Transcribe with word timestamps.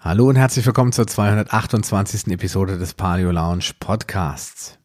Hallo 0.00 0.28
und 0.28 0.36
herzlich 0.36 0.64
willkommen 0.64 0.92
zur 0.92 1.08
228. 1.08 2.28
Episode 2.28 2.78
des 2.78 2.94
Paleo 2.94 3.32
Lounge 3.32 3.72
Podcasts. 3.80 4.78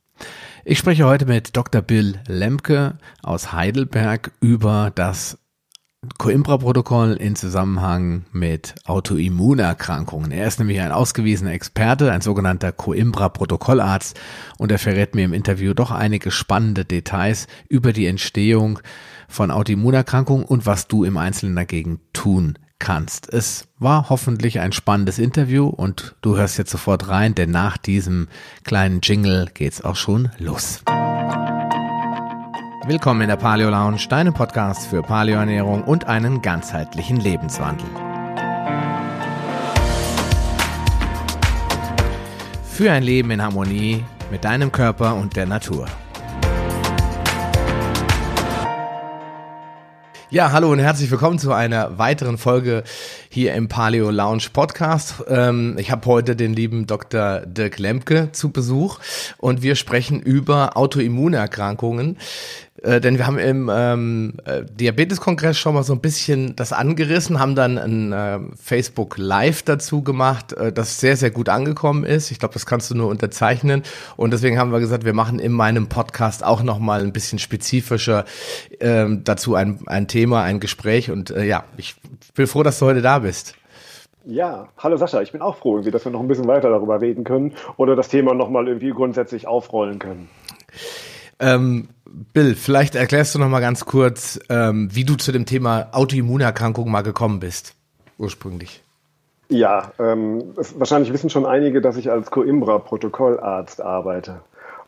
Ich 0.66 0.80
spreche 0.80 1.06
heute 1.06 1.28
mit 1.28 1.56
Dr. 1.56 1.84
Bill 1.84 2.20
Lemke 2.28 2.98
aus 3.22 3.54
Heidelberg 3.54 4.32
über 4.42 4.92
das 4.96 5.38
Coimbra-Protokoll 6.18 7.14
in 7.14 7.36
Zusammenhang 7.36 8.26
mit 8.32 8.74
Autoimmunerkrankungen. 8.86 10.32
Er 10.32 10.48
ist 10.48 10.58
nämlich 10.58 10.82
ein 10.82 10.92
ausgewiesener 10.92 11.54
Experte, 11.54 12.12
ein 12.12 12.22
sogenannter 12.22 12.72
Coimbra-Protokollarzt 12.72 14.20
und 14.58 14.72
er 14.72 14.80
verrät 14.80 15.14
mir 15.14 15.26
im 15.26 15.34
Interview 15.34 15.76
doch 15.76 15.92
einige 15.92 16.32
spannende 16.32 16.86
Details 16.86 17.46
über 17.70 17.94
die 17.94 18.08
Entstehung 18.08 18.80
von 19.28 19.52
Autoimmunerkrankungen 19.52 20.44
und 20.44 20.66
was 20.66 20.88
du 20.88 21.04
im 21.04 21.18
Einzelnen 21.18 21.56
dagegen 21.56 22.00
tun 22.14 22.58
kannst. 22.80 23.32
Es 23.32 23.68
war 23.80 24.10
hoffentlich 24.10 24.60
ein 24.60 24.72
spannendes 24.72 25.20
Interview 25.20 25.68
und 25.68 26.16
du 26.22 26.38
hörst 26.38 26.58
jetzt 26.58 26.72
sofort 26.72 27.08
rein, 27.08 27.36
denn 27.36 27.52
nach 27.52 27.78
diesem 27.78 28.28
kleinen 28.64 29.02
Jingle 29.02 29.48
geht's 29.54 29.82
auch 29.82 29.96
schon 29.96 30.30
los. 30.38 30.82
Willkommen 32.86 33.22
in 33.22 33.30
der 33.30 33.38
Paleo 33.38 33.70
Lounge, 33.70 34.06
deinem 34.10 34.34
Podcast 34.34 34.88
für 34.88 35.02
Paleoernährung 35.02 35.84
und 35.84 36.08
einen 36.08 36.42
ganzheitlichen 36.42 37.18
Lebenswandel. 37.18 37.88
Für 42.70 42.92
ein 42.92 43.04
Leben 43.04 43.32
in 43.32 43.42
Harmonie 43.42 44.04
mit 44.32 44.44
deinem 44.44 44.72
Körper 44.72 45.16
und 45.16 45.36
der 45.38 45.46
Natur. 45.46 45.88
Ja, 50.34 50.52
hallo 50.52 50.72
und 50.72 50.80
herzlich 50.80 51.12
willkommen 51.12 51.38
zu 51.38 51.52
einer 51.52 52.00
weiteren 52.00 52.40
Folge 52.40 52.84
hier 53.30 53.54
im 53.54 53.68
Paleo 53.68 54.10
Lounge 54.10 54.46
Podcast. 54.52 55.24
Ähm, 55.28 55.76
ich 55.78 55.92
habe 55.92 56.08
heute 56.08 56.36
den 56.36 56.56
lieben 56.56 56.88
Dr. 56.88 57.42
Dirk 57.42 57.78
Lemke 57.78 58.30
zu 58.32 58.50
Besuch 58.50 58.98
und 59.38 59.62
wir 59.62 59.76
sprechen 59.76 60.20
über 60.20 60.76
Autoimmunerkrankungen. 60.76 62.18
Äh, 62.84 63.00
denn 63.00 63.18
wir 63.18 63.26
haben 63.26 63.40
im 63.40 63.72
ähm, 63.74 64.34
äh, 64.44 64.64
Diabetes-Kongress 64.66 65.58
schon 65.58 65.74
mal 65.74 65.84
so 65.84 65.94
ein 65.94 66.02
bisschen 66.02 66.56
das 66.58 66.74
angerissen, 66.74 67.40
haben 67.40 67.56
dann 67.56 67.78
ein 67.78 68.12
äh, 68.12 68.40
Facebook 68.62 69.18
Live 69.18 69.64
dazu 69.64 70.04
gemacht, 70.04 70.52
äh, 70.54 70.74
das 70.74 71.00
sehr, 71.00 71.16
sehr 71.16 71.32
gut 71.32 71.48
angekommen 71.48 72.04
ist. 72.04 72.30
Ich 72.30 72.40
glaube, 72.40 72.54
das 72.54 72.66
kannst 72.66 72.92
du 72.92 72.96
nur 72.96 73.08
unterzeichnen. 73.08 73.84
Und 74.18 74.34
deswegen 74.34 74.60
haben 74.60 74.72
wir 74.72 74.82
gesagt, 74.82 75.06
wir 75.06 75.14
machen 75.14 75.40
in 75.40 75.54
meinem 75.54 75.88
Podcast 75.88 76.44
auch 76.44 76.62
noch 76.62 76.80
mal 76.80 77.02
ein 77.02 77.14
bisschen 77.14 77.40
spezifischer 77.40 78.26
ähm, 78.82 79.24
dazu 79.24 79.56
ein, 79.56 79.80
ein 79.86 80.10
Thema, 80.10 80.44
ein 80.44 80.60
Gespräch. 80.60 81.10
Und 81.10 81.32
äh, 81.32 81.46
ja, 81.46 81.64
ich 81.78 81.96
bin 82.36 82.48
froh, 82.48 82.64
dass 82.64 82.80
du 82.80 82.86
heute 82.86 83.02
da 83.02 83.20
bist. 83.20 83.56
Ja, 84.26 84.70
hallo 84.78 84.98
Sascha, 84.98 85.22
ich 85.22 85.34
bin 85.34 85.42
auch 85.42 85.58
froh, 85.58 85.76
irgendwie, 85.76 85.92
dass 85.92 86.06
wir 86.06 86.12
noch 86.12 86.22
ein 86.22 86.28
bisschen 86.30 86.48
weiter 86.48 86.70
darüber 86.70 87.02
reden 87.02 87.26
können 87.26 87.54
oder 87.76 87.96
das 87.96 88.08
Thema 88.08 88.34
nochmal 88.34 88.68
irgendwie 88.68 88.92
grundsätzlich 88.92 89.48
aufrollen 89.48 90.00
können. 90.00 90.30
Ähm, 91.40 91.90
Bill, 92.34 92.54
vielleicht 92.56 92.94
erklärst 92.94 93.34
du 93.34 93.40
noch 93.40 93.50
mal 93.50 93.60
ganz 93.60 93.86
kurz, 93.86 94.40
ähm, 94.50 94.90
wie 94.92 95.04
du 95.04 95.16
zu 95.16 95.32
dem 95.32 95.46
Thema 95.46 95.88
Autoimmunerkrankung 95.94 96.92
mal 96.92 97.02
gekommen 97.02 97.40
bist, 97.40 97.74
ursprünglich. 98.20 98.84
Ja, 99.50 99.92
ähm, 100.00 100.54
wahrscheinlich 100.56 101.12
wissen 101.12 101.30
schon 101.30 101.46
einige, 101.46 101.82
dass 101.82 101.98
ich 101.98 102.12
als 102.12 102.30
Coimbra-Protokollarzt 102.30 103.82
arbeite. 103.82 104.42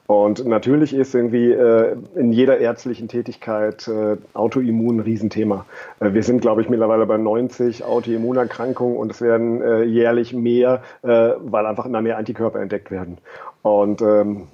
Und 0.08 0.46
natürlich 0.46 0.94
ist 0.94 1.16
irgendwie 1.16 1.52
äh, 1.52 1.96
in 2.14 2.32
jeder 2.32 2.60
ärztlichen 2.60 3.08
Tätigkeit 3.08 3.88
äh, 3.88 4.18
Autoimmun 4.36 4.98
ein 4.98 5.00
Riesenthema. 5.00 5.66
Äh, 6.00 6.14
wir 6.14 6.22
sind, 6.22 6.42
glaube 6.42 6.62
ich, 6.62 6.70
mittlerweile 6.70 7.08
bei 7.08 7.18
90 7.18 7.84
Autoimmunerkrankungen 7.84 8.98
und 8.98 9.12
es 9.12 9.22
werden 9.22 9.64
äh, 9.64 9.82
jährlich 9.84 10.32
mehr, 10.32 10.84
äh, 11.02 11.32
weil 11.40 11.66
einfach 11.66 11.88
immer 11.88 12.04
mehr 12.04 12.20
Antikörper 12.20 12.60
entdeckt 12.60 12.92
werden. 12.92 13.18
Und 13.64 14.04
ähm, 14.04 14.48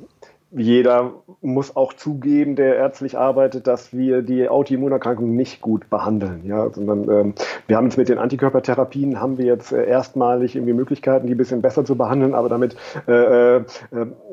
jeder 0.52 1.14
muss 1.42 1.76
auch 1.76 1.94
zugeben, 1.94 2.56
der 2.56 2.76
ärztlich 2.76 3.18
arbeitet, 3.18 3.68
dass 3.68 3.94
wir 3.94 4.22
die 4.22 4.50
Autoimmunerkrankung 4.50 5.36
nicht 5.36 5.62
gut 5.62 5.90
behandeln. 5.90 6.42
Ja, 6.46 6.70
sondern 6.70 7.10
ähm, 7.10 7.34
wir 7.68 7.78
haben 7.78 7.86
jetzt 7.86 7.98
mit 7.98 8.10
den 8.10 8.18
Antikörpertherapien 8.18 9.20
haben 9.20 9.38
wir 9.38 9.46
jetzt 9.46 9.72
äh, 9.72 9.86
erstmalig 9.86 10.56
irgendwie 10.56 10.74
Möglichkeiten, 10.74 11.28
die 11.28 11.36
ein 11.36 11.38
bisschen 11.38 11.62
besser 11.62 11.86
zu 11.86 11.96
behandeln, 11.96 12.36
aber 12.36 12.50
damit 12.50 12.76
äh, 13.08 13.58
äh, 13.58 13.64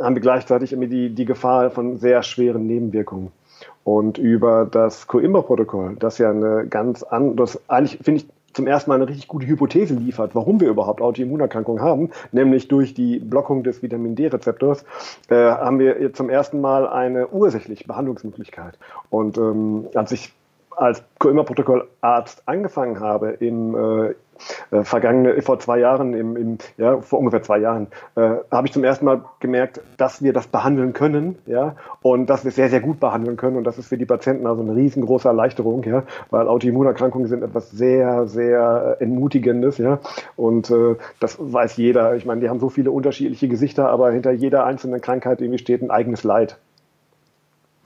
haben 0.00 0.14
wir 0.14 0.20
gleichzeitig 0.22 0.72
irgendwie 0.72 0.88
die, 0.88 1.14
die 1.14 1.24
Gefahr 1.24 1.70
von 1.70 1.98
sehr 1.98 2.22
schweren 2.22 2.66
Nebenwirkungen. 2.66 3.30
Und 3.84 4.18
über 4.18 4.66
das 4.70 5.06
Coimbra-Protokoll, 5.06 5.96
das 5.98 6.18
ja 6.18 6.30
eine 6.30 6.66
ganz 6.68 7.02
andere, 7.02 7.48
eigentlich 7.68 7.98
finde 8.02 8.20
ich 8.22 8.28
zum 8.52 8.66
ersten 8.66 8.90
Mal 8.90 8.96
eine 8.96 9.08
richtig 9.08 9.28
gute 9.28 9.46
Hypothese 9.46 9.94
liefert, 9.94 10.34
warum 10.34 10.60
wir 10.60 10.68
überhaupt 10.68 11.00
Autoimmunerkrankungen 11.00 11.82
haben, 11.82 12.10
nämlich 12.32 12.68
durch 12.68 12.94
die 12.94 13.18
Blockung 13.18 13.62
des 13.62 13.82
Vitamin 13.82 14.14
D-Rezeptors, 14.14 14.84
äh, 15.28 15.34
haben 15.34 15.78
wir 15.78 16.12
zum 16.14 16.30
ersten 16.30 16.60
Mal 16.60 16.88
eine 16.88 17.28
ursächliche 17.28 17.86
Behandlungsmöglichkeit. 17.86 18.78
Und 19.10 19.38
ähm, 19.38 19.88
als 19.94 20.12
ich 20.12 20.32
als 20.78 21.02
Coimbra-Protokollarzt 21.18 22.42
angefangen 22.46 23.00
habe 23.00 23.30
im 23.30 23.74
äh, 23.74 24.14
äh, 24.70 24.84
vergangene, 24.84 25.42
vor 25.42 25.58
zwei 25.58 25.80
Jahren, 25.80 26.14
im, 26.14 26.36
im, 26.36 26.58
ja, 26.76 27.00
vor 27.00 27.18
ungefähr 27.18 27.42
zwei 27.42 27.58
Jahren, 27.58 27.88
äh, 28.14 28.36
habe 28.50 28.66
ich 28.66 28.72
zum 28.72 28.84
ersten 28.84 29.04
Mal 29.04 29.24
gemerkt, 29.40 29.80
dass 29.96 30.22
wir 30.22 30.32
das 30.32 30.46
behandeln 30.46 30.92
können, 30.92 31.38
ja, 31.46 31.74
und 32.02 32.30
dass 32.30 32.44
wir 32.44 32.50
es 32.50 32.54
sehr, 32.54 32.68
sehr 32.68 32.80
gut 32.80 33.00
behandeln 33.00 33.36
können. 33.36 33.56
Und 33.56 33.64
das 33.64 33.78
ist 33.78 33.88
für 33.88 33.98
die 33.98 34.06
Patienten 34.06 34.46
also 34.46 34.62
eine 34.62 34.76
riesengroße 34.76 35.26
Erleichterung, 35.26 35.82
ja, 35.82 36.04
weil 36.30 36.46
Autoimmunerkrankungen 36.46 37.26
sind 37.26 37.42
etwas 37.42 37.70
sehr, 37.70 38.28
sehr 38.28 38.96
Entmutigendes, 39.00 39.78
ja. 39.78 39.98
Und 40.36 40.70
äh, 40.70 40.94
das 41.18 41.36
weiß 41.40 41.76
jeder. 41.76 42.14
Ich 42.14 42.24
meine, 42.24 42.40
die 42.40 42.48
haben 42.48 42.60
so 42.60 42.68
viele 42.68 42.92
unterschiedliche 42.92 43.48
Gesichter, 43.48 43.88
aber 43.88 44.12
hinter 44.12 44.30
jeder 44.30 44.64
einzelnen 44.64 45.00
Krankheit 45.00 45.40
irgendwie 45.40 45.58
steht 45.58 45.82
ein 45.82 45.90
eigenes 45.90 46.22
Leid. 46.22 46.58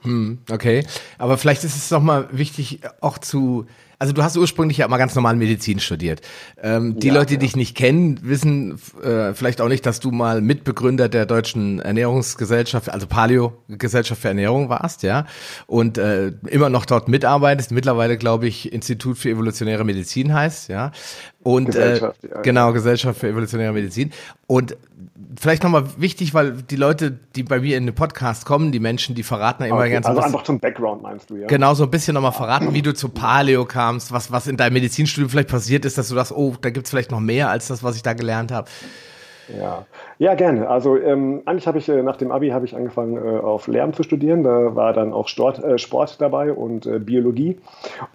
Hm, 0.03 0.39
okay. 0.51 0.85
Aber 1.17 1.37
vielleicht 1.37 1.63
ist 1.63 1.75
es 1.75 1.89
doch 1.89 2.01
mal 2.01 2.27
wichtig, 2.31 2.81
auch 3.01 3.17
zu 3.17 3.65
also 4.03 4.11
du 4.11 4.21
hast 4.21 4.35
ursprünglich 4.35 4.79
ja 4.79 4.87
mal 4.89 4.97
ganz 4.97 5.15
normal 5.15 5.37
Medizin 5.37 5.79
studiert. 5.79 6.19
Ähm, 6.61 6.99
die 6.99 7.07
ja, 7.07 7.13
Leute, 7.13 7.27
die 7.27 7.33
ja. 7.35 7.39
dich 7.39 7.55
nicht 7.55 7.73
kennen, 7.73 8.19
wissen 8.21 8.77
äh, 9.01 9.33
vielleicht 9.33 9.61
auch 9.61 9.69
nicht, 9.69 9.85
dass 9.85 10.01
du 10.01 10.11
mal 10.11 10.41
Mitbegründer 10.41 11.07
der 11.07 11.25
deutschen 11.25 11.79
Ernährungsgesellschaft, 11.79 12.89
also 12.89 13.07
Paleo 13.07 13.53
Gesellschaft 13.69 14.21
für 14.21 14.27
Ernährung 14.27 14.67
warst, 14.67 15.03
ja, 15.03 15.25
und 15.67 15.97
äh, 15.97 16.33
immer 16.49 16.69
noch 16.69 16.85
dort 16.85 17.07
mitarbeitest. 17.07 17.71
Mittlerweile 17.71 18.17
glaube 18.17 18.45
ich 18.47 18.73
Institut 18.73 19.17
für 19.17 19.29
evolutionäre 19.29 19.85
Medizin 19.85 20.33
heißt, 20.33 20.67
ja. 20.67 20.91
Und 21.41 21.73
äh, 21.73 21.99
ja, 21.99 22.13
genau 22.41 22.73
Gesellschaft 22.73 23.21
für 23.21 23.29
evolutionäre 23.29 23.71
Medizin. 23.71 24.11
Und 24.47 24.75
vielleicht 25.39 25.63
nochmal 25.63 25.85
wichtig, 25.97 26.33
weil 26.33 26.53
die 26.53 26.75
Leute, 26.75 27.17
die 27.35 27.43
bei 27.43 27.59
mir 27.59 27.77
in 27.77 27.85
den 27.85 27.95
Podcast 27.95 28.45
kommen, 28.45 28.71
die 28.71 28.79
Menschen, 28.79 29.15
die 29.15 29.23
verraten 29.23 29.63
ja 29.63 29.69
immer 29.69 29.79
okay, 29.79 29.91
ganz 29.91 30.05
Also 30.05 30.21
einfach 30.21 30.43
zum 30.43 30.59
Background 30.59 31.01
meinst 31.01 31.29
du, 31.29 31.37
ja? 31.37 31.47
Genau, 31.47 31.73
so 31.73 31.83
ein 31.83 31.91
bisschen 31.91 32.13
nochmal 32.13 32.31
verraten, 32.31 32.73
wie 32.73 32.81
du 32.81 32.93
zu 32.93 33.09
Paleo 33.09 33.65
kamst, 33.65 34.11
was, 34.11 34.31
was 34.31 34.47
in 34.47 34.57
deinem 34.57 34.73
Medizinstudium 34.73 35.29
vielleicht 35.29 35.49
passiert 35.49 35.85
ist, 35.85 35.97
dass 35.97 36.09
du 36.09 36.15
das, 36.15 36.31
oh, 36.31 36.55
da 36.61 36.69
gibt's 36.69 36.89
vielleicht 36.89 37.11
noch 37.11 37.19
mehr 37.19 37.49
als 37.49 37.67
das, 37.67 37.83
was 37.83 37.95
ich 37.95 38.03
da 38.03 38.13
gelernt 38.13 38.51
habe. 38.51 38.67
Ja, 39.57 39.85
ja 40.23 40.35
gerne. 40.35 40.69
Also 40.69 40.97
ähm, 40.97 41.41
eigentlich 41.45 41.67
habe 41.67 41.79
ich 41.79 41.89
äh, 41.89 42.01
nach 42.01 42.15
dem 42.15 42.31
Abi 42.31 42.49
habe 42.49 42.65
ich 42.65 42.77
angefangen 42.77 43.17
äh, 43.17 43.39
auf 43.39 43.67
Lärm 43.67 43.91
zu 43.91 44.03
studieren. 44.03 44.43
Da 44.43 44.73
war 44.73 44.93
dann 44.93 45.11
auch 45.11 45.27
Sport, 45.27 45.61
äh, 45.61 45.77
Sport 45.77 46.21
dabei 46.21 46.53
und 46.53 46.85
äh, 46.85 46.99
Biologie. 46.99 47.59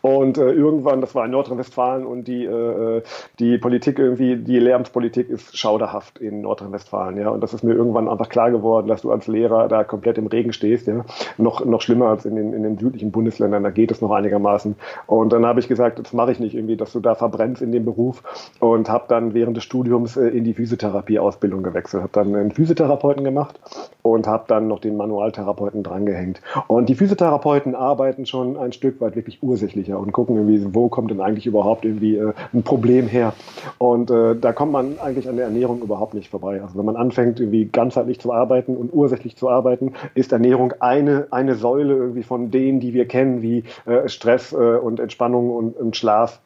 Und 0.00 0.38
äh, 0.38 0.50
irgendwann, 0.50 1.02
das 1.02 1.14
war 1.14 1.26
in 1.26 1.32
Nordrhein-Westfalen 1.32 2.06
und 2.06 2.26
die 2.26 2.46
äh, 2.46 3.02
die 3.38 3.58
Politik 3.58 3.98
irgendwie, 3.98 4.36
die 4.36 4.58
Lehramtspolitik 4.58 5.28
ist 5.28 5.58
schauderhaft 5.58 6.18
in 6.18 6.40
Nordrhein-Westfalen. 6.40 7.18
Ja, 7.18 7.28
und 7.28 7.42
das 7.42 7.52
ist 7.52 7.62
mir 7.62 7.74
irgendwann 7.74 8.08
einfach 8.08 8.30
klar 8.30 8.50
geworden, 8.50 8.88
dass 8.88 9.02
du 9.02 9.12
als 9.12 9.26
Lehrer 9.26 9.68
da 9.68 9.84
komplett 9.84 10.16
im 10.16 10.28
Regen 10.28 10.54
stehst. 10.54 10.86
Ja, 10.86 11.04
noch 11.36 11.62
noch 11.66 11.82
schlimmer 11.82 12.06
als 12.06 12.24
in 12.24 12.36
den 12.36 12.54
in 12.54 12.62
den 12.62 12.78
südlichen 12.78 13.12
Bundesländern. 13.12 13.62
Da 13.62 13.70
geht 13.70 13.90
es 13.90 14.00
noch 14.00 14.12
einigermaßen. 14.12 14.76
Und 15.06 15.34
dann 15.34 15.44
habe 15.44 15.60
ich 15.60 15.68
gesagt, 15.68 15.98
das 15.98 16.14
mache 16.14 16.32
ich 16.32 16.40
nicht 16.40 16.54
irgendwie, 16.54 16.78
dass 16.78 16.94
du 16.94 17.00
da 17.00 17.14
verbrennst 17.14 17.60
in 17.60 17.70
dem 17.70 17.84
Beruf 17.84 18.22
und 18.60 18.88
habe 18.88 19.04
dann 19.08 19.34
während 19.34 19.58
des 19.58 19.64
Studiums 19.64 20.16
in 20.16 20.44
die 20.44 20.54
Physiotherapie 20.54 21.18
die 21.18 21.22
Ausbildung 21.22 21.64
gewechselt, 21.98 22.02
habe 22.02 22.12
dann 22.12 22.34
einen 22.34 22.50
Physiotherapeuten 22.50 23.24
gemacht 23.24 23.58
und 24.02 24.26
habe 24.26 24.44
dann 24.48 24.68
noch 24.68 24.80
den 24.80 24.96
Manualtherapeuten 24.96 25.82
drangehängt. 25.82 26.40
Und 26.66 26.88
die 26.88 26.94
Physiotherapeuten 26.94 27.74
arbeiten 27.74 28.26
schon 28.26 28.56
ein 28.56 28.72
Stück 28.72 29.00
weit 29.00 29.16
wirklich 29.16 29.42
ursächlicher 29.42 29.98
und 29.98 30.12
gucken 30.12 30.36
irgendwie, 30.36 30.74
wo 30.74 30.88
kommt 30.88 31.10
denn 31.10 31.20
eigentlich 31.20 31.46
überhaupt 31.46 31.84
irgendwie 31.84 32.16
äh, 32.16 32.32
ein 32.52 32.62
Problem 32.62 33.06
her. 33.06 33.34
Und 33.78 34.10
äh, 34.10 34.34
da 34.36 34.52
kommt 34.52 34.72
man 34.72 34.98
eigentlich 35.00 35.28
an 35.28 35.36
der 35.36 35.46
Ernährung 35.46 35.82
überhaupt 35.82 36.14
nicht 36.14 36.30
vorbei. 36.30 36.62
Also 36.62 36.78
wenn 36.78 36.84
man 36.84 36.96
anfängt, 36.96 37.40
irgendwie 37.40 37.66
ganzheitlich 37.66 38.20
zu 38.20 38.32
arbeiten 38.32 38.76
und 38.76 38.92
ursächlich 38.92 39.36
zu 39.36 39.48
arbeiten, 39.48 39.92
ist 40.14 40.32
Ernährung 40.32 40.74
eine, 40.80 41.26
eine 41.30 41.54
Säule 41.54 41.94
irgendwie 41.94 42.22
von 42.22 42.50
denen, 42.50 42.80
die 42.80 42.94
wir 42.94 43.06
kennen, 43.06 43.42
wie 43.42 43.64
äh, 43.86 44.08
Stress 44.08 44.52
äh, 44.52 44.56
und 44.56 45.00
Entspannung 45.00 45.50
und, 45.50 45.76
und 45.76 45.96
Schlaf 45.96 46.40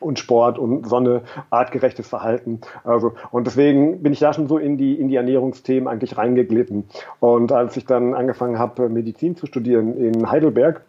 und 0.00 0.18
Sport 0.18 0.58
und 0.58 0.86
Sonne, 0.86 1.22
artgerechtes 1.50 2.08
Verhalten. 2.08 2.60
Also, 2.84 3.12
und 3.30 3.46
deswegen 3.46 4.02
bin 4.02 4.12
ich 4.12 4.18
da 4.18 4.32
schon 4.32 4.48
so 4.48 4.58
in 4.58 4.76
die, 4.76 4.94
in 4.94 5.08
die 5.08 5.16
Ernährungsthemen 5.16 5.88
eigentlich 5.88 6.16
reingeglitten. 6.16 6.84
Und 7.20 7.52
als 7.52 7.76
ich 7.76 7.86
dann 7.86 8.14
angefangen 8.14 8.58
habe, 8.58 8.88
Medizin 8.88 9.36
zu 9.36 9.46
studieren 9.46 9.96
in 9.96 10.30
Heidelberg, 10.30 10.82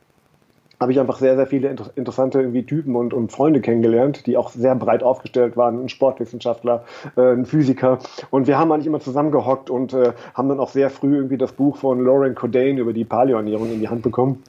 habe 0.80 0.92
ich 0.92 1.00
einfach 1.00 1.18
sehr, 1.18 1.36
sehr 1.36 1.48
viele 1.48 1.70
inter 1.70 1.90
interessante 1.96 2.40
irgendwie 2.40 2.64
Typen 2.64 2.96
und, 2.96 3.14
und 3.14 3.32
Freunde 3.32 3.62
kennengelernt, 3.62 4.28
die 4.28 4.38
auch 4.38 4.50
sehr 4.50 4.76
breit 4.76 5.02
aufgestellt 5.02 5.58
waren, 5.58 5.84
ein 5.84 5.90
Sportwissenschaftler, 5.90 6.84
äh, 7.16 7.34
ein 7.34 7.46
Physiker. 7.46 8.00
Und 8.30 8.48
wir 8.48 8.60
haben 8.60 8.72
eigentlich 8.72 8.86
immer 8.86 9.00
zusammengehockt 9.00 9.72
und 9.72 9.94
äh, 9.94 10.14
haben 10.36 10.50
dann 10.50 10.60
auch 10.60 10.70
sehr 10.70 10.92
früh 10.92 11.16
irgendwie 11.16 11.38
das 11.38 11.54
Buch 11.54 11.78
von 11.78 12.04
Lauren 12.04 12.36
Cordain 12.36 12.78
über 12.78 12.94
die 12.94 13.06
Paleoernährung 13.06 13.72
in 13.72 13.80
die 13.80 13.90
Hand 13.90 14.04
bekommen 14.04 14.44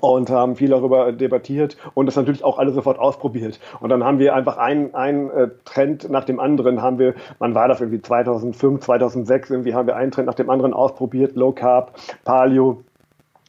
und 0.00 0.30
haben 0.30 0.56
viel 0.56 0.70
darüber 0.70 1.12
debattiert 1.12 1.76
und 1.94 2.06
das 2.06 2.16
natürlich 2.16 2.44
auch 2.44 2.58
alle 2.58 2.72
sofort 2.72 2.98
ausprobiert. 2.98 3.60
Und 3.80 3.90
dann 3.90 4.04
haben 4.04 4.18
wir 4.18 4.34
einfach 4.34 4.56
einen, 4.56 4.94
einen 4.94 5.30
äh, 5.30 5.48
Trend 5.64 6.10
nach 6.10 6.24
dem 6.24 6.40
anderen 6.40 6.82
haben 6.82 6.98
wir, 6.98 7.14
wann 7.38 7.54
war 7.54 7.68
das 7.68 7.80
irgendwie 7.80 8.02
2005, 8.02 8.80
2006, 8.80 9.50
irgendwie 9.50 9.74
haben 9.74 9.86
wir 9.86 9.96
einen 9.96 10.10
Trend 10.10 10.26
nach 10.26 10.34
dem 10.34 10.50
anderen 10.50 10.74
ausprobiert, 10.74 11.36
Low 11.36 11.52
Carb, 11.52 11.92
Paleo, 12.24 12.82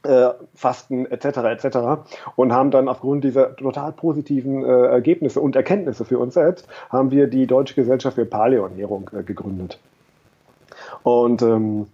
äh, 0.05 0.29
Fasten 0.53 1.05
etc. 1.05 1.25
etc. 1.65 1.77
und 2.35 2.53
haben 2.53 2.71
dann 2.71 2.87
aufgrund 2.87 3.23
dieser 3.23 3.55
total 3.55 3.91
positiven 3.91 4.63
äh, 4.63 4.67
Ergebnisse 4.67 5.41
und 5.41 5.55
Erkenntnisse 5.55 6.05
für 6.05 6.19
uns 6.19 6.35
selbst 6.35 6.67
haben 6.89 7.11
wir 7.11 7.27
die 7.27 7.47
Deutsche 7.47 7.75
Gesellschaft 7.75 8.15
für 8.15 8.25
Paleoernährung 8.25 9.09
äh, 9.17 9.23
gegründet. 9.23 9.79
Und 11.03 11.41
ähm, 11.41 11.87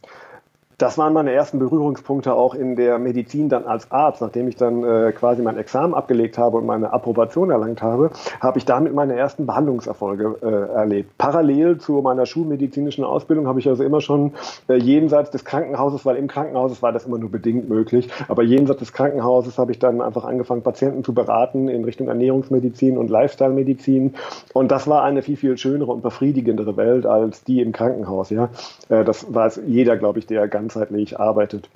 das 0.82 0.98
waren 0.98 1.14
meine 1.14 1.32
ersten 1.32 1.60
Berührungspunkte 1.60 2.34
auch 2.34 2.56
in 2.56 2.76
der 2.76 2.98
Medizin 2.98 3.50
dann 3.50 3.66
als 3.66 3.92
Arzt. 3.92 4.22
Nachdem 4.22 4.48
ich 4.48 4.56
dann 4.56 4.84
äh, 4.84 5.12
quasi 5.12 5.44
mein 5.44 5.58
Examen 5.58 5.94
abgelegt 5.94 6.38
habe 6.40 6.58
und 6.58 6.66
meine 6.66 6.92
Approbation 6.92 7.52
erlangt 7.52 7.84
habe, 7.84 8.10
habe 8.40 8.58
ich 8.58 8.66
damit 8.66 8.94
meine 8.94 9.16
ersten 9.16 9.46
Behandlungserfolge 9.46 10.38
äh, 10.42 10.74
erlebt. 10.74 11.18
Parallel 11.20 11.78
zu 11.78 12.02
meiner 12.02 12.26
schulmedizinischen 12.26 13.04
Ausbildung 13.04 13.48
habe 13.48 13.60
ich 13.60 13.68
also 13.68 13.84
immer 13.84 14.02
schon 14.02 14.34
äh, 14.68 14.76
jenseits 14.76 15.30
des 15.30 15.46
Krankenhauses, 15.46 16.06
weil 16.06 16.16
im 16.16 16.28
Krankenhaus 16.28 16.82
war 16.82 16.92
das 16.92 17.06
immer 17.06 17.20
nur 17.20 17.30
bedingt 17.30 17.70
möglich, 17.70 18.10
aber 18.28 18.42
jenseits 18.42 18.80
des 18.80 18.94
Krankenhauses 18.94 19.60
habe 19.60 19.72
ich 19.72 19.78
dann 19.78 20.02
einfach 20.02 20.26
angefangen, 20.26 20.64
Patienten 20.64 21.04
zu 21.04 21.14
beraten 21.14 21.68
in 21.70 21.84
Richtung 21.84 22.08
Ernährungsmedizin 22.08 22.98
und 22.98 23.10
Lifestyle-Medizin. 23.10 24.16
Und 24.54 24.72
das 24.72 24.88
war 24.88 25.04
eine 25.04 25.22
viel, 25.22 25.38
viel 25.38 25.58
schönere 25.58 25.92
und 25.92 26.02
befriedigendere 26.02 26.76
Welt 26.76 27.06
als 27.06 27.44
die 27.44 27.62
im 27.62 27.72
Krankenhaus. 27.72 28.32
Ja, 28.32 28.50
äh, 28.90 29.04
Das 29.04 29.32
weiß 29.32 29.62
jeder, 29.68 29.98
glaube 29.98 30.18
ich, 30.18 30.26
der 30.26 30.48
ganz 30.48 30.71
ganzheitlich 30.72 31.20
arbeitet. 31.20 31.70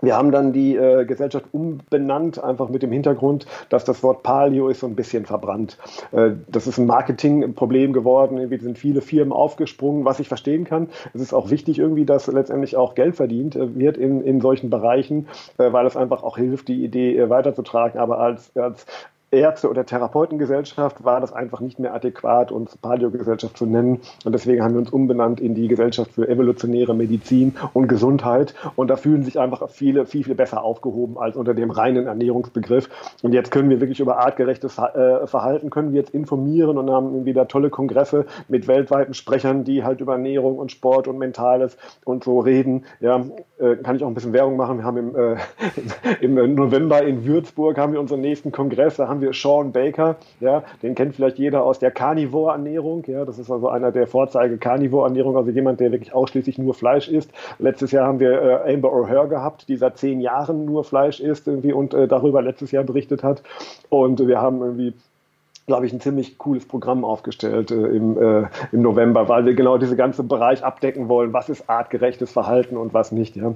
Wir 0.00 0.16
haben 0.16 0.30
dann 0.30 0.52
die 0.52 0.76
äh, 0.76 1.04
Gesellschaft 1.06 1.46
umbenannt, 1.50 2.40
einfach 2.40 2.68
mit 2.68 2.84
dem 2.84 2.92
Hintergrund, 2.92 3.46
dass 3.68 3.84
das 3.84 4.00
Wort 4.04 4.22
Paleo 4.22 4.68
ist 4.68 4.78
so 4.78 4.86
ein 4.86 4.94
bisschen 4.94 5.26
verbrannt. 5.26 5.76
Äh, 6.12 6.34
das 6.46 6.68
ist 6.68 6.78
ein 6.78 6.86
Marketingproblem 6.86 7.92
geworden. 7.92 8.38
Irgendwie 8.38 8.62
sind 8.62 8.78
viele 8.78 9.00
Firmen 9.00 9.32
aufgesprungen, 9.32 10.04
was 10.04 10.20
ich 10.20 10.28
verstehen 10.28 10.62
kann. 10.62 10.88
Es 11.14 11.20
ist 11.20 11.32
auch 11.32 11.50
wichtig 11.50 11.80
irgendwie, 11.80 12.04
dass 12.04 12.28
letztendlich 12.28 12.76
auch 12.76 12.94
Geld 12.94 13.16
verdient 13.16 13.56
äh, 13.56 13.76
wird 13.76 13.96
in, 13.96 14.22
in 14.22 14.40
solchen 14.40 14.70
Bereichen, 14.70 15.26
äh, 15.58 15.72
weil 15.72 15.84
es 15.84 15.96
einfach 15.96 16.22
auch 16.22 16.36
hilft, 16.36 16.68
die 16.68 16.84
Idee 16.84 17.18
äh, 17.18 17.28
weiterzutragen. 17.28 17.98
Aber 17.98 18.20
als, 18.20 18.56
als 18.56 18.86
Ärzte- 19.30 19.68
oder 19.68 19.84
Therapeutengesellschaft 19.84 21.04
war 21.04 21.20
das 21.20 21.32
einfach 21.32 21.60
nicht 21.60 21.78
mehr 21.78 21.94
adäquat, 21.94 22.50
uns 22.50 22.76
Paleo-Gesellschaft 22.76 23.56
zu 23.56 23.66
nennen. 23.66 24.00
Und 24.24 24.32
deswegen 24.32 24.62
haben 24.62 24.74
wir 24.74 24.80
uns 24.80 24.90
umbenannt 24.90 25.40
in 25.40 25.54
die 25.54 25.68
Gesellschaft 25.68 26.12
für 26.12 26.28
evolutionäre 26.28 26.94
Medizin 26.94 27.54
und 27.74 27.88
Gesundheit. 27.88 28.54
Und 28.76 28.88
da 28.88 28.96
fühlen 28.96 29.22
sich 29.22 29.38
einfach 29.38 29.68
viele 29.68 30.06
viel, 30.06 30.24
viel 30.24 30.34
besser 30.34 30.62
aufgehoben 30.62 31.18
als 31.18 31.36
unter 31.36 31.54
dem 31.54 31.70
reinen 31.70 32.06
Ernährungsbegriff. 32.06 32.88
Und 33.22 33.32
jetzt 33.32 33.50
können 33.50 33.70
wir 33.70 33.80
wirklich 33.80 34.00
über 34.00 34.18
artgerechtes 34.18 34.78
äh, 34.78 35.26
Verhalten, 35.26 35.70
können 35.70 35.92
wir 35.92 36.00
jetzt 36.00 36.14
informieren 36.14 36.78
und 36.78 36.90
haben 36.90 37.24
wieder 37.24 37.48
tolle 37.48 37.70
Kongresse 37.70 38.26
mit 38.48 38.66
weltweiten 38.66 39.14
Sprechern, 39.14 39.64
die 39.64 39.84
halt 39.84 40.00
über 40.00 40.12
Ernährung 40.12 40.58
und 40.58 40.72
Sport 40.72 41.08
und 41.08 41.18
Mentales 41.18 41.76
und 42.04 42.24
so 42.24 42.40
reden. 42.40 42.84
Ja, 43.00 43.24
kann 43.82 43.96
ich 43.96 44.04
auch 44.04 44.08
ein 44.08 44.14
bisschen 44.14 44.32
Werbung 44.32 44.56
machen. 44.56 44.78
Wir 44.78 44.84
haben 44.84 44.96
im, 44.96 45.16
äh, 45.16 45.36
im 46.20 46.54
November 46.54 47.02
in 47.02 47.24
Würzburg 47.24 47.78
haben 47.78 47.92
wir 47.92 48.00
unseren 48.00 48.20
nächsten 48.20 48.52
Kongress. 48.52 48.96
Da 48.96 49.08
haben 49.08 49.20
wir 49.20 49.32
Sean 49.32 49.72
Baker, 49.72 50.16
ja, 50.40 50.62
den 50.82 50.94
kennt 50.94 51.16
vielleicht 51.16 51.38
jeder 51.38 51.64
aus 51.64 51.78
der 51.78 51.90
Carnivore-Ernährung, 51.90 53.04
ja, 53.06 53.24
das 53.24 53.38
ist 53.38 53.50
also 53.50 53.68
einer 53.68 53.92
der 53.92 54.06
Vorzeige 54.06 54.58
Carnivore-Ernährung, 54.58 55.36
also 55.36 55.50
jemand, 55.50 55.80
der 55.80 55.92
wirklich 55.92 56.14
ausschließlich 56.14 56.58
nur 56.58 56.74
Fleisch 56.74 57.08
isst. 57.08 57.30
Letztes 57.58 57.92
Jahr 57.92 58.06
haben 58.06 58.20
wir 58.20 58.40
äh, 58.42 58.74
Amber 58.74 58.92
O'Hare 58.92 59.28
gehabt, 59.28 59.68
die 59.68 59.76
seit 59.76 59.98
zehn 59.98 60.20
Jahren 60.20 60.64
nur 60.64 60.84
Fleisch 60.84 61.20
isst 61.20 61.48
irgendwie 61.48 61.72
und 61.72 61.94
äh, 61.94 62.06
darüber 62.06 62.42
letztes 62.42 62.70
Jahr 62.70 62.84
berichtet 62.84 63.22
hat. 63.22 63.42
Und 63.88 64.26
wir 64.26 64.40
haben 64.40 64.60
irgendwie 64.60 64.94
glaube 65.68 65.86
ich, 65.86 65.92
ein 65.92 66.00
ziemlich 66.00 66.38
cooles 66.38 66.66
Programm 66.66 67.04
aufgestellt 67.04 67.70
äh, 67.70 67.74
im, 67.74 68.20
äh, 68.20 68.48
im 68.72 68.82
November, 68.82 69.28
weil 69.28 69.44
wir 69.44 69.54
genau 69.54 69.78
diesen 69.78 69.96
ganzen 69.96 70.26
Bereich 70.26 70.64
abdecken 70.64 71.08
wollen, 71.08 71.32
was 71.32 71.48
ist 71.48 71.68
artgerechtes 71.68 72.32
Verhalten 72.32 72.76
und 72.76 72.94
was 72.94 73.12
nicht. 73.12 73.36
Ja. 73.36 73.54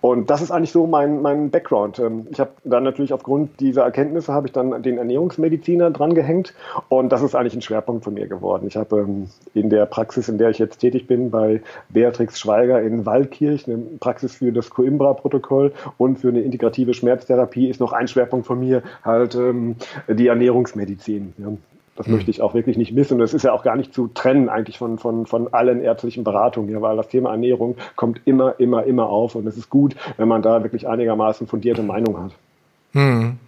Und 0.00 0.30
das 0.30 0.40
ist 0.40 0.52
eigentlich 0.52 0.70
so 0.70 0.86
mein, 0.86 1.20
mein 1.20 1.50
Background. 1.50 1.98
Ähm, 1.98 2.28
ich 2.30 2.38
habe 2.38 2.52
dann 2.64 2.84
natürlich 2.84 3.12
aufgrund 3.12 3.58
dieser 3.60 3.82
Erkenntnisse 3.82 4.32
habe 4.32 4.46
ich 4.46 4.52
dann 4.52 4.82
den 4.82 4.98
Ernährungsmediziner 4.98 5.90
dran 5.90 6.14
gehängt 6.14 6.54
und 6.88 7.10
das 7.10 7.22
ist 7.22 7.34
eigentlich 7.34 7.54
ein 7.54 7.62
Schwerpunkt 7.62 8.04
von 8.04 8.14
mir 8.14 8.28
geworden. 8.28 8.68
Ich 8.68 8.76
habe 8.76 9.00
ähm, 9.00 9.28
in 9.52 9.68
der 9.68 9.84
Praxis, 9.86 10.28
in 10.28 10.38
der 10.38 10.50
ich 10.50 10.58
jetzt 10.58 10.78
tätig 10.78 11.08
bin, 11.08 11.30
bei 11.30 11.60
Beatrix 11.88 12.38
Schweiger 12.38 12.80
in 12.80 13.04
Waldkirch, 13.04 13.66
eine 13.66 13.78
Praxis 13.98 14.36
für 14.36 14.52
das 14.52 14.70
Coimbra-Protokoll 14.70 15.72
und 15.96 16.20
für 16.20 16.28
eine 16.28 16.40
integrative 16.40 16.94
Schmerztherapie, 16.94 17.68
ist 17.68 17.80
noch 17.80 17.92
ein 17.92 18.06
Schwerpunkt 18.06 18.46
von 18.46 18.60
mir, 18.60 18.84
halt 19.04 19.34
ähm, 19.34 19.74
die 20.06 20.28
Ernährungsmedizin. 20.28 21.34
Ja. 21.38 21.47
Das 21.96 22.06
mhm. 22.06 22.14
möchte 22.14 22.30
ich 22.30 22.40
auch 22.42 22.54
wirklich 22.54 22.76
nicht 22.76 22.92
missen. 22.92 23.14
Und 23.14 23.22
es 23.22 23.34
ist 23.34 23.42
ja 23.42 23.52
auch 23.52 23.64
gar 23.64 23.76
nicht 23.76 23.92
zu 23.92 24.08
trennen 24.08 24.48
eigentlich 24.48 24.78
von, 24.78 24.98
von, 24.98 25.26
von 25.26 25.52
allen 25.52 25.82
ärztlichen 25.82 26.22
Beratungen, 26.22 26.70
ja, 26.70 26.80
weil 26.80 26.96
das 26.96 27.08
Thema 27.08 27.30
Ernährung 27.30 27.76
kommt 27.96 28.20
immer, 28.24 28.54
immer, 28.58 28.84
immer 28.84 29.08
auf. 29.08 29.34
Und 29.34 29.46
es 29.46 29.56
ist 29.56 29.68
gut, 29.68 29.96
wenn 30.16 30.28
man 30.28 30.42
da 30.42 30.62
wirklich 30.62 30.86
einigermaßen 30.86 31.46
fundierte 31.48 31.82
Meinung 31.82 32.22
hat. 32.22 32.32
Mhm. 32.92 33.38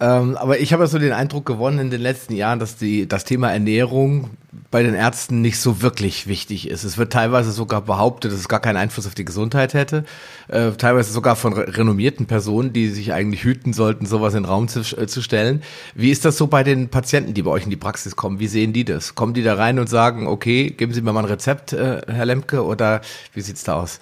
Ähm, 0.00 0.36
aber 0.36 0.60
ich 0.60 0.72
habe 0.72 0.86
so 0.86 0.98
den 0.98 1.12
Eindruck 1.12 1.44
gewonnen 1.44 1.78
in 1.80 1.90
den 1.90 2.00
letzten 2.00 2.34
Jahren, 2.34 2.60
dass 2.60 2.76
die, 2.76 3.08
das 3.08 3.24
Thema 3.24 3.50
Ernährung 3.50 4.30
bei 4.70 4.82
den 4.82 4.94
Ärzten 4.94 5.40
nicht 5.40 5.58
so 5.58 5.82
wirklich 5.82 6.28
wichtig 6.28 6.68
ist. 6.68 6.84
Es 6.84 6.98
wird 6.98 7.12
teilweise 7.12 7.50
sogar 7.50 7.80
behauptet, 7.80 8.30
dass 8.30 8.38
es 8.38 8.48
gar 8.48 8.60
keinen 8.60 8.76
Einfluss 8.76 9.06
auf 9.06 9.14
die 9.14 9.24
Gesundheit 9.24 9.74
hätte. 9.74 10.04
Äh, 10.46 10.72
teilweise 10.72 11.12
sogar 11.12 11.34
von 11.34 11.52
renommierten 11.52 12.26
Personen, 12.26 12.72
die 12.72 12.88
sich 12.88 13.12
eigentlich 13.12 13.42
hüten 13.42 13.72
sollten, 13.72 14.06
sowas 14.06 14.34
in 14.34 14.44
den 14.44 14.48
Raum 14.48 14.68
zu, 14.68 14.80
äh, 14.80 15.06
zu 15.08 15.20
stellen. 15.20 15.62
Wie 15.94 16.10
ist 16.10 16.24
das 16.24 16.36
so 16.36 16.46
bei 16.46 16.62
den 16.62 16.90
Patienten, 16.90 17.34
die 17.34 17.42
bei 17.42 17.50
euch 17.50 17.64
in 17.64 17.70
die 17.70 17.76
Praxis 17.76 18.14
kommen? 18.14 18.38
Wie 18.38 18.48
sehen 18.48 18.72
die 18.72 18.84
das? 18.84 19.16
Kommen 19.16 19.34
die 19.34 19.42
da 19.42 19.54
rein 19.54 19.80
und 19.80 19.88
sagen, 19.88 20.28
okay, 20.28 20.70
geben 20.70 20.92
Sie 20.92 21.02
mir 21.02 21.12
mal 21.12 21.24
ein 21.24 21.30
Rezept, 21.30 21.72
äh, 21.72 22.02
Herr 22.06 22.26
Lemke, 22.26 22.64
oder 22.64 23.00
wie 23.34 23.40
sieht's 23.40 23.64
da 23.64 23.80
aus? 23.80 23.98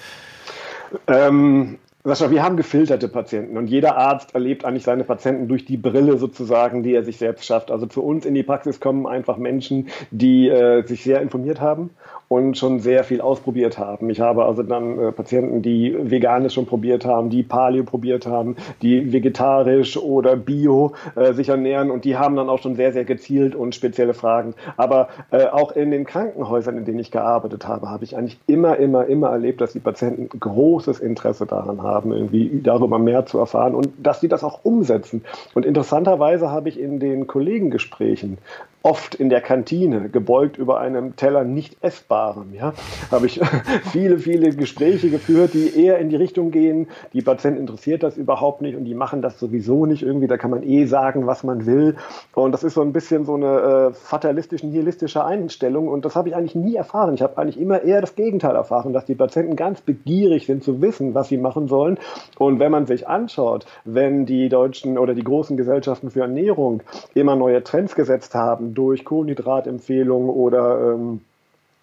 Ähm, 1.07 1.79
Sascha, 2.07 2.31
wir 2.31 2.45
haben 2.45 2.57
gefilterte 2.57 3.09
Patienten 3.09 3.59
und 3.59 3.67
jeder 3.67 3.97
Arzt 3.97 4.33
erlebt 4.33 4.65
eigentlich 4.65 4.85
seine 4.85 5.03
Patienten 5.03 5.49
durch 5.49 5.65
die 5.65 5.77
Brille 5.77 6.19
sozusagen, 6.19 6.85
die 6.85 6.95
er 6.95 7.03
sich 7.03 7.17
selbst 7.17 7.45
schafft. 7.45 7.73
Also 7.73 7.87
zu 7.87 8.01
uns 8.01 8.25
in 8.25 8.35
die 8.35 8.45
Praxis 8.45 8.79
kommen 8.79 9.09
einfach 9.09 9.39
Menschen, 9.39 9.89
die 10.13 10.49
äh, 10.49 10.87
sich 10.87 11.03
sehr 11.03 11.21
informiert 11.21 11.61
haben 11.61 11.91
und 12.29 12.59
schon 12.59 12.81
sehr 12.81 13.05
viel 13.05 13.21
ausprobiert 13.21 13.79
haben. 13.79 14.11
Ich 14.11 14.21
habe 14.21 14.45
also 14.45 14.63
dann 14.63 14.99
äh, 14.99 15.13
Patienten, 15.13 15.63
die 15.63 15.97
veganisch 15.99 16.55
schon 16.55 16.67
probiert 16.67 17.05
haben, 17.05 17.31
die 17.31 17.43
Paleo 17.43 17.85
probiert 17.85 18.27
haben, 18.27 18.57
die 18.83 19.13
vegetarisch 19.13 19.97
oder 19.97 20.37
bio 20.37 20.93
äh, 21.15 21.33
sich 21.33 21.49
ernähren 21.49 21.91
und 21.91 22.05
die 22.05 22.17
haben 22.17 22.37
dann 22.37 22.49
auch 22.49 22.61
schon 22.61 22.75
sehr, 22.75 22.93
sehr 22.93 23.05
gezielt 23.05 23.55
und 23.55 23.75
spezielle 23.75 24.15
Fragen. 24.15 24.55
Aber 24.77 25.09
äh, 25.31 25.47
auch 25.47 25.73
in 25.73 25.91
den 25.91 26.05
Krankenhäusern, 26.05 26.77
in 26.77 26.85
denen 26.85 26.99
ich 26.99 27.11
gearbeitet 27.11 27.69
habe, 27.69 27.89
habe 27.91 28.05
ich 28.05 28.17
eigentlich 28.17 28.39
immer, 28.47 28.77
immer, 28.77 29.07
immer 29.07 29.29
erlebt, 29.31 29.61
dass 29.61 29.73
die 29.73 29.81
Patienten 29.81 30.29
großes 30.39 30.99
Interesse 30.99 31.47
daran 31.47 31.83
haben, 31.83 32.13
irgendwie 32.13 32.61
darüber 32.63 32.99
mehr 32.99 33.27
zu 33.27 33.39
erfahren 33.39 33.75
und 33.75 33.91
dass 33.99 34.21
sie 34.21 34.29
das 34.29 34.43
auch 34.43 34.65
umsetzen. 34.65 35.25
Und 35.55 35.65
interessanterweise 35.65 36.51
habe 36.51 36.69
ich 36.69 36.81
in 36.81 36.99
den 36.99 37.27
Kollegengesprächen 37.27 38.39
oft 38.87 39.17
in 39.17 39.31
der 39.31 39.41
Kantine, 39.41 40.09
gebeugt 40.11 40.59
über 40.59 40.79
einem 40.79 41.17
Teller 41.17 41.43
nicht 41.43 41.77
essbarem. 41.81 42.55
Ja? 42.55 42.73
Habe 43.11 43.27
ich 43.27 43.41
viele, 43.91 44.21
viele 44.21 44.51
Gespräche 44.51 45.11
geführt, 45.11 45.55
die 45.55 45.77
eher 45.77 45.99
in 45.99 46.09
die 46.09 46.15
Richtung 46.15 46.53
gehen, 46.53 46.87
die 47.13 47.21
Patienten 47.21 47.59
interessiert 47.59 48.05
das 48.05 48.17
überhaupt 48.17 48.63
nicht 48.63 48.77
und 48.77 48.85
die 48.85 48.95
machen 48.95 49.23
das 49.23 49.41
sowieso 49.41 49.87
nicht 49.87 50.05
irgendwie. 50.05 50.29
Da 50.29 50.37
kann 50.37 50.53
man 50.53 50.63
eh 50.63 50.85
sagen, 50.85 51.27
was 51.27 51.43
man 51.43 51.67
will. 51.67 51.97
Und 52.33 52.53
das 52.53 52.63
ist 52.63 52.75
so 52.75 52.81
ein 52.81 52.93
bisschen 52.93 53.25
so 53.25 53.35
eine 53.35 53.91
äh, 53.91 53.93
fatalistische, 53.93 54.69
nihilistische 54.69 55.25
Einstellung. 55.25 55.89
Und 55.89 56.05
das 56.05 56.15
habe 56.15 56.29
ich 56.29 56.37
eigentlich 56.37 56.55
nie 56.55 56.77
erfahren. 56.77 57.15
Ich 57.15 57.23
habe 57.23 57.39
eigentlich 57.39 57.59
immer 57.59 57.83
eher 57.83 58.01
das 58.01 58.15
Gegenteil 58.15 58.55
erfahren, 58.55 58.93
dass 58.93 59.05
die 59.05 59.17
Patienten 59.17 59.57
ganz 59.57 59.81
begierig 59.81 60.47
sind 60.47 60.63
zu 60.63 60.81
wissen, 60.81 61.13
was 61.13 61.27
sie 61.27 61.39
machen 61.39 61.67
sollen. 61.67 61.99
Und 62.39 62.61
wenn 62.61 62.71
man 62.71 62.87
sich 62.87 63.09
anschaut, 63.09 63.67
wenn 63.85 64.27
die 64.27 64.49
deutschen 64.49 64.97
oder 64.97 65.15
die 65.15 65.25
großen 65.25 65.57
Gesellschaften 65.57 66.13
für 66.13 66.21
Ernährung 66.21 66.85
immer 67.15 67.35
neue 67.35 67.65
Trends 67.65 67.97
gesetzt 67.97 68.37
haben, 68.37 68.76
durch 68.77 69.05
Kohlenhydratempfehlungen 69.05 70.31
oder 70.31 70.93
ähm, 70.95 71.23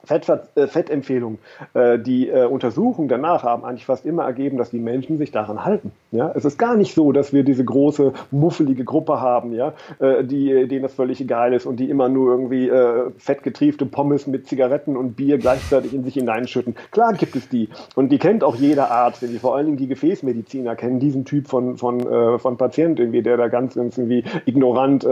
Fett, 0.06 0.28
äh, 0.58 0.64
äh, 1.74 2.00
die 2.00 2.28
äh, 2.28 2.46
Untersuchungen 2.46 3.08
danach 3.08 3.44
haben 3.44 3.64
eigentlich 3.64 3.86
fast 3.86 4.06
immer 4.06 4.24
ergeben, 4.24 4.58
dass 4.58 4.70
die 4.70 4.80
Menschen 4.80 5.18
sich 5.18 5.32
daran 5.32 5.64
halten. 5.64 5.94
Ja? 6.12 6.30
Es 6.36 6.44
ist 6.44 6.60
gar 6.60 6.76
nicht 6.76 6.94
so, 6.94 7.14
dass 7.14 7.32
wir 7.32 7.44
diese 7.44 7.64
große, 7.64 8.12
muffelige 8.30 8.84
Gruppe 8.84 9.22
haben, 9.22 9.54
ja? 9.54 9.74
Äh, 10.00 10.26
die, 10.26 10.68
denen 10.68 10.82
das 10.82 10.94
völlig 10.94 11.22
egal 11.22 11.54
ist 11.54 11.66
und 11.66 11.78
die 11.78 11.90
immer 11.90 12.10
nur 12.10 12.32
irgendwie 12.32 12.70
fettgetriefte 13.18 13.86
Pommes 13.86 14.28
mit 14.28 14.48
Zigaretten 14.48 14.98
und 14.98 15.16
Bier 15.16 15.38
gleichzeitig 15.38 15.94
in 15.94 16.04
sich 16.04 16.16
hineinschütten. 16.16 16.76
Klar 16.92 17.14
gibt 17.14 17.36
es 17.36 17.48
die. 17.48 17.70
Und 17.96 18.12
die 18.12 18.18
kennt 18.18 18.44
auch 18.44 18.56
jeder 18.56 18.92
Arzt, 18.92 19.22
irgendwie, 19.22 19.40
vor 19.40 19.56
allen 19.56 19.66
Dingen 19.68 19.78
die 19.78 19.88
Gefäßmediziner 19.88 20.76
kennen 20.76 21.00
diesen 21.00 21.26
Typ 21.26 21.48
von, 21.48 21.78
von, 21.78 22.40
von 22.40 22.58
Patient, 22.58 23.00
irgendwie, 23.00 23.22
der 23.22 23.38
da 23.38 23.48
ganz 23.48 23.76
irgendwie 23.76 24.24
ignorant 24.46 25.06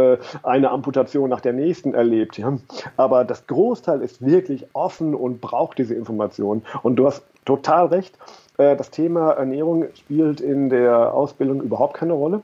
eine 0.43 0.71
Amputation 0.71 1.29
nach 1.29 1.41
der 1.41 1.53
nächsten 1.53 1.93
erlebt. 1.93 2.37
Ja? 2.37 2.57
Aber 2.97 3.23
das 3.23 3.47
Großteil 3.47 4.01
ist 4.01 4.25
wirklich 4.25 4.67
offen 4.81 5.15
und 5.15 5.41
braucht 5.41 5.77
diese 5.77 5.93
Informationen. 5.95 6.63
Und 6.83 6.95
du 6.97 7.05
hast 7.05 7.23
total 7.45 7.87
recht. 7.87 8.17
Äh, 8.57 8.75
das 8.75 8.91
Thema 8.91 9.31
Ernährung 9.31 9.85
spielt 9.95 10.41
in 10.41 10.69
der 10.69 11.13
Ausbildung 11.13 11.61
überhaupt 11.61 11.95
keine 11.95 12.13
Rolle. 12.13 12.41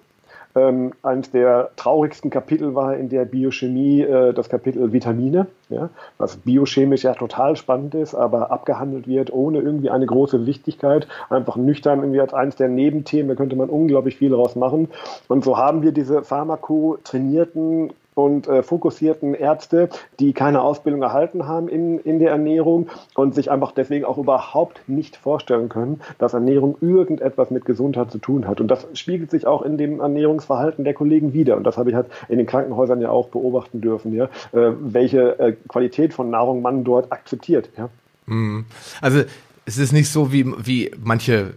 Ähm, 0.56 0.94
eines 1.04 1.30
der 1.30 1.70
traurigsten 1.76 2.32
Kapitel 2.32 2.74
war 2.74 2.96
in 2.96 3.10
der 3.10 3.26
Biochemie 3.26 4.02
äh, 4.02 4.34
das 4.34 4.50
Kapitel 4.50 4.92
Vitamine, 4.92 5.46
ja, 5.70 5.90
was 6.18 6.38
biochemisch 6.38 7.04
ja 7.04 7.14
total 7.14 7.56
spannend 7.56 7.94
ist, 7.94 8.16
aber 8.16 8.50
abgehandelt 8.50 9.08
wird 9.08 9.32
ohne 9.32 9.60
irgendwie 9.60 9.92
eine 9.92 10.08
große 10.08 10.48
Wichtigkeit, 10.48 11.08
einfach 11.30 11.58
nüchtern 11.58 12.00
irgendwie 12.00 12.22
als 12.22 12.34
eines 12.34 12.56
der 12.56 12.70
Nebenthemen, 12.70 13.28
da 13.28 13.36
könnte 13.36 13.56
man 13.56 13.70
unglaublich 13.70 14.18
viel 14.18 14.32
daraus 14.32 14.56
machen. 14.56 14.90
Und 15.28 15.44
so 15.44 15.58
haben 15.58 15.84
wir 15.84 15.92
diese 15.92 16.24
pharmakotrainierten 16.24 17.92
und 18.18 18.48
äh, 18.48 18.64
fokussierten 18.64 19.36
Ärzte, 19.36 19.90
die 20.20 20.34
keine 20.34 20.62
Ausbildung 20.62 21.04
erhalten 21.04 21.48
haben 21.48 21.68
in, 21.68 22.00
in 22.00 22.18
der 22.18 22.32
Ernährung 22.32 22.90
und 23.14 23.36
sich 23.36 23.52
einfach 23.52 23.72
deswegen 23.72 24.06
auch 24.06 24.18
überhaupt 24.18 24.82
nicht 24.88 25.16
vorstellen 25.16 25.70
können, 25.70 26.02
dass 26.18 26.34
Ernährung 26.34 26.78
irgendetwas 26.82 27.52
mit 27.52 27.66
Gesundheit 27.66 28.10
zu 28.10 28.18
tun 28.18 28.48
hat. 28.48 28.60
Und 28.60 28.70
das 28.70 28.88
spiegelt 28.94 29.30
sich 29.30 29.46
auch 29.46 29.62
in 29.62 29.78
dem 29.78 30.00
Ernährungsverhalten 30.00 30.84
der 30.84 30.96
Kollegen 30.96 31.34
wieder. 31.34 31.58
Und 31.58 31.64
das 31.64 31.78
habe 31.78 31.92
ich 31.92 31.96
halt 31.96 32.08
in 32.28 32.40
den 32.40 32.48
Krankenhäusern 32.48 33.02
ja 33.02 33.12
auch 33.12 33.30
beobachten 33.30 33.82
dürfen, 33.82 34.12
ja, 34.16 34.26
äh, 34.52 34.72
welche 34.80 35.38
äh, 35.40 35.56
Qualität 35.68 36.12
von 36.12 36.32
Nahrung 36.32 36.64
man 36.64 36.84
dort 36.84 37.12
akzeptiert. 37.12 37.70
Ja. 37.78 37.90
Mhm. 38.26 38.66
Also 39.00 39.22
es 39.66 39.78
ist 39.78 39.92
nicht 39.92 40.10
so, 40.10 40.32
wie, 40.32 40.46
wie 40.58 40.92
manche 41.04 41.54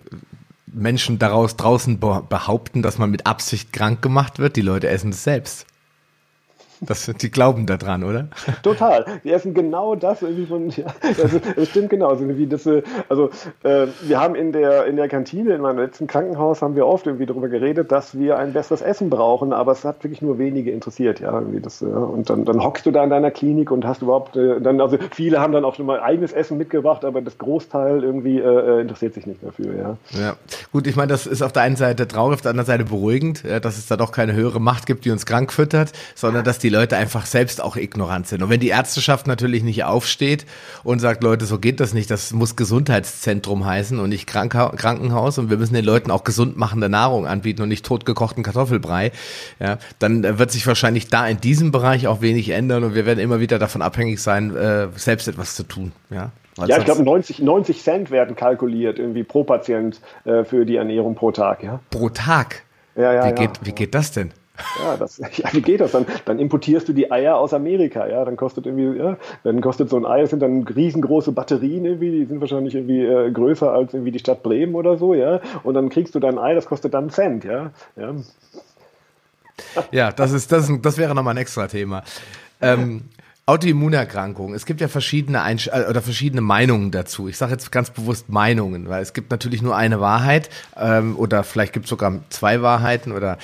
Menschen 0.67 1.19
daraus 1.19 1.57
draußen 1.57 1.99
behaupten, 1.99 2.83
dass 2.83 2.99
man 2.99 3.11
mit 3.11 3.27
Absicht 3.27 3.73
krank 3.73 4.03
gemacht 4.03 4.39
wird. 4.39 4.57
Die 4.57 4.61
Leute 4.61 4.89
essen 4.89 5.11
es 5.11 5.25
selbst. 5.25 5.67
Das, 6.83 7.11
die 7.21 7.31
glauben 7.31 7.67
daran, 7.67 8.05
oder? 8.05 8.29
Total. 8.63 9.05
Die 9.23 9.31
essen 9.31 9.53
genau 9.53 9.95
das 9.97 10.23
irgendwie 10.23 10.47
von, 10.47 10.71
ja, 10.71 10.87
das, 11.03 11.33
das 11.55 11.69
stimmt 11.69 11.91
genau. 11.91 12.09
Also, 12.09 12.27
wie 12.27 12.47
das, 12.47 12.67
also 13.09 13.29
äh, 13.63 13.87
wir 14.01 14.19
haben 14.19 14.35
in 14.35 14.53
der, 14.53 14.87
in 14.87 14.97
der 14.97 15.09
Kantine, 15.09 15.55
in 15.55 15.61
meinem 15.61 15.79
letzten 15.79 16.07
Krankenhaus, 16.07 16.63
haben 16.63 16.77
wir 16.77 16.87
oft 16.87 17.07
irgendwie 17.07 17.27
darüber 17.27 17.49
geredet, 17.49 17.93
dass 17.93 18.19
wir 18.19 18.39
ein 18.39 18.55
besseres 18.55 18.81
Essen 18.81 19.11
brauchen, 19.11 19.53
aber 19.53 19.73
es 19.73 19.85
hat 19.85 20.03
wirklich 20.03 20.23
nur 20.23 20.39
wenige 20.39 20.71
interessiert, 20.71 21.21
ja. 21.21 21.39
Irgendwie 21.39 21.61
das, 21.61 21.81
ja. 21.81 21.89
Und 21.89 22.31
dann, 22.31 22.47
dann 22.47 22.65
hockst 22.65 22.87
du 22.87 22.91
da 22.91 23.05
in 23.05 23.11
deiner 23.11 23.31
Klinik 23.31 23.71
und 23.71 23.85
hast 23.85 24.01
überhaupt, 24.01 24.37
äh, 24.37 24.59
dann, 24.61 24.81
also 24.81 24.97
viele 25.13 25.39
haben 25.39 25.53
dann 25.53 25.67
auch 25.67 25.75
schon 25.75 25.85
mal 25.85 26.01
eigenes 26.01 26.33
Essen 26.33 26.57
mitgebracht, 26.57 27.05
aber 27.05 27.21
das 27.21 27.37
Großteil 27.37 28.03
irgendwie 28.03 28.39
äh, 28.39 28.79
äh 28.79 28.81
interessiert 28.81 29.13
sich 29.13 29.27
nicht 29.27 29.43
dafür, 29.43 29.75
ja. 29.77 29.97
Ja, 30.19 30.37
gut, 30.73 30.87
ich 30.87 30.97
meine, 30.97 31.09
das 31.09 31.27
ist 31.27 31.43
auf 31.43 31.53
der 31.53 31.63
einen 31.63 31.77
Seite 31.77 32.09
traurig, 32.09 32.37
auf 32.37 32.41
der 32.41 32.53
anderen 32.53 32.67
Seite 32.67 32.85
beruhigend, 32.85 33.45
dass 33.45 33.77
es 33.77 33.87
da 33.87 33.99
doch 33.99 34.13
keine 34.13 34.33
höhere 34.33 34.61
Macht 34.61 34.87
gibt, 34.87 35.05
die 35.05 35.11
uns 35.11 35.27
krank 35.27 35.53
füttert, 35.53 35.93
sondern 36.15 36.43
dass 36.43 36.59
die 36.59 36.70
die 36.71 36.77
Leute 36.77 36.97
einfach 36.97 37.27
selbst 37.27 37.61
auch 37.61 37.77
ignorant 37.77 38.29
sind. 38.29 38.43
Und 38.43 38.51
wenn 38.51 38.61
die 38.61 38.69
Ärzteschaft 38.69 39.27
natürlich 39.27 39.65
nicht 39.65 39.83
aufsteht 39.85 40.47
und 40.85 41.01
sagt, 41.01 41.23
Leute, 41.23 41.45
so 41.45 41.59
geht 41.59 41.81
das 41.81 41.95
nicht, 41.95 42.11
das 42.11 42.33
muss 42.33 42.55
Gesundheitszentrum 42.55 43.67
heißen 43.67 43.99
und 43.99 44.11
nicht 44.11 44.27
Krank 44.27 44.53
Krankenhaus 44.53 45.39
und 45.39 45.51
wir 45.51 45.57
müssen 45.57 45.75
den 45.75 45.85
Leuten 45.85 46.11
auch 46.11 46.23
gesund 46.23 46.57
machende 46.57 46.89
Nahrung 46.89 47.27
anbieten 47.27 47.63
und 47.63 47.69
nicht 47.69 47.85
totgekochten 47.85 48.45
Kartoffelbrei, 48.45 49.11
ja, 49.59 49.79
dann 49.99 50.39
wird 50.39 50.51
sich 50.53 50.67
wahrscheinlich 50.67 51.09
da 51.09 51.27
in 51.27 51.41
diesem 51.41 51.73
Bereich 51.73 52.07
auch 52.07 52.21
wenig 52.21 52.51
ändern 52.51 52.85
und 52.85 52.95
wir 52.95 53.07
werden 53.07 53.19
immer 53.19 53.41
wieder 53.41 53.59
davon 53.59 53.83
abhängig 53.83 54.21
sein, 54.21 54.55
äh, 54.55 54.89
selbst 54.95 55.29
etwas 55.29 55.55
zu 55.57 55.65
tun, 55.65 55.93
ja. 56.11 56.31
ja, 56.67 56.79
ich 56.79 56.85
glaube 56.85 57.03
90, 57.03 57.41
90 57.41 57.83
Cent 57.83 58.11
werden 58.11 58.37
kalkuliert 58.37 58.99
irgendwie 58.99 59.25
pro 59.25 59.45
Patient 59.45 60.01
äh, 60.25 60.45
für 60.45 60.65
die 60.65 60.77
Ernährung 60.77 61.15
pro 61.15 61.33
Tag, 61.33 61.63
ja. 61.63 61.81
Pro 61.91 62.09
Tag? 62.11 62.63
Ja, 62.97 63.13
ja, 63.13 63.25
wie, 63.25 63.29
ja. 63.29 63.35
Geht, 63.35 63.51
wie 63.63 63.73
geht 63.73 63.95
das 63.95 64.13
denn? 64.13 64.33
Ja, 64.83 64.97
das, 64.97 65.19
ja, 65.37 65.53
wie 65.53 65.63
geht 65.63 65.81
das 65.81 65.93
dann? 65.93 66.07
Dann 66.25 66.39
importierst 66.39 66.89
du 66.89 66.93
die 66.93 67.11
Eier 67.11 67.37
aus 67.37 67.55
Amerika, 67.55 68.07
ja, 68.07 68.25
dann 68.25 68.37
kostet 68.37 68.67
irgendwie, 68.67 68.99
ja, 68.99 69.17
dann 69.45 69.61
kostet 69.61 69.91
so 69.91 69.97
ein 69.97 70.07
Ei, 70.07 70.21
das 70.21 70.31
sind 70.31 70.41
dann 70.41 70.63
riesengroße 70.65 71.33
Batterien 71.33 71.85
irgendwie, 71.85 72.11
die 72.11 72.25
sind 72.25 72.41
wahrscheinlich 72.41 72.75
irgendwie 72.75 73.05
äh, 73.05 73.31
größer 73.31 73.73
als 73.73 73.95
irgendwie 73.95 74.13
die 74.13 74.19
Stadt 74.19 74.43
Bremen 74.43 74.75
oder 74.75 74.97
so, 74.97 75.15
ja, 75.15 75.41
und 75.63 75.75
dann 75.75 75.89
kriegst 75.89 76.15
du 76.15 76.21
dein 76.21 76.39
Ei, 76.39 76.55
das 76.55 76.67
kostet 76.67 76.95
dann 76.95 77.11
Cent, 77.11 77.45
ja, 77.45 77.71
ja. 77.97 78.15
Ja, 79.91 80.11
das 80.11 80.33
ist, 80.33 80.51
das, 80.53 80.71
das 80.81 80.97
wäre 80.97 81.15
nochmal 81.15 81.35
ein 81.35 81.39
extra 81.39 81.67
Thema. 81.67 82.03
Ähm, 82.63 83.03
Autoimmunerkrankungen. 83.51 84.55
Es 84.55 84.65
gibt 84.65 84.81
ja 84.81 84.87
verschiedene 84.87 85.43
Einsch 85.43 85.67
äh, 85.67 85.85
oder 85.91 86.03
verschiedene 86.03 86.41
Meinungen 86.41 86.93
dazu. 86.93 87.27
Ich 87.27 87.37
sage 87.37 87.51
jetzt 87.51 87.73
ganz 87.73 87.91
bewusst 87.91 88.29
Meinungen, 88.29 88.89
weil 88.89 89.03
es 89.03 89.13
gibt 89.13 89.33
natürlich 89.33 89.61
nur 89.61 89.77
eine 89.77 90.01
Wahrheit 90.01 90.51
ähm, 90.77 91.17
oder 91.17 91.43
vielleicht 91.43 91.73
gibt 91.73 91.87
es 91.87 91.91
sogar 91.91 92.21
zwei 92.29 92.63
Wahrheiten 92.63 93.11
oder 93.11 93.39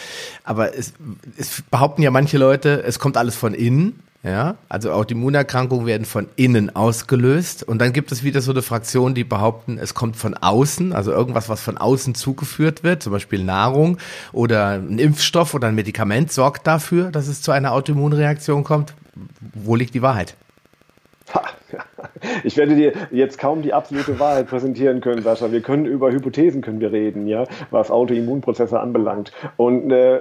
aber 0.44 0.78
es, 0.78 0.92
es 1.36 1.60
behaupten 1.72 2.02
ja 2.02 2.12
manche 2.12 2.38
Leute, 2.38 2.84
es 2.84 3.00
kommt 3.00 3.16
alles 3.16 3.34
von 3.34 3.52
innen. 3.52 4.00
Ja, 4.22 4.56
also 4.68 4.90
Autoimmunerkrankungen 4.90 5.86
werden 5.86 6.04
von 6.04 6.26
innen 6.34 6.74
ausgelöst 6.74 7.62
und 7.62 7.78
dann 7.78 7.92
gibt 7.92 8.10
es 8.10 8.24
wieder 8.24 8.40
so 8.40 8.50
eine 8.50 8.62
Fraktion, 8.62 9.14
die 9.14 9.22
behaupten, 9.22 9.78
es 9.78 9.94
kommt 9.94 10.16
von 10.16 10.34
außen, 10.34 10.92
also 10.92 11.12
irgendwas, 11.12 11.48
was 11.48 11.60
von 11.60 11.78
außen 11.78 12.16
zugeführt 12.16 12.82
wird, 12.82 13.04
zum 13.04 13.12
Beispiel 13.12 13.44
Nahrung 13.44 13.98
oder 14.32 14.70
ein 14.70 14.98
Impfstoff 14.98 15.54
oder 15.54 15.68
ein 15.68 15.76
Medikament 15.76 16.32
sorgt 16.32 16.66
dafür, 16.66 17.12
dass 17.12 17.28
es 17.28 17.40
zu 17.40 17.52
einer 17.52 17.70
Autoimmunreaktion 17.72 18.64
kommt 18.64 18.94
wo 19.54 19.74
liegt 19.74 19.94
die 19.94 20.02
Wahrheit? 20.02 20.36
Ich 22.44 22.56
werde 22.56 22.74
dir 22.74 22.92
jetzt 23.10 23.38
kaum 23.38 23.62
die 23.62 23.72
absolute 23.72 24.18
Wahrheit 24.18 24.48
präsentieren 24.48 25.00
können, 25.00 25.22
Sascha. 25.22 25.50
Wir 25.52 25.60
können 25.60 25.86
über 25.86 26.10
Hypothesen 26.10 26.62
können 26.62 26.80
wir 26.80 26.92
reden, 26.92 27.26
ja, 27.26 27.44
was 27.70 27.90
Autoimmunprozesse 27.90 28.78
anbelangt. 28.78 29.32
Und 29.56 29.90
äh, 29.90 30.20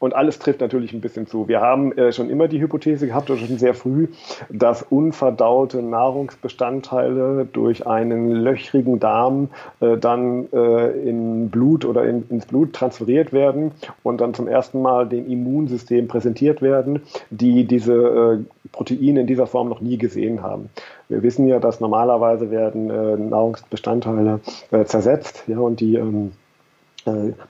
und 0.00 0.14
alles 0.16 0.38
trifft 0.40 0.60
natürlich 0.60 0.92
ein 0.92 1.00
bisschen 1.00 1.28
zu. 1.28 1.46
Wir 1.46 1.60
haben 1.60 1.96
äh, 1.96 2.10
schon 2.10 2.30
immer 2.30 2.48
die 2.48 2.60
Hypothese 2.60 3.06
gehabt, 3.06 3.30
oder 3.30 3.38
schon 3.38 3.58
sehr 3.58 3.74
früh, 3.74 4.08
dass 4.48 4.82
unverdaute 4.82 5.82
Nahrungsbestandteile 5.82 7.46
durch 7.52 7.86
einen 7.86 8.30
löchrigen 8.30 8.98
Darm 8.98 9.50
äh, 9.80 9.96
dann 9.98 10.48
äh, 10.52 10.90
in 11.08 11.50
Blut 11.50 11.84
oder 11.84 12.04
in, 12.04 12.26
ins 12.30 12.46
Blut 12.46 12.72
transferiert 12.72 13.32
werden 13.32 13.72
und 14.02 14.20
dann 14.20 14.34
zum 14.34 14.48
ersten 14.48 14.80
Mal 14.82 15.06
dem 15.06 15.30
Immunsystem 15.30 16.08
präsentiert 16.08 16.62
werden, 16.62 17.02
die 17.28 17.64
diese 17.64 17.92
äh, 17.92 18.68
Proteine 18.72 19.20
in 19.20 19.26
dieser 19.26 19.46
Form 19.46 19.68
noch 19.68 19.82
nie 19.82 19.98
gesehen 19.98 20.42
haben. 20.42 20.70
Wir 21.10 21.22
wissen 21.22 21.46
ja, 21.46 21.58
dass 21.58 21.80
normalerweise 21.80 22.50
werden 22.50 22.88
äh, 22.88 23.16
Nahrungsbestandteile 23.16 24.40
äh, 24.70 24.84
zersetzt 24.84 25.44
ja, 25.46 25.58
und 25.58 25.80
die 25.80 25.96
ähm, 25.96 26.28
äh, 26.28 26.39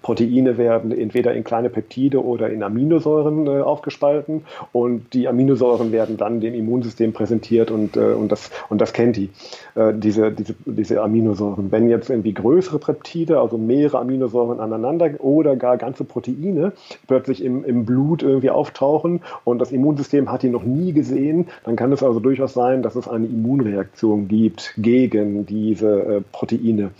Proteine 0.02 0.58
werden 0.58 0.92
entweder 0.92 1.34
in 1.34 1.44
kleine 1.44 1.70
Peptide 1.70 2.24
oder 2.24 2.50
in 2.50 2.62
Aminosäuren 2.62 3.46
äh, 3.46 3.60
aufgespalten 3.60 4.42
und 4.72 5.12
die 5.12 5.28
Aminosäuren 5.28 5.92
werden 5.92 6.16
dann 6.16 6.40
dem 6.40 6.54
Immunsystem 6.54 7.12
präsentiert 7.12 7.70
und, 7.70 7.96
äh, 7.96 8.12
und, 8.12 8.30
das, 8.30 8.50
und 8.68 8.80
das 8.80 8.92
kennt 8.92 9.16
die, 9.16 9.30
äh, 9.74 9.92
diese, 9.94 10.30
diese, 10.30 10.54
diese 10.64 11.02
Aminosäuren. 11.02 11.72
Wenn 11.72 11.88
jetzt 11.88 12.10
irgendwie 12.10 12.32
größere 12.32 12.78
Peptide, 12.78 13.40
also 13.40 13.58
mehrere 13.58 13.98
Aminosäuren 13.98 14.60
aneinander 14.60 15.10
oder 15.18 15.56
gar 15.56 15.76
ganze 15.76 16.04
Proteine 16.04 16.72
plötzlich 17.08 17.42
im, 17.42 17.64
im 17.64 17.84
Blut 17.84 18.22
irgendwie 18.22 18.50
auftauchen 18.50 19.20
und 19.44 19.58
das 19.58 19.72
Immunsystem 19.72 20.30
hat 20.30 20.42
die 20.42 20.48
noch 20.48 20.64
nie 20.64 20.92
gesehen, 20.92 21.48
dann 21.64 21.76
kann 21.76 21.92
es 21.92 22.02
also 22.02 22.20
durchaus 22.20 22.54
sein, 22.54 22.82
dass 22.82 22.94
es 22.94 23.08
eine 23.08 23.26
Immunreaktion 23.26 24.28
gibt 24.28 24.74
gegen 24.78 25.46
diese 25.46 26.02
äh, 26.02 26.20
Proteine. 26.32 26.90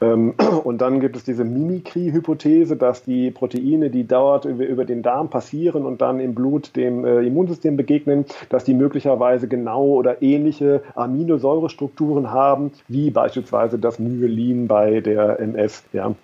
Ähm, 0.00 0.34
und 0.64 0.80
dann 0.80 1.00
gibt 1.00 1.16
es 1.16 1.24
diese 1.24 1.44
Mimikry-Hypothese, 1.44 2.76
dass 2.76 3.04
die 3.04 3.30
Proteine, 3.30 3.90
die 3.90 4.06
dort 4.06 4.44
über 4.44 4.84
den 4.84 5.02
Darm 5.02 5.30
passieren 5.30 5.84
und 5.84 6.00
dann 6.00 6.20
im 6.20 6.34
Blut 6.34 6.76
dem 6.76 7.04
äh, 7.04 7.20
Immunsystem 7.20 7.76
begegnen, 7.76 8.24
dass 8.48 8.64
die 8.64 8.74
möglicherweise 8.74 9.48
genau 9.48 9.84
oder 9.84 10.22
ähnliche 10.22 10.82
Aminosäurestrukturen 10.94 12.30
haben, 12.30 12.72
wie 12.88 13.10
beispielsweise 13.10 13.78
das 13.78 13.98
Myelin 13.98 14.68
bei 14.68 15.00
der 15.00 15.40
MS. 15.40 15.84
Ja. 15.92 16.14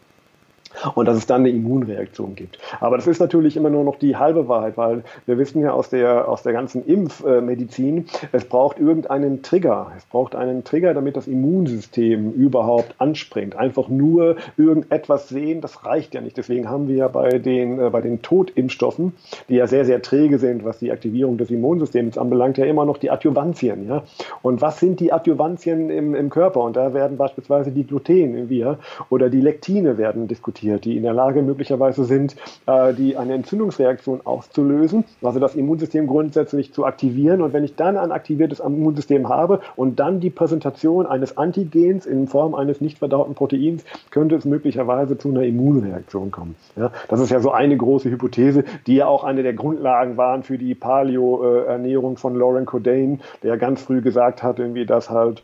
Und 0.94 1.06
dass 1.06 1.16
es 1.16 1.26
dann 1.26 1.42
eine 1.42 1.50
Immunreaktion 1.50 2.34
gibt. 2.34 2.58
Aber 2.80 2.96
das 2.96 3.06
ist 3.06 3.20
natürlich 3.20 3.56
immer 3.56 3.70
nur 3.70 3.84
noch 3.84 3.96
die 3.96 4.16
halbe 4.16 4.48
Wahrheit, 4.48 4.76
weil 4.76 5.04
wir 5.26 5.38
wissen 5.38 5.60
ja 5.62 5.72
aus 5.72 5.90
der, 5.90 6.28
aus 6.28 6.42
der 6.42 6.52
ganzen 6.52 6.84
Impfmedizin, 6.84 8.06
es 8.32 8.44
braucht 8.44 8.78
irgendeinen 8.78 9.42
Trigger. 9.42 9.92
Es 9.96 10.04
braucht 10.06 10.34
einen 10.34 10.64
Trigger, 10.64 10.94
damit 10.94 11.16
das 11.16 11.26
Immunsystem 11.26 12.32
überhaupt 12.32 12.94
anspringt. 12.98 13.56
Einfach 13.56 13.88
nur 13.88 14.36
irgendetwas 14.56 15.28
sehen, 15.28 15.60
das 15.60 15.84
reicht 15.84 16.14
ja 16.14 16.20
nicht. 16.20 16.36
Deswegen 16.36 16.68
haben 16.68 16.88
wir 16.88 16.96
ja 16.96 17.08
bei 17.08 17.38
den, 17.38 17.78
äh, 17.78 17.90
bei 17.90 18.00
den 18.00 18.22
Totimpfstoffen, 18.22 19.12
die 19.48 19.56
ja 19.56 19.66
sehr, 19.66 19.84
sehr 19.84 20.02
träge 20.02 20.38
sind, 20.38 20.64
was 20.64 20.78
die 20.78 20.92
Aktivierung 20.92 21.38
des 21.38 21.50
Immunsystems 21.50 22.18
anbelangt, 22.18 22.58
ja 22.58 22.64
immer 22.64 22.84
noch 22.84 22.98
die 22.98 23.10
Adjuvantien. 23.10 23.88
Ja? 23.88 24.02
Und 24.42 24.60
was 24.60 24.80
sind 24.80 25.00
die 25.00 25.12
Adjuvantien 25.12 25.90
im, 25.90 26.14
im 26.14 26.30
Körper? 26.30 26.60
Und 26.60 26.76
da 26.76 26.94
werden 26.94 27.16
beispielsweise 27.16 27.70
die 27.70 27.84
Gluten 27.84 28.48
Wir 28.48 28.78
oder 29.10 29.30
die 29.30 29.40
Lektine 29.40 29.98
werden 29.98 30.28
diskutiert 30.28 30.63
produziert, 30.64 30.85
die 30.85 30.97
in 30.97 31.02
der 31.02 31.12
Lage 31.12 31.42
möglicherweise 31.42 32.04
sind, 32.04 32.37
äh, 32.66 32.94
die 32.94 33.16
eine 33.16 33.35
Entzündungsreaktion 33.35 34.21
auszulösen, 34.25 35.04
also 35.23 35.40
das 35.40 35.54
Immunsystem 35.54 36.06
grundsätzlich 36.06 36.73
zu 36.73 36.85
aktivieren. 36.85 37.42
Und 37.42 37.52
wenn 37.52 37.64
ich 37.64 37.76
dann 37.76 37.97
ein 37.97 38.12
aktiviertes 38.12 38.61
Immunsystem 38.61 39.28
habe 39.28 39.61
und 39.76 40.00
dann 40.00 40.21
die 40.21 40.30
Präsentation 40.30 41.06
eines 41.06 41.37
Antigens 41.37 42.06
in 42.06 42.26
Form 42.26 42.54
eines 42.54 42.80
nicht 42.80 42.99
verdauten 42.99 43.35
Proteins, 43.35 43.85
könnte 44.11 44.37
es 44.37 44.44
möglicherweise 44.44 45.18
zu 45.18 45.28
einer 45.28 45.42
Immunreaktion 45.42 46.30
kommen. 46.30 46.54
Ja, 46.76 46.90
das 47.09 47.21
ist 47.21 47.30
ja 47.30 47.40
so 47.40 47.50
eine 47.50 47.76
große 47.76 48.11
Hypothese, 48.11 48.64
die 48.87 48.97
ja 48.97 49.06
auch 49.06 49.25
eine 49.25 49.42
der 49.42 49.54
Grundlagen 49.54 50.16
waren 50.16 50.42
für 50.42 50.59
die 50.59 50.75
Paleo-Ernährung 50.75 52.16
von 52.16 52.35
Lauren 52.35 52.66
Cordain, 52.66 53.21
der 53.42 53.56
ganz 53.59 53.83
früh 53.83 54.00
gesagt 54.00 54.42
hat, 54.42 54.59
irgendwie, 54.59 54.87
dass 54.87 55.11
halt 55.11 55.42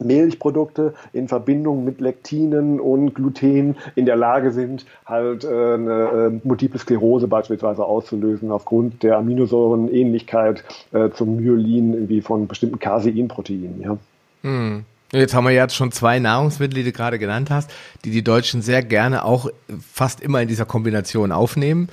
Milchprodukte 0.00 0.94
in 1.12 1.28
Verbindung 1.28 1.84
mit 1.84 2.00
Lektinen 2.00 2.80
und 2.80 3.14
Gluten 3.14 3.76
in 3.94 4.06
der 4.06 4.16
Lage 4.16 4.52
sind, 4.52 4.86
halt 5.04 5.44
äh, 5.44 5.48
eine 5.48 6.30
äh, 6.42 6.46
Multiple 6.46 6.78
Sklerose 6.78 7.28
beispielsweise 7.28 7.84
auszulösen 7.84 8.50
aufgrund 8.50 9.02
der 9.02 9.18
Aminosäurenähnlichkeit 9.18 10.64
äh, 10.92 11.10
zum 11.10 11.36
Myelin 11.36 11.94
irgendwie 11.94 12.20
von 12.20 12.46
bestimmten 12.46 12.78
Caseinproteinen. 12.78 13.80
Ja. 13.80 13.96
Hm. 14.42 14.84
Jetzt 15.12 15.34
haben 15.34 15.44
wir 15.44 15.52
jetzt 15.52 15.76
schon 15.76 15.92
zwei 15.92 16.18
Nahrungsmittel, 16.18 16.74
die 16.74 16.82
du 16.82 16.92
gerade 16.92 17.20
genannt 17.20 17.48
hast, 17.48 17.70
die 18.04 18.10
die 18.10 18.24
Deutschen 18.24 18.60
sehr 18.60 18.82
gerne 18.82 19.24
auch 19.24 19.48
fast 19.92 20.20
immer 20.20 20.42
in 20.42 20.48
dieser 20.48 20.64
Kombination 20.64 21.30
aufnehmen. 21.30 21.88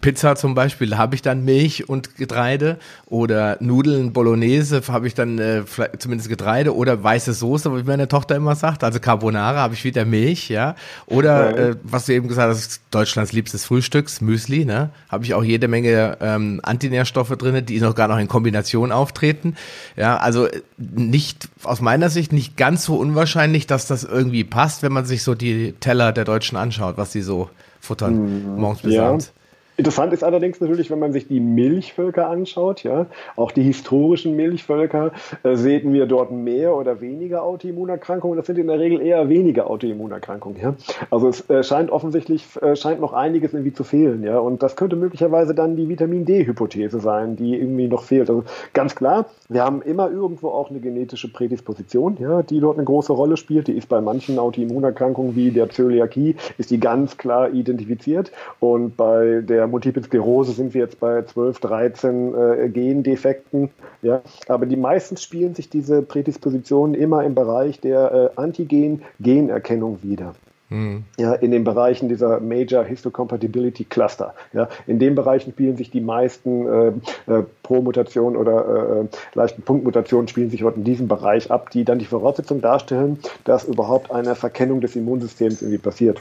Pizza 0.00 0.36
zum 0.36 0.54
Beispiel, 0.54 0.90
da 0.90 0.98
habe 0.98 1.14
ich 1.14 1.22
dann 1.22 1.44
Milch 1.44 1.88
und 1.88 2.16
Getreide 2.16 2.78
oder 3.06 3.56
Nudeln 3.60 4.12
Bolognese 4.12 4.82
habe 4.88 5.06
ich 5.06 5.14
dann 5.14 5.38
äh, 5.38 5.62
zumindest 5.98 6.28
Getreide 6.28 6.74
oder 6.74 7.02
weiße 7.02 7.32
Soße, 7.32 7.74
wie 7.76 7.84
meine 7.84 8.08
Tochter 8.08 8.34
immer 8.34 8.56
sagt, 8.56 8.82
also 8.82 8.98
Carbonara 8.98 9.58
habe 9.58 9.74
ich 9.74 9.84
wieder 9.84 10.04
Milch, 10.04 10.48
ja. 10.48 10.74
Oder 11.06 11.56
äh, 11.56 11.76
was 11.82 12.06
du 12.06 12.14
eben 12.14 12.28
gesagt 12.28 12.48
hast, 12.48 12.80
Deutschlands 12.90 13.32
liebstes 13.32 13.64
Frühstücks, 13.64 14.20
Müsli, 14.20 14.64
ne? 14.64 14.90
Habe 15.08 15.24
ich 15.24 15.34
auch 15.34 15.44
jede 15.44 15.68
Menge 15.68 16.18
ähm, 16.20 16.60
Antinährstoffe 16.62 17.36
drinne, 17.36 17.62
die 17.62 17.80
noch 17.80 17.94
gar 17.94 18.08
noch 18.08 18.18
in 18.18 18.28
Kombination 18.28 18.90
auftreten. 18.90 19.56
Ja, 19.96 20.16
also 20.16 20.48
nicht 20.76 21.48
aus 21.62 21.80
meiner 21.80 22.10
Sicht 22.10 22.32
nicht 22.32 22.56
ganz 22.56 22.84
so 22.84 22.96
unwahrscheinlich, 22.96 23.66
dass 23.66 23.86
das 23.86 24.04
irgendwie 24.04 24.44
passt, 24.44 24.82
wenn 24.82 24.92
man 24.92 25.04
sich 25.04 25.22
so 25.22 25.34
die 25.34 25.72
Teller 25.78 26.12
der 26.12 26.24
Deutschen 26.24 26.56
anschaut, 26.56 26.96
was 26.96 27.12
sie 27.12 27.22
so 27.22 27.50
futtern 27.80 28.54
mhm. 28.54 28.60
morgens 28.60 28.82
bis 28.82 28.94
ja. 28.94 29.08
abends. 29.08 29.32
Interessant 29.76 30.12
ist 30.12 30.24
allerdings 30.24 30.60
natürlich, 30.60 30.90
wenn 30.90 30.98
man 30.98 31.12
sich 31.12 31.28
die 31.28 31.40
Milchvölker 31.40 32.28
anschaut, 32.28 32.82
ja, 32.82 33.06
auch 33.36 33.50
die 33.50 33.62
historischen 33.62 34.34
Milchvölker, 34.34 35.12
äh, 35.42 35.54
sehen 35.54 35.92
wir 35.92 36.06
dort 36.06 36.30
mehr 36.30 36.74
oder 36.74 37.00
weniger 37.00 37.42
Autoimmunerkrankungen. 37.42 38.38
Das 38.38 38.46
sind 38.46 38.58
in 38.58 38.68
der 38.68 38.78
Regel 38.78 39.02
eher 39.02 39.28
weniger 39.28 39.68
Autoimmunerkrankungen. 39.68 40.60
Ja. 40.60 40.74
Also 41.10 41.28
es 41.28 41.48
äh, 41.50 41.62
scheint 41.62 41.90
offensichtlich 41.90 42.44
äh, 42.62 42.74
scheint 42.74 43.00
noch 43.00 43.12
einiges 43.12 43.52
irgendwie 43.52 43.74
zu 43.74 43.84
fehlen, 43.84 44.22
ja. 44.22 44.38
Und 44.38 44.62
das 44.62 44.76
könnte 44.76 44.96
möglicherweise 44.96 45.54
dann 45.54 45.76
die 45.76 45.88
Vitamin 45.88 46.24
D-Hypothese 46.24 47.00
sein, 47.00 47.36
die 47.36 47.56
irgendwie 47.56 47.88
noch 47.88 48.04
fehlt. 48.04 48.30
Also 48.30 48.44
ganz 48.72 48.94
klar, 48.94 49.26
wir 49.48 49.62
haben 49.62 49.82
immer 49.82 50.10
irgendwo 50.10 50.48
auch 50.48 50.70
eine 50.70 50.80
genetische 50.80 51.30
Prädisposition, 51.30 52.16
ja, 52.18 52.42
die 52.42 52.60
dort 52.60 52.78
eine 52.78 52.84
große 52.84 53.12
Rolle 53.12 53.36
spielt. 53.36 53.68
Die 53.68 53.76
ist 53.76 53.88
bei 53.88 54.00
manchen 54.00 54.38
Autoimmunerkrankungen 54.38 55.36
wie 55.36 55.50
der 55.50 55.68
Zöliakie 55.68 56.36
ist 56.56 56.70
die 56.70 56.80
ganz 56.80 57.16
klar 57.18 57.50
identifiziert 57.50 58.32
und 58.60 58.96
bei 58.96 59.42
der 59.42 59.65
der 59.66 59.70
Multiple 59.72 60.02
Sklerose 60.02 60.52
sind 60.52 60.74
wir 60.74 60.82
jetzt 60.82 61.00
bei 61.00 61.22
12, 61.22 61.58
13 61.58 62.34
äh, 62.34 62.68
Gendefekten. 62.68 63.70
Ja? 64.00 64.22
Aber 64.46 64.64
die 64.66 64.76
meisten 64.76 65.16
spielen 65.16 65.54
sich 65.54 65.68
diese 65.68 66.02
Prädispositionen 66.02 66.94
immer 66.94 67.24
im 67.24 67.34
Bereich 67.34 67.80
der 67.80 68.32
äh, 68.36 68.40
Antigen-Generkennung 68.40 69.98
wieder. 70.02 70.34
Mhm. 70.68 71.04
Ja, 71.16 71.34
in 71.34 71.52
den 71.52 71.62
Bereichen 71.62 72.08
dieser 72.08 72.40
Major 72.40 72.84
Histocompatibility 72.84 73.84
Cluster. 73.84 74.34
Ja, 74.52 74.68
in 74.86 74.98
den 74.98 75.14
Bereichen 75.14 75.52
spielen 75.52 75.76
sich 75.76 75.90
die 75.90 76.00
meisten 76.00 76.66
äh, 76.66 76.88
äh, 77.32 77.44
Pro-Mutationen 77.62 78.36
oder 78.36 79.02
äh, 79.02 79.16
leichten 79.34 79.62
Punktmutationen 79.62 80.26
spielen 80.26 80.50
sich 80.50 80.64
heute 80.64 80.78
in 80.78 80.84
diesem 80.84 81.06
Bereich 81.06 81.52
ab, 81.52 81.70
die 81.70 81.84
dann 81.84 82.00
die 82.00 82.04
Voraussetzung 82.04 82.60
darstellen, 82.60 83.18
dass 83.44 83.64
überhaupt 83.64 84.10
eine 84.10 84.34
Verkennung 84.34 84.80
des 84.80 84.96
Immunsystems 84.96 85.62
irgendwie 85.62 85.78
passiert. 85.78 86.20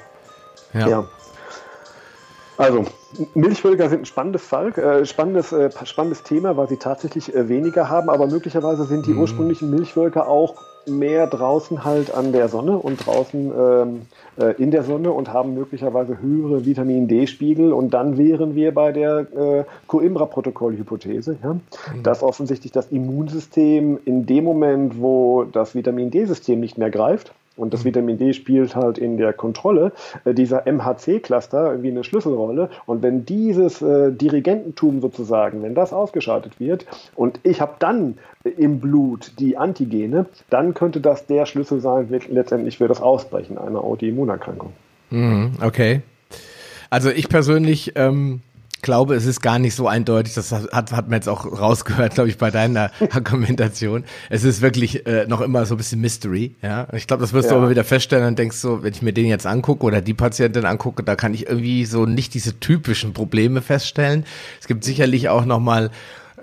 Ja. 0.73 0.89
ja. 0.89 1.09
Also, 2.57 2.85
Milchvölker 3.33 3.89
sind 3.89 4.01
ein 4.01 4.05
spannendes 4.05 4.43
Fall, 4.43 4.71
äh, 4.77 5.05
spannendes, 5.05 5.51
äh, 5.51 5.69
spannendes 5.85 6.23
Thema, 6.23 6.57
weil 6.57 6.67
sie 6.67 6.77
tatsächlich 6.77 7.33
äh, 7.33 7.49
weniger 7.49 7.89
haben, 7.89 8.09
aber 8.09 8.27
möglicherweise 8.27 8.85
sind 8.85 9.05
die 9.05 9.13
mhm. 9.13 9.21
ursprünglichen 9.21 9.69
Milchvölker 9.69 10.27
auch 10.27 10.55
mehr 10.87 11.27
draußen 11.27 11.83
halt 11.83 12.13
an 12.13 12.31
der 12.31 12.47
Sonne 12.47 12.77
und 12.77 13.05
draußen 13.05 13.51
ähm, 13.57 14.01
äh, 14.37 14.61
in 14.61 14.71
der 14.71 14.83
Sonne 14.83 15.11
und 15.11 15.33
haben 15.33 15.53
möglicherweise 15.53 16.21
höhere 16.21 16.65
Vitamin 16.65 17.07
D-Spiegel 17.07 17.73
und 17.73 17.93
dann 17.93 18.17
wären 18.17 18.55
wir 18.55 18.73
bei 18.73 18.91
der 18.91 19.19
äh, 19.19 19.63
Coimbra-Protokoll-Hypothese, 19.87 21.37
ja? 21.41 21.53
Mhm. 21.53 22.03
dass 22.03 22.23
offensichtlich 22.23 22.71
das 22.71 22.87
Immunsystem 22.91 23.99
in 24.05 24.25
dem 24.25 24.43
Moment, 24.43 25.01
wo 25.01 25.43
das 25.43 25.75
Vitamin 25.75 26.11
D-System 26.11 26.59
nicht 26.59 26.77
mehr 26.77 26.91
greift, 26.91 27.33
und 27.55 27.73
das 27.73 27.81
mhm. 27.81 27.85
Vitamin 27.85 28.17
D 28.17 28.33
spielt 28.33 28.75
halt 28.75 28.97
in 28.97 29.17
der 29.17 29.33
Kontrolle 29.33 29.91
äh, 30.23 30.33
dieser 30.33 30.65
MHC-Cluster 30.65 31.71
irgendwie 31.71 31.91
eine 31.91 32.03
Schlüsselrolle. 32.03 32.69
Und 32.85 33.01
wenn 33.01 33.25
dieses 33.25 33.81
äh, 33.81 34.11
Dirigententum 34.11 35.01
sozusagen, 35.01 35.63
wenn 35.63 35.75
das 35.75 35.93
ausgeschaltet 35.93 36.59
wird 36.59 36.85
und 37.15 37.39
ich 37.43 37.61
habe 37.61 37.75
dann 37.79 38.17
im 38.43 38.79
Blut 38.79 39.33
die 39.39 39.57
Antigene, 39.57 40.25
dann 40.49 40.73
könnte 40.73 41.01
das 41.01 41.25
der 41.25 41.45
Schlüssel 41.45 41.79
sein 41.79 42.07
letztendlich 42.29 42.77
für 42.77 42.87
das 42.87 43.01
Ausbrechen 43.01 43.57
einer 43.57 43.83
Autoimmunerkrankung. 43.83 44.73
Mhm, 45.09 45.53
okay. 45.61 46.01
Also 46.89 47.09
ich 47.09 47.29
persönlich 47.29 47.93
ähm, 47.95 48.41
glaube, 48.85 49.15
es 49.15 49.25
ist 49.25 49.41
gar 49.41 49.59
nicht 49.59 49.75
so 49.75 49.87
eindeutig. 49.87 50.35
Das 50.35 50.51
hat, 50.51 50.71
hat 50.71 51.09
man 51.09 51.13
jetzt 51.13 51.27
auch 51.27 51.45
rausgehört, 51.45 52.13
glaube 52.13 52.29
ich, 52.29 52.37
bei 52.37 52.51
deiner 52.51 52.91
Argumentation. 53.11 54.05
Es 54.29 54.43
ist 54.43 54.61
wirklich 54.61 55.05
äh, 55.07 55.25
noch 55.27 55.41
immer 55.41 55.65
so 55.65 55.73
ein 55.73 55.77
bisschen 55.77 55.99
Mystery. 55.99 56.55
Ja, 56.61 56.87
ich 56.93 57.07
glaube, 57.07 57.21
das 57.21 57.33
wirst 57.33 57.49
ja. 57.49 57.55
du 57.55 57.61
aber 57.61 57.69
wieder 57.69 57.83
feststellen 57.83 58.27
und 58.27 58.39
denkst 58.39 58.57
so, 58.57 58.83
wenn 58.83 58.93
ich 58.93 59.01
mir 59.01 59.11
den 59.11 59.25
jetzt 59.25 59.47
angucke 59.47 59.85
oder 59.85 60.01
die 60.01 60.13
Patientin 60.13 60.65
angucke, 60.65 61.03
da 61.03 61.15
kann 61.15 61.33
ich 61.33 61.47
irgendwie 61.47 61.85
so 61.85 62.05
nicht 62.05 62.33
diese 62.33 62.59
typischen 62.59 63.13
Probleme 63.13 63.61
feststellen. 63.61 64.23
Es 64.61 64.67
gibt 64.67 64.83
sicherlich 64.83 65.27
auch 65.29 65.45
noch 65.45 65.59
mal 65.59 65.89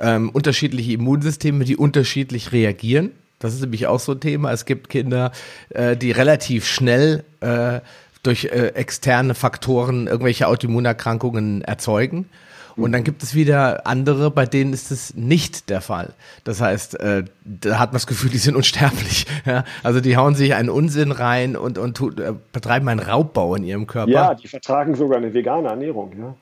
ähm, 0.00 0.28
unterschiedliche 0.30 0.92
Immunsysteme, 0.92 1.64
die 1.64 1.76
unterschiedlich 1.76 2.52
reagieren. 2.52 3.12
Das 3.38 3.54
ist 3.54 3.60
nämlich 3.60 3.86
auch 3.86 4.00
so 4.00 4.12
ein 4.12 4.20
Thema. 4.20 4.52
Es 4.52 4.66
gibt 4.66 4.88
Kinder, 4.88 5.30
äh, 5.70 5.96
die 5.96 6.10
relativ 6.10 6.66
schnell 6.66 7.24
äh, 7.40 7.80
durch 8.22 8.44
äh, 8.44 8.68
externe 8.74 9.34
Faktoren 9.34 10.06
irgendwelche 10.06 10.48
Autoimmunerkrankungen 10.48 11.62
erzeugen. 11.62 12.28
Und 12.76 12.92
dann 12.92 13.04
gibt 13.04 13.22
es 13.22 13.34
wieder 13.34 13.86
andere, 13.86 14.30
bei 14.30 14.46
denen 14.46 14.72
ist 14.72 14.90
es 14.90 15.14
nicht 15.14 15.68
der 15.68 15.80
Fall. 15.80 16.14
Das 16.44 16.60
heißt, 16.60 16.98
äh, 17.00 17.24
da 17.44 17.78
hat 17.78 17.90
man 17.90 17.96
das 17.96 18.06
Gefühl, 18.06 18.30
die 18.30 18.38
sind 18.38 18.56
unsterblich. 18.56 19.26
Ja? 19.44 19.64
Also 19.82 20.00
die 20.00 20.16
hauen 20.16 20.36
sich 20.36 20.54
einen 20.54 20.68
Unsinn 20.68 21.10
rein 21.10 21.56
und, 21.56 21.76
und 21.76 21.96
tut, 21.96 22.20
äh, 22.20 22.32
betreiben 22.52 22.88
einen 22.88 23.00
Raubbau 23.00 23.56
in 23.56 23.64
ihrem 23.64 23.86
Körper. 23.88 24.10
Ja, 24.10 24.34
die 24.34 24.46
vertragen 24.46 24.94
sogar 24.94 25.18
eine 25.18 25.34
vegane 25.34 25.68
Ernährung. 25.68 26.12
Ja. 26.16 26.34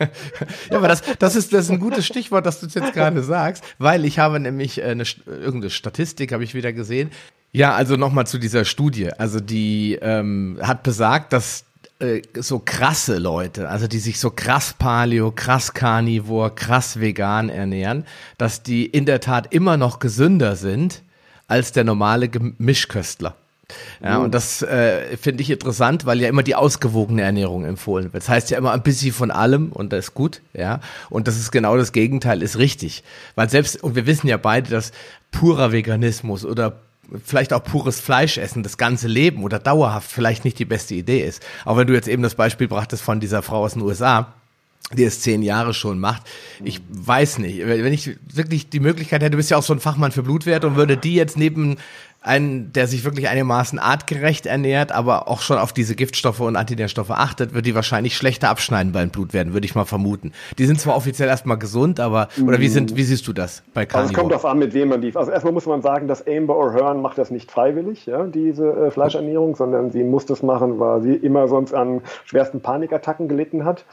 ja, 0.70 0.76
aber 0.76 0.86
das, 0.86 1.02
das, 1.18 1.34
ist, 1.34 1.52
das 1.52 1.64
ist 1.64 1.70
ein 1.70 1.80
gutes 1.80 2.06
Stichwort, 2.06 2.46
dass 2.46 2.60
du 2.60 2.66
es 2.66 2.74
jetzt 2.74 2.92
gerade 2.92 3.22
sagst, 3.22 3.64
weil 3.78 4.04
ich 4.04 4.20
habe 4.20 4.38
nämlich 4.38 4.82
eine, 4.82 5.02
irgendeine 5.26 5.70
Statistik, 5.70 6.32
habe 6.32 6.44
ich 6.44 6.54
wieder 6.54 6.72
gesehen, 6.72 7.10
ja, 7.56 7.74
also 7.74 7.96
nochmal 7.96 8.26
zu 8.26 8.36
dieser 8.36 8.66
Studie. 8.66 9.10
Also 9.14 9.40
die 9.40 9.98
ähm, 10.02 10.58
hat 10.60 10.82
besagt, 10.82 11.32
dass 11.32 11.64
äh, 12.00 12.20
so 12.38 12.60
krasse 12.62 13.16
Leute, 13.16 13.70
also 13.70 13.86
die 13.86 13.98
sich 13.98 14.20
so 14.20 14.28
krass 14.28 14.74
Paleo, 14.78 15.30
krass 15.30 15.72
Carnivore, 15.72 16.50
krass 16.50 17.00
vegan 17.00 17.48
ernähren, 17.48 18.04
dass 18.36 18.62
die 18.62 18.84
in 18.84 19.06
der 19.06 19.20
Tat 19.20 19.54
immer 19.54 19.78
noch 19.78 20.00
gesünder 20.00 20.54
sind 20.54 21.00
als 21.48 21.72
der 21.72 21.84
normale 21.84 22.28
Mischköstler. 22.58 23.34
Ja, 24.04 24.18
mhm. 24.18 24.26
und 24.26 24.34
das 24.34 24.60
äh, 24.60 25.16
finde 25.16 25.42
ich 25.42 25.50
interessant, 25.50 26.04
weil 26.04 26.20
ja 26.20 26.28
immer 26.28 26.42
die 26.42 26.54
ausgewogene 26.54 27.22
Ernährung 27.22 27.64
empfohlen 27.64 28.12
wird. 28.12 28.22
Das 28.22 28.28
heißt 28.28 28.50
ja 28.50 28.58
immer 28.58 28.72
ein 28.72 28.82
bisschen 28.82 29.14
von 29.14 29.30
allem 29.30 29.72
und 29.72 29.94
das 29.94 30.08
ist 30.08 30.14
gut, 30.14 30.42
ja. 30.52 30.80
Und 31.08 31.26
das 31.26 31.38
ist 31.38 31.52
genau 31.52 31.78
das 31.78 31.92
Gegenteil, 31.92 32.42
ist 32.42 32.58
richtig. 32.58 33.02
Weil 33.34 33.48
selbst, 33.48 33.82
und 33.82 33.96
wir 33.96 34.06
wissen 34.06 34.28
ja 34.28 34.36
beide, 34.36 34.70
dass 34.70 34.92
purer 35.32 35.72
Veganismus 35.72 36.44
oder 36.44 36.76
vielleicht 37.24 37.52
auch 37.52 37.62
pures 37.62 38.00
Fleisch 38.00 38.38
essen, 38.38 38.62
das 38.62 38.78
ganze 38.78 39.08
Leben 39.08 39.42
oder 39.42 39.58
dauerhaft 39.58 40.10
vielleicht 40.10 40.44
nicht 40.44 40.58
die 40.58 40.64
beste 40.64 40.94
Idee 40.94 41.20
ist. 41.20 41.42
Auch 41.64 41.76
wenn 41.76 41.86
du 41.86 41.94
jetzt 41.94 42.08
eben 42.08 42.22
das 42.22 42.34
Beispiel 42.34 42.68
brachtest 42.68 43.02
von 43.02 43.20
dieser 43.20 43.42
Frau 43.42 43.64
aus 43.64 43.74
den 43.74 43.82
USA, 43.82 44.34
die 44.94 45.04
es 45.04 45.20
zehn 45.20 45.42
Jahre 45.42 45.74
schon 45.74 45.98
macht. 45.98 46.22
Ich 46.62 46.80
weiß 46.88 47.38
nicht, 47.38 47.58
wenn 47.66 47.92
ich 47.92 48.16
wirklich 48.32 48.68
die 48.68 48.78
Möglichkeit 48.78 49.20
hätte, 49.20 49.32
du 49.32 49.36
bist 49.36 49.50
ja 49.50 49.56
auch 49.56 49.62
so 49.62 49.72
ein 49.72 49.80
Fachmann 49.80 50.12
für 50.12 50.22
Blutwerte 50.22 50.66
und 50.66 50.76
würde 50.76 50.96
die 50.96 51.14
jetzt 51.14 51.36
neben 51.36 51.76
einen, 52.26 52.72
der 52.72 52.86
sich 52.86 53.04
wirklich 53.04 53.28
einigermaßen 53.28 53.78
artgerecht 53.78 54.46
ernährt, 54.46 54.92
aber 54.92 55.28
auch 55.28 55.40
schon 55.40 55.58
auf 55.58 55.72
diese 55.72 55.94
Giftstoffe 55.94 56.40
und 56.40 56.56
Antinährstoffe 56.56 57.10
achtet, 57.10 57.54
wird 57.54 57.66
die 57.66 57.74
wahrscheinlich 57.74 58.16
schlechter 58.16 58.48
abschneiden 58.48 58.92
beim 58.92 59.10
Blutwerten, 59.10 59.52
würde 59.52 59.66
ich 59.66 59.74
mal 59.74 59.84
vermuten. 59.84 60.32
Die 60.58 60.66
sind 60.66 60.80
zwar 60.80 60.96
offiziell 60.96 61.28
erstmal 61.28 61.58
gesund, 61.58 62.00
aber 62.00 62.28
oder 62.42 62.60
wie 62.60 62.68
sind, 62.68 62.96
wie 62.96 63.04
siehst 63.04 63.26
du 63.28 63.32
das 63.32 63.62
bei 63.74 63.86
Carnivore? 63.86 64.00
Also 64.00 64.12
es 64.12 64.18
kommt 64.18 64.32
darauf 64.32 64.44
an, 64.44 64.58
mit 64.58 64.74
wem 64.74 64.88
man 64.88 65.00
die. 65.00 65.14
Also 65.14 65.30
erstmal 65.30 65.52
muss 65.52 65.66
man 65.66 65.82
sagen, 65.82 66.08
dass 66.08 66.26
Amber 66.26 66.54
O'Hearn 66.54 67.00
macht 67.00 67.18
das 67.18 67.30
nicht 67.30 67.50
freiwillig, 67.50 68.06
ja, 68.06 68.24
diese 68.24 68.66
äh, 68.66 68.90
Fleischernährung, 68.90 69.56
sondern 69.56 69.90
sie 69.90 70.04
muss 70.04 70.26
das 70.26 70.42
machen, 70.42 70.78
weil 70.78 71.02
sie 71.02 71.14
immer 71.14 71.48
sonst 71.48 71.74
an 71.74 72.02
schwersten 72.24 72.60
Panikattacken 72.60 73.28
gelitten 73.28 73.64
hat. 73.64 73.84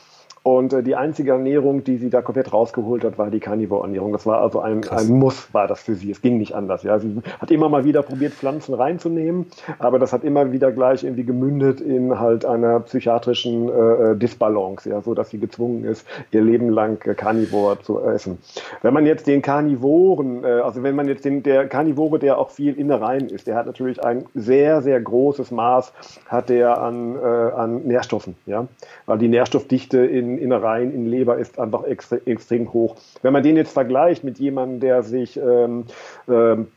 Und 0.44 0.74
äh, 0.74 0.84
die 0.84 0.98
einzige 0.98 1.32
Ernährung, 1.32 1.86
die 1.86 1.96
sie 1.96 2.10
da 2.10 2.22
komplett 2.22 2.52
rausgeholt 2.52 3.06
hat, 3.06 3.18
war 3.18 3.32
die 3.32 3.40
Carnivore-Ernährung. 3.40 4.12
Das 4.12 4.26
war 4.26 4.42
also 4.42 4.60
ein, 4.60 4.86
ein 4.90 5.08
Muss, 5.08 5.54
war 5.54 5.68
das 5.68 5.82
für 5.82 5.96
sie. 5.96 6.12
Es 6.12 6.22
ging 6.22 6.38
nicht 6.38 6.54
anders. 6.54 6.84
Ja, 6.84 7.00
sie 7.00 7.22
hat 7.40 7.50
immer 7.50 7.70
mal 7.70 7.86
wieder 7.86 8.04
probiert, 8.04 8.34
Pflanzen 8.34 8.74
reinzunehmen, 8.74 9.46
aber 9.80 10.00
das 10.00 10.12
hat 10.12 10.26
immer 10.26 10.52
wieder 10.52 10.74
gleich 10.74 11.06
irgendwie 11.06 11.24
gemündet 11.24 11.80
in 11.80 12.20
halt 12.20 12.44
einer 12.44 12.82
psychiatrischen 12.82 13.70
äh, 13.70 14.12
äh 14.12 14.16
Disbalance, 14.18 14.90
ja, 14.90 15.02
so 15.02 15.14
dass 15.14 15.30
sie 15.30 15.40
gezwungen 15.40 15.86
ist, 15.86 16.06
ihr 16.32 16.42
Leben 16.42 16.70
lang 16.70 17.02
äh, 17.08 17.14
Carnivore 17.14 17.80
zu 17.80 18.02
essen. 18.02 18.38
Wenn 18.82 18.94
man 18.94 19.06
jetzt 19.06 19.28
den 19.28 19.42
Carnivoren, 19.42 20.44
äh, 20.44 20.48
also 20.48 20.84
wenn 20.84 20.96
man 20.96 21.08
jetzt 21.08 21.24
den 21.24 21.44
der 21.44 21.70
Carnivore, 21.70 22.20
der 22.20 22.38
auch 22.38 22.50
viel 22.50 22.74
Innereien 22.78 23.30
ist, 23.30 23.48
der 23.48 23.56
hat 23.56 23.66
natürlich 23.66 24.04
ein 24.04 24.26
sehr 24.36 24.82
sehr 24.82 25.00
großes 25.00 25.52
Maß 25.52 25.94
hat 26.28 26.50
der 26.50 26.82
an 26.82 27.16
äh, 27.16 27.20
an 27.20 27.84
Nährstoffen, 27.84 28.36
ja, 28.46 28.68
weil 29.06 29.20
die 29.20 29.30
Nährstoffdichte 29.30 30.00
in 30.06 30.33
Innereien, 30.38 30.94
in 30.94 31.06
Leber 31.06 31.38
ist 31.38 31.60
einfach 31.60 31.84
extre 31.84 32.22
extrem 32.26 32.72
hoch. 32.74 32.96
Wenn 33.22 33.34
man 33.34 33.44
den 33.44 33.58
jetzt 33.58 33.74
vergleicht 33.74 34.24
mit 34.24 34.40
jemandem, 34.40 34.80
der 34.80 35.04
sich 35.04 35.38
ähm, 35.38 35.86
ähm, 36.28 36.68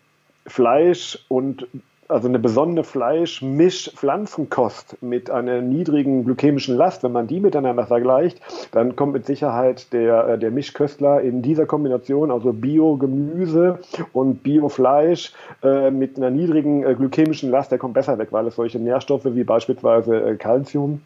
Fleisch 0.47 1.19
und 1.29 1.67
also 2.09 2.29
eine 2.29 2.39
besondere 2.39 2.85
Fleisch-Misch-Pflanzenkost 2.85 5.03
mit 5.03 5.29
einer 5.31 5.61
niedrigen 5.61 6.25
glykämischen 6.25 6.77
Last, 6.77 7.03
wenn 7.03 7.11
man 7.13 7.27
die 7.27 7.41
miteinander 7.41 7.87
vergleicht, 7.87 8.41
dann 8.71 8.97
kommt 8.97 9.15
mit 9.15 9.27
Sicherheit 9.27 9.93
der, 9.93 10.29
äh, 10.29 10.39
der 10.39 10.53
Mischköstler 10.53 11.23
in 11.23 11.43
dieser 11.43 11.67
Kombination, 11.67 12.31
also 12.31 12.53
Bio-Gemüse 12.53 13.81
und 14.13 14.43
Bio-Fleisch 14.43 15.33
äh, 15.63 15.91
mit 15.91 16.17
einer 16.17 16.31
niedrigen 16.31 16.85
äh, 16.85 16.95
glykämischen 16.95 17.51
Last, 17.51 17.73
der 17.73 17.79
kommt 17.79 17.95
besser 17.95 18.19
weg, 18.19 18.29
weil 18.31 18.47
es 18.47 18.57
solche 18.57 18.79
Nährstoffe 18.79 19.25
wie 19.25 19.45
beispielsweise 19.45 20.21
äh, 20.21 20.37
Calcium 20.37 21.01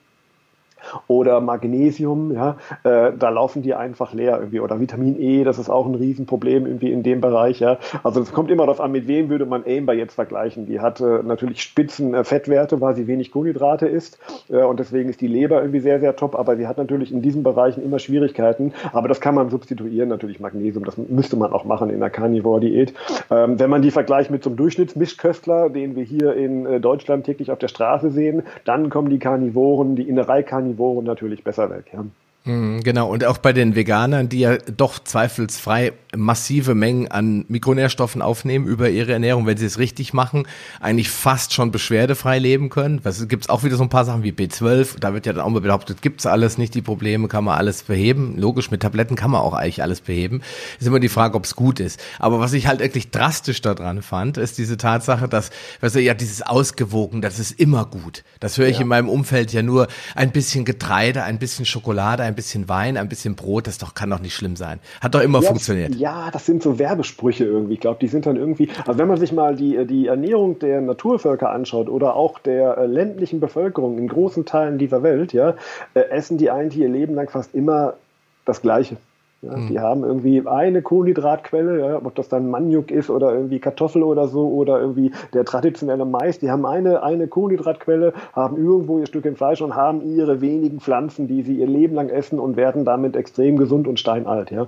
oder 1.06 1.40
Magnesium, 1.40 2.32
ja, 2.32 2.56
äh, 2.84 3.12
da 3.16 3.28
laufen 3.28 3.62
die 3.62 3.74
einfach 3.74 4.12
leer 4.12 4.38
irgendwie 4.38 4.60
oder 4.60 4.80
Vitamin 4.80 5.20
E, 5.20 5.44
das 5.44 5.58
ist 5.58 5.70
auch 5.70 5.86
ein 5.86 5.94
Riesenproblem 5.94 6.66
irgendwie 6.66 6.92
in 6.92 7.02
dem 7.02 7.20
Bereich, 7.20 7.60
ja. 7.60 7.78
Also 8.02 8.20
es 8.20 8.32
kommt 8.32 8.50
immer 8.50 8.64
darauf 8.64 8.80
an, 8.80 8.92
mit 8.92 9.06
wem 9.06 9.28
würde 9.28 9.46
man 9.46 9.64
Amber 9.66 9.94
jetzt 9.94 10.14
vergleichen. 10.14 10.66
Die 10.66 10.80
hat 10.80 11.00
äh, 11.00 11.22
natürlich 11.22 11.62
spitzen 11.62 12.14
äh, 12.14 12.24
Fettwerte, 12.24 12.80
weil 12.80 12.94
sie 12.94 13.06
wenig 13.06 13.30
Kohlenhydrate 13.32 13.86
isst 13.86 14.18
äh, 14.48 14.62
und 14.62 14.80
deswegen 14.80 15.08
ist 15.08 15.20
die 15.20 15.26
Leber 15.26 15.60
irgendwie 15.60 15.80
sehr, 15.80 16.00
sehr 16.00 16.16
top, 16.16 16.34
aber 16.34 16.56
sie 16.56 16.66
hat 16.66 16.78
natürlich 16.78 17.12
in 17.12 17.22
diesen 17.22 17.42
Bereichen 17.42 17.84
immer 17.84 17.98
Schwierigkeiten, 17.98 18.72
aber 18.92 19.08
das 19.08 19.20
kann 19.20 19.34
man 19.34 19.50
substituieren, 19.50 20.08
natürlich 20.08 20.40
Magnesium, 20.40 20.84
das 20.84 20.96
müsste 20.96 21.36
man 21.36 21.52
auch 21.52 21.64
machen 21.64 21.90
in 21.90 22.00
der 22.00 22.10
Carnivore-Diät. 22.10 22.94
Ähm, 23.30 23.58
wenn 23.58 23.70
man 23.70 23.82
die 23.82 23.90
vergleicht 23.90 24.30
mit 24.30 24.42
so 24.44 24.50
einem 24.50 24.56
Durchschnittsmischköstler, 24.56 25.70
den 25.70 25.96
wir 25.96 26.04
hier 26.04 26.34
in 26.34 26.66
äh, 26.66 26.80
Deutschland 26.80 27.26
täglich 27.26 27.50
auf 27.50 27.58
der 27.58 27.68
Straße 27.68 28.10
sehen, 28.10 28.42
dann 28.64 28.90
kommen 28.90 29.10
die 29.10 29.18
Carnivoren, 29.18 29.96
die 29.96 30.08
Innerei-Carnivoren 30.08 30.69
Niveauen 30.70 31.04
natürlich 31.04 31.44
besser 31.44 31.70
weg. 31.70 31.86
Ja. 31.92 32.04
Mhm, 32.44 32.82
genau, 32.82 33.10
und 33.10 33.24
auch 33.24 33.38
bei 33.38 33.52
den 33.52 33.76
Veganern, 33.76 34.28
die 34.28 34.40
ja 34.40 34.56
doch 34.56 34.98
zweifelsfrei 34.98 35.92
massive 36.16 36.74
Mengen 36.74 37.08
an 37.08 37.44
Mikronährstoffen 37.48 38.22
aufnehmen 38.22 38.66
über 38.66 38.90
ihre 38.90 39.12
Ernährung, 39.12 39.46
wenn 39.46 39.56
sie 39.56 39.66
es 39.66 39.78
richtig 39.78 40.12
machen, 40.12 40.46
eigentlich 40.80 41.10
fast 41.10 41.52
schon 41.54 41.70
beschwerdefrei 41.70 42.38
leben 42.38 42.68
können. 42.68 43.00
Es 43.04 43.28
gibt 43.28 43.48
auch 43.50 43.62
wieder 43.62 43.76
so 43.76 43.82
ein 43.82 43.88
paar 43.88 44.04
Sachen 44.04 44.22
wie 44.22 44.32
B12, 44.32 44.98
da 44.98 45.14
wird 45.14 45.26
ja 45.26 45.32
dann 45.32 45.44
auch 45.44 45.50
mal 45.50 45.60
behauptet, 45.60 46.02
gibt's 46.02 46.26
alles 46.26 46.58
nicht, 46.58 46.74
die 46.74 46.82
Probleme, 46.82 47.28
kann 47.28 47.44
man 47.44 47.58
alles 47.58 47.82
beheben. 47.84 48.36
Logisch, 48.36 48.70
mit 48.70 48.82
Tabletten 48.82 49.14
kann 49.16 49.30
man 49.30 49.40
auch 49.40 49.54
eigentlich 49.54 49.82
alles 49.82 50.00
beheben. 50.00 50.42
Ist 50.78 50.86
immer 50.86 51.00
die 51.00 51.08
Frage, 51.08 51.36
ob 51.36 51.44
es 51.44 51.54
gut 51.54 51.80
ist. 51.80 52.00
Aber 52.18 52.40
was 52.40 52.52
ich 52.52 52.66
halt 52.66 52.80
wirklich 52.80 53.10
drastisch 53.10 53.60
daran 53.62 54.02
fand, 54.02 54.36
ist 54.36 54.58
diese 54.58 54.76
Tatsache, 54.76 55.28
dass, 55.28 55.50
weißt 55.80 55.96
du, 55.96 56.00
ja, 56.00 56.14
dieses 56.14 56.42
Ausgewogen, 56.42 57.22
das 57.22 57.38
ist 57.38 57.52
immer 57.60 57.84
gut. 57.84 58.24
Das 58.40 58.58
höre 58.58 58.68
ich 58.68 58.76
ja. 58.76 58.82
in 58.82 58.88
meinem 58.88 59.08
Umfeld 59.08 59.52
ja 59.52 59.62
nur 59.62 59.86
ein 60.14 60.32
bisschen 60.32 60.64
Getreide, 60.64 61.22
ein 61.22 61.38
bisschen 61.38 61.66
Schokolade, 61.66 62.22
ein 62.22 62.34
bisschen 62.34 62.68
Wein, 62.68 62.96
ein 62.96 63.08
bisschen 63.08 63.36
Brot, 63.36 63.66
das 63.66 63.78
doch, 63.78 63.94
kann 63.94 64.10
doch 64.10 64.20
nicht 64.20 64.34
schlimm 64.34 64.56
sein. 64.56 64.80
Hat 65.00 65.14
doch 65.14 65.20
immer 65.20 65.42
ja, 65.42 65.48
funktioniert. 65.48 65.99
Ja, 66.00 66.30
das 66.30 66.46
sind 66.46 66.62
so 66.62 66.78
Werbesprüche 66.78 67.44
irgendwie. 67.44 67.74
Ich 67.74 67.80
glaube, 67.80 67.98
die 68.00 68.08
sind 68.08 68.24
dann 68.24 68.36
irgendwie, 68.36 68.70
also 68.86 68.98
wenn 68.98 69.06
man 69.06 69.18
sich 69.18 69.32
mal 69.32 69.54
die, 69.54 69.86
die 69.86 70.06
Ernährung 70.06 70.58
der 70.58 70.80
Naturvölker 70.80 71.50
anschaut 71.50 71.90
oder 71.90 72.16
auch 72.16 72.38
der 72.38 72.78
äh, 72.78 72.86
ländlichen 72.86 73.38
Bevölkerung 73.38 73.98
in 73.98 74.08
großen 74.08 74.46
Teilen 74.46 74.78
dieser 74.78 75.02
Welt, 75.02 75.34
ja, 75.34 75.56
äh, 75.92 76.00
essen 76.08 76.38
die 76.38 76.50
eigentlich 76.50 76.80
ihr 76.80 76.88
Leben 76.88 77.14
lang 77.14 77.28
fast 77.28 77.54
immer 77.54 77.98
das 78.46 78.62
Gleiche. 78.62 78.96
Ja, 79.42 79.56
mhm. 79.56 79.68
Die 79.68 79.80
haben 79.80 80.04
irgendwie 80.04 80.46
eine 80.46 80.82
Kohlenhydratquelle, 80.82 81.80
ja, 81.80 81.96
ob 81.96 82.14
das 82.14 82.28
dann 82.28 82.50
Maniok 82.50 82.90
ist 82.90 83.08
oder 83.08 83.32
irgendwie 83.32 83.58
Kartoffel 83.58 84.02
oder 84.02 84.28
so 84.28 84.48
oder 84.48 84.78
irgendwie 84.78 85.12
der 85.32 85.46
traditionelle 85.46 86.04
Mais. 86.04 86.38
Die 86.38 86.50
haben 86.50 86.66
eine, 86.66 87.02
eine 87.02 87.26
Kohlenhydratquelle, 87.26 88.12
haben 88.34 88.58
irgendwo 88.58 88.98
ihr 88.98 89.06
Stückchen 89.06 89.36
Fleisch 89.36 89.62
und 89.62 89.74
haben 89.74 90.02
ihre 90.02 90.42
wenigen 90.42 90.80
Pflanzen, 90.80 91.26
die 91.26 91.40
sie 91.42 91.54
ihr 91.54 91.66
Leben 91.66 91.94
lang 91.94 92.10
essen 92.10 92.38
und 92.38 92.56
werden 92.56 92.84
damit 92.84 93.16
extrem 93.16 93.56
gesund 93.56 93.88
und 93.88 93.98
steinalt. 93.98 94.50
Ja. 94.50 94.66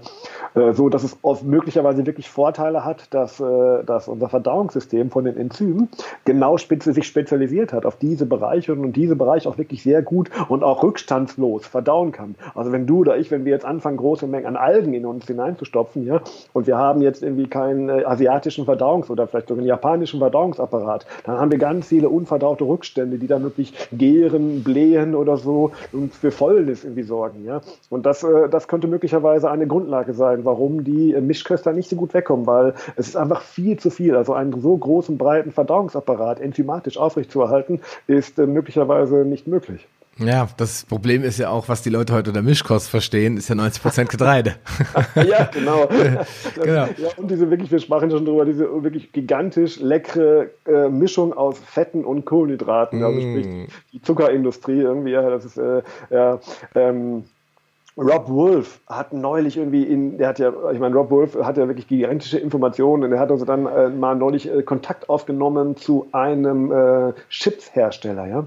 Äh, 0.54 0.72
so 0.72 0.88
dass 0.88 1.04
es 1.04 1.18
möglicherweise 1.42 2.06
wirklich 2.06 2.30
Vorteile 2.30 2.82
hat, 2.82 3.12
dass, 3.12 3.40
äh, 3.40 3.84
dass 3.84 4.08
unser 4.08 4.30
Verdauungssystem 4.30 5.10
von 5.10 5.24
den 5.24 5.36
Enzymen 5.36 5.90
genau 6.24 6.56
spitze, 6.56 6.94
sich 6.94 7.06
spezialisiert 7.06 7.74
hat 7.74 7.84
auf 7.84 7.96
diese 7.96 8.24
Bereiche 8.24 8.72
und 8.72 8.94
diese 8.94 9.16
Bereiche 9.16 9.50
auch 9.50 9.58
wirklich 9.58 9.82
sehr 9.82 10.00
gut 10.00 10.30
und 10.48 10.62
auch 10.64 10.82
rückstandslos 10.82 11.66
verdauen 11.66 12.10
kann. 12.12 12.36
Also 12.54 12.72
wenn 12.72 12.86
du 12.86 13.00
oder 13.00 13.18
ich, 13.18 13.30
wenn 13.30 13.44
wir 13.44 13.52
jetzt 13.52 13.66
anfangen, 13.66 13.98
große 13.98 14.26
Mengen 14.26 14.46
an 14.46 14.61
Algen 14.62 14.94
in 14.94 15.04
uns 15.04 15.26
hineinzustopfen, 15.26 16.06
ja, 16.06 16.20
und 16.52 16.66
wir 16.66 16.76
haben 16.76 17.02
jetzt 17.02 17.22
irgendwie 17.22 17.46
keinen 17.46 17.88
äh, 17.88 18.04
asiatischen 18.04 18.64
Verdauungs- 18.64 19.10
oder 19.10 19.26
vielleicht 19.26 19.48
sogar 19.48 19.60
einen 19.60 19.68
japanischen 19.68 20.20
Verdauungsapparat, 20.20 21.06
dann 21.24 21.38
haben 21.38 21.50
wir 21.50 21.58
ganz 21.58 21.88
viele 21.88 22.08
unverdaute 22.08 22.64
Rückstände, 22.64 23.18
die 23.18 23.26
dann 23.26 23.42
wirklich 23.42 23.74
gären, 23.92 24.62
blähen 24.62 25.14
oder 25.14 25.36
so 25.36 25.72
und 25.92 26.14
für 26.14 26.30
Fäulnis 26.30 26.84
irgendwie 26.84 27.02
sorgen, 27.02 27.44
ja. 27.44 27.60
Und 27.90 28.06
das, 28.06 28.22
äh, 28.22 28.48
das 28.48 28.68
könnte 28.68 28.86
möglicherweise 28.86 29.50
eine 29.50 29.66
Grundlage 29.66 30.14
sein, 30.14 30.44
warum 30.44 30.84
die 30.84 31.12
äh, 31.12 31.20
Mischköster 31.20 31.72
nicht 31.72 31.88
so 31.88 31.96
gut 31.96 32.14
wegkommen, 32.14 32.46
weil 32.46 32.74
es 32.96 33.08
ist 33.08 33.16
einfach 33.16 33.42
viel 33.42 33.78
zu 33.78 33.90
viel. 33.90 34.16
Also 34.16 34.32
einen 34.32 34.60
so 34.60 34.76
großen, 34.76 35.18
breiten 35.18 35.52
Verdauungsapparat 35.52 36.40
enzymatisch 36.40 36.96
aufrechtzuerhalten, 36.98 37.80
ist 38.06 38.38
äh, 38.38 38.46
möglicherweise 38.46 39.24
nicht 39.24 39.46
möglich. 39.46 39.86
Ja, 40.18 40.48
das 40.58 40.84
Problem 40.84 41.24
ist 41.24 41.38
ja 41.38 41.48
auch, 41.48 41.68
was 41.68 41.82
die 41.82 41.88
Leute 41.88 42.12
heute 42.12 42.30
unter 42.30 42.42
Mischkost 42.42 42.88
verstehen, 42.90 43.38
ist 43.38 43.48
ja 43.48 43.54
90 43.54 43.82
Prozent 43.82 44.10
Getreide. 44.10 44.56
ja, 45.14 45.44
genau. 45.52 45.88
genau. 46.54 46.66
Ja, 46.66 46.88
und 47.16 47.30
diese 47.30 47.50
wirklich, 47.50 47.70
wir 47.70 47.78
sprachen 47.78 48.10
schon 48.10 48.26
drüber, 48.26 48.44
diese 48.44 48.68
wirklich 48.82 49.12
gigantisch 49.12 49.80
leckere 49.80 50.50
äh, 50.66 50.88
Mischung 50.90 51.32
aus 51.32 51.58
Fetten 51.58 52.04
und 52.04 52.26
Kohlenhydraten. 52.26 53.02
Also 53.02 53.20
mm. 53.20 53.22
sprich 53.22 53.68
die 53.92 54.02
Zuckerindustrie 54.02 54.80
irgendwie, 54.80 55.12
ja, 55.12 55.30
das 55.30 55.46
ist 55.46 55.56
äh, 55.56 55.82
ja, 56.10 56.38
ähm, 56.74 57.24
Rob 57.96 58.28
Wolf 58.28 58.80
hat 58.86 59.12
neulich 59.12 59.56
irgendwie 59.56 59.82
in, 59.82 60.18
der 60.18 60.28
hat 60.28 60.38
ja, 60.38 60.52
ich 60.72 60.78
meine, 60.78 60.94
Rob 60.94 61.10
Wolf 61.10 61.36
hat 61.42 61.56
ja 61.56 61.68
wirklich 61.68 61.88
gigantische 61.88 62.38
Informationen 62.38 63.04
und 63.04 63.12
er 63.12 63.18
hat 63.18 63.30
also 63.30 63.44
dann 63.44 63.66
äh, 63.66 63.88
mal 63.88 64.14
neulich 64.14 64.50
äh, 64.50 64.62
Kontakt 64.62 65.08
aufgenommen 65.08 65.76
zu 65.76 66.06
einem 66.12 66.70
äh, 66.70 67.12
Chipshersteller, 67.30 68.26
ja 68.26 68.46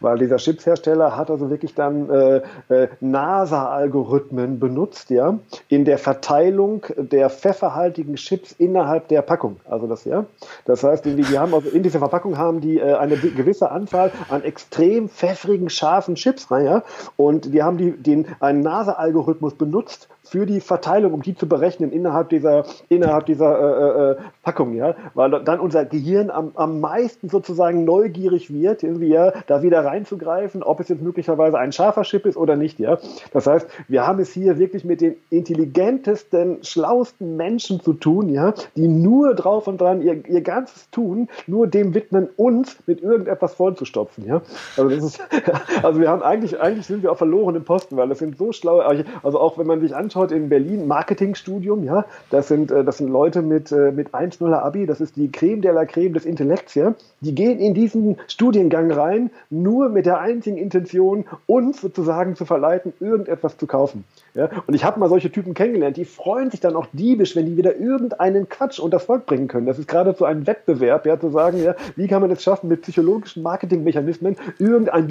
weil 0.00 0.18
dieser 0.18 0.36
Chipshersteller 0.36 1.16
hat 1.16 1.30
also 1.30 1.50
wirklich 1.50 1.74
dann 1.74 2.10
äh, 2.10 2.42
äh, 2.68 2.88
NASA-Algorithmen 3.00 4.58
benutzt, 4.58 5.10
ja, 5.10 5.38
in 5.68 5.84
der 5.84 5.98
Verteilung 5.98 6.84
der 6.96 7.30
pfefferhaltigen 7.30 8.16
Chips 8.16 8.52
innerhalb 8.52 9.08
der 9.08 9.22
Packung. 9.22 9.56
Also 9.64 9.86
das, 9.86 10.04
ja, 10.04 10.26
das 10.64 10.82
heißt, 10.82 11.04
die, 11.04 11.16
die 11.16 11.38
haben 11.38 11.54
also 11.54 11.68
in 11.68 11.82
dieser 11.82 11.98
Verpackung 11.98 12.38
haben 12.38 12.60
die 12.60 12.78
äh, 12.78 12.94
eine 12.94 13.16
gewisse 13.16 13.70
Anzahl 13.70 14.12
an 14.28 14.42
extrem 14.42 15.08
pfeffrigen, 15.08 15.70
scharfen 15.70 16.14
Chips 16.14 16.50
rein, 16.50 16.64
ja, 16.64 16.82
und 17.16 17.52
die 17.52 17.62
haben 17.62 17.78
die, 17.78 17.92
den, 17.92 18.26
einen 18.40 18.60
NASA-Algorithmus 18.60 19.54
benutzt, 19.54 20.08
für 20.28 20.46
die 20.46 20.60
Verteilung, 20.60 21.14
um 21.14 21.22
die 21.22 21.34
zu 21.34 21.48
berechnen 21.48 21.92
innerhalb 21.92 22.28
dieser, 22.28 22.64
innerhalb 22.88 23.26
dieser 23.26 23.58
äh, 23.58 24.10
äh, 24.12 24.16
Packung, 24.42 24.74
ja, 24.74 24.94
weil 25.14 25.30
dann 25.30 25.60
unser 25.60 25.84
Gehirn 25.84 26.30
am, 26.30 26.52
am 26.54 26.80
meisten 26.80 27.28
sozusagen 27.28 27.84
neugierig 27.84 28.52
wird, 28.52 28.82
irgendwie 28.82 29.08
ja, 29.08 29.32
da 29.46 29.62
wieder 29.62 29.84
reinzugreifen, 29.84 30.62
ob 30.62 30.80
es 30.80 30.88
jetzt 30.88 31.02
möglicherweise 31.02 31.58
ein 31.58 31.72
scharfer 31.72 32.02
Chip 32.02 32.26
ist 32.26 32.36
oder 32.36 32.56
nicht, 32.56 32.78
ja. 32.78 32.98
Das 33.32 33.46
heißt, 33.46 33.66
wir 33.88 34.06
haben 34.06 34.18
es 34.18 34.32
hier 34.32 34.58
wirklich 34.58 34.84
mit 34.84 35.00
den 35.00 35.16
intelligentesten, 35.30 36.58
schlauesten 36.62 37.36
Menschen 37.36 37.80
zu 37.80 37.92
tun, 37.92 38.28
ja, 38.28 38.54
die 38.76 38.88
nur 38.88 39.34
drauf 39.34 39.66
und 39.68 39.80
dran 39.80 40.02
ihr, 40.02 40.26
ihr 40.28 40.40
ganzes 40.40 40.90
Tun 40.90 41.28
nur 41.46 41.66
dem 41.66 41.94
widmen, 41.94 42.28
uns 42.36 42.76
mit 42.86 43.02
irgendetwas 43.02 43.54
vollzustopfen, 43.54 44.26
ja. 44.26 44.42
Also 44.76 44.90
das 44.90 45.04
ist, 45.04 45.20
also 45.82 46.00
wir 46.00 46.08
haben 46.08 46.22
eigentlich, 46.22 46.60
eigentlich 46.60 46.86
sind 46.86 47.02
wir 47.02 47.12
auf 47.12 47.18
verlorenen 47.18 47.64
Posten, 47.64 47.96
weil 47.96 48.08
das 48.08 48.18
sind 48.18 48.36
so 48.38 48.52
schlaue, 48.52 48.84
also 48.84 49.40
auch 49.40 49.58
wenn 49.58 49.66
man 49.66 49.80
sich 49.80 49.94
anschaut 49.94 50.15
in 50.24 50.48
Berlin, 50.48 50.86
Marketingstudium, 50.86 51.84
ja, 51.84 52.04
das 52.30 52.48
sind, 52.48 52.70
äh, 52.70 52.84
das 52.84 52.98
sind 52.98 53.08
Leute 53.08 53.42
mit, 53.42 53.72
äh, 53.72 53.92
mit 53.92 54.14
1,0er 54.14 54.58
Abi, 54.58 54.86
das 54.86 55.00
ist 55.00 55.16
die 55.16 55.30
Creme 55.30 55.62
de 55.62 55.72
la 55.72 55.84
Creme 55.84 56.14
des 56.14 56.24
Intellekts, 56.24 56.74
ja. 56.74 56.94
Die 57.20 57.34
gehen 57.34 57.58
in 57.58 57.74
diesen 57.74 58.16
Studiengang 58.26 58.90
rein, 58.90 59.30
nur 59.50 59.88
mit 59.88 60.06
der 60.06 60.20
einzigen 60.20 60.56
Intention, 60.56 61.24
uns 61.46 61.80
sozusagen 61.80 62.36
zu 62.36 62.44
verleiten, 62.44 62.92
irgendetwas 63.00 63.56
zu 63.56 63.66
kaufen. 63.66 64.04
Ja? 64.34 64.50
Und 64.66 64.74
ich 64.74 64.84
habe 64.84 65.00
mal 65.00 65.08
solche 65.08 65.30
Typen 65.32 65.54
kennengelernt, 65.54 65.96
die 65.96 66.04
freuen 66.04 66.50
sich 66.50 66.60
dann 66.60 66.76
auch 66.76 66.86
diebisch, 66.92 67.36
wenn 67.36 67.46
die 67.46 67.56
wieder 67.56 67.76
irgendeinen 67.76 68.48
Quatsch 68.48 68.78
unter 68.78 68.96
das 68.96 69.04
Volk 69.04 69.26
bringen 69.26 69.48
können. 69.48 69.66
Das 69.66 69.78
ist 69.78 69.88
geradezu 69.88 70.24
ein 70.24 70.46
Wettbewerb, 70.46 71.06
ja, 71.06 71.18
zu 71.18 71.30
sagen, 71.30 71.62
ja, 71.62 71.74
wie 71.96 72.06
kann 72.06 72.22
man 72.22 72.30
es 72.30 72.42
schaffen, 72.42 72.68
mit 72.68 72.82
psychologischen 72.82 73.42
Marketingmechanismen 73.42 74.36
irgendein 74.58 75.06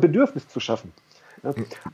Bedürfnis 0.00 0.48
zu 0.48 0.60
schaffen. 0.60 0.92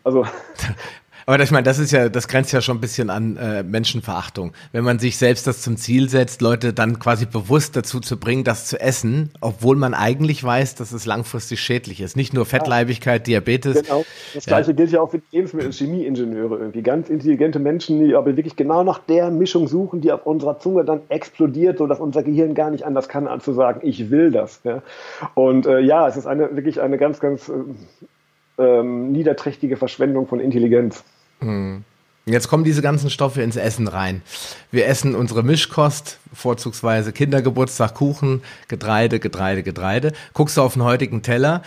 Also 0.03 0.25
Aber 1.27 1.43
ich 1.43 1.51
meine, 1.51 1.65
das 1.65 1.79
ist 1.79 1.91
ja, 1.91 2.09
das 2.09 2.29
grenzt 2.29 2.53
ja 2.53 2.61
schon 2.61 2.79
ein 2.79 2.81
bisschen 2.81 3.11
an 3.11 3.37
äh, 3.37 3.63
Menschenverachtung. 3.63 4.53
Wenn 4.73 4.85
man 4.85 4.99
sich 4.99 5.17
selbst 5.17 5.47
das 5.47 5.63
zum 5.63 5.77
Ziel 5.77 6.09
setzt, 6.09 6.43
Leute 6.43 6.73
dann 6.73 6.99
quasi 6.99 7.27
bewusst 7.27 7.77
dazu 7.77 8.01
zu 8.01 8.19
bringen, 8.19 8.45
das 8.45 8.67
zu 8.67 8.81
essen, 8.81 9.31
obwohl 9.41 9.77
man 9.77 9.95
eigentlich 9.95 10.43
weiß, 10.43 10.75
dass 10.75 10.93
es 10.93 11.07
langfristig 11.07 11.61
schädlich 11.61 12.01
ist. 12.01 12.17
Nicht 12.17 12.35
nur 12.35 12.45
Fettleibigkeit, 12.45 13.27
Diabetes. 13.27 13.83
Genau. 13.83 14.05
Das 14.35 14.47
gleiche 14.47 14.71
ja. 14.71 14.77
gilt 14.77 14.91
ja 14.91 15.01
auch 15.01 15.11
für 15.11 15.19
die 15.19 15.39
Lebensmittel- 15.39 15.73
Chemieingenieure 15.73 16.59
irgendwie. 16.59 16.83
Ganz 16.83 17.09
intelligente 17.09 17.59
Menschen, 17.59 18.05
die 18.05 18.15
aber 18.15 18.37
wirklich 18.37 18.57
genau 18.57 18.85
nach 18.85 18.99
der 18.99 19.31
Mischung 19.31 19.69
suchen, 19.69 20.01
die 20.01 20.13
auf 20.13 20.27
unserer 20.27 20.59
Zunge 20.59 20.85
dann 20.85 21.01
explodiert, 21.09 21.79
sodass 21.79 22.01
unser 22.01 22.23
Gehirn 22.23 22.55
gar 22.55 22.71
nicht 22.71 22.85
anders 22.85 23.09
kann, 23.09 23.27
als 23.27 23.45
zu 23.45 23.53
sagen, 23.53 23.81
ich 23.83 24.11
will 24.11 24.31
das. 24.31 24.61
Ja? 24.65 24.83
Und 25.35 25.67
äh, 25.67 25.81
ja, 25.81 26.07
es 26.09 26.17
ist 26.17 26.27
eine 26.27 26.55
wirklich 26.55 26.81
eine 26.81 26.99
ganz, 26.99 27.21
ganz 27.21 27.49
äh, 27.49 27.53
ähm, 28.63 29.13
niederträchtige 29.13 29.77
Verschwendung 29.77 30.27
von 30.27 30.41
Intelligenz. 30.41 31.05
Mhm. 31.45 31.85
Jetzt 32.27 32.49
kommen 32.49 32.65
diese 32.65 32.81
ganzen 32.81 33.11
Stoffe 33.11 33.43
ins 33.43 33.57
Essen 33.57 33.87
rein. 33.87 34.23
Wir 34.71 34.87
essen 34.87 35.15
unsere 35.15 35.43
Mischkost, 35.43 36.19
vorzugsweise 36.33 37.13
Kindergeburtstag, 37.13 37.95
Kuchen, 37.95 38.43
Getreide, 38.69 39.21
Getreide, 39.21 39.63
Getreide. 39.63 40.13
Guckst 40.33 40.57
du 40.57 40.63
auf 40.63 40.73
den 40.73 40.85
heutigen 40.85 41.21
Teller, 41.21 41.63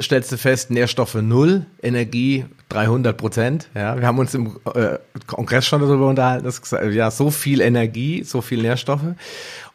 stellst 0.00 0.32
du 0.32 0.36
fest, 0.36 0.70
Nährstoffe 0.70 1.14
null, 1.14 1.66
Energie 1.82 2.44
300 2.68 3.16
Prozent. 3.16 3.68
Ja, 3.74 3.98
wir 3.98 4.06
haben 4.06 4.18
uns 4.18 4.34
im 4.34 4.58
äh, 4.74 4.98
Kongress 5.26 5.66
schon 5.66 5.80
darüber 5.80 6.08
unterhalten, 6.08 6.44
dass, 6.44 6.60
ja, 6.90 7.10
so 7.10 7.30
viel 7.30 7.60
Energie, 7.60 8.24
so 8.24 8.42
viel 8.42 8.62
Nährstoffe. 8.62 9.14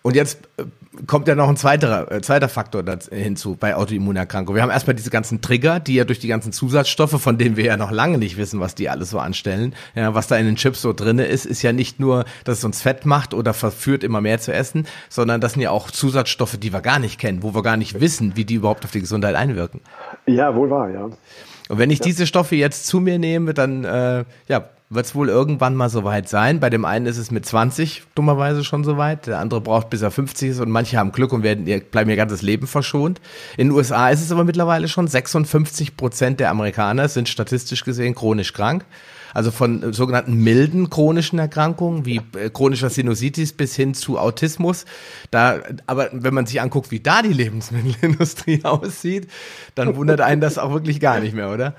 Und 0.03 0.15
jetzt 0.15 0.39
äh, 0.57 0.63
kommt 1.07 1.27
ja 1.27 1.33
noch 1.33 1.49
ein 1.49 1.57
zweiter, 1.57 2.11
äh, 2.11 2.21
zweiter 2.21 2.49
Faktor 2.49 2.83
hinzu 3.11 3.55
bei 3.55 3.75
Autoimmunerkrankungen. 3.75 4.55
Wir 4.55 4.63
haben 4.63 4.69
erstmal 4.69 4.95
diese 4.95 5.09
ganzen 5.09 5.41
Trigger, 5.41 5.79
die 5.79 5.95
ja 5.95 6.03
durch 6.03 6.19
die 6.19 6.27
ganzen 6.27 6.51
Zusatzstoffe, 6.51 7.19
von 7.21 7.37
denen 7.37 7.57
wir 7.57 7.65
ja 7.65 7.77
noch 7.77 7.89
lange 7.89 8.17
nicht 8.17 8.37
wissen, 8.37 8.59
was 8.59 8.75
die 8.75 8.89
alles 8.89 9.09
so 9.09 9.17
anstellen. 9.17 9.73
Ja, 9.95 10.13
was 10.13 10.27
da 10.27 10.37
in 10.37 10.45
den 10.45 10.57
Chips 10.57 10.81
so 10.81 10.93
drinne 10.93 11.25
ist, 11.25 11.45
ist 11.45 11.61
ja 11.61 11.73
nicht 11.73 11.99
nur, 11.99 12.25
dass 12.43 12.59
es 12.59 12.63
uns 12.63 12.81
fett 12.81 13.05
macht 13.05 13.33
oder 13.33 13.53
verführt, 13.53 14.03
immer 14.03 14.21
mehr 14.21 14.39
zu 14.39 14.53
essen, 14.53 14.85
sondern 15.09 15.41
das 15.41 15.53
sind 15.53 15.61
ja 15.61 15.71
auch 15.71 15.89
Zusatzstoffe, 15.89 16.57
die 16.57 16.73
wir 16.73 16.81
gar 16.81 16.99
nicht 16.99 17.19
kennen, 17.19 17.41
wo 17.41 17.55
wir 17.55 17.63
gar 17.63 17.77
nicht 17.77 17.99
wissen, 17.99 18.35
wie 18.35 18.45
die 18.45 18.55
überhaupt 18.55 18.85
auf 18.85 18.91
die 18.91 19.01
Gesundheit 19.01 19.35
einwirken. 19.35 19.81
Ja, 20.25 20.55
wohl 20.55 20.69
wahr, 20.69 20.89
ja. 20.89 21.03
Und 21.05 21.79
wenn 21.79 21.89
ich 21.89 21.99
ja. 21.99 22.05
diese 22.05 22.27
Stoffe 22.27 22.55
jetzt 22.55 22.87
zu 22.87 22.99
mir 22.99 23.19
nehme, 23.19 23.53
dann 23.53 23.83
äh, 23.83 24.25
ja, 24.47 24.69
wird 24.89 25.05
es 25.05 25.15
wohl 25.15 25.29
irgendwann 25.29 25.75
mal 25.75 25.89
soweit 25.89 26.29
sein. 26.29 26.59
Bei 26.59 26.69
dem 26.69 26.85
einen 26.85 27.05
ist 27.05 27.17
es 27.17 27.31
mit 27.31 27.45
20 27.45 28.03
dummerweise 28.15 28.63
schon 28.63 28.83
soweit, 28.83 29.27
der 29.27 29.39
andere 29.39 29.61
braucht 29.61 29.89
bis 29.89 30.01
er 30.01 30.11
50 30.11 30.51
ist 30.51 30.59
und 30.59 30.69
manche 30.69 30.97
haben 30.97 31.11
Glück 31.11 31.33
und 31.33 31.43
werden 31.43 31.65
bleiben 31.91 32.09
ihr 32.09 32.15
ganzes 32.15 32.41
Leben 32.41 32.67
verschont. 32.67 33.19
In 33.57 33.69
den 33.69 33.75
USA 33.75 34.09
ist 34.09 34.21
es 34.21 34.31
aber 34.31 34.43
mittlerweile 34.43 34.87
schon 34.87 35.07
56 35.07 35.97
Prozent 35.97 36.39
der 36.39 36.49
Amerikaner 36.49 37.07
sind 37.07 37.29
statistisch 37.29 37.83
gesehen 37.83 38.15
chronisch 38.15 38.53
krank 38.53 38.85
also 39.33 39.51
von 39.51 39.93
sogenannten 39.93 40.35
milden 40.35 40.89
chronischen 40.89 41.39
Erkrankungen 41.39 42.05
wie 42.05 42.21
äh, 42.37 42.49
chronischer 42.49 42.89
Sinusitis 42.89 43.53
bis 43.53 43.75
hin 43.75 43.93
zu 43.93 44.17
Autismus. 44.17 44.85
Da, 45.31 45.59
aber 45.87 46.09
wenn 46.11 46.33
man 46.33 46.45
sich 46.45 46.61
anguckt, 46.61 46.91
wie 46.91 46.99
da 46.99 47.21
die 47.21 47.33
Lebensmittelindustrie 47.33 48.61
aussieht, 48.63 49.27
dann 49.75 49.95
wundert 49.95 50.21
einen 50.21 50.41
das 50.41 50.57
auch 50.57 50.71
wirklich 50.73 50.99
gar 50.99 51.19
nicht 51.19 51.33
mehr, 51.33 51.51
oder? 51.51 51.75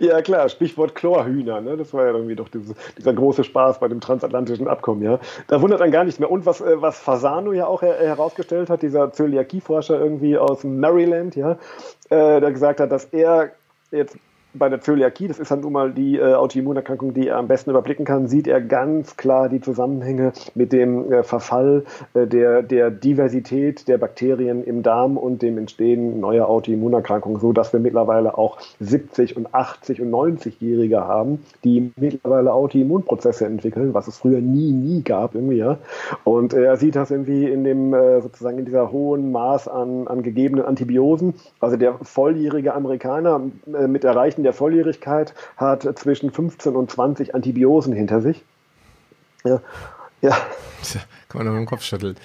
Ja, 0.00 0.22
klar, 0.22 0.48
Stichwort 0.48 0.94
Chlorhühner, 0.94 1.60
ne? 1.60 1.76
Das 1.76 1.92
war 1.92 2.06
ja 2.06 2.12
irgendwie 2.12 2.34
doch 2.34 2.48
diese, 2.48 2.74
dieser 2.96 3.12
große 3.12 3.44
Spaß 3.44 3.80
bei 3.80 3.88
dem 3.88 4.00
transatlantischen 4.00 4.66
Abkommen, 4.66 5.02
ja. 5.02 5.20
Da 5.46 5.60
wundert 5.60 5.82
einen 5.82 5.92
gar 5.92 6.04
nichts 6.04 6.18
mehr. 6.18 6.30
Und 6.30 6.46
was, 6.46 6.60
äh, 6.60 6.80
was 6.80 6.98
Fasano 6.98 7.52
ja 7.52 7.66
auch 7.66 7.82
her 7.82 7.96
herausgestellt 7.98 8.70
hat, 8.70 8.82
dieser 8.82 9.12
Zöliakieforscher 9.12 9.98
irgendwie 9.98 10.38
aus 10.38 10.64
Maryland, 10.64 11.36
ja, 11.36 11.52
äh, 12.08 12.40
der 12.40 12.50
gesagt 12.50 12.80
hat, 12.80 12.90
dass 12.90 13.04
er 13.06 13.52
jetzt 13.90 14.16
bei 14.58 14.68
der 14.68 14.80
Zöliakie, 14.80 15.28
das 15.28 15.38
ist 15.38 15.50
dann 15.50 15.60
nun 15.60 15.72
mal 15.72 15.92
die 15.92 16.16
äh, 16.16 16.34
Autoimmunerkrankung, 16.34 17.14
die 17.14 17.28
er 17.28 17.36
am 17.36 17.48
besten 17.48 17.70
überblicken 17.70 18.04
kann, 18.04 18.28
sieht 18.28 18.46
er 18.46 18.60
ganz 18.60 19.16
klar 19.16 19.48
die 19.48 19.60
Zusammenhänge 19.60 20.32
mit 20.54 20.72
dem 20.72 21.12
äh, 21.12 21.22
Verfall 21.22 21.84
äh, 22.14 22.26
der, 22.26 22.62
der 22.62 22.90
Diversität 22.90 23.88
der 23.88 23.98
Bakterien 23.98 24.64
im 24.64 24.82
Darm 24.82 25.16
und 25.16 25.42
dem 25.42 25.58
Entstehen 25.58 26.20
neuer 26.20 26.48
Autoimmunerkrankungen, 26.48 27.40
so 27.40 27.52
dass 27.52 27.72
wir 27.72 27.80
mittlerweile 27.80 28.38
auch 28.38 28.58
70 28.80 29.36
und 29.36 29.54
80 29.54 30.00
und 30.00 30.10
90-Jährige 30.10 31.00
haben, 31.00 31.44
die 31.64 31.92
mittlerweile 31.96 32.52
Autoimmunprozesse 32.52 33.46
entwickeln, 33.46 33.94
was 33.94 34.08
es 34.08 34.18
früher 34.18 34.40
nie, 34.40 34.72
nie 34.72 35.02
gab 35.02 35.34
irgendwie, 35.34 35.58
ja. 35.58 35.78
Und 36.24 36.54
er 36.54 36.76
sieht 36.76 36.96
das 36.96 37.10
irgendwie 37.10 37.44
in 37.44 37.64
dem, 37.64 37.92
äh, 37.92 38.20
sozusagen 38.20 38.58
in 38.58 38.64
dieser 38.64 38.90
hohen 38.90 39.30
Maß 39.30 39.68
an, 39.68 40.08
an 40.08 40.22
gegebenen 40.22 40.64
Antibiosen. 40.64 41.34
Also 41.60 41.76
der 41.76 41.94
volljährige 42.02 42.74
Amerikaner 42.74 43.42
äh, 43.74 43.86
mit 43.86 44.04
erreichten 44.04 44.38
Zeichen 44.38 44.44
der 44.48 44.54
Volljährigkeit 44.54 45.34
hat 45.58 45.82
zwischen 45.98 46.30
15 46.30 46.74
und 46.74 46.90
20 46.90 47.34
Antibiosen 47.34 47.92
hinter 47.92 48.22
sich. 48.22 48.42
Ja, 49.44 49.60
ja. 50.22 50.30
Kann 51.28 51.40
man 51.40 51.46
nur 51.46 51.54
mit 51.54 51.66
dem 51.66 51.68
Kopf 51.68 51.82
schütteln. 51.82 52.16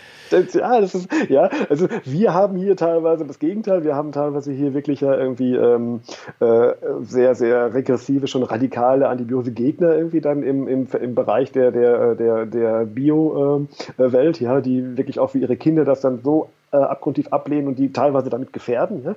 Ja, 0.53 0.79
das 0.79 0.95
ist, 0.95 1.09
ja, 1.29 1.49
also 1.69 1.87
wir 2.05 2.33
haben 2.33 2.55
hier 2.55 2.77
teilweise 2.77 3.25
das 3.25 3.37
Gegenteil. 3.37 3.83
Wir 3.83 3.95
haben 3.95 4.13
teilweise 4.13 4.53
hier 4.53 4.73
wirklich 4.73 5.01
ja 5.01 5.13
irgendwie 5.13 5.55
ähm, 5.55 5.99
äh, 6.39 6.71
sehr, 7.01 7.35
sehr 7.35 7.73
regressive, 7.73 8.27
schon 8.27 8.43
radikale 8.43 9.09
Antibiose-Gegner 9.09 9.93
irgendwie 9.93 10.21
dann 10.21 10.41
im, 10.43 10.69
im, 10.69 10.87
im 10.89 11.15
Bereich 11.15 11.51
der, 11.51 11.71
der, 11.71 12.15
der, 12.15 12.45
der 12.45 12.85
Bio-Welt, 12.85 14.39
äh, 14.39 14.43
ja, 14.43 14.61
die 14.61 14.95
wirklich 14.97 15.19
auch 15.19 15.31
für 15.31 15.39
ihre 15.39 15.57
Kinder 15.57 15.83
das 15.83 15.99
dann 15.99 16.21
so 16.23 16.49
äh, 16.73 16.77
abgrundtief 16.77 17.27
ablehnen 17.31 17.67
und 17.67 17.77
die 17.77 17.93
teilweise 17.93 18.29
damit 18.29 18.51
gefährden. 18.51 19.03
Ja? 19.03 19.15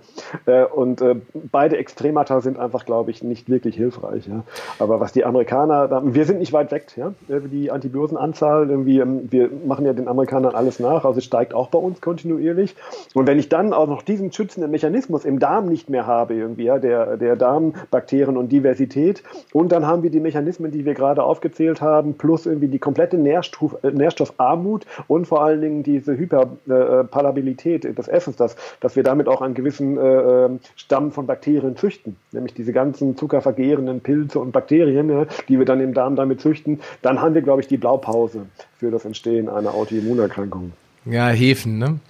Äh, 0.52 0.66
und 0.66 1.00
äh, 1.00 1.16
beide 1.50 1.78
Extremata 1.78 2.40
sind 2.40 2.58
einfach, 2.58 2.84
glaube 2.84 3.10
ich, 3.10 3.22
nicht 3.22 3.48
wirklich 3.48 3.76
hilfreich. 3.76 4.26
Ja? 4.26 4.44
Aber 4.78 5.00
was 5.00 5.12
die 5.12 5.24
Amerikaner, 5.24 6.02
wir 6.04 6.24
sind 6.26 6.38
nicht 6.38 6.52
weit 6.52 6.70
weg, 6.70 6.86
ja? 6.96 7.14
Äh, 7.28 7.40
die 7.40 7.70
Antibiosenanzahl, 7.70 8.68
irgendwie, 8.68 9.00
ähm, 9.00 9.28
wir 9.30 9.50
machen 9.66 9.86
ja 9.86 9.94
den 9.94 10.06
Amerikanern 10.06 10.54
alles 10.54 10.78
nach, 10.80 11.04
also 11.04 11.18
es 11.18 11.24
steigt 11.24 11.54
auch 11.54 11.68
bei 11.68 11.78
uns 11.78 12.00
kontinuierlich. 12.00 12.76
Und 13.14 13.26
wenn 13.26 13.38
ich 13.38 13.48
dann 13.48 13.72
auch 13.72 13.86
noch 13.86 14.02
diesen 14.02 14.32
schützenden 14.32 14.70
Mechanismus 14.70 15.24
im 15.24 15.38
Darm 15.38 15.66
nicht 15.66 15.88
mehr 15.88 16.06
habe, 16.06 16.34
irgendwie, 16.34 16.64
ja, 16.64 16.78
der, 16.78 17.16
der 17.16 17.36
Darmbakterien 17.36 18.36
und 18.36 18.52
Diversität, 18.52 19.22
und 19.54 19.72
dann 19.72 19.86
haben 19.86 20.02
wir 20.02 20.10
die 20.10 20.20
Mechanismen, 20.20 20.72
die 20.72 20.84
wir 20.84 20.92
gerade 20.94 21.22
aufgezählt 21.22 21.80
haben, 21.80 22.14
plus 22.14 22.44
irgendwie 22.44 22.68
die 22.68 22.78
komplette 22.78 23.16
Nährstoff, 23.16 23.82
äh, 23.82 23.90
Nährstoffarmut 23.90 24.84
und 25.08 25.26
vor 25.26 25.42
allen 25.42 25.62
Dingen 25.62 25.82
diese 25.82 26.18
Hyperpalabilität 26.18 27.45
Stabilität 27.46 27.84
des 27.84 28.08
Essens, 28.08 28.36
dass, 28.36 28.56
dass 28.80 28.96
wir 28.96 29.02
damit 29.02 29.28
auch 29.28 29.40
einen 29.40 29.54
gewissen 29.54 29.96
äh, 29.96 30.46
ähm, 30.46 30.60
Stamm 30.74 31.12
von 31.12 31.26
Bakterien 31.26 31.76
züchten, 31.76 32.16
nämlich 32.32 32.54
diese 32.54 32.72
ganzen 32.72 33.16
zuckervergehrenden 33.16 34.00
Pilze 34.00 34.40
und 34.40 34.52
Bakterien, 34.52 35.08
ja, 35.08 35.26
die 35.48 35.58
wir 35.58 35.64
dann 35.64 35.80
im 35.80 35.94
Darm 35.94 36.16
damit 36.16 36.40
züchten, 36.40 36.80
dann 37.02 37.20
haben 37.20 37.34
wir, 37.34 37.42
glaube 37.42 37.60
ich, 37.60 37.68
die 37.68 37.76
Blaupause 37.76 38.46
für 38.78 38.90
das 38.90 39.04
Entstehen 39.04 39.48
einer 39.48 39.74
Autoimmunerkrankung. 39.74 40.72
Ja, 41.04 41.28
Hefen, 41.28 41.78
ne? 41.78 42.00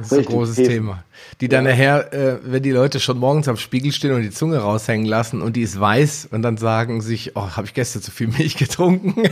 Das 0.00 0.12
ist 0.12 0.18
Richtig, 0.18 0.34
ein 0.34 0.38
großes 0.38 0.56
Hefen. 0.56 0.72
Thema. 0.72 1.04
Die 1.42 1.48
dann 1.48 1.66
ja. 1.66 1.72
nachher, 1.72 2.12
äh, 2.14 2.38
wenn 2.42 2.62
die 2.62 2.70
Leute 2.70 3.00
schon 3.00 3.18
morgens 3.18 3.48
am 3.48 3.58
Spiegel 3.58 3.92
stehen 3.92 4.12
und 4.12 4.22
die 4.22 4.30
Zunge 4.30 4.56
raushängen 4.56 5.04
lassen 5.04 5.42
und 5.42 5.56
die 5.56 5.62
ist 5.62 5.78
weiß 5.78 6.28
und 6.30 6.40
dann 6.40 6.56
sagen 6.56 7.02
sich, 7.02 7.36
oh, 7.36 7.50
habe 7.50 7.66
ich 7.66 7.74
gestern 7.74 8.00
zu 8.00 8.10
viel 8.10 8.28
Milch 8.28 8.56
getrunken? 8.58 9.22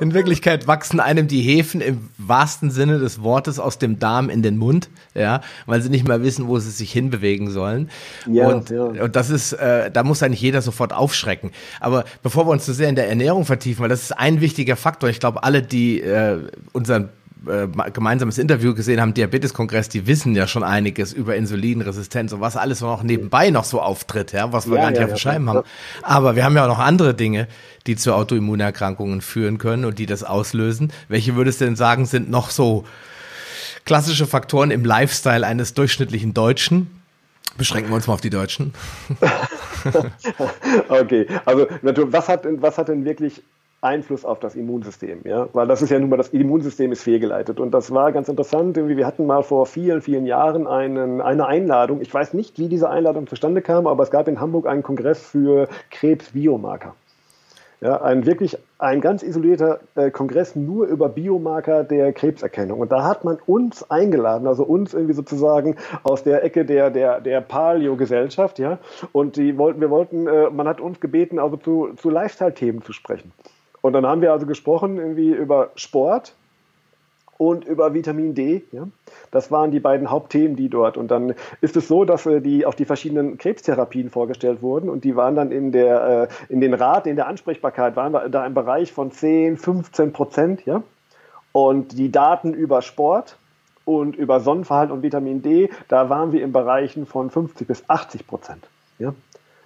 in 0.00 0.14
Wirklichkeit 0.14 0.68
wachsen 0.68 1.00
einem 1.00 1.26
die 1.26 1.40
Hefen 1.40 1.80
im 1.80 2.08
wahrsten 2.16 2.70
Sinne 2.70 3.00
des 3.00 3.22
Wortes 3.22 3.58
aus 3.58 3.78
dem 3.78 3.98
Darm 3.98 4.30
in 4.30 4.42
den 4.42 4.56
Mund, 4.56 4.88
ja, 5.14 5.40
weil 5.66 5.82
sie 5.82 5.88
nicht 5.88 6.06
mehr 6.06 6.22
wissen, 6.22 6.46
wo 6.46 6.60
sie 6.60 6.70
sich 6.70 6.92
hinbewegen 6.92 7.50
sollen. 7.50 7.90
Ja, 8.26 8.46
und, 8.46 8.70
ja. 8.70 8.84
und 8.84 9.16
das 9.16 9.30
ist, 9.30 9.52
äh, 9.54 9.90
da 9.90 10.04
muss 10.04 10.22
eigentlich 10.22 10.42
jeder 10.42 10.62
sofort 10.62 10.92
aufschrecken. 10.92 11.50
Aber 11.80 12.04
bevor 12.22 12.46
wir 12.46 12.52
uns 12.52 12.64
zu 12.64 12.72
sehr 12.72 12.88
in 12.88 12.94
der 12.94 13.08
Ernährung 13.08 13.44
vertiefen, 13.44 13.82
weil 13.82 13.88
das 13.88 14.02
ist 14.02 14.12
ein 14.12 14.40
wichtiger 14.40 14.76
Faktor. 14.76 15.10
Ich 15.10 15.18
glaube, 15.18 15.42
alle, 15.42 15.62
die 15.62 16.00
äh, 16.00 16.38
unseren 16.72 17.08
äh, 17.46 17.68
gemeinsames 17.92 18.38
Interview 18.38 18.74
gesehen 18.74 19.00
haben, 19.00 19.14
Diabeteskongress, 19.14 19.88
die 19.88 20.06
wissen 20.06 20.34
ja 20.34 20.46
schon 20.46 20.62
einiges 20.62 21.12
über 21.12 21.36
Insulinresistenz 21.36 22.32
und 22.32 22.40
was 22.40 22.56
alles 22.56 22.80
noch 22.80 23.02
nebenbei 23.02 23.50
noch 23.50 23.64
so 23.64 23.80
auftritt, 23.80 24.32
ja, 24.32 24.52
was 24.52 24.68
wir 24.68 24.76
ja, 24.76 24.82
gar 24.82 24.90
nicht 24.90 24.98
ja, 24.98 25.04
auf 25.04 25.12
dem 25.12 25.18
Scheiben 25.18 25.46
ja. 25.46 25.54
haben. 25.54 25.68
Aber 26.02 26.36
wir 26.36 26.44
haben 26.44 26.56
ja 26.56 26.64
auch 26.64 26.68
noch 26.68 26.78
andere 26.78 27.14
Dinge, 27.14 27.48
die 27.86 27.96
zu 27.96 28.14
Autoimmunerkrankungen 28.14 29.20
führen 29.20 29.58
können 29.58 29.84
und 29.84 29.98
die 29.98 30.06
das 30.06 30.24
auslösen. 30.24 30.92
Welche 31.08 31.36
würdest 31.36 31.60
du 31.60 31.66
denn 31.66 31.76
sagen, 31.76 32.06
sind 32.06 32.30
noch 32.30 32.50
so 32.50 32.84
klassische 33.84 34.26
Faktoren 34.26 34.70
im 34.70 34.84
Lifestyle 34.84 35.46
eines 35.46 35.74
durchschnittlichen 35.74 36.34
Deutschen? 36.34 36.90
Beschränken 37.56 37.90
wir 37.90 37.96
uns 37.96 38.06
mal 38.06 38.14
auf 38.14 38.20
die 38.20 38.30
Deutschen. 38.30 38.72
okay, 40.88 41.26
also 41.44 41.66
was 41.80 42.28
hat, 42.28 42.46
was 42.46 42.78
hat 42.78 42.88
denn 42.88 43.04
wirklich 43.04 43.42
Einfluss 43.80 44.24
auf 44.24 44.40
das 44.40 44.56
Immunsystem, 44.56 45.20
ja, 45.24 45.48
weil 45.52 45.68
das 45.68 45.82
ist 45.82 45.90
ja 45.90 45.98
nun 46.00 46.10
mal 46.10 46.16
das 46.16 46.30
Immunsystem 46.30 46.90
ist 46.90 47.02
fehlgeleitet 47.02 47.60
und 47.60 47.70
das 47.72 47.92
war 47.92 48.10
ganz 48.10 48.28
interessant. 48.28 48.76
Wir 48.76 49.06
hatten 49.06 49.26
mal 49.26 49.42
vor 49.42 49.66
vielen, 49.66 50.02
vielen 50.02 50.26
Jahren 50.26 50.66
einen, 50.66 51.20
eine 51.20 51.46
Einladung. 51.46 52.00
Ich 52.00 52.12
weiß 52.12 52.34
nicht, 52.34 52.58
wie 52.58 52.68
diese 52.68 52.90
Einladung 52.90 53.28
zustande 53.28 53.62
kam, 53.62 53.86
aber 53.86 54.02
es 54.02 54.10
gab 54.10 54.26
in 54.26 54.40
Hamburg 54.40 54.66
einen 54.66 54.82
Kongress 54.82 55.20
für 55.22 55.68
Krebsbiomarker. 55.90 56.94
Ja, 57.80 58.02
ein 58.02 58.26
wirklich 58.26 58.58
ein 58.78 59.00
ganz 59.00 59.22
isolierter 59.22 59.78
äh, 59.94 60.10
Kongress 60.10 60.56
nur 60.56 60.86
über 60.86 61.08
Biomarker 61.08 61.84
der 61.84 62.12
Krebserkennung. 62.12 62.80
Und 62.80 62.90
da 62.90 63.04
hat 63.04 63.22
man 63.22 63.38
uns 63.46 63.88
eingeladen, 63.88 64.48
also 64.48 64.64
uns 64.64 64.94
irgendwie 64.94 65.14
sozusagen 65.14 65.76
aus 66.02 66.24
der 66.24 66.42
Ecke 66.42 66.64
der, 66.64 66.90
der, 66.90 67.20
der 67.20 67.40
Paleo-Gesellschaft, 67.40 68.58
ja. 68.58 68.80
Und 69.12 69.36
die 69.36 69.56
wollten, 69.56 69.80
wir 69.80 69.90
wollten, 69.90 70.26
äh, 70.26 70.50
man 70.50 70.66
hat 70.66 70.80
uns 70.80 70.98
gebeten, 70.98 71.38
also 71.38 71.56
zu, 71.56 71.90
zu 71.94 72.10
Lifestyle-Themen 72.10 72.82
zu 72.82 72.92
sprechen. 72.92 73.30
Und 73.80 73.92
dann 73.92 74.06
haben 74.06 74.20
wir 74.20 74.32
also 74.32 74.46
gesprochen 74.46 74.98
irgendwie 74.98 75.30
über 75.30 75.70
Sport 75.76 76.34
und 77.38 77.64
über 77.64 77.94
Vitamin 77.94 78.34
D. 78.34 78.64
Ja? 78.72 78.88
Das 79.30 79.50
waren 79.50 79.70
die 79.70 79.80
beiden 79.80 80.10
Hauptthemen, 80.10 80.56
die 80.56 80.68
dort. 80.68 80.96
Und 80.96 81.10
dann 81.10 81.34
ist 81.60 81.76
es 81.76 81.88
so, 81.88 82.04
dass 82.04 82.26
äh, 82.26 82.40
die 82.40 82.66
auch 82.66 82.74
die 82.74 82.84
verschiedenen 82.84 83.38
Krebstherapien 83.38 84.10
vorgestellt 84.10 84.60
wurden 84.60 84.90
und 84.90 85.04
die 85.04 85.16
waren 85.16 85.36
dann 85.36 85.52
in 85.52 85.72
der 85.72 86.28
äh, 86.48 86.52
in 86.52 86.60
den 86.60 86.74
Rat, 86.74 87.06
in 87.06 87.16
der 87.16 87.28
Ansprechbarkeit 87.28 87.96
waren 87.96 88.12
wir 88.12 88.28
da 88.28 88.44
im 88.44 88.54
Bereich 88.54 88.92
von 88.92 89.12
10, 89.12 89.56
15 89.56 90.12
Prozent. 90.12 90.66
Ja? 90.66 90.82
Und 91.52 91.96
die 91.96 92.10
Daten 92.10 92.52
über 92.52 92.82
Sport 92.82 93.36
und 93.84 94.16
über 94.16 94.40
Sonnenverhalten 94.40 94.94
und 94.94 95.02
Vitamin 95.02 95.40
D, 95.40 95.70
da 95.86 96.10
waren 96.10 96.32
wir 96.32 96.42
in 96.42 96.52
Bereichen 96.52 97.06
von 97.06 97.30
50 97.30 97.66
bis 97.66 97.88
80 97.88 98.26
Prozent. 98.26 98.68
Ja? 98.98 99.14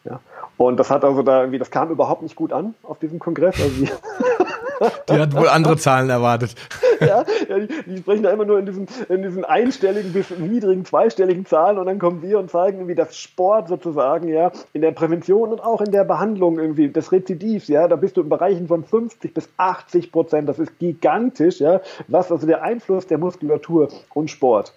Ja. 0.05 0.21
Und 0.57 0.79
das 0.79 0.91
hat 0.91 1.05
also 1.05 1.23
da 1.23 1.41
irgendwie, 1.41 1.59
das 1.59 1.71
kam 1.71 1.91
überhaupt 1.91 2.23
nicht 2.23 2.37
gut 2.37 2.53
an 2.53 2.75
auf 2.83 2.99
diesem 2.99 3.19
Kongress. 3.19 3.61
Also 3.61 3.71
die, 3.71 3.89
hat 5.21 5.35
wohl 5.35 5.49
andere 5.49 5.77
Zahlen 5.77 6.11
erwartet. 6.11 6.55
ja, 7.01 7.25
ja 7.49 7.59
die, 7.59 7.69
die, 7.87 7.99
sprechen 7.99 8.23
da 8.23 8.31
immer 8.31 8.45
nur 8.45 8.59
in 8.59 8.67
diesen, 8.67 8.87
in 9.09 9.23
diesen 9.23 9.45
einstelligen 9.45 10.13
bis 10.13 10.31
niedrigen 10.31 10.85
zweistelligen 10.85 11.47
Zahlen 11.47 11.79
und 11.79 11.87
dann 11.87 11.99
kommen 11.99 12.23
wir 12.23 12.39
und 12.39 12.51
zeigen 12.51 12.79
irgendwie 12.79 12.95
das 12.95 13.17
Sport 13.17 13.69
sozusagen, 13.69 14.29
ja, 14.29 14.53
in 14.73 14.83
der 14.83 14.93
Prävention 14.93 15.51
und 15.51 15.61
auch 15.61 15.81
in 15.81 15.93
der 15.93 16.05
Behandlung 16.05 16.59
irgendwie 16.59 16.89
des 16.89 17.13
Rezidivs, 17.13 17.69
ja, 17.69 17.89
da 17.89 17.97
bist 17.97 18.17
du 18.17 18.23
in 18.23 18.29
Bereichen 18.29 18.69
von 18.69 18.85
50 18.85 19.35
bis 19.35 19.49
80 19.57 20.13
Prozent. 20.13 20.49
Das 20.49 20.59
ist 20.59 20.79
gigantisch, 20.79 21.61
ja, 21.61 21.81
was 22.09 22.31
also 22.31 22.47
der 22.47 22.63
Einfluss 22.63 23.07
der 23.07 23.19
Muskulatur 23.19 23.89
und 24.15 24.31
Sport 24.31 24.75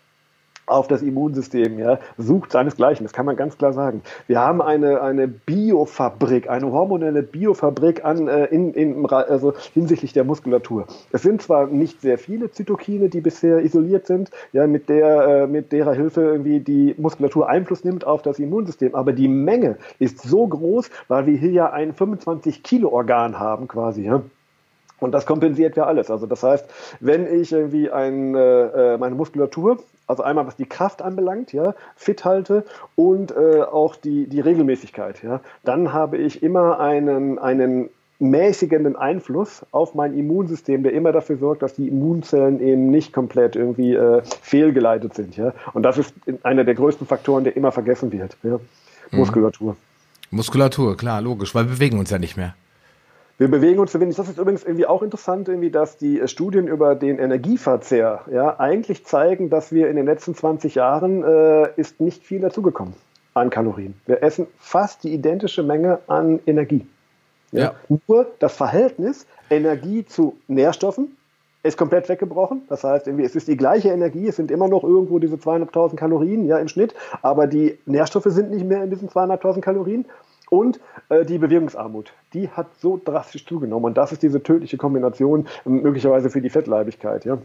auf 0.65 0.87
das 0.87 1.01
Immunsystem, 1.01 1.79
ja, 1.79 1.99
sucht 2.17 2.51
seinesgleichen. 2.51 3.05
Das 3.05 3.13
kann 3.13 3.25
man 3.25 3.35
ganz 3.35 3.57
klar 3.57 3.73
sagen. 3.73 4.01
Wir 4.27 4.39
haben 4.39 4.61
eine, 4.61 5.01
eine 5.01 5.27
Biofabrik, 5.27 6.49
eine 6.49 6.71
hormonelle 6.71 7.23
Biofabrik 7.23 8.03
an, 8.03 8.27
äh, 8.27 8.45
in, 8.45 8.73
in, 8.73 9.05
also 9.05 9.53
hinsichtlich 9.73 10.13
der 10.13 10.23
Muskulatur. 10.23 10.87
Es 11.11 11.21
sind 11.21 11.41
zwar 11.41 11.67
nicht 11.67 12.01
sehr 12.01 12.17
viele 12.17 12.51
Zytokine, 12.51 13.09
die 13.09 13.21
bisher 13.21 13.63
isoliert 13.63 14.07
sind, 14.07 14.31
ja, 14.53 14.67
mit 14.67 14.89
der, 14.89 15.27
äh, 15.27 15.47
mit 15.47 15.71
derer 15.71 15.93
Hilfe 15.93 16.21
irgendwie 16.21 16.59
die 16.59 16.95
Muskulatur 16.97 17.47
Einfluss 17.47 17.83
nimmt 17.83 18.05
auf 18.05 18.21
das 18.21 18.39
Immunsystem, 18.39 18.95
aber 18.95 19.13
die 19.13 19.27
Menge 19.27 19.77
ist 19.99 20.21
so 20.21 20.47
groß, 20.47 20.89
weil 21.07 21.25
wir 21.25 21.37
hier 21.37 21.51
ja 21.51 21.71
ein 21.71 21.93
25 21.93 22.63
Kilo 22.63 22.89
Organ 22.89 23.39
haben 23.39 23.67
quasi, 23.67 24.03
ja. 24.03 24.21
Und 24.99 25.11
das 25.11 25.25
kompensiert 25.25 25.75
ja 25.75 25.85
alles. 25.85 26.09
Also 26.09 26.25
das 26.25 26.43
heißt, 26.43 26.65
wenn 26.99 27.27
ich 27.41 27.51
irgendwie 27.51 27.91
ein, 27.91 28.35
äh, 28.35 28.93
äh, 28.93 28.97
meine 28.97 29.15
Muskulatur, 29.15 29.79
also 30.07 30.23
einmal 30.23 30.47
was 30.47 30.55
die 30.55 30.65
Kraft 30.65 31.01
anbelangt, 31.01 31.51
ja, 31.51 31.75
fit 31.95 32.23
halte 32.25 32.63
und 32.95 33.31
äh, 33.31 33.61
auch 33.61 33.95
die, 33.95 34.27
die 34.27 34.39
Regelmäßigkeit, 34.39 35.23
ja, 35.23 35.41
dann 35.63 35.91
habe 35.93 36.17
ich 36.17 36.43
immer 36.43 36.79
einen, 36.79 37.39
einen 37.39 37.89
mäßigenden 38.19 38.95
Einfluss 38.95 39.65
auf 39.71 39.93
mein 39.93 40.17
Immunsystem, 40.17 40.83
der 40.83 40.93
immer 40.93 41.11
dafür 41.11 41.37
sorgt, 41.37 41.61
dass 41.61 41.75
die 41.75 41.87
Immunzellen 41.87 42.61
eben 42.61 42.89
nicht 42.89 43.11
komplett 43.11 43.55
irgendwie 43.55 43.93
äh, 43.93 44.21
fehlgeleitet 44.41 45.15
sind. 45.15 45.35
Ja? 45.35 45.53
Und 45.73 45.83
das 45.83 45.97
ist 45.97 46.13
einer 46.43 46.63
der 46.63 46.75
größten 46.75 47.05
Faktoren, 47.07 47.43
der 47.43 47.57
immer 47.57 47.71
vergessen 47.71 48.11
wird. 48.11 48.37
Ja? 48.43 48.59
Mhm. 49.11 49.19
Muskulatur. 49.19 49.75
Muskulatur, 50.31 50.95
klar, 50.95 51.21
logisch, 51.21 51.53
weil 51.53 51.65
wir 51.65 51.73
bewegen 51.73 51.99
uns 51.99 52.09
ja 52.09 52.17
nicht 52.17 52.37
mehr. 52.37 52.55
Wir 53.37 53.49
bewegen 53.49 53.79
uns 53.79 53.91
zu 53.91 53.99
wenig. 53.99 54.15
Das 54.15 54.29
ist 54.29 54.37
übrigens 54.37 54.63
irgendwie 54.63 54.85
auch 54.85 55.01
interessant, 55.01 55.49
irgendwie, 55.49 55.69
dass 55.69 55.97
die 55.97 56.21
äh, 56.21 56.27
Studien 56.27 56.67
über 56.67 56.95
den 56.95 57.19
Energieverzehr 57.19 58.21
ja, 58.31 58.59
eigentlich 58.59 59.05
zeigen, 59.05 59.49
dass 59.49 59.73
wir 59.73 59.89
in 59.89 59.97
den 59.97 60.05
letzten 60.05 60.35
20 60.35 60.75
Jahren 60.75 61.23
äh, 61.23 61.69
ist 61.75 61.99
nicht 61.99 62.23
viel 62.23 62.39
dazugekommen 62.39 62.93
an 63.33 63.49
Kalorien. 63.49 63.95
Wir 64.05 64.23
essen 64.23 64.47
fast 64.57 65.03
die 65.03 65.13
identische 65.13 65.63
Menge 65.63 65.99
an 66.07 66.39
Energie. 66.45 66.87
Ja? 67.51 67.75
ja. 67.89 67.97
Nur 68.07 68.27
das 68.39 68.55
Verhältnis 68.55 69.27
Energie 69.49 70.05
zu 70.05 70.37
Nährstoffen 70.47 71.17
ist 71.63 71.77
komplett 71.77 72.07
weggebrochen. 72.07 72.61
Das 72.69 72.85
heißt, 72.85 73.07
irgendwie, 73.07 73.25
es 73.25 73.35
ist 73.35 73.49
die 73.49 73.57
gleiche 73.57 73.89
Energie, 73.89 74.27
es 74.27 74.37
sind 74.37 74.49
immer 74.49 74.69
noch 74.69 74.83
irgendwo 74.83 75.19
diese 75.19 75.35
200.000 75.35 75.95
Kalorien 75.95 76.47
ja, 76.47 76.57
im 76.59 76.69
Schnitt, 76.69 76.93
aber 77.21 77.47
die 77.47 77.77
Nährstoffe 77.85 78.27
sind 78.27 78.51
nicht 78.51 78.65
mehr 78.65 78.83
in 78.83 78.91
diesen 78.91 79.09
200.000 79.09 79.59
Kalorien 79.59 80.05
und 80.49 80.79
äh, 81.09 81.25
die 81.25 81.37
Bewegungsarmut, 81.37 82.13
die 82.33 82.49
hat 82.49 82.67
so 82.79 82.99
drastisch 83.03 83.45
zugenommen. 83.45 83.85
Und 83.85 83.97
das 83.97 84.11
ist 84.11 84.23
diese 84.23 84.41
tödliche 84.41 84.77
Kombination 84.77 85.47
ähm, 85.65 85.81
möglicherweise 85.81 86.29
für 86.29 86.41
die 86.41 86.49
Fettleibigkeit. 86.49 87.25
Ja. 87.25 87.37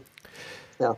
ja. 0.79 0.95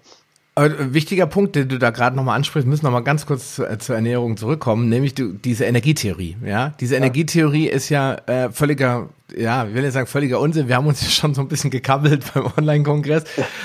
Aber 0.56 0.94
wichtiger 0.94 1.26
Punkt, 1.26 1.56
den 1.56 1.68
du 1.68 1.80
da 1.80 1.90
gerade 1.90 2.16
nochmal 2.16 2.36
ansprichst, 2.36 2.68
müssen 2.68 2.86
nochmal 2.86 3.04
ganz 3.04 3.26
kurz 3.26 3.56
zu, 3.56 3.66
äh, 3.66 3.80
zur 3.80 3.96
Ernährung 3.96 4.38
zurückkommen, 4.38 4.88
nämlich 4.88 5.16
du, 5.16 5.34
diese 5.34 5.66
Energietheorie. 5.66 6.38
Ja, 6.46 6.74
diese 6.80 6.94
ja. 6.94 7.00
Energietheorie 7.00 7.68
ist 7.68 7.90
ja 7.90 8.14
äh, 8.28 8.52
völliger, 8.52 9.10
ja, 9.36 9.66
ich 9.66 9.74
will 9.74 9.82
nicht 9.82 9.94
sagen 9.94 10.06
völliger 10.06 10.40
Unsinn. 10.40 10.68
Wir 10.68 10.76
haben 10.76 10.86
uns 10.86 11.02
ja 11.02 11.10
schon 11.10 11.34
so 11.34 11.42
ein 11.42 11.48
bisschen 11.48 11.72
gekabbelt 11.72 12.24
beim 12.36 12.52
Online-Kongress, 12.56 13.24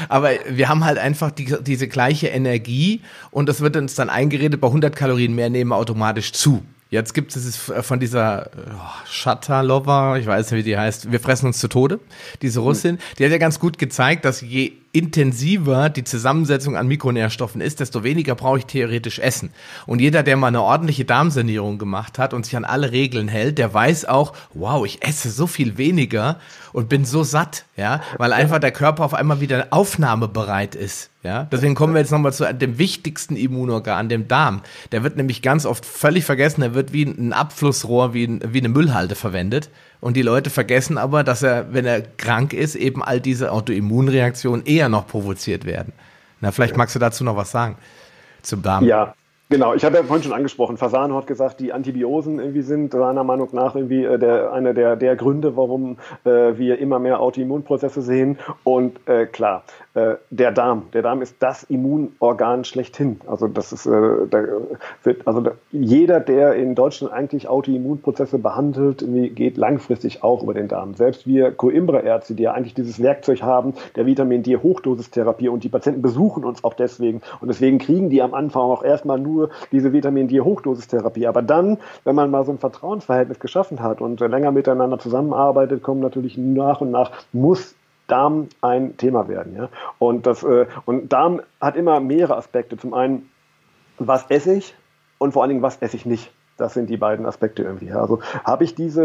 aber 0.08 0.30
wir 0.48 0.70
haben 0.70 0.82
halt 0.86 0.96
einfach 0.96 1.30
die, 1.30 1.56
diese 1.60 1.88
gleiche 1.88 2.28
Energie 2.28 3.02
und 3.30 3.50
das 3.50 3.60
wird 3.60 3.76
uns 3.76 3.94
dann 3.94 4.08
eingeredet, 4.08 4.58
bei 4.58 4.68
100 4.68 4.96
Kalorien 4.96 5.34
mehr 5.34 5.50
nehmen 5.50 5.70
wir 5.70 5.76
automatisch 5.76 6.32
zu. 6.32 6.62
Jetzt 6.90 7.12
gibt 7.12 7.36
es 7.36 7.68
äh, 7.68 7.82
von 7.82 8.00
dieser 8.00 8.50
oh, 8.56 9.06
Shatalova, 9.06 10.16
ich 10.16 10.26
weiß 10.26 10.50
nicht, 10.50 10.60
wie 10.60 10.68
die 10.70 10.78
heißt, 10.78 11.12
wir 11.12 11.20
fressen 11.20 11.46
uns 11.46 11.58
zu 11.58 11.68
Tode, 11.68 12.00
diese 12.40 12.60
Russin, 12.60 12.98
die 13.18 13.24
hat 13.24 13.30
ja 13.30 13.38
ganz 13.38 13.60
gut 13.60 13.78
gezeigt, 13.78 14.24
dass 14.24 14.40
je 14.40 14.72
intensiver 14.92 15.90
die 15.90 16.04
Zusammensetzung 16.04 16.76
an 16.76 16.88
Mikronährstoffen 16.88 17.60
ist, 17.60 17.80
desto 17.80 18.04
weniger 18.04 18.34
brauche 18.34 18.58
ich 18.58 18.66
theoretisch 18.66 19.18
essen. 19.18 19.50
Und 19.86 20.00
jeder, 20.00 20.22
der 20.22 20.36
mal 20.36 20.48
eine 20.48 20.62
ordentliche 20.62 21.04
Darmsanierung 21.04 21.78
gemacht 21.78 22.18
hat 22.18 22.32
und 22.32 22.44
sich 22.44 22.56
an 22.56 22.64
alle 22.64 22.90
Regeln 22.90 23.28
hält, 23.28 23.58
der 23.58 23.72
weiß 23.72 24.06
auch, 24.06 24.32
wow, 24.54 24.84
ich 24.86 25.06
esse 25.06 25.30
so 25.30 25.46
viel 25.46 25.76
weniger 25.78 26.38
und 26.72 26.88
bin 26.88 27.04
so 27.04 27.22
satt, 27.22 27.64
ja, 27.76 28.00
weil 28.16 28.32
einfach 28.32 28.58
der 28.58 28.72
Körper 28.72 29.04
auf 29.04 29.14
einmal 29.14 29.40
wieder 29.40 29.68
aufnahmebereit 29.70 30.74
ist. 30.74 31.10
Ja, 31.24 31.44
deswegen 31.50 31.74
kommen 31.74 31.94
wir 31.94 32.00
jetzt 32.00 32.12
nochmal 32.12 32.32
zu 32.32 32.50
dem 32.54 32.78
wichtigsten 32.78 33.34
Immunorgan, 33.34 34.08
dem 34.08 34.28
Darm. 34.28 34.62
Der 34.92 35.02
wird 35.02 35.16
nämlich 35.16 35.42
ganz 35.42 35.66
oft 35.66 35.84
völlig 35.84 36.24
vergessen. 36.24 36.60
Der 36.60 36.74
wird 36.74 36.92
wie 36.92 37.02
ein 37.02 37.32
Abflussrohr, 37.32 38.14
wie, 38.14 38.38
wie 38.44 38.58
eine 38.58 38.68
Müllhalde 38.68 39.16
verwendet. 39.16 39.68
Und 40.00 40.16
die 40.16 40.22
Leute 40.22 40.50
vergessen 40.50 40.96
aber, 40.96 41.24
dass 41.24 41.42
er, 41.42 41.72
wenn 41.72 41.84
er 41.84 42.02
krank 42.02 42.52
ist, 42.52 42.76
eben 42.76 43.02
all 43.02 43.20
diese 43.20 43.50
Autoimmunreaktionen 43.52 44.64
eher 44.64 44.88
noch 44.88 45.06
provoziert 45.06 45.64
werden. 45.64 45.92
Na, 46.40 46.52
vielleicht 46.52 46.76
magst 46.76 46.94
du 46.94 47.00
dazu 47.00 47.24
noch 47.24 47.36
was 47.36 47.50
sagen 47.50 47.76
zum 48.42 48.62
Darm. 48.62 48.84
Ja, 48.84 49.14
Genau, 49.50 49.72
ich 49.72 49.82
habe 49.82 49.96
ja 49.96 50.02
vorhin 50.02 50.22
schon 50.22 50.34
angesprochen, 50.34 50.76
Fasano 50.76 51.16
hat 51.16 51.26
gesagt, 51.26 51.58
die 51.60 51.72
Antibiosen 51.72 52.38
irgendwie 52.38 52.60
sind 52.60 52.92
seiner 52.92 53.24
Meinung 53.24 53.48
nach 53.52 53.74
irgendwie 53.74 54.04
äh, 54.04 54.18
der, 54.18 54.52
einer 54.52 54.74
der, 54.74 54.94
der 54.94 55.16
Gründe, 55.16 55.56
warum 55.56 55.96
äh, 56.24 56.58
wir 56.58 56.78
immer 56.78 56.98
mehr 56.98 57.20
Autoimmunprozesse 57.20 58.02
sehen. 58.02 58.38
Und 58.62 59.00
äh, 59.08 59.24
klar, 59.24 59.62
äh, 59.94 60.16
der 60.28 60.52
Darm, 60.52 60.82
der 60.92 61.00
Darm 61.00 61.22
ist 61.22 61.36
das 61.38 61.62
Immunorgan 61.62 62.64
schlechthin. 62.64 63.22
Also 63.26 63.48
das 63.48 63.72
ist, 63.72 63.86
äh, 63.86 64.26
da 64.28 64.44
wird, 65.02 65.26
also 65.26 65.40
da, 65.40 65.52
jeder, 65.72 66.20
der 66.20 66.52
in 66.56 66.74
Deutschland 66.74 67.14
eigentlich 67.14 67.48
Autoimmunprozesse 67.48 68.38
behandelt, 68.38 69.02
geht 69.34 69.56
langfristig 69.56 70.22
auch 70.22 70.42
über 70.42 70.52
den 70.52 70.68
Darm. 70.68 70.92
Selbst 70.92 71.26
wir 71.26 71.52
Coimbra-Ärzte, 71.52 72.34
die 72.34 72.42
ja 72.42 72.52
eigentlich 72.52 72.74
dieses 72.74 73.02
Werkzeug 73.02 73.40
haben, 73.40 73.72
der 73.96 74.04
Vitamin 74.04 74.42
D-Hochdosistherapie 74.42 75.48
und 75.48 75.64
die 75.64 75.70
Patienten 75.70 76.02
besuchen 76.02 76.44
uns 76.44 76.64
auch 76.64 76.74
deswegen. 76.74 77.22
Und 77.40 77.48
deswegen 77.48 77.78
kriegen 77.78 78.10
die 78.10 78.20
am 78.20 78.34
Anfang 78.34 78.64
auch 78.64 78.84
erstmal 78.84 79.18
nur 79.18 79.37
nur 79.38 79.50
diese 79.72 79.92
Vitamin 79.92 80.28
D-Hochdosistherapie. 80.28 81.26
Aber 81.26 81.42
dann, 81.42 81.78
wenn 82.04 82.14
man 82.14 82.30
mal 82.30 82.44
so 82.44 82.52
ein 82.52 82.58
Vertrauensverhältnis 82.58 83.38
geschaffen 83.38 83.82
hat 83.82 84.00
und 84.00 84.20
länger 84.20 84.52
miteinander 84.52 84.98
zusammenarbeitet, 84.98 85.82
kommen 85.82 86.00
natürlich 86.00 86.36
nach 86.36 86.80
und 86.80 86.90
nach, 86.90 87.12
muss 87.32 87.74
Darm 88.08 88.48
ein 88.62 88.96
Thema 88.96 89.28
werden. 89.28 89.54
Ja? 89.54 89.68
Und, 89.98 90.26
das, 90.26 90.42
äh, 90.42 90.66
und 90.86 91.12
Darm 91.12 91.42
hat 91.60 91.76
immer 91.76 92.00
mehrere 92.00 92.36
Aspekte. 92.36 92.76
Zum 92.76 92.94
einen, 92.94 93.30
was 93.98 94.30
esse 94.30 94.54
ich 94.54 94.74
und 95.18 95.32
vor 95.32 95.42
allen 95.42 95.50
Dingen, 95.50 95.62
was 95.62 95.76
esse 95.76 95.96
ich 95.96 96.06
nicht. 96.06 96.32
Das 96.58 96.74
sind 96.74 96.90
die 96.90 96.96
beiden 96.96 97.24
Aspekte 97.24 97.62
irgendwie. 97.62 97.92
Also 97.92 98.18
habe 98.44 98.64
ich 98.64 98.74
diese 98.74 99.04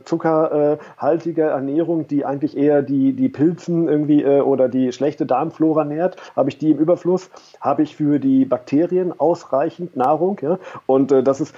äh, 0.00 0.04
zuckerhaltige 0.04 1.42
Ernährung, 1.42 2.08
die 2.08 2.24
eigentlich 2.24 2.56
eher 2.56 2.82
die, 2.82 3.12
die 3.12 3.28
Pilzen 3.28 3.88
irgendwie 3.88 4.22
äh, 4.22 4.40
oder 4.40 4.68
die 4.68 4.90
schlechte 4.90 5.26
Darmflora 5.26 5.84
nährt, 5.84 6.16
habe 6.34 6.48
ich 6.48 6.58
die 6.58 6.70
im 6.70 6.78
Überfluss? 6.78 7.30
Habe 7.60 7.82
ich 7.82 7.94
für 7.94 8.18
die 8.18 8.46
Bakterien 8.46 9.12
ausreichend 9.20 9.96
Nahrung? 9.96 10.38
Ja? 10.42 10.58
Und 10.86 11.12
äh, 11.12 11.22
das 11.22 11.40
ist 11.40 11.54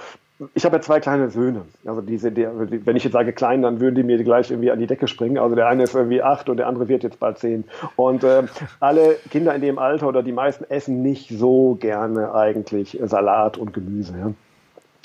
ich 0.53 0.65
habe 0.65 0.75
ja 0.75 0.81
zwei 0.81 0.99
kleine 0.99 1.31
Söhne. 1.31 1.63
Also 1.85 2.01
diese, 2.01 2.31
der, 2.31 2.51
wenn 2.55 2.95
ich 2.95 3.03
jetzt 3.03 3.13
sage 3.13 3.33
klein, 3.33 3.63
dann 3.63 3.79
würden 3.79 3.95
die 3.95 4.03
mir 4.03 4.23
gleich 4.23 4.51
irgendwie 4.51 4.69
an 4.69 4.77
die 4.77 4.85
Decke 4.85 5.07
springen. 5.07 5.39
Also 5.39 5.55
der 5.55 5.67
eine 5.67 5.83
ist 5.83 5.95
irgendwie 5.95 6.21
acht 6.21 6.47
und 6.47 6.57
der 6.57 6.67
andere 6.67 6.87
wird 6.87 7.01
jetzt 7.01 7.19
bald 7.19 7.39
zehn. 7.39 7.63
Und 7.95 8.23
äh, 8.23 8.43
alle 8.79 9.15
Kinder 9.31 9.55
in 9.55 9.61
dem 9.61 9.79
Alter 9.79 10.07
oder 10.07 10.21
die 10.21 10.31
meisten 10.31 10.63
essen 10.65 11.01
nicht 11.01 11.29
so 11.29 11.75
gerne 11.79 12.35
eigentlich 12.35 12.99
Salat 13.03 13.57
und 13.57 13.73
Gemüse. 13.73 14.13
Ja? 14.15 14.33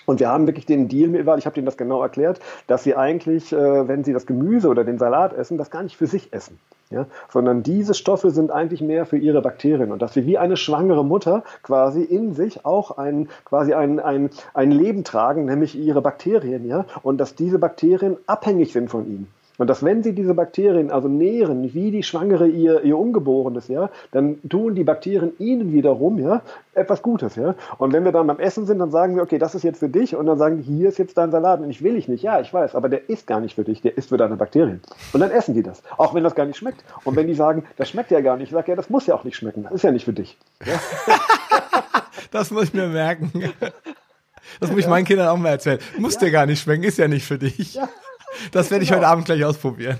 Und 0.07 0.21
wir 0.21 0.29
haben 0.29 0.47
wirklich 0.47 0.67
den 0.67 0.89
Deal 0.89 1.09
mit, 1.09 1.27
weil 1.27 1.39
ich 1.39 1.47
habe 1.47 1.57
Ihnen 1.57 1.67
das 1.67 1.77
genau 1.77 2.03
erklärt, 2.03 2.41
dass 2.67 2.83
Sie 2.85 2.97
eigentlich, 2.97 3.53
äh, 3.53 3.89
wenn 3.89 4.05
Sie 4.05 4.13
das 4.13 4.27
Gemüse 4.27 4.69
oder 4.69 4.85
den 4.85 4.99
Salat 4.99 5.33
essen, 5.33 5.59
das 5.59 5.71
gar 5.71 5.83
nicht 5.83 5.97
für 5.97 6.07
sich 6.07 6.33
essen. 6.33 6.59
Ja? 6.91 7.07
Sondern 7.31 7.63
diese 7.63 7.95
Stoffe 7.95 8.31
sind 8.31 8.51
eigentlich 8.51 8.81
mehr 8.81 9.07
für 9.07 9.17
ihre 9.17 9.43
Bakterien. 9.43 9.93
Und 9.93 10.03
dass 10.03 10.15
wir 10.15 10.27
wie 10.27 10.39
eine 10.39 10.57
schwangere 10.57 11.05
Mutter 11.05 11.43
quasi 11.63 12.03
in 12.03 12.35
sich 12.35 12.65
auch 12.65 12.99
ein, 12.99 13.29
quasi 13.45 13.75
ein, 13.75 13.99
ein, 14.01 14.31
ein 14.55 14.71
Leben 14.71 15.05
tragen, 15.05 15.45
nämlich 15.47 15.77
ihre 15.77 16.03
Bakterien, 16.03 16.67
ja, 16.67 16.85
und 17.03 17.19
dass 17.19 17.35
diese 17.35 17.59
Bakterien 17.59 18.17
abhängig 18.27 18.73
sind 18.73 18.91
von 18.91 19.07
ihnen. 19.07 19.29
Und 19.59 19.69
dass 19.69 19.85
wenn 19.85 20.03
sie 20.03 20.15
diese 20.15 20.35
Bakterien 20.35 20.91
also 20.91 21.09
nähren, 21.09 21.75
wie 21.75 21.91
die 21.91 22.03
Schwangere 22.03 22.49
ihr, 22.49 22.83
ihr 22.83 22.99
Ungeborenes, 22.99 23.69
ja, 23.69 23.91
dann 24.11 24.39
tun 24.49 24.75
die 24.75 24.85
Bakterien 24.85 25.33
ihnen 25.39 25.73
wiederum, 25.73 26.19
ja, 26.19 26.43
etwas 26.75 27.03
Gutes, 27.03 27.37
ja. 27.37 27.55
Und 27.79 27.93
wenn 27.93 28.05
wir 28.05 28.13
dann 28.13 28.27
beim 28.27 28.39
Essen 28.39 28.67
sind, 28.67 28.79
dann 28.79 28.91
sagen 28.91 29.15
wir, 29.15 29.23
okay, 29.23 29.39
das 29.39 29.55
ist 29.55 29.63
jetzt 29.63 29.79
für 29.79 29.89
dich 29.89 30.17
und 30.17 30.27
dann 30.27 30.39
sagen 30.39 30.59
die, 30.59 30.63
hier 30.63 30.89
ist 30.89 30.99
jetzt 30.99 31.19
dein 31.19 31.31
Salat 31.31 31.61
und 31.61 31.71
ich 31.71 31.83
will 31.83 31.97
ich 31.97 32.09
nicht. 32.09 32.23
Ja, 32.23 32.41
ich 32.41 32.53
weiß, 32.53 32.75
aber 32.75 32.89
der 32.89 33.11
ist 33.11 33.27
gar 33.27 33.41
nicht 33.41 33.55
für 33.55 33.65
dich, 33.65 33.83
der 33.83 33.97
ist 33.97 34.09
für 34.09 34.17
deine 34.17 34.37
Bakterien. 34.37 34.81
Und 35.13 35.21
dann 35.21 35.31
essen 35.31 35.55
die 35.55 35.63
das, 35.63 35.83
auch 35.99 36.15
wenn 36.15 36.25
das 36.25 36.35
gar 36.35 36.47
nicht 36.47 36.57
schmeckt. 36.57 36.83
Und 37.05 37.17
wenn 37.17 37.27
die 37.27 37.35
sagen, 37.35 37.65
das 37.77 37.91
schmeckt 37.91 38.11
ja 38.11 38.21
gar 38.21 38.37
nicht, 38.37 38.49
ich 38.49 38.55
sage, 38.55 38.73
ja, 38.73 38.77
das 38.77 38.89
muss 38.89 39.07
ja 39.07 39.15
auch 39.15 39.25
nicht 39.25 39.37
schmecken, 39.37 39.65
das 39.65 39.73
ist 39.73 39.83
ja 39.83 39.93
nicht 39.93 40.05
für 40.05 40.13
dich. 40.13 40.39
Ja? 40.65 40.81
das 42.31 42.51
muss 42.51 42.65
ich 42.65 42.75
mir 42.75 42.89
merken. 42.89 43.53
Das 44.61 44.71
muss 44.71 44.81
ich 44.81 44.87
meinen 44.87 45.05
Kindern 45.05 45.29
auch 45.29 45.37
mal 45.37 45.51
erzählen. 45.51 45.79
Muss 45.99 46.15
ja. 46.15 46.21
dir 46.21 46.31
gar 46.31 46.47
nicht 46.47 46.61
schmecken, 46.61 46.85
ist 46.85 46.99
ja 46.99 47.09
nicht 47.09 47.27
für 47.27 47.39
dich. 47.39 47.75
Ja. 47.75 47.89
Das 48.51 48.71
werde 48.71 48.85
ich 48.85 48.91
genau. 48.91 49.01
heute 49.01 49.09
Abend 49.09 49.25
gleich 49.27 49.45
ausprobieren. 49.45 49.99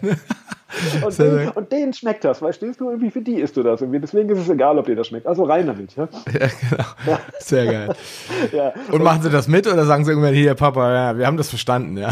Und, 1.05 1.19
den, 1.19 1.49
und 1.51 1.73
denen 1.73 1.93
schmeckt 1.93 2.25
das, 2.25 2.41
weißt 2.41 2.63
du, 2.63 2.67
irgendwie 2.67 3.11
für 3.11 3.21
die 3.21 3.41
isst 3.41 3.57
du 3.57 3.63
das. 3.63 3.83
Und 3.83 3.93
deswegen 3.93 4.29
ist 4.31 4.39
es 4.39 4.49
egal, 4.49 4.79
ob 4.79 4.87
dir 4.87 4.97
das 4.97 5.09
schmeckt. 5.09 5.27
Also 5.27 5.45
rein 5.45 5.67
damit. 5.67 5.95
Ja, 5.97 6.09
ja 6.27 6.47
genau. 6.71 6.85
Ja. 7.07 7.19
Sehr 7.39 7.67
geil. 7.67 7.95
ja. 8.53 8.73
Und 8.91 9.03
machen 9.03 9.23
sie 9.23 9.31
das 9.31 9.49
mit 9.49 9.67
oder 9.67 9.85
sagen 9.85 10.05
sie 10.05 10.13
irgendwann, 10.13 10.35
hier, 10.35 10.55
Papa, 10.55 10.93
ja, 10.93 11.19
wir 11.19 11.27
haben 11.27 11.37
das 11.37 11.49
verstanden, 11.49 11.97
ja. 11.97 12.11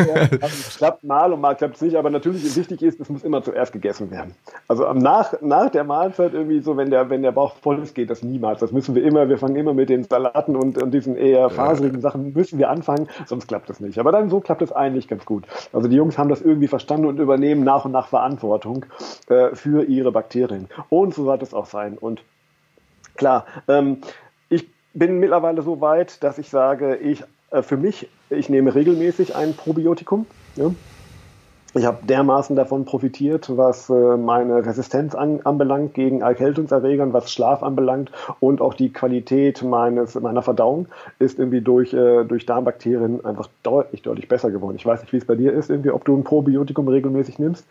also 0.40 0.78
klappt 0.78 1.04
mal 1.04 1.32
und 1.32 1.40
mal 1.40 1.54
klappt 1.54 1.76
es 1.76 1.82
nicht, 1.82 1.96
aber 1.96 2.10
natürlich 2.10 2.56
wichtig 2.56 2.82
ist, 2.82 3.00
es 3.00 3.08
muss 3.08 3.22
immer 3.22 3.42
zuerst 3.42 3.72
gegessen 3.72 4.10
werden. 4.10 4.34
Also 4.68 4.90
nach, 4.94 5.34
nach 5.42 5.70
der 5.70 5.84
Mahlzeit 5.84 6.32
irgendwie 6.32 6.60
so, 6.60 6.76
wenn 6.76 6.90
der, 6.90 7.10
wenn 7.10 7.22
der 7.22 7.32
Bauch 7.32 7.56
voll 7.56 7.80
ist, 7.80 7.94
geht 7.94 8.10
das 8.10 8.22
niemals. 8.22 8.60
Das 8.60 8.72
müssen 8.72 8.94
wir 8.94 9.04
immer, 9.04 9.28
wir 9.28 9.38
fangen 9.38 9.56
immer 9.56 9.74
mit 9.74 9.88
den 9.88 10.04
Salaten 10.04 10.56
und, 10.56 10.82
und 10.82 10.92
diesen 10.92 11.16
eher 11.16 11.50
faserigen 11.50 12.00
Sachen, 12.00 12.32
müssen 12.32 12.58
wir 12.58 12.70
anfangen, 12.70 13.08
sonst 13.26 13.48
klappt 13.48 13.68
es 13.70 13.80
nicht. 13.80 13.98
Aber 13.98 14.12
dann 14.12 14.30
so 14.30 14.40
klappt 14.40 14.62
es 14.62 14.72
eigentlich 14.72 15.08
ganz 15.08 15.24
gut. 15.24 15.44
Also 15.72 15.88
die 15.88 15.96
Jungs 15.96 16.18
haben 16.18 16.30
das 16.30 16.40
irgendwie 16.40 16.68
verstanden 16.68 17.06
und 17.06 17.18
übernehmen 17.18 17.64
nach 17.64 17.84
und 17.84 17.92
nach 17.92 17.99
Verantwortung 18.06 18.86
äh, 19.28 19.54
für 19.54 19.84
ihre 19.84 20.12
Bakterien. 20.12 20.68
Und 20.88 21.14
so 21.14 21.24
sollte 21.24 21.44
es 21.44 21.54
auch 21.54 21.66
sein. 21.66 21.98
Und 21.98 22.22
klar, 23.16 23.46
ähm, 23.68 23.98
ich 24.48 24.68
bin 24.92 25.18
mittlerweile 25.18 25.62
so 25.62 25.80
weit, 25.80 26.22
dass 26.22 26.38
ich 26.38 26.48
sage, 26.48 26.96
ich 26.96 27.22
äh, 27.50 27.62
für 27.62 27.76
mich, 27.76 28.08
ich 28.30 28.48
nehme 28.48 28.74
regelmäßig 28.74 29.34
ein 29.34 29.54
Probiotikum. 29.54 30.26
Ja? 30.56 30.70
Ich 31.74 31.84
habe 31.84 32.04
dermaßen 32.04 32.56
davon 32.56 32.84
profitiert, 32.84 33.56
was 33.56 33.88
äh, 33.90 34.16
meine 34.16 34.66
Resistenz 34.66 35.14
an, 35.14 35.40
anbelangt 35.44 35.94
gegen 35.94 36.20
Erkältungserregern, 36.20 37.12
was 37.12 37.32
Schlaf 37.32 37.62
anbelangt 37.62 38.10
und 38.40 38.60
auch 38.60 38.74
die 38.74 38.92
Qualität 38.92 39.62
meines, 39.62 40.16
meiner 40.16 40.42
Verdauung 40.42 40.88
ist 41.20 41.38
irgendwie 41.38 41.60
durch, 41.60 41.92
äh, 41.92 42.24
durch 42.24 42.44
Darmbakterien 42.44 43.24
einfach 43.24 43.48
deutlich, 43.62 44.02
deutlich 44.02 44.26
besser 44.26 44.50
geworden. 44.50 44.74
Ich 44.76 44.84
weiß 44.84 45.02
nicht, 45.02 45.12
wie 45.12 45.18
es 45.18 45.24
bei 45.24 45.36
dir 45.36 45.52
ist, 45.52 45.70
irgendwie, 45.70 45.90
ob 45.90 46.04
du 46.04 46.16
ein 46.16 46.24
Probiotikum 46.24 46.88
regelmäßig 46.88 47.38
nimmst. 47.38 47.64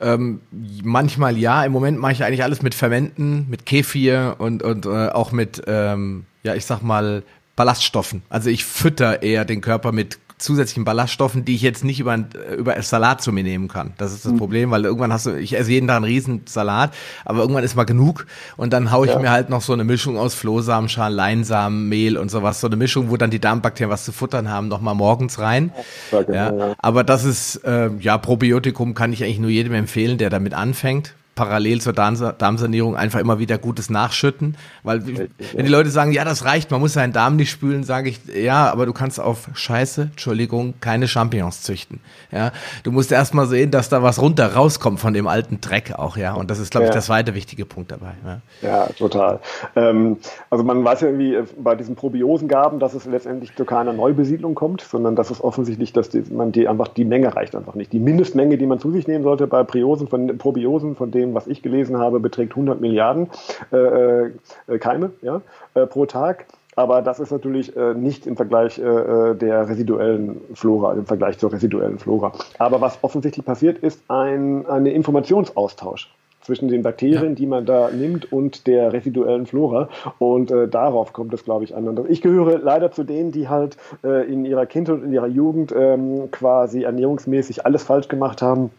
Ähm, 0.00 0.40
manchmal 0.84 1.36
ja. 1.36 1.64
Im 1.64 1.72
Moment 1.72 1.98
mache 1.98 2.12
ich 2.12 2.22
eigentlich 2.22 2.44
alles 2.44 2.62
mit 2.62 2.74
Fermenten, 2.74 3.46
mit 3.50 3.66
Kefir 3.66 4.36
und, 4.38 4.62
und 4.62 4.86
äh, 4.86 5.08
auch 5.08 5.32
mit, 5.32 5.62
ähm, 5.66 6.26
ja, 6.44 6.54
ich 6.54 6.64
sag 6.64 6.82
mal, 6.82 7.24
Ballaststoffen. 7.56 8.22
Also 8.28 8.50
ich 8.50 8.64
fütter 8.64 9.22
eher 9.22 9.44
den 9.44 9.60
Körper 9.60 9.90
mit 9.90 10.18
zusätzlichen 10.42 10.84
Ballaststoffen, 10.84 11.44
die 11.44 11.54
ich 11.54 11.62
jetzt 11.62 11.84
nicht 11.84 12.00
über, 12.00 12.18
über 12.56 12.80
Salat 12.82 13.22
zu 13.22 13.32
mir 13.32 13.42
nehmen 13.42 13.68
kann. 13.68 13.92
Das 13.98 14.12
ist 14.12 14.24
das 14.24 14.32
mhm. 14.32 14.38
Problem, 14.38 14.70
weil 14.70 14.84
irgendwann 14.84 15.12
hast 15.12 15.26
du, 15.26 15.38
ich 15.38 15.56
esse 15.56 15.70
jeden 15.70 15.88
Tag 15.88 15.96
einen 15.96 16.04
riesen 16.04 16.42
Salat, 16.46 16.92
aber 17.24 17.40
irgendwann 17.40 17.64
ist 17.64 17.76
mal 17.76 17.84
genug 17.84 18.26
und 18.56 18.72
dann 18.72 18.90
haue 18.90 19.06
ich 19.06 19.12
ja. 19.12 19.18
mir 19.18 19.30
halt 19.30 19.50
noch 19.50 19.62
so 19.62 19.72
eine 19.72 19.84
Mischung 19.84 20.18
aus 20.18 20.34
Flohsamenschalen, 20.34 21.14
Leinsamen, 21.14 21.88
Mehl 21.88 22.16
und 22.16 22.30
sowas, 22.30 22.60
so 22.60 22.66
eine 22.66 22.76
Mischung, 22.76 23.10
wo 23.10 23.16
dann 23.16 23.30
die 23.30 23.40
Darmbakterien 23.40 23.90
was 23.90 24.04
zu 24.04 24.12
futtern 24.12 24.50
haben, 24.50 24.68
nochmal 24.68 24.94
morgens 24.94 25.38
rein. 25.38 25.72
Ja, 26.10 26.22
genau, 26.22 26.58
ja. 26.58 26.74
Aber 26.78 27.04
das 27.04 27.24
ist, 27.24 27.56
äh, 27.64 27.90
ja, 28.00 28.18
Probiotikum 28.18 28.94
kann 28.94 29.12
ich 29.12 29.24
eigentlich 29.24 29.38
nur 29.38 29.50
jedem 29.50 29.74
empfehlen, 29.74 30.18
der 30.18 30.30
damit 30.30 30.54
anfängt, 30.54 31.14
parallel 31.34 31.80
zur 31.80 31.94
Darmsanierung 31.94 32.96
einfach 32.96 33.18
immer 33.18 33.38
wieder 33.38 33.56
gutes 33.56 33.88
Nachschütten, 33.88 34.56
weil 34.82 35.06
wenn 35.06 35.64
die 35.64 35.70
Leute 35.70 35.90
sagen, 35.90 36.12
ja, 36.12 36.24
das 36.24 36.44
reicht, 36.44 36.70
man 36.70 36.80
muss 36.80 36.92
seinen 36.92 37.12
Darm 37.12 37.36
nicht 37.36 37.50
spülen, 37.50 37.84
sage 37.84 38.10
ich, 38.10 38.20
ja, 38.34 38.70
aber 38.70 38.84
du 38.84 38.92
kannst 38.92 39.18
auf 39.18 39.48
Scheiße, 39.54 40.10
Entschuldigung, 40.10 40.74
keine 40.80 41.08
Champignons 41.08 41.62
züchten. 41.62 42.00
Ja, 42.30 42.52
du 42.82 42.92
musst 42.92 43.12
erstmal 43.12 43.46
sehen, 43.46 43.70
dass 43.70 43.88
da 43.88 44.02
was 44.02 44.20
runter 44.20 44.54
rauskommt 44.54 45.00
von 45.00 45.14
dem 45.14 45.26
alten 45.26 45.60
Dreck 45.60 45.94
auch, 45.96 46.16
ja, 46.16 46.34
und 46.34 46.50
das 46.50 46.58
ist, 46.58 46.70
glaube 46.70 46.86
ich, 46.86 46.92
der 46.92 47.00
zweite 47.00 47.34
wichtige 47.34 47.64
Punkt 47.64 47.92
dabei. 47.92 48.12
Ja, 48.24 48.40
ja 48.62 48.86
total. 48.98 49.40
Ähm, 49.74 50.18
also 50.50 50.64
man 50.64 50.84
weiß 50.84 51.00
ja 51.00 51.08
irgendwie 51.08 51.34
äh, 51.34 51.44
bei 51.58 51.74
diesen 51.74 51.94
Probiosengaben, 51.94 52.78
dass 52.78 52.92
es 52.94 53.06
letztendlich 53.06 53.54
zu 53.56 53.64
keiner 53.64 53.92
Neubesiedlung 53.92 54.54
kommt, 54.54 54.82
sondern 54.82 55.16
dass 55.16 55.30
es 55.30 55.42
offensichtlich, 55.42 55.92
dass 55.92 56.10
die, 56.10 56.22
man 56.30 56.52
die 56.52 56.68
einfach 56.68 56.88
die 56.88 57.04
Menge 57.04 57.34
reicht 57.34 57.56
einfach 57.56 57.74
nicht. 57.74 57.92
Die 57.92 58.00
Mindestmenge, 58.00 58.58
die 58.58 58.66
man 58.66 58.78
zu 58.80 58.90
sich 58.90 59.06
nehmen 59.06 59.24
sollte 59.24 59.46
bei 59.46 59.64
Priosen 59.64 60.08
von 60.08 60.38
Probiosen, 60.38 60.94
von 60.96 61.10
denen 61.10 61.21
dem, 61.22 61.34
was 61.34 61.46
ich 61.46 61.62
gelesen 61.62 61.98
habe, 61.98 62.20
beträgt 62.20 62.52
100 62.52 62.80
Milliarden 62.80 63.30
äh, 63.72 64.26
äh, 64.26 64.30
Keime 64.78 65.10
ja, 65.22 65.40
äh, 65.74 65.86
pro 65.86 66.06
Tag. 66.06 66.46
Aber 66.74 67.02
das 67.02 67.20
ist 67.20 67.30
natürlich 67.30 67.76
äh, 67.76 67.94
nicht 67.94 68.26
im 68.26 68.36
Vergleich 68.36 68.78
äh, 68.78 68.82
äh, 68.82 69.34
der 69.34 69.68
residuellen 69.68 70.40
Flora, 70.54 70.94
im 70.94 71.06
Vergleich 71.06 71.38
zur 71.38 71.52
residuellen 71.52 71.98
Flora. 71.98 72.32
Aber 72.58 72.80
was 72.80 72.98
offensichtlich 73.02 73.44
passiert, 73.44 73.78
ist 73.78 74.02
ein 74.08 74.66
ein 74.66 74.86
Informationsaustausch 74.86 76.10
zwischen 76.40 76.68
den 76.68 76.82
Bakterien, 76.82 77.30
ja. 77.30 77.34
die 77.34 77.46
man 77.46 77.66
da 77.66 77.90
nimmt, 77.90 78.32
und 78.32 78.66
der 78.66 78.92
residuellen 78.92 79.46
Flora. 79.46 79.88
Und 80.18 80.50
äh, 80.50 80.66
darauf 80.66 81.12
kommt 81.12 81.32
es, 81.34 81.44
glaube 81.44 81.64
ich, 81.64 81.76
an. 81.76 81.86
Und 81.86 82.10
ich 82.10 82.20
gehöre 82.20 82.58
leider 82.58 82.90
zu 82.90 83.04
denen, 83.04 83.30
die 83.30 83.48
halt 83.48 83.76
in 84.02 84.44
ihrer 84.44 84.66
Kindheit 84.66 84.96
und 84.96 85.04
in 85.04 85.12
ihrer 85.12 85.28
Jugend 85.28 85.72
ähm, 85.76 86.32
quasi 86.32 86.82
ernährungsmäßig 86.82 87.64
alles 87.64 87.84
falsch 87.84 88.08
gemacht 88.08 88.42
haben 88.42 88.70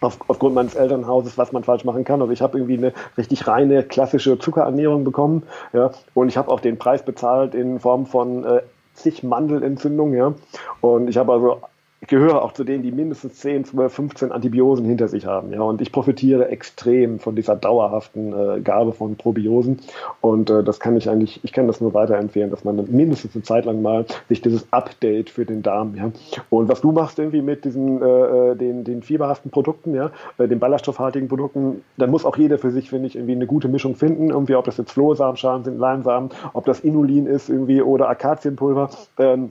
auf, 0.00 0.18
aufgrund 0.28 0.54
meines 0.54 0.74
Elternhauses, 0.74 1.38
was 1.38 1.52
man 1.52 1.64
falsch 1.64 1.84
machen 1.84 2.04
kann. 2.04 2.20
Also 2.20 2.32
ich 2.32 2.42
habe 2.42 2.58
irgendwie 2.58 2.78
eine 2.78 2.92
richtig 3.16 3.46
reine 3.46 3.82
klassische 3.82 4.38
Zuckerernährung 4.38 5.04
bekommen, 5.04 5.44
ja, 5.72 5.90
und 6.14 6.28
ich 6.28 6.36
habe 6.36 6.50
auch 6.50 6.60
den 6.60 6.78
Preis 6.78 7.04
bezahlt 7.04 7.54
in 7.54 7.80
Form 7.80 8.06
von 8.06 8.44
äh, 8.44 8.62
zig 8.94 9.22
Mandelentzündungen, 9.22 10.16
ja, 10.16 10.34
und 10.80 11.08
ich 11.08 11.16
habe 11.16 11.32
also 11.32 11.60
gehöre 12.08 12.42
auch 12.42 12.52
zu 12.52 12.64
denen, 12.64 12.82
die 12.82 12.92
mindestens 12.92 13.36
10, 13.40 13.64
12, 13.64 13.92
15 13.92 14.32
Antibiosen 14.32 14.84
hinter 14.84 15.08
sich 15.08 15.26
haben. 15.26 15.52
Ja, 15.52 15.62
und 15.62 15.80
ich 15.80 15.92
profitiere 15.92 16.48
extrem 16.48 17.18
von 17.18 17.36
dieser 17.36 17.56
dauerhaften 17.56 18.32
äh, 18.32 18.60
Gabe 18.60 18.92
von 18.92 19.16
Probiosen. 19.16 19.80
Und 20.20 20.50
äh, 20.50 20.62
das 20.62 20.80
kann 20.80 20.96
ich 20.96 21.08
eigentlich, 21.08 21.40
ich 21.42 21.52
kann 21.52 21.66
das 21.66 21.80
nur 21.80 21.94
weiterempfehlen, 21.94 22.50
dass 22.50 22.64
man 22.64 22.76
mindestens 22.90 23.34
eine 23.34 23.44
Zeit 23.44 23.64
lang 23.64 23.82
mal 23.82 24.06
sich 24.28 24.40
dieses 24.40 24.66
Update 24.72 25.30
für 25.30 25.44
den 25.44 25.62
Darm, 25.62 25.94
ja. 25.94 26.10
Und 26.50 26.68
was 26.68 26.80
du 26.80 26.92
machst 26.92 27.18
irgendwie 27.18 27.42
mit 27.42 27.64
diesen, 27.64 28.02
äh, 28.02 28.06
äh 28.06 28.56
den, 28.56 28.84
den 28.84 29.02
fieberhaften 29.02 29.50
Produkten, 29.50 29.94
ja, 29.94 30.10
äh, 30.38 30.48
den 30.48 30.58
ballaststoffhaltigen 30.58 31.28
Produkten, 31.28 31.82
dann 31.96 32.10
muss 32.10 32.24
auch 32.24 32.36
jeder 32.36 32.58
für 32.58 32.70
sich, 32.70 32.90
finde 32.90 33.06
ich, 33.06 33.16
irgendwie 33.16 33.34
eine 33.34 33.46
gute 33.46 33.68
Mischung 33.68 33.94
finden. 33.94 34.30
Irgendwie, 34.30 34.54
ob 34.54 34.64
das 34.64 34.76
jetzt 34.76 34.92
Flohsamenschalen 34.92 35.64
sind, 35.64 35.78
Leinsamen, 35.78 36.30
ob 36.52 36.64
das 36.66 36.80
Inulin 36.80 37.26
ist 37.26 37.48
irgendwie 37.48 37.82
oder 37.82 38.08
Akazienpulver. 38.08 38.90
Ähm, 39.18 39.50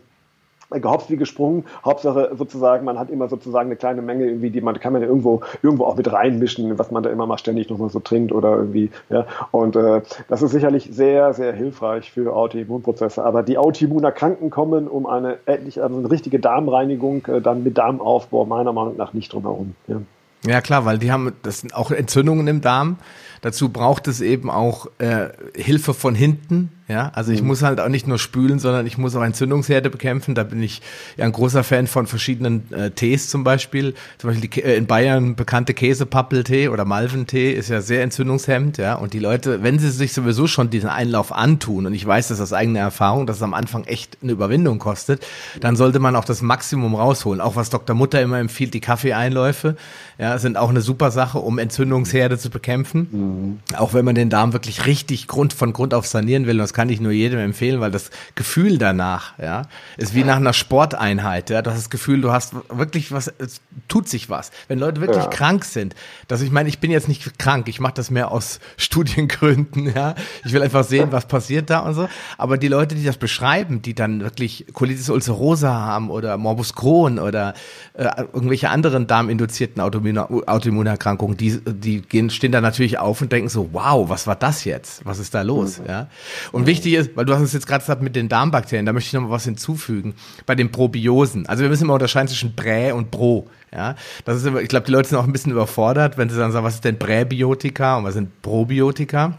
gehopst 0.80 1.09
wie 1.09 1.17
gesprungen. 1.17 1.65
Hauptsache 1.84 2.32
sozusagen, 2.38 2.86
man 2.86 2.99
hat 2.99 3.09
immer 3.09 3.28
sozusagen 3.28 3.67
eine 3.67 3.76
kleine 3.76 4.01
Menge 4.01 4.26
irgendwie, 4.26 4.49
die 4.49 4.61
man 4.61 4.80
kann 4.80 4.93
man 4.93 5.01
ja 5.01 5.07
irgendwo 5.07 5.41
irgendwo 5.61 5.86
auch 5.86 5.95
mit 5.95 6.11
reinmischen, 6.11 6.78
was 6.78 6.91
man 6.91 7.03
da 7.03 7.09
immer 7.09 7.28
mal 7.28 7.38
ständig 7.38 7.69
nochmal 7.69 7.89
so 7.89 7.99
trinkt 7.99 8.32
oder 8.32 8.55
irgendwie, 8.57 8.89
ja. 9.09 9.26
Und 9.51 9.76
äh, 9.76 10.01
das 10.28 10.41
ist 10.41 10.51
sicherlich 10.51 10.89
sehr, 10.91 11.34
sehr 11.34 11.53
hilfreich 11.53 12.11
für 12.11 12.36
Autoimmunprozesse. 12.36 13.24
Aber 13.24 13.43
die 13.43 13.57
Autoimmunerkrankten 13.57 14.49
kommen 14.49 14.88
um 14.88 15.05
eine 15.05 15.38
endlich 15.45 15.82
also 15.82 15.97
eine 15.97 16.09
richtige 16.09 16.39
Darmreinigung 16.39 17.26
äh, 17.28 17.41
dann 17.41 17.63
mit 17.63 17.78
Darmaufbau 17.78 18.45
meiner 18.45 18.74
Meinung 18.74 18.97
nach 18.97 19.13
nicht 19.13 19.34
drum 19.34 19.43
herum. 19.43 19.76
Ja. 19.88 19.97
Ja 20.45 20.59
klar, 20.59 20.84
weil 20.84 20.97
die 20.97 21.11
haben 21.11 21.32
das 21.41 21.59
sind 21.59 21.74
auch 21.74 21.91
Entzündungen 21.91 22.47
im 22.47 22.59
Darm. 22.59 22.97
Dazu 23.41 23.69
braucht 23.69 24.07
es 24.07 24.19
eben 24.19 24.49
auch 24.49 24.88
äh, 24.99 25.30
Hilfe 25.55 25.93
von 25.93 26.15
hinten, 26.15 26.71
ja, 26.88 27.11
also 27.13 27.31
ich 27.31 27.41
mhm. 27.41 27.47
muss 27.47 27.61
halt 27.61 27.79
auch 27.79 27.88
nicht 27.88 28.07
nur 28.07 28.19
spülen, 28.19 28.59
sondern 28.59 28.86
ich 28.86 28.97
muss 28.97 29.15
auch 29.15 29.23
Entzündungsherde 29.23 29.89
bekämpfen. 29.89 30.36
Da 30.36 30.43
bin 30.43 30.61
ich 30.61 30.81
ja 31.15 31.23
ein 31.23 31.31
großer 31.31 31.63
Fan 31.63 31.88
von 31.88 32.07
verschiedenen 32.07 32.71
äh, 32.73 32.91
Tees 32.91 33.29
zum 33.29 33.45
Beispiel. 33.45 33.93
Zum 34.17 34.29
Beispiel 34.29 34.49
die, 34.49 34.61
äh, 34.61 34.75
in 34.75 34.86
Bayern 34.86 35.36
bekannte 35.36 35.73
Käsepappeltee 35.73 36.67
oder 36.67 36.84
Malventee 36.84 37.53
ist 37.53 37.69
ja 37.69 37.81
sehr 37.81 38.03
entzündungshemmend, 38.03 38.77
ja. 38.77 38.95
Und 38.95 39.13
die 39.13 39.19
Leute, 39.19 39.63
wenn 39.63 39.79
sie 39.79 39.91
sich 39.91 40.11
sowieso 40.11 40.47
schon 40.47 40.69
diesen 40.69 40.89
Einlauf 40.89 41.31
antun, 41.31 41.86
und 41.86 41.93
ich 41.93 42.05
weiß 42.05 42.27
das 42.27 42.41
aus 42.41 42.51
eigener 42.51 42.81
Erfahrung, 42.81 43.27
dass 43.27 43.38
es 43.38 43.43
am 43.43 43.53
Anfang 43.53 43.86
echt 43.86 44.17
eine 44.21 44.34
Überwindung 44.34 44.79
kostet, 44.79 45.25
dann 45.61 45.77
sollte 45.77 45.99
man 45.99 46.17
auch 46.17 46.25
das 46.25 46.41
Maximum 46.41 46.95
rausholen. 46.95 47.39
Auch 47.39 47.55
was 47.55 47.69
Dr. 47.69 47.95
Mutter 47.95 48.21
immer 48.21 48.39
empfiehlt, 48.39 48.73
die 48.73 48.81
Kaffeeeinläufe, 48.81 49.77
ja, 50.17 50.38
sind 50.38 50.57
auch 50.57 50.69
eine 50.69 50.81
super 50.81 51.11
Sache, 51.11 51.39
um 51.39 51.59
Entzündungsherde 51.59 52.38
zu 52.38 52.49
bekämpfen. 52.49 53.07
Mhm. 53.11 53.77
Auch 53.77 53.93
wenn 53.93 54.03
man 54.03 54.15
den 54.15 54.29
Darm 54.29 54.51
wirklich 54.51 54.86
richtig 54.86 55.27
Grund 55.27 55.53
von 55.53 55.71
Grund 55.71 55.93
auf 55.93 56.07
sanieren 56.07 56.45
will. 56.45 56.59
Das 56.74 56.78
kann 56.78 56.89
ich 56.89 56.99
nur 56.99 57.11
jedem 57.11 57.38
empfehlen, 57.38 57.82
weil 57.82 57.91
das 57.91 58.09
Gefühl 58.34 58.80
danach, 58.80 59.38
ja, 59.38 59.67
ist 59.95 60.15
wie 60.15 60.24
nach 60.24 60.38
einer 60.38 60.53
Sporteinheit, 60.53 61.51
ja. 61.51 61.61
Du 61.61 61.69
hast 61.69 61.78
das 61.78 61.89
Gefühl, 61.91 62.19
du 62.19 62.32
hast 62.32 62.55
wirklich 62.67 63.11
was, 63.11 63.32
es 63.38 63.61
tut 63.88 64.09
sich 64.09 64.32
was. 64.32 64.49
Wenn 64.67 64.80
Leute 64.80 64.99
wirklich 64.99 65.24
ja. 65.24 65.30
krank 65.30 65.65
sind, 65.65 65.93
dass 66.28 66.41
ich 66.41 66.49
meine, 66.49 66.69
ich 66.69 66.80
bin 66.80 66.89
jetzt 66.89 67.07
nicht 67.07 67.38
krank, 67.38 67.67
ich 67.67 67.80
mache 67.80 67.93
das 67.93 68.09
mehr 68.09 68.32
aus 68.32 68.59
Studiengründen, 68.78 69.93
ja. 69.93 70.15
Ich 70.43 70.51
will 70.51 70.63
einfach 70.63 70.84
sehen, 70.84 71.11
was 71.11 71.28
passiert 71.28 71.69
da 71.69 71.82
und 71.82 71.93
so. 71.93 72.09
Aber 72.39 72.57
die 72.57 72.69
Leute, 72.69 72.95
die 72.95 73.03
das 73.03 73.17
beschreiben, 73.17 73.84
die 73.84 73.93
dann 73.93 74.21
wirklich 74.21 74.65
Colitis 74.74 75.11
ulcerosa 75.11 75.71
haben 75.71 76.09
oder 76.09 76.38
Morbus 76.38 76.74
Crohn 76.74 77.19
oder 77.19 77.53
äh, 77.93 78.05
irgendwelche 78.34 78.71
anderen 78.71 79.05
darminduzierten 79.05 79.80
Autoimmunerkrankungen, 79.80 81.38
die, 81.38 81.61
die 81.63 82.01
gehen, 82.01 82.32
stehen 82.32 82.51
da 82.51 82.61
natürlich 82.61 82.97
auf 82.97 83.21
und 83.21 83.32
denken 83.32 83.49
so, 83.49 83.69
wow, 83.74 84.09
was 84.09 84.26
war 84.26 84.36
das 84.36 84.63
jetzt? 84.63 85.05
Was 85.05 85.19
ist 85.19 85.36
da 85.36 85.43
los? 85.43 85.78
Mhm. 85.78 85.86
Ja. 85.88 86.07
Und 86.51 86.62
und 86.64 86.68
wichtig 86.68 86.93
ist, 86.93 87.18
weil 87.18 87.26
du 87.26 87.34
hast 87.34 87.41
es 87.41 87.51
jetzt 87.51 87.68
gerade 87.68 87.82
gesagt 87.82 88.01
mit 88.01 88.16
den 88.16 88.30
Darmbakterien, 88.30 88.86
da 88.86 88.93
möchte 88.93 89.07
ich 89.07 89.14
noch 89.14 89.22
mal 89.24 89.32
was 89.32 89.43
hinzufügen. 89.43 90.16
Bei 90.45 90.55
den 90.55 90.72
Probiosen. 90.72 91.45
Also 91.45 91.61
wir 91.61 91.70
müssen 91.70 91.84
immer 91.84 91.95
unterscheiden 91.95 92.30
zwischen 92.30 92.55
Prä 92.55 92.93
und 92.93 93.11
Pro. 93.11 93.49
Ja, 93.74 93.95
das 94.24 94.38
ist, 94.38 94.55
ich 94.61 94.70
glaube, 94.70 94.86
die 94.86 94.91
Leute 94.91 95.09
sind 95.09 95.18
auch 95.18 95.26
ein 95.26 95.34
bisschen 95.34 95.51
überfordert, 95.51 96.18
wenn 96.18 96.30
sie 96.30 96.38
dann 96.38 96.51
sagen, 96.53 96.64
was 96.64 96.76
ist 96.76 96.86
denn 96.86 96.97
Präbiotika 96.97 97.97
und 97.97 98.05
was 98.05 98.14
sind 98.14 98.41
Probiotika? 98.41 99.38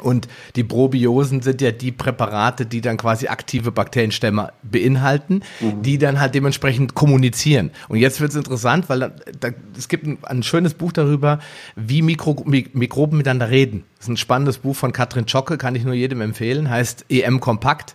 Und 0.00 0.28
die 0.56 0.64
Probiosen 0.64 1.42
sind 1.42 1.60
ja 1.60 1.70
die 1.70 1.92
Präparate, 1.92 2.66
die 2.66 2.80
dann 2.80 2.96
quasi 2.96 3.28
aktive 3.28 3.72
Bakterienstämme 3.72 4.52
beinhalten, 4.62 5.42
mhm. 5.60 5.82
die 5.82 5.98
dann 5.98 6.20
halt 6.20 6.34
dementsprechend 6.34 6.94
kommunizieren. 6.94 7.70
Und 7.88 7.98
jetzt 7.98 8.20
wird 8.20 8.30
es 8.30 8.36
interessant, 8.36 8.88
weil 8.88 9.00
da, 9.00 9.10
da, 9.38 9.48
es 9.76 9.88
gibt 9.88 10.06
ein, 10.06 10.18
ein, 10.22 10.42
schönes 10.42 10.74
Buch 10.74 10.92
darüber, 10.92 11.40
wie 11.76 12.02
Mikro, 12.02 12.44
Mikroben 12.44 13.18
miteinander 13.18 13.50
reden. 13.50 13.84
Das 13.96 14.06
ist 14.06 14.10
ein 14.10 14.16
spannendes 14.16 14.58
Buch 14.58 14.76
von 14.76 14.92
Katrin 14.92 15.28
Schocke, 15.28 15.58
kann 15.58 15.74
ich 15.74 15.84
nur 15.84 15.94
jedem 15.94 16.20
empfehlen, 16.20 16.70
heißt 16.70 17.06
EM 17.08 17.40
Kompakt. 17.40 17.94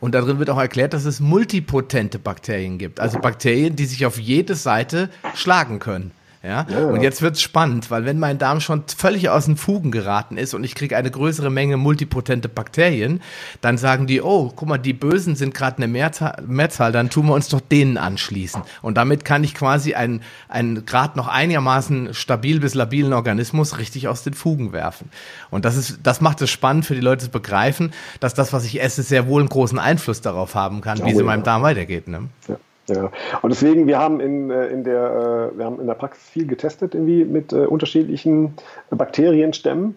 Und 0.00 0.16
darin 0.16 0.40
wird 0.40 0.50
auch 0.50 0.58
erklärt, 0.58 0.94
dass 0.94 1.04
es 1.04 1.20
multipotente 1.20 2.18
Bakterien 2.18 2.76
gibt. 2.78 2.98
Also 2.98 3.20
Bakterien, 3.20 3.76
die 3.76 3.84
sich 3.84 4.04
auf 4.04 4.18
jede 4.18 4.56
Seite 4.56 5.10
schlagen 5.34 5.78
können. 5.78 6.10
Ja? 6.42 6.66
ja, 6.68 6.86
Und 6.86 7.02
jetzt 7.02 7.22
wird's 7.22 7.40
spannend, 7.40 7.90
weil 7.90 8.04
wenn 8.04 8.18
mein 8.18 8.38
Darm 8.38 8.60
schon 8.60 8.82
völlig 8.96 9.28
aus 9.28 9.44
den 9.44 9.56
Fugen 9.56 9.92
geraten 9.92 10.36
ist 10.36 10.54
und 10.54 10.64
ich 10.64 10.74
kriege 10.74 10.96
eine 10.96 11.10
größere 11.10 11.50
Menge 11.50 11.76
multipotente 11.76 12.48
Bakterien, 12.48 13.20
dann 13.60 13.78
sagen 13.78 14.08
die, 14.08 14.20
oh, 14.22 14.52
guck 14.54 14.68
mal, 14.68 14.78
die 14.78 14.92
Bösen 14.92 15.36
sind 15.36 15.54
gerade 15.54 15.76
eine 15.76 15.86
Mehrzahl, 15.86 16.42
Mehrzahl, 16.46 16.90
dann 16.90 17.10
tun 17.10 17.26
wir 17.26 17.34
uns 17.34 17.48
doch 17.48 17.60
denen 17.60 17.96
anschließen. 17.96 18.62
Und 18.82 18.96
damit 18.96 19.24
kann 19.24 19.44
ich 19.44 19.54
quasi 19.54 19.94
einen, 19.94 20.22
einen 20.48 20.84
gerade 20.84 21.16
noch 21.16 21.28
einigermaßen 21.28 22.12
stabil 22.12 22.58
bis 22.58 22.74
labilen 22.74 23.12
Organismus 23.12 23.78
richtig 23.78 24.08
aus 24.08 24.24
den 24.24 24.34
Fugen 24.34 24.72
werfen. 24.72 25.10
Und 25.50 25.64
das 25.64 25.76
ist, 25.76 26.00
das 26.02 26.20
macht 26.20 26.42
es 26.42 26.50
spannend 26.50 26.86
für 26.86 26.94
die 26.94 27.00
Leute 27.00 27.26
zu 27.26 27.30
begreifen, 27.30 27.92
dass 28.18 28.34
das, 28.34 28.52
was 28.52 28.64
ich 28.64 28.82
esse, 28.82 29.02
sehr 29.02 29.28
wohl 29.28 29.42
einen 29.42 29.48
großen 29.48 29.78
Einfluss 29.78 30.20
darauf 30.20 30.56
haben 30.56 30.80
kann, 30.80 31.04
wie 31.04 31.10
es 31.12 31.18
in 31.18 31.26
meinem 31.26 31.44
Darm 31.44 31.62
weitergeht. 31.62 32.08
Ne? 32.08 32.28
Ja. 32.48 32.56
Ja, 32.88 33.10
und 33.42 33.50
deswegen, 33.50 33.86
wir 33.86 33.98
haben 33.98 34.20
in, 34.20 34.50
äh, 34.50 34.66
in, 34.66 34.84
der, 34.84 35.52
äh, 35.54 35.58
wir 35.58 35.64
haben 35.64 35.80
in 35.80 35.86
der 35.86 35.94
Praxis 35.94 36.28
viel 36.28 36.46
getestet 36.46 36.94
irgendwie 36.94 37.24
mit 37.24 37.52
äh, 37.52 37.66
unterschiedlichen 37.66 38.54
Bakterienstämmen. 38.90 39.94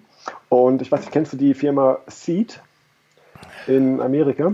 Und 0.50 0.82
ich 0.82 0.92
weiß 0.92 1.02
nicht, 1.02 1.12
kennst 1.12 1.34
du 1.34 1.38
die 1.38 1.54
Firma 1.54 1.98
Seed 2.08 2.62
in 3.68 4.02
Amerika? 4.02 4.54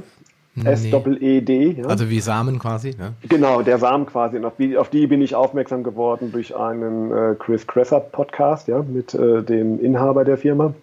Nee. 0.53 0.69
S-E-E-D. 0.69 1.77
Ja? 1.79 1.85
Also 1.85 2.09
wie 2.09 2.19
Samen 2.19 2.59
quasi, 2.59 2.93
ne? 2.97 3.13
Genau, 3.27 3.61
der 3.61 3.77
Samen 3.77 4.05
quasi. 4.05 4.37
Und 4.37 4.45
auf 4.45 4.57
die, 4.57 4.77
auf 4.77 4.89
die 4.89 5.07
bin 5.07 5.21
ich 5.21 5.33
aufmerksam 5.33 5.83
geworden 5.83 6.31
durch 6.33 6.55
einen 6.55 7.11
äh, 7.11 7.35
Chris 7.39 7.65
Kresser 7.67 8.01
Podcast, 8.01 8.67
ja, 8.67 8.83
mit 8.83 9.13
äh, 9.13 9.43
dem 9.43 9.79
Inhaber 9.79 10.25
der 10.25 10.37
Firma. 10.37 10.73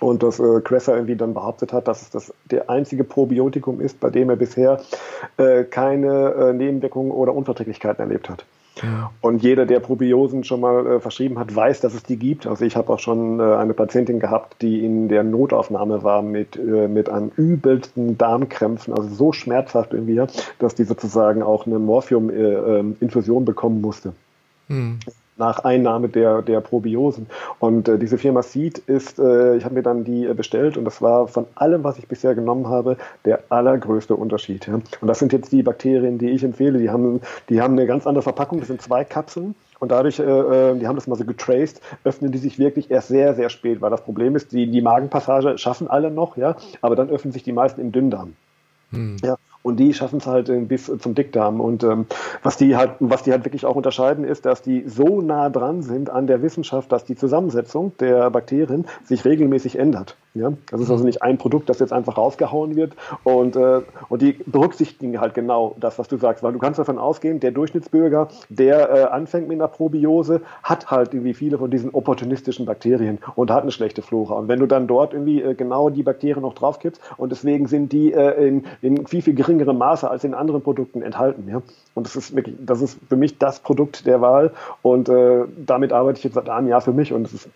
Und 0.00 0.22
dass 0.22 0.38
äh, 0.38 0.60
Cresser 0.62 0.94
irgendwie 0.94 1.16
dann 1.16 1.34
behauptet 1.34 1.72
hat, 1.72 1.88
dass 1.88 2.02
es 2.02 2.10
das 2.10 2.34
der 2.50 2.68
einzige 2.68 3.04
Probiotikum 3.04 3.80
ist, 3.80 3.98
bei 4.00 4.10
dem 4.10 4.30
er 4.30 4.36
bisher 4.36 4.80
äh, 5.38 5.64
keine 5.64 6.34
äh, 6.34 6.52
Nebenwirkungen 6.52 7.10
oder 7.10 7.34
Unverträglichkeiten 7.34 8.02
erlebt 8.02 8.28
hat. 8.28 8.44
Ja. 8.82 9.10
Und 9.22 9.42
jeder, 9.42 9.64
der 9.64 9.80
Probiosen 9.80 10.44
schon 10.44 10.60
mal 10.60 10.86
äh, 10.86 11.00
verschrieben 11.00 11.38
hat, 11.38 11.54
weiß, 11.54 11.80
dass 11.80 11.94
es 11.94 12.02
die 12.02 12.16
gibt. 12.16 12.46
Also 12.46 12.64
ich 12.64 12.76
habe 12.76 12.92
auch 12.92 12.98
schon 12.98 13.40
äh, 13.40 13.42
eine 13.42 13.72
Patientin 13.72 14.20
gehabt, 14.20 14.60
die 14.60 14.84
in 14.84 15.08
der 15.08 15.22
Notaufnahme 15.22 16.02
war 16.02 16.20
mit, 16.20 16.56
äh, 16.56 16.86
mit 16.86 17.08
einem 17.08 17.30
übelsten 17.36 18.18
Darmkrämpfen, 18.18 18.92
also 18.92 19.08
so 19.08 19.32
schmerzhaft 19.32 19.94
irgendwie, 19.94 20.20
dass 20.58 20.74
die 20.74 20.84
sozusagen 20.84 21.42
auch 21.42 21.66
eine 21.66 21.78
Morphium-Infusion 21.78 23.36
äh, 23.36 23.40
ähm, 23.40 23.44
bekommen 23.46 23.80
musste. 23.80 24.12
Hm 24.68 24.98
nach 25.36 25.64
Einnahme 25.64 26.08
der, 26.08 26.42
der 26.42 26.60
Probiosen. 26.60 27.26
Und 27.58 27.88
äh, 27.88 27.98
diese 27.98 28.18
Firma 28.18 28.42
Seed 28.42 28.78
ist, 28.78 29.18
äh, 29.18 29.56
ich 29.56 29.64
habe 29.64 29.74
mir 29.74 29.82
dann 29.82 30.04
die 30.04 30.26
äh, 30.26 30.34
bestellt 30.34 30.76
und 30.76 30.84
das 30.84 31.02
war 31.02 31.28
von 31.28 31.46
allem, 31.54 31.84
was 31.84 31.98
ich 31.98 32.08
bisher 32.08 32.34
genommen 32.34 32.68
habe, 32.68 32.96
der 33.24 33.40
allergrößte 33.48 34.14
Unterschied. 34.14 34.66
Ja. 34.66 34.74
Und 34.74 35.08
das 35.08 35.18
sind 35.18 35.32
jetzt 35.32 35.52
die 35.52 35.62
Bakterien, 35.62 36.18
die 36.18 36.30
ich 36.30 36.42
empfehle. 36.42 36.78
Die 36.78 36.90
haben, 36.90 37.20
die 37.48 37.60
haben 37.60 37.74
eine 37.74 37.86
ganz 37.86 38.06
andere 38.06 38.22
Verpackung. 38.22 38.58
Das 38.58 38.68
sind 38.68 38.80
zwei 38.82 39.04
Kapseln. 39.04 39.54
Und 39.78 39.90
dadurch, 39.90 40.18
äh, 40.18 40.22
äh, 40.22 40.78
die 40.78 40.86
haben 40.86 40.96
das 40.96 41.06
mal 41.06 41.16
so 41.16 41.24
getraced, 41.24 41.80
öffnen 42.04 42.32
die 42.32 42.38
sich 42.38 42.58
wirklich 42.58 42.90
erst 42.90 43.08
sehr, 43.08 43.34
sehr 43.34 43.50
spät, 43.50 43.80
weil 43.80 43.90
das 43.90 44.02
Problem 44.02 44.34
ist, 44.34 44.52
die, 44.52 44.70
die 44.70 44.80
Magenpassage 44.80 45.58
schaffen 45.58 45.88
alle 45.88 46.10
noch, 46.10 46.36
ja, 46.36 46.56
aber 46.80 46.96
dann 46.96 47.10
öffnen 47.10 47.32
sich 47.32 47.42
die 47.42 47.52
meisten 47.52 47.80
im 47.80 47.92
Dünndarm. 47.92 48.34
Hm. 48.90 49.16
Ja, 49.22 49.36
und 49.66 49.78
die 49.78 49.92
schaffen 49.92 50.18
es 50.18 50.26
halt 50.26 50.48
bis 50.68 50.86
zum 50.86 51.14
Dickdarm. 51.14 51.60
Und 51.60 51.82
ähm, 51.82 52.06
was 52.42 52.56
die 52.56 52.76
halt, 52.76 52.92
was 53.00 53.24
die 53.24 53.32
halt 53.32 53.44
wirklich 53.44 53.66
auch 53.66 53.74
unterscheiden, 53.74 54.24
ist, 54.24 54.46
dass 54.46 54.62
die 54.62 54.88
so 54.88 55.20
nah 55.20 55.50
dran 55.50 55.82
sind 55.82 56.08
an 56.08 56.28
der 56.28 56.40
Wissenschaft, 56.40 56.92
dass 56.92 57.04
die 57.04 57.16
Zusammensetzung 57.16 57.92
der 57.98 58.30
Bakterien 58.30 58.86
sich 59.04 59.24
regelmäßig 59.24 59.76
ändert. 59.78 60.16
Ja? 60.36 60.52
Das 60.70 60.80
ist 60.80 60.90
also 60.90 61.04
nicht 61.04 61.22
ein 61.22 61.38
Produkt, 61.38 61.68
das 61.68 61.78
jetzt 61.80 61.92
einfach 61.92 62.16
rausgehauen 62.16 62.76
wird. 62.76 62.94
Und, 63.24 63.56
äh, 63.56 63.80
und 64.08 64.22
die 64.22 64.32
berücksichtigen 64.46 65.20
halt 65.20 65.34
genau 65.34 65.74
das, 65.80 65.98
was 65.98 66.08
du 66.08 66.16
sagst. 66.16 66.42
Weil 66.42 66.52
du 66.52 66.58
kannst 66.58 66.78
davon 66.78 66.98
ausgehen, 66.98 67.40
der 67.40 67.50
Durchschnittsbürger, 67.50 68.28
der 68.48 68.90
äh, 68.90 69.02
anfängt 69.04 69.48
mit 69.48 69.58
einer 69.58 69.68
Probiose, 69.68 70.42
hat 70.62 70.90
halt 70.90 71.14
irgendwie 71.14 71.34
viele 71.34 71.58
von 71.58 71.70
diesen 71.70 71.90
opportunistischen 71.90 72.66
Bakterien 72.66 73.18
und 73.34 73.50
hat 73.50 73.62
eine 73.62 73.72
schlechte 73.72 74.02
Flora. 74.02 74.34
Und 74.34 74.48
wenn 74.48 74.60
du 74.60 74.66
dann 74.66 74.86
dort 74.86 75.12
irgendwie 75.12 75.42
äh, 75.42 75.54
genau 75.54 75.90
die 75.90 76.02
Bakterien 76.02 76.42
noch 76.42 76.54
draufkippst 76.54 77.00
und 77.16 77.32
deswegen 77.32 77.66
sind 77.66 77.92
die 77.92 78.12
äh, 78.12 78.46
in, 78.46 78.64
in 78.82 79.06
viel, 79.06 79.22
viel 79.22 79.34
geringerem 79.58 79.78
Maße 79.78 80.08
als 80.08 80.24
in 80.24 80.34
anderen 80.34 80.62
Produkten 80.62 81.02
enthalten. 81.02 81.48
Ja? 81.48 81.62
Und 81.94 82.06
das 82.06 82.16
ist 82.16 82.34
wirklich, 82.34 82.56
das 82.58 82.80
ist 82.80 82.98
für 83.08 83.16
mich 83.16 83.38
das 83.38 83.60
Produkt 83.60 84.06
der 84.06 84.20
Wahl. 84.20 84.52
Und 84.82 85.08
äh, 85.08 85.44
damit 85.56 85.92
arbeite 85.92 86.18
ich 86.18 86.24
jetzt 86.24 86.34
seit 86.34 86.48
einem 86.48 86.68
Jahr 86.68 86.80
für 86.80 86.92
mich 86.92 87.12
und 87.12 87.26
es 87.26 87.34
ist 87.34 87.48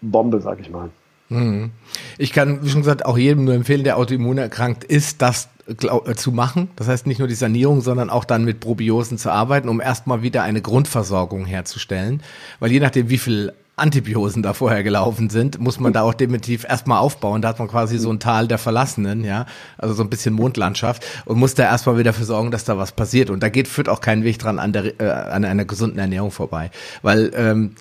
Bombe, 0.00 0.40
sag 0.40 0.60
ich 0.60 0.70
mal. 0.70 0.90
Mhm. 1.28 1.70
Ich 2.16 2.32
kann, 2.32 2.62
wie 2.62 2.68
schon 2.68 2.80
gesagt, 2.80 3.04
auch 3.04 3.18
jedem 3.18 3.44
nur 3.44 3.54
empfehlen, 3.54 3.84
der 3.84 3.98
autoimmun 3.98 4.38
erkrankt 4.38 4.84
ist, 4.84 5.20
das 5.20 5.48
äh, 5.66 6.14
zu 6.14 6.32
machen. 6.32 6.70
Das 6.76 6.88
heißt 6.88 7.06
nicht 7.06 7.18
nur 7.18 7.28
die 7.28 7.34
Sanierung, 7.34 7.80
sondern 7.80 8.10
auch 8.10 8.24
dann 8.24 8.44
mit 8.44 8.60
Probiosen 8.60 9.18
zu 9.18 9.30
arbeiten, 9.30 9.68
um 9.68 9.80
erstmal 9.80 10.22
wieder 10.22 10.42
eine 10.42 10.62
Grundversorgung 10.62 11.44
herzustellen. 11.44 12.22
Weil 12.60 12.72
je 12.72 12.80
nachdem, 12.80 13.10
wie 13.10 13.18
viel 13.18 13.52
Antibiosen 13.78 14.42
da 14.42 14.52
vorher 14.52 14.82
gelaufen 14.82 15.30
sind, 15.30 15.58
muss 15.58 15.80
man 15.80 15.92
da 15.92 16.02
auch 16.02 16.14
definitiv 16.14 16.64
erstmal 16.64 16.98
aufbauen. 16.98 17.42
Da 17.42 17.48
hat 17.48 17.58
man 17.58 17.68
quasi 17.68 17.98
so 17.98 18.10
ein 18.10 18.20
Tal 18.20 18.48
der 18.48 18.58
Verlassenen, 18.58 19.24
ja, 19.24 19.46
also 19.76 19.94
so 19.94 20.02
ein 20.02 20.10
bisschen 20.10 20.34
Mondlandschaft 20.34 21.04
und 21.24 21.38
muss 21.38 21.54
da 21.54 21.64
erstmal 21.64 21.98
wieder 21.98 22.12
für 22.12 22.24
sorgen, 22.24 22.50
dass 22.50 22.64
da 22.64 22.78
was 22.78 22.92
passiert. 22.92 23.30
Und 23.30 23.42
da 23.42 23.48
geht, 23.48 23.68
führt 23.68 23.88
auch 23.88 24.00
kein 24.00 24.24
Weg 24.24 24.38
dran 24.38 24.58
an, 24.58 24.72
der, 24.72 25.00
äh, 25.00 25.10
an 25.10 25.44
einer 25.44 25.64
gesunden 25.64 25.98
Ernährung 25.98 26.30
vorbei. 26.30 26.70
Weil 27.02 27.32
ähm, 27.34 27.74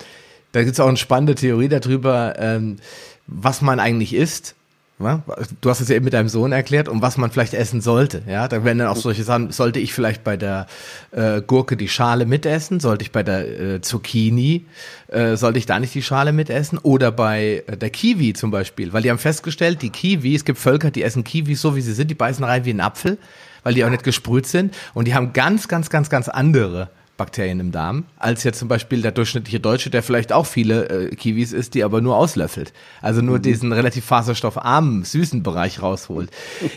da 0.52 0.64
gibt's 0.64 0.80
auch 0.80 0.88
eine 0.88 0.98
spannende 0.98 1.36
Theorie 1.36 1.70
darüber, 1.70 2.36
ähm, 2.40 2.78
was 3.28 3.62
man 3.62 3.80
eigentlich 3.80 4.14
isst 4.14 4.56
Du 5.00 5.70
hast 5.70 5.80
es 5.80 5.90
ja 5.90 5.96
eben 5.96 6.06
mit 6.06 6.14
deinem 6.14 6.28
Sohn 6.28 6.52
erklärt, 6.52 6.90
um 6.90 7.04
was 7.04 7.18
man 7.18 7.30
vielleicht 7.30 7.54
essen 7.54 7.82
sollte. 7.82 8.24
Ja, 8.28 8.48
da 8.48 8.64
werden 8.64 8.80
dann 8.80 8.88
auch 8.88 8.96
solche 8.96 9.24
Sachen, 9.24 9.52
sollte 9.52 9.80
ich 9.80 9.94
vielleicht 9.94 10.24
bei 10.24 10.38
der 10.38 10.66
äh, 11.12 11.40
Gurke 11.42 11.78
die 11.78 11.88
Schale 11.88 12.26
mitessen? 12.26 12.80
Sollte 12.80 13.04
ich 13.04 13.12
bei 13.12 13.22
der 13.22 13.60
äh, 13.76 13.82
Zucchini, 13.82 14.66
äh, 15.10 15.36
sollte 15.36 15.60
ich 15.60 15.68
da 15.68 15.80
nicht 15.80 15.94
die 15.94 16.02
Schale 16.02 16.32
mitessen? 16.34 16.80
Oder 16.80 17.12
bei 17.12 17.64
äh, 17.68 17.78
der 17.78 17.92
Kiwi 17.92 18.34
zum 18.34 18.50
Beispiel, 18.50 18.92
weil 18.92 19.04
die 19.04 19.12
haben 19.12 19.20
festgestellt, 19.20 19.84
die 19.84 19.92
Kiwi, 19.92 20.34
es 20.34 20.46
gibt 20.46 20.58
Völker, 20.58 20.90
die 20.90 21.04
essen 21.04 21.24
Kiwis 21.24 21.62
so 21.62 21.76
wie 21.76 21.82
sie 21.82 21.94
sind, 21.94 22.10
die 22.10 22.16
beißen 22.16 22.44
rein 22.44 22.66
wie 22.66 22.72
ein 22.72 22.82
Apfel, 22.82 23.20
weil 23.62 23.76
die 23.76 23.86
auch 23.86 23.92
nicht 23.92 24.04
gesprüht 24.04 24.48
sind 24.48 24.74
und 24.96 25.08
die 25.08 25.14
haben 25.14 25.32
ganz, 25.32 25.68
ganz, 25.68 25.92
ganz, 25.92 26.10
ganz 26.10 26.28
andere 26.28 26.90
Bakterien 27.18 27.60
im 27.60 27.72
Darm, 27.72 28.06
als 28.18 28.44
jetzt 28.44 28.60
zum 28.60 28.68
Beispiel 28.68 29.02
der 29.02 29.12
durchschnittliche 29.12 29.60
Deutsche, 29.60 29.90
der 29.90 30.04
vielleicht 30.04 30.32
auch 30.32 30.46
viele 30.46 30.88
äh, 30.90 31.16
Kiwis 31.16 31.52
isst, 31.52 31.74
die 31.74 31.84
aber 31.84 32.00
nur 32.00 32.16
auslöffelt. 32.16 32.74
Also 33.02 33.22
nur 33.22 33.40
mhm. 33.40 33.42
diesen 33.42 33.74
relativ 33.74 34.06
faserstoffarmen, 34.06 35.04
süßen 35.04 35.44
Bereich 35.44 35.82
rausholt. 35.82 36.30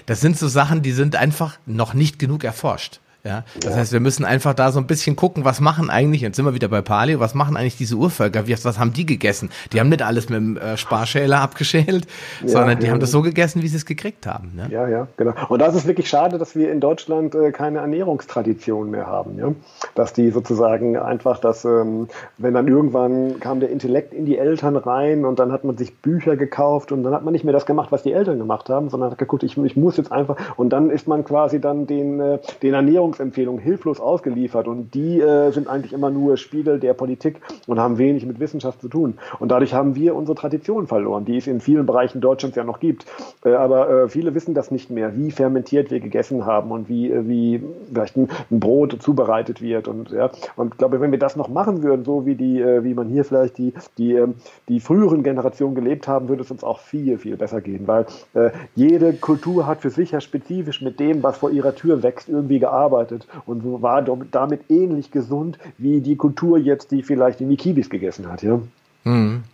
Das 0.06 0.20
sind 0.20 0.38
so 0.38 0.48
Sachen, 0.48 0.82
die 0.82 0.92
sind 0.92 1.14
einfach 1.14 1.58
noch 1.66 1.94
nicht 1.94 2.18
genug 2.18 2.42
erforscht. 2.42 3.00
Ja, 3.22 3.44
das 3.60 3.76
heißt, 3.76 3.92
wir 3.92 4.00
müssen 4.00 4.24
einfach 4.24 4.54
da 4.54 4.72
so 4.72 4.80
ein 4.80 4.86
bisschen 4.86 5.14
gucken, 5.14 5.44
was 5.44 5.60
machen 5.60 5.90
eigentlich, 5.90 6.22
jetzt 6.22 6.36
sind 6.36 6.46
wir 6.46 6.54
wieder 6.54 6.68
bei 6.68 6.80
Paleo, 6.80 7.20
was 7.20 7.34
machen 7.34 7.54
eigentlich 7.54 7.76
diese 7.76 7.96
Urvölker, 7.96 8.48
was, 8.48 8.64
was 8.64 8.78
haben 8.78 8.94
die 8.94 9.04
gegessen? 9.04 9.50
Die 9.72 9.80
haben 9.80 9.90
nicht 9.90 10.00
alles 10.00 10.30
mit 10.30 10.38
dem 10.38 10.56
äh, 10.56 10.78
Sparschäler 10.78 11.40
abgeschält, 11.42 12.06
ja, 12.40 12.48
sondern 12.48 12.78
die 12.78 12.86
ja. 12.86 12.92
haben 12.92 13.00
das 13.00 13.10
so 13.10 13.20
gegessen, 13.20 13.62
wie 13.62 13.68
sie 13.68 13.76
es 13.76 13.84
gekriegt 13.84 14.26
haben. 14.26 14.52
Ne? 14.56 14.68
Ja, 14.70 14.88
ja, 14.88 15.06
genau. 15.18 15.34
Und 15.50 15.60
das 15.60 15.74
ist 15.74 15.86
wirklich 15.86 16.08
schade, 16.08 16.38
dass 16.38 16.56
wir 16.56 16.72
in 16.72 16.80
Deutschland 16.80 17.34
äh, 17.34 17.52
keine 17.52 17.80
Ernährungstradition 17.80 18.90
mehr 18.90 19.06
haben. 19.06 19.38
Ja? 19.38 19.52
Dass 19.94 20.14
die 20.14 20.30
sozusagen 20.30 20.96
einfach, 20.96 21.40
dass, 21.40 21.66
ähm, 21.66 22.08
wenn 22.38 22.54
dann 22.54 22.68
irgendwann 22.68 23.38
kam 23.38 23.60
der 23.60 23.68
Intellekt 23.68 24.14
in 24.14 24.24
die 24.24 24.38
Eltern 24.38 24.76
rein 24.76 25.26
und 25.26 25.38
dann 25.38 25.52
hat 25.52 25.64
man 25.64 25.76
sich 25.76 25.94
Bücher 25.98 26.36
gekauft 26.36 26.90
und 26.90 27.02
dann 27.02 27.12
hat 27.12 27.22
man 27.22 27.32
nicht 27.32 27.44
mehr 27.44 27.52
das 27.52 27.66
gemacht, 27.66 27.92
was 27.92 28.02
die 28.02 28.12
Eltern 28.12 28.38
gemacht 28.38 28.70
haben, 28.70 28.88
sondern 28.88 29.10
hat 29.10 29.18
geguckt, 29.18 29.42
ich, 29.42 29.58
ich 29.58 29.76
muss 29.76 29.98
jetzt 29.98 30.10
einfach, 30.10 30.36
und 30.56 30.70
dann 30.70 30.88
ist 30.88 31.06
man 31.06 31.22
quasi 31.22 31.60
dann 31.60 31.86
den, 31.86 32.18
äh, 32.18 32.38
den 32.62 32.72
Ernährungs 32.72 33.09
Ernährungsempfehlungen 33.10 33.60
hilflos 33.60 34.00
ausgeliefert 34.00 34.68
und 34.68 34.94
die 34.94 35.20
äh, 35.20 35.50
sind 35.50 35.68
eigentlich 35.68 35.92
immer 35.92 36.10
nur 36.10 36.36
Spiegel 36.36 36.78
der 36.78 36.94
Politik 36.94 37.40
und 37.66 37.78
haben 37.78 37.98
wenig 37.98 38.24
mit 38.26 38.40
Wissenschaft 38.40 38.80
zu 38.80 38.88
tun. 38.88 39.18
Und 39.38 39.50
dadurch 39.50 39.74
haben 39.74 39.94
wir 39.94 40.14
unsere 40.14 40.36
Tradition 40.36 40.86
verloren, 40.86 41.24
die 41.24 41.36
es 41.36 41.46
in 41.46 41.60
vielen 41.60 41.86
Bereichen 41.86 42.20
Deutschlands 42.20 42.56
ja 42.56 42.64
noch 42.64 42.80
gibt. 42.80 43.06
Äh, 43.44 43.54
aber 43.54 43.90
äh, 44.04 44.08
viele 44.08 44.34
wissen 44.34 44.54
das 44.54 44.70
nicht 44.70 44.90
mehr, 44.90 45.16
wie 45.16 45.30
fermentiert 45.30 45.90
wir 45.90 46.00
gegessen 46.00 46.46
haben 46.46 46.70
und 46.70 46.88
wie, 46.88 47.10
äh, 47.10 47.26
wie 47.28 47.62
vielleicht 47.88 48.16
ein, 48.16 48.28
ein, 48.50 48.60
Brot 48.60 48.96
zubereitet 49.00 49.60
wird. 49.60 49.88
Und 49.88 50.10
ja, 50.10 50.30
und 50.56 50.72
ich 50.72 50.78
glaube, 50.78 51.00
wenn 51.00 51.10
wir 51.10 51.18
das 51.18 51.36
noch 51.36 51.48
machen 51.48 51.82
würden, 51.82 52.04
so 52.04 52.26
wie 52.26 52.34
die, 52.34 52.60
äh, 52.60 52.84
wie 52.84 52.94
man 52.94 53.08
hier 53.08 53.24
vielleicht 53.24 53.58
die, 53.58 53.72
die, 53.98 54.14
ähm, 54.14 54.34
die 54.68 54.80
früheren 54.80 55.22
Generationen 55.22 55.74
gelebt 55.74 56.08
haben, 56.08 56.28
würde 56.28 56.42
es 56.42 56.50
uns 56.50 56.62
auch 56.62 56.78
viel, 56.78 57.18
viel 57.18 57.36
besser 57.36 57.60
gehen, 57.60 57.86
weil 57.86 58.06
äh, 58.34 58.50
jede 58.74 59.12
Kultur 59.14 59.66
hat 59.66 59.80
für 59.80 59.90
sich 59.90 60.12
ja 60.12 60.20
spezifisch 60.20 60.82
mit 60.82 61.00
dem, 61.00 61.22
was 61.22 61.38
vor 61.38 61.50
ihrer 61.50 61.74
Tür 61.74 62.02
wächst, 62.02 62.28
irgendwie 62.28 62.58
gearbeitet 62.58 62.99
verarbeitet 63.00 63.26
und 63.46 63.82
war 63.82 64.02
damit 64.02 64.70
ähnlich 64.70 65.10
gesund 65.10 65.58
wie 65.78 66.00
die 66.00 66.16
Kultur 66.16 66.58
jetzt, 66.58 66.90
die 66.90 67.02
vielleicht 67.02 67.40
die 67.40 67.56
Kibis 67.56 67.90
gegessen 67.90 68.30
hat. 68.30 68.42
Ja? 68.42 68.60
Mhm. 69.04 69.44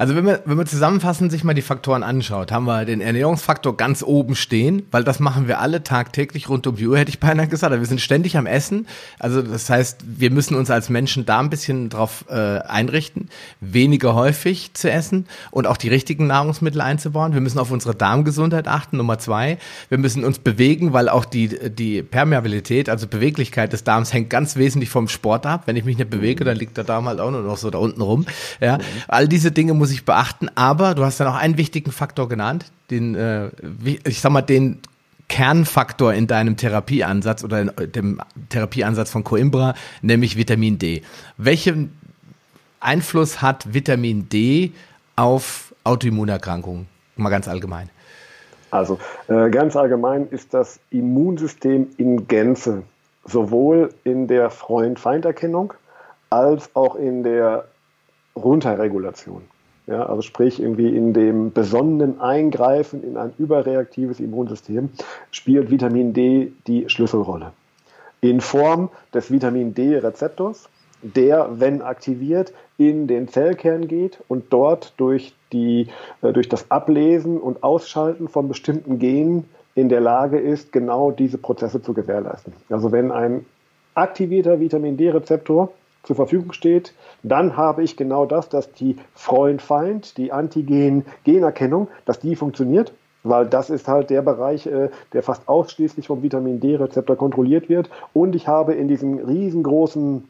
Also 0.00 0.16
wenn 0.16 0.24
man, 0.24 0.38
wenn 0.46 0.56
man 0.56 0.66
zusammenfassend 0.66 1.30
sich 1.30 1.44
mal 1.44 1.52
die 1.52 1.60
Faktoren 1.60 2.02
anschaut, 2.02 2.52
haben 2.52 2.64
wir 2.64 2.86
den 2.86 3.02
Ernährungsfaktor 3.02 3.76
ganz 3.76 4.02
oben 4.02 4.34
stehen, 4.34 4.86
weil 4.90 5.04
das 5.04 5.20
machen 5.20 5.46
wir 5.46 5.60
alle 5.60 5.82
tagtäglich 5.82 6.48
rund 6.48 6.66
um 6.66 6.76
die 6.76 6.86
Uhr, 6.86 6.96
hätte 6.96 7.10
ich 7.10 7.20
beinahe 7.20 7.48
gesagt. 7.48 7.78
Wir 7.78 7.84
sind 7.84 8.00
ständig 8.00 8.38
am 8.38 8.46
Essen. 8.46 8.86
Also 9.18 9.42
das 9.42 9.68
heißt, 9.68 9.98
wir 10.06 10.30
müssen 10.30 10.54
uns 10.54 10.70
als 10.70 10.88
Menschen 10.88 11.26
da 11.26 11.40
ein 11.40 11.50
bisschen 11.50 11.90
drauf 11.90 12.24
äh, 12.30 12.34
einrichten, 12.34 13.28
weniger 13.60 14.14
häufig 14.14 14.72
zu 14.72 14.90
essen 14.90 15.26
und 15.50 15.66
auch 15.66 15.76
die 15.76 15.90
richtigen 15.90 16.26
Nahrungsmittel 16.26 16.80
einzubauen. 16.80 17.34
Wir 17.34 17.42
müssen 17.42 17.58
auf 17.58 17.70
unsere 17.70 17.94
Darmgesundheit 17.94 18.68
achten. 18.68 18.96
Nummer 18.96 19.18
zwei, 19.18 19.58
wir 19.90 19.98
müssen 19.98 20.24
uns 20.24 20.38
bewegen, 20.38 20.94
weil 20.94 21.10
auch 21.10 21.26
die, 21.26 21.70
die 21.70 22.02
Permeabilität, 22.02 22.88
also 22.88 23.06
Beweglichkeit 23.06 23.74
des 23.74 23.84
Darms 23.84 24.14
hängt 24.14 24.30
ganz 24.30 24.56
wesentlich 24.56 24.88
vom 24.88 25.08
Sport 25.08 25.44
ab. 25.44 25.64
Wenn 25.66 25.76
ich 25.76 25.84
mich 25.84 25.98
nicht 25.98 26.08
bewege, 26.08 26.42
dann 26.44 26.56
liegt 26.56 26.78
der 26.78 26.84
Darm 26.84 27.04
halt 27.04 27.20
auch 27.20 27.30
nur 27.30 27.42
noch 27.42 27.58
so 27.58 27.68
da 27.68 27.76
unten 27.76 28.00
rum. 28.00 28.24
Ja, 28.62 28.78
all 29.06 29.28
diese 29.28 29.52
Dinge 29.52 29.74
muss 29.74 29.89
muss 29.90 29.98
ich 29.98 30.04
beachten. 30.04 30.48
Aber 30.54 30.94
du 30.94 31.04
hast 31.04 31.18
ja 31.18 31.26
noch 31.26 31.34
einen 31.34 31.56
wichtigen 31.56 31.90
Faktor 31.90 32.28
genannt, 32.28 32.70
den, 32.90 33.16
äh, 33.16 33.50
ich 34.04 34.20
sag 34.20 34.30
mal, 34.30 34.42
den 34.42 34.78
Kernfaktor 35.28 36.14
in 36.14 36.28
deinem 36.28 36.56
Therapieansatz 36.56 37.42
oder 37.42 37.60
in 37.60 37.72
dem 37.92 38.20
Therapieansatz 38.50 39.10
von 39.10 39.24
Coimbra, 39.24 39.74
nämlich 40.00 40.36
Vitamin 40.36 40.78
D. 40.78 41.02
Welchen 41.36 41.96
Einfluss 42.78 43.42
hat 43.42 43.74
Vitamin 43.74 44.28
D 44.28 44.72
auf 45.16 45.74
Autoimmunerkrankungen? 45.82 46.86
Mal 47.16 47.30
ganz 47.30 47.48
allgemein. 47.48 47.90
Also 48.70 48.98
äh, 49.26 49.50
ganz 49.50 49.74
allgemein 49.74 50.28
ist 50.28 50.54
das 50.54 50.78
Immunsystem 50.90 51.88
in 51.96 52.28
Gänze 52.28 52.84
sowohl 53.24 53.92
in 54.04 54.28
der 54.28 54.50
Freund-Feind-Erkennung 54.50 55.74
als 56.30 56.74
auch 56.74 56.94
in 56.94 57.24
der 57.24 57.64
Runterregulation. 58.36 59.42
Ja, 59.90 60.06
also 60.06 60.22
sprich 60.22 60.62
irgendwie 60.62 60.96
in 60.96 61.12
dem 61.14 61.52
besonnenen 61.52 62.20
Eingreifen 62.20 63.02
in 63.02 63.16
ein 63.16 63.32
überreaktives 63.38 64.20
Immunsystem 64.20 64.90
spielt 65.32 65.72
Vitamin 65.72 66.12
D 66.12 66.52
die 66.68 66.88
Schlüsselrolle. 66.88 67.52
In 68.20 68.40
Form 68.40 68.90
des 69.12 69.32
Vitamin 69.32 69.74
D-Rezeptors, 69.74 70.68
der, 71.02 71.58
wenn 71.58 71.82
aktiviert, 71.82 72.52
in 72.78 73.08
den 73.08 73.26
Zellkern 73.26 73.88
geht 73.88 74.20
und 74.28 74.52
dort 74.52 74.94
durch, 74.96 75.34
die, 75.52 75.88
äh, 76.22 76.32
durch 76.32 76.48
das 76.48 76.70
Ablesen 76.70 77.40
und 77.40 77.64
Ausschalten 77.64 78.28
von 78.28 78.46
bestimmten 78.46 79.00
Genen 79.00 79.48
in 79.74 79.88
der 79.88 80.00
Lage 80.00 80.38
ist, 80.38 80.70
genau 80.70 81.10
diese 81.10 81.38
Prozesse 81.38 81.82
zu 81.82 81.94
gewährleisten. 81.94 82.52
Also 82.68 82.92
wenn 82.92 83.10
ein 83.10 83.44
aktivierter 83.94 84.60
Vitamin 84.60 84.96
D-Rezeptor 84.96 85.72
zur 86.02 86.16
Verfügung 86.16 86.52
steht, 86.52 86.94
dann 87.22 87.56
habe 87.56 87.82
ich 87.82 87.96
genau 87.96 88.26
das, 88.26 88.48
dass 88.48 88.72
die 88.72 88.96
Freund-Feind, 89.14 90.16
die 90.16 90.32
Antigen-Generkennung, 90.32 91.88
dass 92.04 92.20
die 92.20 92.36
funktioniert, 92.36 92.92
weil 93.22 93.46
das 93.46 93.68
ist 93.70 93.86
halt 93.86 94.10
der 94.10 94.22
Bereich, 94.22 94.66
äh, 94.66 94.88
der 95.12 95.22
fast 95.22 95.48
ausschließlich 95.48 96.06
vom 96.06 96.22
Vitamin 96.22 96.60
D-Rezeptor 96.60 97.16
kontrolliert 97.16 97.68
wird. 97.68 97.90
Und 98.12 98.34
ich 98.34 98.48
habe 98.48 98.74
in 98.74 98.88
diesem 98.88 99.18
riesengroßen 99.18 100.26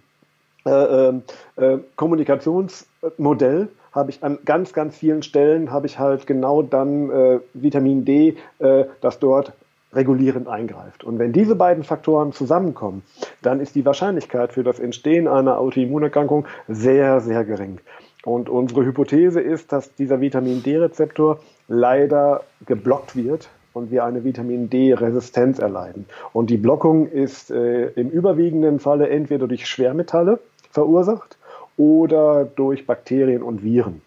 äh, 0.66 0.70
äh, 0.70 1.20
äh, 1.56 1.78
Kommunikationsmodell 1.96 3.68
habe 3.92 4.10
ich 4.10 4.22
an 4.22 4.38
ganz, 4.44 4.72
ganz 4.72 4.96
vielen 4.96 5.22
Stellen 5.22 5.70
habe 5.70 5.86
ich 5.86 5.98
halt 5.98 6.26
genau 6.26 6.62
dann 6.62 7.10
äh, 7.10 7.40
Vitamin 7.54 8.04
D, 8.04 8.36
äh, 8.58 8.84
das 9.00 9.18
dort 9.18 9.52
regulierend 9.92 10.48
eingreift. 10.48 11.04
Und 11.04 11.18
wenn 11.18 11.32
diese 11.32 11.56
beiden 11.56 11.84
Faktoren 11.84 12.32
zusammenkommen, 12.32 13.02
dann 13.42 13.60
ist 13.60 13.74
die 13.74 13.84
Wahrscheinlichkeit 13.84 14.52
für 14.52 14.62
das 14.62 14.78
Entstehen 14.78 15.26
einer 15.26 15.58
Autoimmunerkrankung 15.58 16.46
sehr, 16.68 17.20
sehr 17.20 17.44
gering. 17.44 17.80
Und 18.24 18.48
unsere 18.48 18.84
Hypothese 18.84 19.40
ist, 19.40 19.72
dass 19.72 19.94
dieser 19.94 20.20
Vitamin 20.20 20.62
D-Rezeptor 20.62 21.40
leider 21.68 22.42
geblockt 22.66 23.16
wird 23.16 23.48
und 23.72 23.90
wir 23.90 24.04
eine 24.04 24.24
Vitamin 24.24 24.68
D-Resistenz 24.68 25.58
erleiden. 25.58 26.06
Und 26.32 26.50
die 26.50 26.56
Blockung 26.56 27.08
ist 27.08 27.50
äh, 27.50 27.86
im 27.90 28.10
überwiegenden 28.10 28.78
Falle 28.78 29.08
entweder 29.08 29.48
durch 29.48 29.66
Schwermetalle 29.66 30.38
verursacht 30.70 31.38
oder 31.76 32.44
durch 32.44 32.86
Bakterien 32.86 33.42
und 33.42 33.64
Viren. 33.64 34.02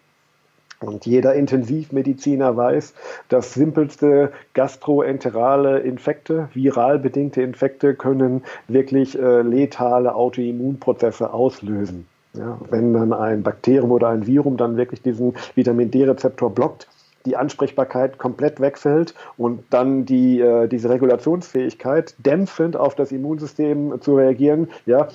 Und 0.86 1.06
jeder 1.06 1.34
Intensivmediziner 1.34 2.56
weiß, 2.56 2.94
dass 3.28 3.54
simpelste 3.54 4.32
gastroenterale 4.52 5.80
Infekte, 5.80 6.48
viral 6.52 6.98
bedingte 6.98 7.42
Infekte, 7.42 7.94
können 7.94 8.42
wirklich 8.68 9.18
äh, 9.18 9.42
letale 9.42 10.14
Autoimmunprozesse 10.14 11.32
auslösen. 11.32 12.06
Ja, 12.34 12.58
wenn 12.68 12.92
dann 12.92 13.12
ein 13.12 13.42
Bakterium 13.42 13.92
oder 13.92 14.08
ein 14.08 14.26
Virum 14.26 14.56
dann 14.56 14.76
wirklich 14.76 15.02
diesen 15.02 15.34
Vitamin 15.54 15.90
D-Rezeptor 15.92 16.50
blockt, 16.50 16.88
die 17.26 17.36
Ansprechbarkeit 17.36 18.18
komplett 18.18 18.60
wegfällt 18.60 19.14
und 19.36 19.64
dann 19.70 20.04
die, 20.04 20.40
äh, 20.40 20.66
diese 20.66 20.90
Regulationsfähigkeit, 20.90 22.14
dämpfend 22.18 22.76
auf 22.76 22.94
das 22.96 23.12
Immunsystem 23.12 24.00
zu 24.00 24.16
reagieren, 24.16 24.68
ja, 24.84 25.08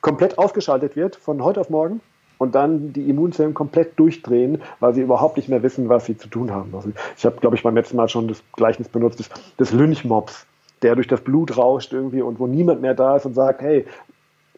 komplett 0.00 0.38
ausgeschaltet 0.38 0.96
wird 0.96 1.16
von 1.16 1.42
heute 1.42 1.60
auf 1.60 1.70
morgen 1.70 2.00
und 2.40 2.54
dann 2.54 2.94
die 2.94 3.08
Immunzellen 3.10 3.52
komplett 3.52 3.98
durchdrehen, 3.98 4.62
weil 4.80 4.94
sie 4.94 5.02
überhaupt 5.02 5.36
nicht 5.36 5.50
mehr 5.50 5.62
wissen, 5.62 5.90
was 5.90 6.06
sie 6.06 6.16
zu 6.16 6.28
tun 6.28 6.50
haben. 6.50 6.74
Also 6.74 6.90
ich 7.16 7.26
habe, 7.26 7.36
glaube 7.36 7.54
ich, 7.54 7.62
beim 7.62 7.74
letzten 7.74 7.98
Mal 7.98 8.08
schon 8.08 8.28
das 8.28 8.42
Gleichnis 8.56 8.88
benutzt, 8.88 9.18
des, 9.18 9.28
des 9.58 9.72
Lynchmobs 9.72 10.46
der 10.82 10.94
durch 10.94 11.06
das 11.06 11.20
Blut 11.20 11.58
rauscht 11.58 11.92
irgendwie 11.92 12.22
und 12.22 12.40
wo 12.40 12.46
niemand 12.46 12.80
mehr 12.80 12.94
da 12.94 13.16
ist 13.16 13.26
und 13.26 13.34
sagt, 13.34 13.60
hey, 13.60 13.84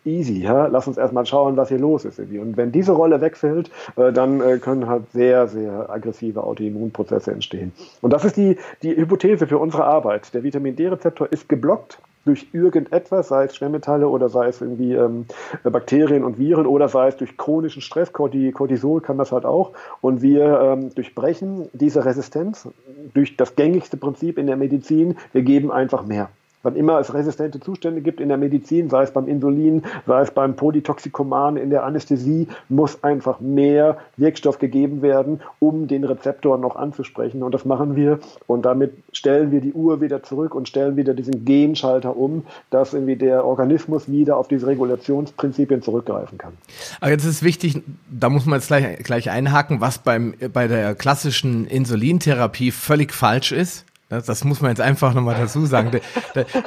easy, 0.05 0.41
ja? 0.43 0.66
lass 0.66 0.87
uns 0.87 0.97
erstmal 0.97 1.26
schauen, 1.26 1.57
was 1.57 1.68
hier 1.68 1.80
los 1.80 2.05
ist. 2.05 2.20
Irgendwie. 2.20 2.39
Und 2.39 2.57
wenn 2.57 2.70
diese 2.70 2.93
Rolle 2.93 3.20
wegfällt, 3.20 3.72
äh, 3.97 4.12
dann 4.12 4.41
äh, 4.41 4.59
können 4.59 4.87
halt 4.87 5.11
sehr, 5.12 5.49
sehr 5.49 5.91
aggressive 5.91 6.45
Autoimmunprozesse 6.45 7.33
entstehen. 7.33 7.72
Und 8.01 8.12
das 8.12 8.24
ist 8.24 8.37
die, 8.37 8.57
die 8.83 8.97
Hypothese 8.97 9.49
für 9.49 9.59
unsere 9.59 9.85
Arbeit. 9.85 10.33
Der 10.35 10.43
Vitamin 10.43 10.76
D-Rezeptor 10.76 11.26
ist 11.33 11.49
geblockt 11.49 11.99
durch 12.25 12.49
irgendetwas, 12.53 13.29
sei 13.29 13.45
es 13.45 13.57
Schwermetalle 13.57 14.09
oder 14.09 14.29
sei 14.29 14.49
es 14.49 14.61
irgendwie 14.61 14.95
ähm, 14.95 15.27
Bakterien 15.64 16.25
und 16.25 16.39
Viren 16.39 16.66
oder 16.66 16.89
sei 16.89 17.09
es 17.09 17.16
durch 17.16 17.37
chronischen 17.37 17.83
Stress, 17.83 18.12
Cortisol 18.12 19.01
kann 19.01 19.18
das 19.18 19.33
halt 19.33 19.45
auch. 19.45 19.73
Und 20.01 20.23
wir 20.23 20.61
ähm, 20.61 20.95
durchbrechen 20.95 21.68
diese 21.73 22.05
Resistenz 22.05 22.68
durch 23.14 23.37
das 23.37 23.57
gängigste 23.57 23.97
Prinzip 23.97 24.39
in 24.39 24.47
der 24.47 24.57
Medizin, 24.57 25.16
wir 25.33 25.43
geben 25.43 25.70
einfach 25.70 26.05
mehr. 26.05 26.29
Wann 26.63 26.77
immer 26.77 27.01
es 27.01 27.13
resistente 27.13 27.59
Zustände 27.61 28.01
gibt 28.03 28.21
in 28.21 28.29
der 28.29 28.39
Medizin, 28.39 28.89
sei 28.89 29.03
es 29.03 29.11
beim 29.11 29.27
Insulin, 29.27 29.83
sei 30.07 30.23
es 30.23 30.31
beim 30.31 30.55
Polytoxikoman 30.55 31.57
in 31.57 31.71
der 31.71 31.85
Anästhesie, 31.85 32.47
muss 32.69 33.03
einfach 33.03 33.41
mehr 33.41 33.99
Wirkstoff 34.17 34.59
gegeben 34.59 35.03
werden, 35.03 35.41
um 35.59 35.89
den 35.89 36.05
Rezeptor 36.05 36.59
noch 36.59 36.77
anzusprechen. 36.77 37.43
Und 37.43 37.53
das 37.53 37.65
machen 37.65 37.97
wir. 37.97 38.21
Und 38.47 38.65
damit 38.65 38.93
stellen 39.13 39.51
wir 39.51 39.61
die 39.61 39.73
Uhr 39.73 40.01
wieder 40.01 40.23
zurück 40.23 40.55
und 40.55 40.69
stellen 40.69 40.97
wieder 40.97 41.15
diesen 41.15 41.45
Genschalter 41.45 42.17
um, 42.17 42.45
dass 42.71 42.95
irgendwie 42.95 43.17
der 43.17 43.45
Organismus 43.45 44.09
wieder 44.11 44.37
auf 44.37 44.47
diese 44.47 44.67
Regulationsprinzipien 44.67 45.83
zurückgreifen 45.83 46.39
kann. 46.39 46.53
Aber 47.01 47.11
jetzt 47.11 47.25
ist 47.25 47.43
wichtig, 47.43 47.83
da 48.11 48.29
muss 48.29 48.47
man 48.47 48.61
jetzt 48.61 48.69
gleich, 48.69 48.99
gleich 48.99 49.31
einhaken, 49.31 49.81
was 49.81 49.99
beim, 49.99 50.35
bei 50.53 50.69
der 50.69 50.95
klassischen 50.95 51.67
Insulintherapie 51.67 52.71
völlig 52.71 53.13
falsch 53.13 53.51
ist 53.53 53.85
das, 54.13 54.27
das 54.27 54.45
muss 54.45 54.61
man 54.61 54.71
jetzt 54.71 54.81
einfach 54.81 55.15
nochmal 55.15 55.37
dazu 55.37 55.67
sagen. 55.67 55.91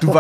Du, 0.02 0.14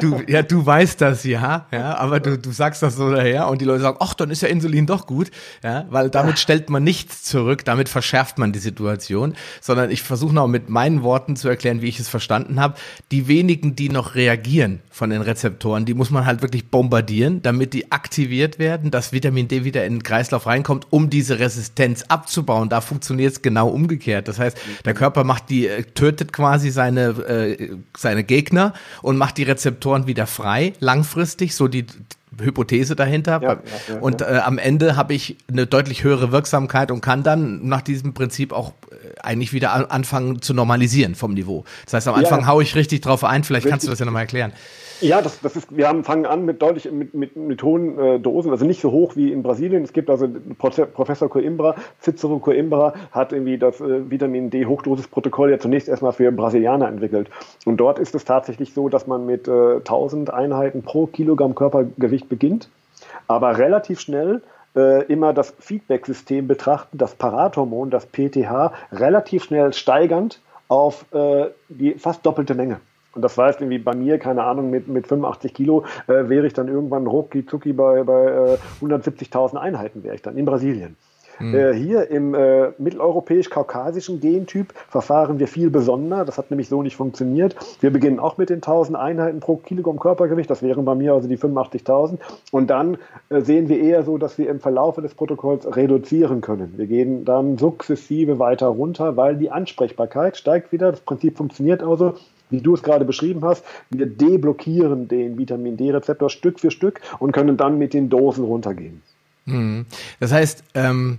du, 0.00 0.22
ja, 0.26 0.42
du 0.42 0.64
weißt 0.64 1.00
das 1.00 1.24
ja, 1.24 1.66
ja, 1.70 1.96
aber 1.96 2.18
du, 2.20 2.38
du 2.38 2.50
sagst 2.50 2.82
das 2.82 2.96
so 2.96 3.10
daher 3.12 3.48
und 3.48 3.60
die 3.60 3.64
Leute 3.64 3.82
sagen, 3.82 3.98
ach, 4.00 4.14
dann 4.14 4.30
ist 4.30 4.42
ja 4.42 4.48
Insulin 4.48 4.86
doch 4.86 5.06
gut, 5.06 5.30
ja, 5.62 5.86
weil 5.90 6.10
damit 6.10 6.38
stellt 6.38 6.70
man 6.70 6.82
nichts 6.82 7.22
zurück, 7.22 7.64
damit 7.64 7.88
verschärft 7.88 8.38
man 8.38 8.52
die 8.52 8.58
Situation, 8.58 9.34
sondern 9.60 9.90
ich 9.90 10.02
versuche 10.02 10.34
noch 10.34 10.48
mit 10.48 10.68
meinen 10.68 11.02
Worten 11.02 11.36
zu 11.36 11.48
erklären, 11.48 11.82
wie 11.82 11.88
ich 11.88 12.00
es 12.00 12.08
verstanden 12.08 12.60
habe. 12.60 12.74
Die 13.10 13.28
wenigen, 13.28 13.76
die 13.76 13.88
noch 13.88 14.14
reagieren 14.14 14.80
von 14.90 15.10
den 15.10 15.22
Rezeptoren, 15.22 15.84
die 15.84 15.94
muss 15.94 16.10
man 16.10 16.26
halt 16.26 16.42
wirklich 16.42 16.70
bombardieren, 16.70 17.42
damit 17.42 17.74
die 17.74 17.92
aktiviert 17.92 18.58
werden, 18.58 18.90
dass 18.90 19.12
Vitamin 19.12 19.48
D 19.48 19.64
wieder 19.64 19.84
in 19.84 19.94
den 19.94 20.02
Kreislauf 20.02 20.46
reinkommt, 20.46 20.86
um 20.90 21.10
diese 21.10 21.38
Resistenz 21.38 22.04
abzubauen. 22.08 22.68
Da 22.68 22.80
funktioniert 22.80 23.32
es 23.32 23.42
genau 23.42 23.68
umgekehrt. 23.68 24.28
Das 24.28 24.38
heißt, 24.38 24.56
der 24.84 24.94
Körper 24.94 25.24
macht 25.24 25.50
die, 25.50 25.66
äh, 25.68 25.82
tötet 25.82 26.32
quasi 26.32 26.61
quasi 26.62 26.70
seine, 26.70 27.08
äh, 27.26 27.70
seine 27.96 28.24
Gegner 28.24 28.72
und 29.02 29.16
macht 29.16 29.38
die 29.38 29.42
Rezeptoren 29.42 30.06
wieder 30.06 30.26
frei, 30.26 30.74
langfristig, 30.78 31.54
so 31.54 31.68
die 31.68 31.86
Hypothese 32.40 32.96
dahinter. 32.96 33.42
Ja, 33.42 33.52
ja, 33.88 33.98
und 34.00 34.22
äh, 34.22 34.40
am 34.44 34.58
Ende 34.58 34.96
habe 34.96 35.12
ich 35.12 35.36
eine 35.50 35.66
deutlich 35.66 36.04
höhere 36.04 36.32
Wirksamkeit 36.32 36.90
und 36.90 37.00
kann 37.00 37.22
dann 37.22 37.66
nach 37.66 37.82
diesem 37.82 38.14
Prinzip 38.14 38.52
auch 38.52 38.72
äh, 38.90 39.01
eigentlich 39.22 39.52
wieder 39.52 39.90
anfangen 39.90 40.42
zu 40.42 40.54
normalisieren 40.54 41.14
vom 41.14 41.34
Niveau. 41.34 41.64
Das 41.84 41.94
heißt, 41.94 42.08
am 42.08 42.14
Anfang 42.14 42.46
haue 42.46 42.62
ich 42.62 42.74
richtig 42.74 43.00
drauf 43.00 43.24
ein, 43.24 43.44
vielleicht 43.44 43.64
richtig. 43.64 43.70
kannst 43.70 43.86
du 43.86 43.90
das 43.90 43.98
ja 43.98 44.04
nochmal 44.04 44.22
erklären. 44.22 44.52
Ja, 45.02 45.20
das, 45.20 45.40
das 45.40 45.56
ist, 45.56 45.76
wir 45.76 45.88
haben, 45.88 46.04
fangen 46.04 46.26
an 46.26 46.44
mit 46.44 46.62
deutlich 46.62 46.88
mit, 46.92 47.12
mit, 47.12 47.34
mit 47.34 47.60
hohen 47.64 47.98
äh, 47.98 48.20
Dosen, 48.20 48.52
also 48.52 48.64
nicht 48.64 48.80
so 48.80 48.92
hoch 48.92 49.16
wie 49.16 49.32
in 49.32 49.42
Brasilien. 49.42 49.82
Es 49.82 49.92
gibt 49.92 50.08
also 50.08 50.28
Professor 50.58 51.28
Coimbra, 51.28 51.74
Cicero 52.00 52.38
Coimbra 52.38 52.94
hat 53.10 53.32
irgendwie 53.32 53.58
das 53.58 53.80
äh, 53.80 54.08
Vitamin 54.08 54.50
D 54.50 54.64
Hochdosisprotokoll 54.64 55.50
ja 55.50 55.58
zunächst 55.58 55.88
erstmal 55.88 56.12
für 56.12 56.30
Brasilianer 56.30 56.86
entwickelt. 56.86 57.30
Und 57.64 57.78
dort 57.78 57.98
ist 57.98 58.14
es 58.14 58.24
tatsächlich 58.24 58.74
so, 58.74 58.88
dass 58.88 59.08
man 59.08 59.26
mit 59.26 59.48
äh, 59.48 59.78
1000 59.78 60.32
Einheiten 60.32 60.82
pro 60.82 61.06
Kilogramm 61.06 61.56
Körpergewicht 61.56 62.28
beginnt, 62.28 62.68
aber 63.26 63.58
relativ 63.58 63.98
schnell 63.98 64.40
äh, 64.76 65.04
immer 65.04 65.32
das 65.32 65.54
Feedback-System 65.58 66.46
betrachten, 66.46 66.98
das 66.98 67.14
Parathormon, 67.14 67.90
das 67.90 68.06
PTH, 68.06 68.72
relativ 68.92 69.44
schnell 69.44 69.72
steigernd 69.72 70.40
auf 70.68 71.04
äh, 71.12 71.46
die 71.68 71.94
fast 71.94 72.24
doppelte 72.24 72.54
Menge. 72.54 72.80
Und 73.14 73.22
das 73.22 73.36
heißt 73.36 73.60
irgendwie 73.60 73.78
bei 73.78 73.94
mir, 73.94 74.18
keine 74.18 74.44
Ahnung, 74.44 74.70
mit, 74.70 74.88
mit 74.88 75.06
85 75.06 75.52
Kilo 75.52 75.84
äh, 76.06 76.28
wäre 76.28 76.46
ich 76.46 76.54
dann 76.54 76.68
irgendwann 76.68 77.06
rucki 77.06 77.44
zucki 77.44 77.74
bei, 77.74 78.02
bei 78.04 78.24
äh, 78.24 78.58
170.000 78.84 79.56
Einheiten 79.56 80.02
wäre 80.02 80.14
ich 80.14 80.22
dann 80.22 80.38
in 80.38 80.46
Brasilien. 80.46 80.96
Mhm. 81.42 81.54
Äh, 81.54 81.74
hier 81.74 82.10
im 82.10 82.34
äh, 82.34 82.70
mitteleuropäisch-kaukasischen 82.78 84.20
Gentyp 84.20 84.72
verfahren 84.88 85.40
wir 85.40 85.48
viel 85.48 85.70
besonder. 85.70 86.24
Das 86.24 86.38
hat 86.38 86.50
nämlich 86.50 86.68
so 86.68 86.82
nicht 86.82 86.96
funktioniert. 86.96 87.56
Wir 87.80 87.90
beginnen 87.90 88.20
auch 88.20 88.38
mit 88.38 88.48
den 88.48 88.56
1000 88.56 88.96
Einheiten 88.96 89.40
pro 89.40 89.56
Kilogramm 89.56 89.98
Körpergewicht. 89.98 90.48
Das 90.48 90.62
wären 90.62 90.84
bei 90.84 90.94
mir 90.94 91.14
also 91.14 91.28
die 91.28 91.36
85.000. 91.36 92.18
Und 92.52 92.70
dann 92.70 92.96
äh, 93.28 93.40
sehen 93.40 93.68
wir 93.68 93.80
eher 93.80 94.04
so, 94.04 94.18
dass 94.18 94.38
wir 94.38 94.48
im 94.48 94.60
Verlaufe 94.60 95.02
des 95.02 95.14
Protokolls 95.14 95.66
reduzieren 95.76 96.40
können. 96.42 96.74
Wir 96.76 96.86
gehen 96.86 97.24
dann 97.24 97.58
sukzessive 97.58 98.38
weiter 98.38 98.68
runter, 98.68 99.16
weil 99.16 99.36
die 99.36 99.50
Ansprechbarkeit 99.50 100.36
steigt 100.36 100.70
wieder. 100.70 100.92
Das 100.92 101.00
Prinzip 101.00 101.36
funktioniert 101.36 101.82
also 101.82 102.14
wie 102.50 102.60
du 102.60 102.74
es 102.74 102.82
gerade 102.82 103.06
beschrieben 103.06 103.42
hast, 103.44 103.64
wir 103.88 104.04
deblockieren 104.04 105.08
den 105.08 105.38
Vitamin 105.38 105.78
D-Rezeptor 105.78 106.28
Stück 106.28 106.60
für 106.60 106.70
Stück 106.70 107.00
und 107.18 107.32
können 107.32 107.56
dann 107.56 107.78
mit 107.78 107.94
den 107.94 108.10
Dosen 108.10 108.44
runtergehen. 108.44 109.00
Mhm. 109.46 109.86
Das 110.20 110.32
heißt, 110.32 110.62
ähm, 110.74 111.18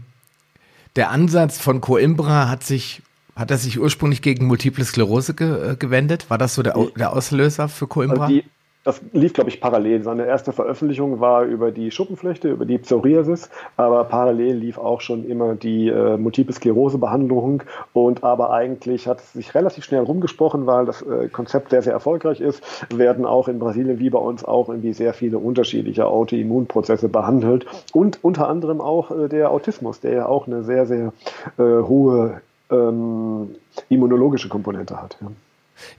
der 0.95 1.09
Ansatz 1.09 1.57
von 1.57 1.81
Coimbra 1.81 2.49
hat 2.49 2.63
sich 2.63 3.01
hat 3.35 3.49
er 3.49 3.57
sich 3.57 3.79
ursprünglich 3.79 4.21
gegen 4.21 4.45
Multiple 4.45 4.85
Sklerose 4.85 5.33
ge 5.33 5.71
äh, 5.71 5.75
gewendet? 5.75 6.29
War 6.29 6.37
das 6.37 6.53
so 6.53 6.61
der, 6.61 6.75
der 6.95 7.13
Auslöser 7.13 7.67
für 7.67 7.87
Coimbra? 7.87 8.25
Also 8.25 8.35
die, 8.35 8.43
das 8.83 9.01
lief, 9.13 9.33
glaube 9.33 9.49
ich, 9.49 9.61
parallel. 9.61 10.03
Seine 10.03 10.25
erste 10.25 10.51
Veröffentlichung 10.51 11.19
war 11.19 11.43
über 11.43 11.71
die 11.71 11.91
Schuppenflechte, 11.91 12.49
über 12.49 12.65
die 12.65 12.77
Psoriasis, 12.77 13.49
aber 13.77 14.03
parallel 14.03 14.55
lief 14.55 14.77
auch 14.77 15.01
schon 15.01 15.25
immer 15.25 15.55
die 15.55 15.87
äh, 15.87 16.17
Multiple 16.17 16.53
Sklerose-Behandlung 16.53 17.63
und 17.93 18.23
aber 18.23 18.51
eigentlich 18.51 19.07
hat 19.07 19.19
es 19.19 19.33
sich 19.33 19.55
relativ 19.55 19.85
schnell 19.85 20.01
rumgesprochen, 20.01 20.65
weil 20.65 20.85
das 20.85 21.01
äh, 21.01 21.29
Konzept 21.29 21.69
sehr, 21.69 21.81
sehr 21.81 21.93
erfolgreich 21.93 22.41
ist, 22.41 22.61
werden 22.93 23.25
auch 23.25 23.47
in 23.47 23.59
Brasilien 23.59 23.99
wie 23.99 24.09
bei 24.09 24.19
uns 24.19 24.43
auch 24.43 24.67
irgendwie 24.67 24.93
sehr 24.93 25.13
viele 25.13 25.37
unterschiedliche 25.37 26.05
Autoimmunprozesse 26.05 27.07
behandelt 27.07 27.65
und 27.93 28.19
unter 28.23 28.49
anderem 28.49 28.81
auch 28.81 29.11
äh, 29.11 29.29
der 29.29 29.51
Autismus, 29.51 30.01
der 30.01 30.13
ja 30.13 30.25
auch 30.25 30.47
eine 30.47 30.63
sehr, 30.63 30.85
sehr 30.85 31.13
äh, 31.57 31.61
hohe 31.61 32.41
ähm, 32.69 33.55
immunologische 33.89 34.49
Komponente 34.49 35.01
hat. 35.01 35.17
Ja. 35.21 35.27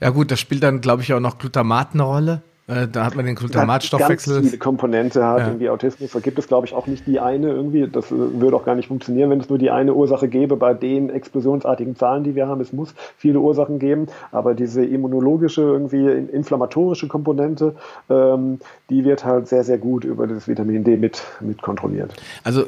Ja 0.00 0.10
gut, 0.10 0.30
das 0.30 0.40
spielt 0.40 0.62
dann, 0.62 0.80
glaube 0.80 1.02
ich, 1.02 1.12
auch 1.12 1.20
noch 1.20 1.38
Glutamat 1.38 1.88
eine 1.94 2.04
Rolle. 2.04 2.42
Äh, 2.66 2.88
da 2.88 3.04
hat 3.04 3.14
man 3.14 3.26
den 3.26 3.34
Glutamatstoffwechsel. 3.34 4.34
Ganz 4.36 4.46
viele 4.46 4.58
Komponente 4.58 5.24
hat 5.24 5.40
ja. 5.40 5.46
irgendwie 5.48 5.68
Autismus. 5.68 6.12
Da 6.12 6.20
gibt 6.20 6.38
es, 6.38 6.48
glaube 6.48 6.66
ich, 6.66 6.72
auch 6.72 6.86
nicht 6.86 7.06
die 7.06 7.20
eine 7.20 7.48
irgendwie. 7.48 7.86
Das 7.86 8.06
äh, 8.06 8.14
würde 8.40 8.56
auch 8.56 8.64
gar 8.64 8.74
nicht 8.74 8.88
funktionieren, 8.88 9.28
wenn 9.28 9.40
es 9.40 9.50
nur 9.50 9.58
die 9.58 9.70
eine 9.70 9.92
Ursache 9.92 10.28
gäbe 10.28 10.56
bei 10.56 10.72
den 10.72 11.10
explosionsartigen 11.10 11.94
Zahlen, 11.96 12.24
die 12.24 12.34
wir 12.34 12.46
haben. 12.46 12.62
Es 12.62 12.72
muss 12.72 12.94
viele 13.18 13.40
Ursachen 13.40 13.78
geben, 13.78 14.06
aber 14.32 14.54
diese 14.54 14.82
immunologische, 14.82 15.60
irgendwie 15.60 16.06
inflammatorische 16.06 17.06
Komponente, 17.06 17.76
ähm, 18.08 18.60
die 18.88 19.04
wird 19.04 19.26
halt 19.26 19.46
sehr, 19.46 19.64
sehr 19.64 19.76
gut 19.76 20.04
über 20.04 20.26
das 20.26 20.48
Vitamin 20.48 20.84
D 20.84 20.96
mit, 20.96 21.22
mit 21.40 21.60
kontrolliert. 21.60 22.14
Also, 22.44 22.64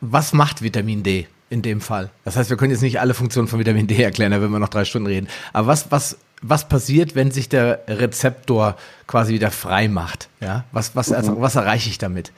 was 0.00 0.32
macht 0.32 0.62
Vitamin 0.62 1.02
D? 1.02 1.26
in 1.50 1.62
dem 1.62 1.80
Fall. 1.80 2.10
Das 2.26 2.36
heißt, 2.36 2.50
wir 2.50 2.58
können 2.58 2.72
jetzt 2.72 2.82
nicht 2.82 3.00
alle 3.00 3.14
Funktionen 3.14 3.48
von 3.48 3.58
Vitamin 3.58 3.86
D 3.86 4.02
erklären, 4.02 4.32
da 4.32 4.40
würden 4.40 4.52
wir 4.52 4.58
noch 4.58 4.68
drei 4.68 4.84
Stunden 4.84 5.06
reden. 5.06 5.28
Aber 5.54 5.68
was, 5.68 5.90
was 5.90 6.18
was 6.42 6.68
passiert, 6.68 7.14
wenn 7.14 7.30
sich 7.30 7.48
der 7.48 7.80
Rezeptor 7.88 8.76
quasi 9.06 9.34
wieder 9.34 9.50
frei 9.50 9.88
macht? 9.88 10.28
Ja? 10.40 10.64
Was, 10.72 10.94
was, 10.96 11.12
also, 11.12 11.40
was 11.40 11.56
erreiche 11.56 11.88
ich 11.88 11.98
damit? 11.98 12.32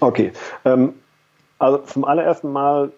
Okay. 0.00 0.32
Ähm, 0.64 0.94
also 1.58 1.78
zum 1.78 2.04
allerersten 2.04 2.50
Mal 2.50 2.92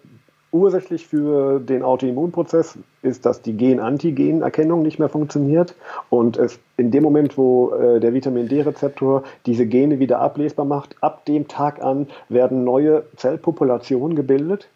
ursächlich 0.51 1.05
für 1.05 1.59
den 1.59 1.83
Autoimmunprozess 1.83 2.77
ist, 3.01 3.25
dass 3.25 3.41
die 3.41 3.53
Gen-Antigen-Erkennung 3.53 4.81
nicht 4.81 4.99
mehr 4.99 5.09
funktioniert 5.09 5.75
und 6.09 6.37
es 6.37 6.59
in 6.77 6.91
dem 6.91 7.03
Moment, 7.03 7.37
wo 7.37 7.73
äh, 7.73 7.99
der 7.99 8.13
Vitamin 8.13 8.47
D-Rezeptor 8.47 9.23
diese 9.45 9.65
Gene 9.65 9.99
wieder 9.99 10.19
ablesbar 10.19 10.65
macht, 10.65 10.95
ab 11.01 11.25
dem 11.25 11.47
Tag 11.49 11.83
an 11.83 12.07
werden 12.29 12.63
neue 12.63 13.03
Zellpopulationen 13.17 14.15
gebildet, 14.15 14.69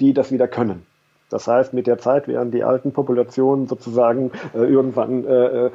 die 0.00 0.12
das 0.12 0.30
wieder 0.30 0.48
können. 0.48 0.84
Das 1.32 1.48
heißt, 1.48 1.72
mit 1.72 1.86
der 1.86 1.98
Zeit 1.98 2.28
werden 2.28 2.50
die 2.50 2.62
alten 2.62 2.92
Populationen 2.92 3.66
sozusagen 3.66 4.30
äh, 4.54 4.58
irgendwann 4.58 5.24
äh, 5.24 5.66
äh, 5.66 5.70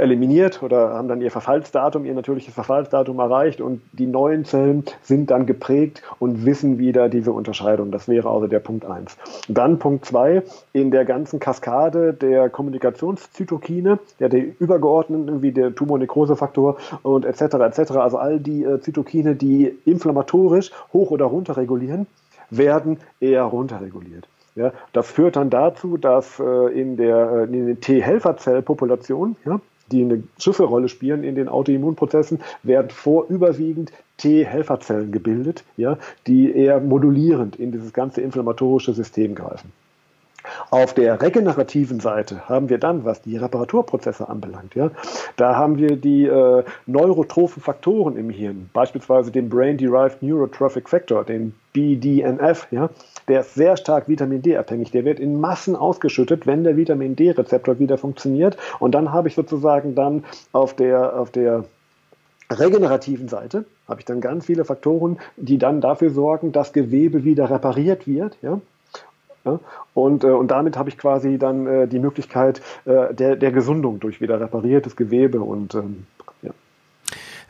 eliminiert 0.00 0.62
oder 0.62 0.94
haben 0.94 1.08
dann 1.08 1.20
ihr 1.20 1.30
Verfallsdatum, 1.30 2.04
ihr 2.04 2.14
natürliches 2.14 2.54
Verfallsdatum 2.54 3.18
erreicht 3.18 3.60
und 3.60 3.80
die 3.92 4.06
neuen 4.06 4.44
Zellen 4.44 4.84
sind 5.02 5.30
dann 5.30 5.46
geprägt 5.46 6.02
und 6.18 6.44
wissen 6.44 6.78
wieder 6.78 7.08
diese 7.08 7.32
Unterscheidung. 7.32 7.90
Das 7.90 8.08
wäre 8.08 8.28
also 8.28 8.46
der 8.46 8.60
Punkt 8.60 8.84
eins. 8.84 9.16
Dann 9.48 9.78
Punkt 9.78 10.04
zwei 10.04 10.42
in 10.72 10.90
der 10.90 11.04
ganzen 11.04 11.40
Kaskade 11.40 12.12
der 12.12 12.50
Kommunikationszytokine, 12.50 13.98
ja, 14.18 14.28
der 14.28 14.60
übergeordneten, 14.60 15.42
wie 15.42 15.52
der 15.52 15.74
Tumornekrosefaktor 15.74 16.76
und 17.02 17.24
etc. 17.24 17.54
etc. 17.54 17.92
Also 17.92 18.18
all 18.18 18.40
die 18.40 18.64
äh, 18.64 18.80
Zytokine, 18.80 19.34
die 19.34 19.78
inflammatorisch 19.84 20.70
hoch 20.92 21.10
oder 21.10 21.24
runter 21.24 21.56
regulieren 21.56 22.06
werden 22.50 22.98
eher 23.20 23.44
runterreguliert. 23.44 24.28
Ja, 24.58 24.72
das 24.92 25.08
führt 25.08 25.36
dann 25.36 25.50
dazu, 25.50 25.96
dass 25.98 26.40
äh, 26.40 26.42
in 26.72 26.96
der 26.96 27.44
in 27.44 27.66
den 27.66 27.80
T-Helferzellpopulation, 27.80 29.36
ja, 29.44 29.60
die 29.92 30.02
eine 30.02 30.24
Schlüsselrolle 30.36 30.88
spielen 30.88 31.22
in 31.22 31.36
den 31.36 31.48
Autoimmunprozessen, 31.48 32.40
werden 32.64 32.90
vorüberwiegend 32.90 33.92
T-Helferzellen 34.16 35.12
gebildet, 35.12 35.62
ja, 35.76 35.96
die 36.26 36.52
eher 36.52 36.80
modulierend 36.80 37.54
in 37.54 37.70
dieses 37.70 37.92
ganze 37.92 38.20
inflammatorische 38.20 38.92
System 38.94 39.36
greifen. 39.36 39.70
Auf 40.70 40.94
der 40.94 41.20
regenerativen 41.20 42.00
Seite 42.00 42.48
haben 42.48 42.68
wir 42.68 42.78
dann, 42.78 43.04
was 43.04 43.22
die 43.22 43.36
Reparaturprozesse 43.36 44.28
anbelangt, 44.28 44.74
ja, 44.74 44.90
da 45.36 45.56
haben 45.56 45.78
wir 45.78 45.96
die 45.96 46.26
äh, 46.26 46.64
neurotrophen 46.86 47.62
Faktoren 47.62 48.16
im 48.16 48.30
Hirn, 48.30 48.70
beispielsweise 48.72 49.30
den 49.30 49.48
Brain-Derived 49.48 50.22
Neurotrophic 50.22 50.88
Factor, 50.88 51.24
den 51.24 51.54
BDNF, 51.72 52.66
ja, 52.70 52.90
der 53.28 53.40
ist 53.40 53.54
sehr 53.54 53.76
stark 53.76 54.08
Vitamin 54.08 54.42
D 54.42 54.56
abhängig. 54.56 54.90
Der 54.90 55.04
wird 55.04 55.20
in 55.20 55.38
Massen 55.38 55.76
ausgeschüttet, 55.76 56.46
wenn 56.46 56.64
der 56.64 56.76
Vitamin 56.76 57.14
D-Rezeptor 57.14 57.78
wieder 57.78 57.98
funktioniert. 57.98 58.56
Und 58.80 58.92
dann 58.94 59.12
habe 59.12 59.28
ich 59.28 59.34
sozusagen 59.34 59.94
dann 59.94 60.24
auf 60.52 60.74
der, 60.74 61.18
auf 61.18 61.30
der 61.30 61.64
regenerativen 62.50 63.28
Seite 63.28 63.66
habe 63.86 64.00
ich 64.00 64.06
dann 64.06 64.20
ganz 64.20 64.46
viele 64.46 64.64
Faktoren, 64.64 65.18
die 65.36 65.58
dann 65.58 65.80
dafür 65.80 66.10
sorgen, 66.10 66.52
dass 66.52 66.72
Gewebe 66.72 67.24
wieder 67.24 67.50
repariert 67.50 68.06
wird. 68.06 68.38
Ja? 68.42 68.60
Ja? 69.48 69.60
Und, 69.94 70.24
äh, 70.24 70.28
und 70.28 70.50
damit 70.50 70.76
habe 70.76 70.88
ich 70.88 70.98
quasi 70.98 71.38
dann 71.38 71.66
äh, 71.66 71.88
die 71.88 71.98
Möglichkeit 71.98 72.60
äh, 72.84 73.14
der, 73.14 73.36
der 73.36 73.52
Gesundung 73.52 74.00
durch 74.00 74.20
wieder 74.20 74.40
repariertes 74.40 74.96
Gewebe 74.96 75.40
und 75.40 75.74
ähm, 75.74 76.06
ja. 76.42 76.50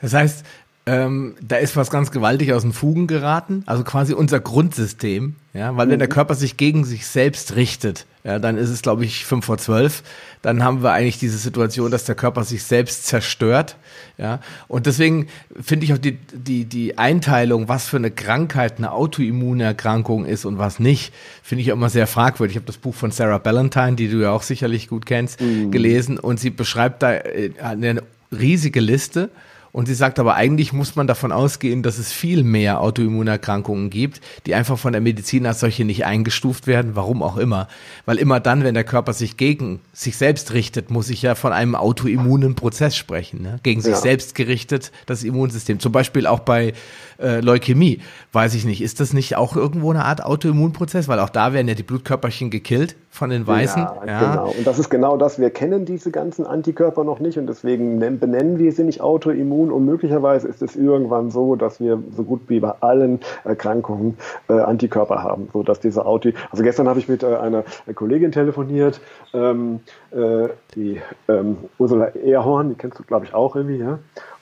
Das 0.01 0.13
heißt, 0.13 0.45
ähm, 0.85 1.35
da 1.41 1.57
ist 1.57 1.77
was 1.77 1.91
ganz 1.91 2.11
gewaltig 2.11 2.53
aus 2.53 2.63
den 2.63 2.73
Fugen 2.73 3.05
geraten, 3.05 3.63
also 3.67 3.83
quasi 3.83 4.13
unser 4.13 4.39
Grundsystem, 4.39 5.35
ja, 5.53 5.75
weil 5.77 5.85
mhm. 5.85 5.91
wenn 5.91 5.99
der 5.99 6.07
mhm. 6.07 6.13
Körper 6.13 6.35
sich 6.35 6.57
gegen 6.57 6.83
sich 6.83 7.05
selbst 7.05 7.55
richtet, 7.55 8.07
ja, 8.23 8.39
dann 8.39 8.57
ist 8.57 8.69
es, 8.69 8.81
glaube 8.81 9.05
ich, 9.05 9.25
fünf 9.25 9.45
vor 9.45 9.57
zwölf, 9.57 10.03
dann 10.41 10.63
haben 10.63 10.83
wir 10.83 10.91
eigentlich 10.91 11.19
diese 11.19 11.37
Situation, 11.37 11.91
dass 11.91 12.05
der 12.05 12.15
Körper 12.15 12.43
sich 12.43 12.63
selbst 12.63 13.05
zerstört, 13.05 13.75
ja, 14.17 14.39
und 14.67 14.85
deswegen 14.85 15.27
finde 15.61 15.85
ich 15.85 15.93
auch 15.93 15.97
die, 15.97 16.17
die, 16.33 16.65
die 16.65 16.97
Einteilung, 16.97 17.69
was 17.69 17.87
für 17.87 17.97
eine 17.97 18.11
Krankheit 18.11 18.77
eine 18.77 18.91
Autoimmunerkrankung 18.91 20.25
ist 20.25 20.45
und 20.45 20.57
was 20.57 20.79
nicht, 20.79 21.13
finde 21.41 21.61
ich 21.61 21.71
auch 21.71 21.77
immer 21.77 21.89
sehr 21.89 22.07
fragwürdig. 22.07 22.55
Ich 22.55 22.61
habe 22.61 22.67
das 22.67 22.77
Buch 22.77 22.95
von 22.95 23.11
Sarah 23.11 23.37
Ballantyne, 23.37 23.95
die 23.95 24.09
du 24.09 24.17
ja 24.17 24.31
auch 24.31 24.43
sicherlich 24.43 24.89
gut 24.89 25.05
kennst, 25.05 25.39
mhm. 25.39 25.71
gelesen 25.71 26.19
und 26.19 26.39
sie 26.39 26.49
beschreibt 26.49 27.01
da 27.01 27.13
äh, 27.13 27.51
eine 27.61 28.03
riesige 28.31 28.81
Liste 28.81 29.29
und 29.71 29.87
sie 29.87 29.93
sagt 29.93 30.19
aber, 30.19 30.35
eigentlich 30.35 30.73
muss 30.73 30.95
man 30.95 31.07
davon 31.07 31.31
ausgehen, 31.31 31.83
dass 31.83 31.97
es 31.97 32.11
viel 32.11 32.43
mehr 32.43 32.81
Autoimmunerkrankungen 32.81 33.89
gibt, 33.89 34.21
die 34.45 34.55
einfach 34.55 34.77
von 34.77 34.93
der 34.93 35.01
Medizin 35.01 35.45
als 35.45 35.59
solche 35.59 35.85
nicht 35.85 36.05
eingestuft 36.05 36.67
werden, 36.67 36.95
warum 36.95 37.21
auch 37.21 37.37
immer. 37.37 37.67
Weil 38.05 38.17
immer 38.17 38.39
dann, 38.39 38.63
wenn 38.63 38.73
der 38.73 38.83
Körper 38.83 39.13
sich 39.13 39.37
gegen 39.37 39.79
sich 39.93 40.17
selbst 40.17 40.53
richtet, 40.53 40.89
muss 40.89 41.09
ich 41.09 41.21
ja 41.21 41.35
von 41.35 41.53
einem 41.53 41.75
autoimmunen 41.75 42.55
Prozess 42.55 42.95
sprechen. 42.95 43.41
Ne? 43.41 43.59
Gegen 43.63 43.81
sich 43.81 43.93
ja. 43.93 43.99
selbst 43.99 44.35
gerichtet, 44.35 44.91
das 45.05 45.23
Immunsystem. 45.23 45.79
Zum 45.79 45.91
Beispiel 45.91 46.25
auch 46.25 46.39
bei 46.39 46.73
äh, 47.19 47.39
Leukämie. 47.41 48.01
Weiß 48.31 48.55
ich 48.55 48.65
nicht, 48.65 48.81
ist 48.81 48.99
das 48.99 49.13
nicht 49.13 49.35
auch 49.35 49.55
irgendwo 49.55 49.91
eine 49.91 50.05
Art 50.05 50.23
Autoimmunprozess? 50.23 51.07
Weil 51.07 51.19
auch 51.19 51.29
da 51.29 51.53
werden 51.53 51.67
ja 51.67 51.75
die 51.75 51.83
Blutkörperchen 51.83 52.49
gekillt 52.49 52.95
von 53.09 53.29
den 53.31 53.47
Weißen. 53.47 53.81
Ja, 53.81 54.03
ja, 54.05 54.19
genau. 54.19 54.53
Und 54.57 54.67
das 54.67 54.77
ist 54.79 54.89
genau 54.89 55.17
das. 55.17 55.39
Wir 55.39 55.49
kennen 55.49 55.85
diese 55.85 56.11
ganzen 56.11 56.45
Antikörper 56.45 57.03
noch 57.03 57.19
nicht 57.19 57.37
und 57.37 57.47
deswegen 57.47 57.99
benennen 57.99 58.59
wir 58.59 58.71
sie 58.71 58.83
nicht 58.83 59.01
autoimmun 59.01 59.71
und 59.71 59.85
möglicherweise 59.85 60.47
ist 60.47 60.61
es 60.61 60.75
irgendwann 60.75 61.31
so, 61.31 61.55
dass 61.55 61.79
wir 61.79 62.01
so 62.15 62.23
gut 62.23 62.41
wie 62.47 62.59
bei 62.59 62.73
allen 62.81 63.19
Erkrankungen 63.43 64.17
äh, 64.47 64.59
Antikörper 64.59 65.23
haben, 65.23 65.49
so 65.51 65.63
dass 65.63 65.79
diese 65.79 66.05
Auto. 66.05 66.29
Also 66.51 66.63
gestern 66.63 66.87
habe 66.87 66.99
ich 66.99 67.09
mit 67.09 67.23
äh, 67.23 67.35
einer 67.35 67.63
Kollegin 67.95 68.31
telefoniert, 68.31 69.01
ähm, 69.33 69.79
äh, 70.11 70.49
die 70.75 71.01
ähm, 71.27 71.57
Ursula 71.77 72.09
Ehrhorn, 72.09 72.69
die 72.69 72.75
kennst 72.75 72.99
du 72.99 73.03
glaube 73.03 73.25
ich 73.25 73.33
auch 73.33 73.55
irgendwie, 73.55 73.77
ja. 73.77 73.99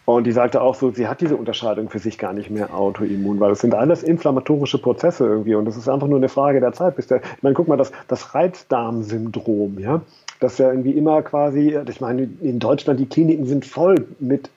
Und 0.07 0.23
die 0.23 0.31
sagte 0.31 0.61
auch 0.61 0.73
so, 0.73 0.89
sie 0.91 1.05
hat 1.09 1.19
diese 1.19 1.35
Unterscheidung 1.35 1.89
für 1.89 1.99
sich 1.99 2.17
gar 2.17 2.31
nicht 2.31 2.49
mehr 2.49 2.73
autoimmun, 2.73 3.41
weil 3.41 3.51
es 3.51 3.59
sind 3.59 3.75
alles 3.75 4.03
inflammatorische 4.03 4.77
Prozesse 4.77 5.25
irgendwie 5.25 5.53
und 5.53 5.65
das 5.65 5.75
ist 5.75 5.89
einfach 5.89 6.07
nur 6.07 6.17
eine 6.17 6.29
Frage 6.29 6.61
der 6.61 6.71
Zeit, 6.71 6.95
bis 6.95 7.07
der, 7.07 7.17
ich 7.17 7.43
meine, 7.43 7.55
guck 7.55 7.67
mal, 7.67 7.75
das, 7.75 7.91
das 8.07 8.33
Reizdarmsyndrom, 8.33 9.79
ja, 9.79 9.99
das 10.39 10.59
ja 10.59 10.69
irgendwie 10.69 10.91
immer 10.91 11.21
quasi, 11.23 11.77
ich 11.89 11.99
meine, 11.99 12.29
in 12.39 12.57
Deutschland, 12.57 13.01
die 13.01 13.05
Kliniken 13.05 13.47
sind 13.47 13.65
voll 13.65 14.07
mit 14.21 14.49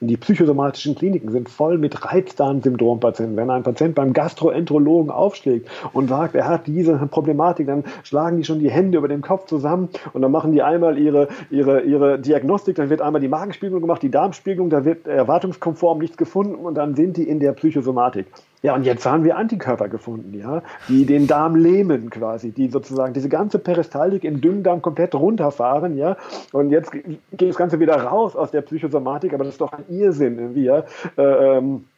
die 0.00 0.16
psychosomatischen 0.16 0.94
Kliniken 0.94 1.30
sind 1.30 1.48
voll 1.48 1.78
mit 1.78 2.04
Reizdarmsyndrompatienten. 2.04 3.36
Wenn 3.36 3.50
ein 3.50 3.64
Patient 3.64 3.94
beim 3.94 4.12
Gastroenterologen 4.12 5.10
aufschlägt 5.10 5.68
und 5.92 6.08
sagt, 6.08 6.34
er 6.34 6.46
hat 6.46 6.66
diese 6.66 6.96
Problematik, 7.10 7.66
dann 7.66 7.84
schlagen 8.04 8.36
die 8.36 8.44
schon 8.44 8.60
die 8.60 8.70
Hände 8.70 8.98
über 8.98 9.08
dem 9.08 9.22
Kopf 9.22 9.46
zusammen 9.46 9.88
und 10.12 10.22
dann 10.22 10.30
machen 10.30 10.52
die 10.52 10.62
einmal 10.62 10.98
ihre, 10.98 11.28
ihre, 11.50 11.82
ihre 11.82 12.18
Diagnostik, 12.18 12.76
dann 12.76 12.90
wird 12.90 13.00
einmal 13.00 13.20
die 13.20 13.28
Magenspiegelung 13.28 13.80
gemacht, 13.80 14.02
die 14.02 14.10
Darmspiegelung, 14.10 14.70
da 14.70 14.84
wird 14.84 15.06
erwartungskonform 15.06 15.98
nichts 15.98 16.16
gefunden 16.16 16.54
und 16.54 16.74
dann 16.74 16.94
sind 16.94 17.16
die 17.16 17.28
in 17.28 17.40
der 17.40 17.52
Psychosomatik. 17.52 18.26
Ja, 18.62 18.74
und 18.74 18.84
jetzt 18.84 19.06
haben 19.06 19.24
wir 19.24 19.36
Antikörper 19.36 19.88
gefunden, 19.88 20.34
ja, 20.36 20.62
die 20.88 21.06
den 21.06 21.26
Darm 21.26 21.54
lähmen 21.54 22.10
quasi, 22.10 22.50
die 22.50 22.68
sozusagen 22.68 23.14
diese 23.14 23.28
ganze 23.28 23.58
Peristaltik 23.58 24.24
im 24.24 24.40
Dünndarm 24.40 24.82
komplett 24.82 25.14
runterfahren, 25.14 25.96
ja. 25.96 26.16
Und 26.52 26.70
jetzt 26.70 26.90
geht 26.92 27.20
das 27.32 27.56
Ganze 27.56 27.78
wieder 27.78 27.96
raus 27.96 28.34
aus 28.34 28.50
der 28.50 28.62
Psychosomatik, 28.62 29.32
aber 29.32 29.44
das 29.44 29.54
ist 29.54 29.60
doch 29.60 29.72
ein 29.72 29.84
Irrsinn 29.88 30.38
irgendwie, 30.38 30.64
ja. 30.64 30.84
Äh, 31.16 31.58
ähm, 31.58 31.84
äh, 31.84 31.97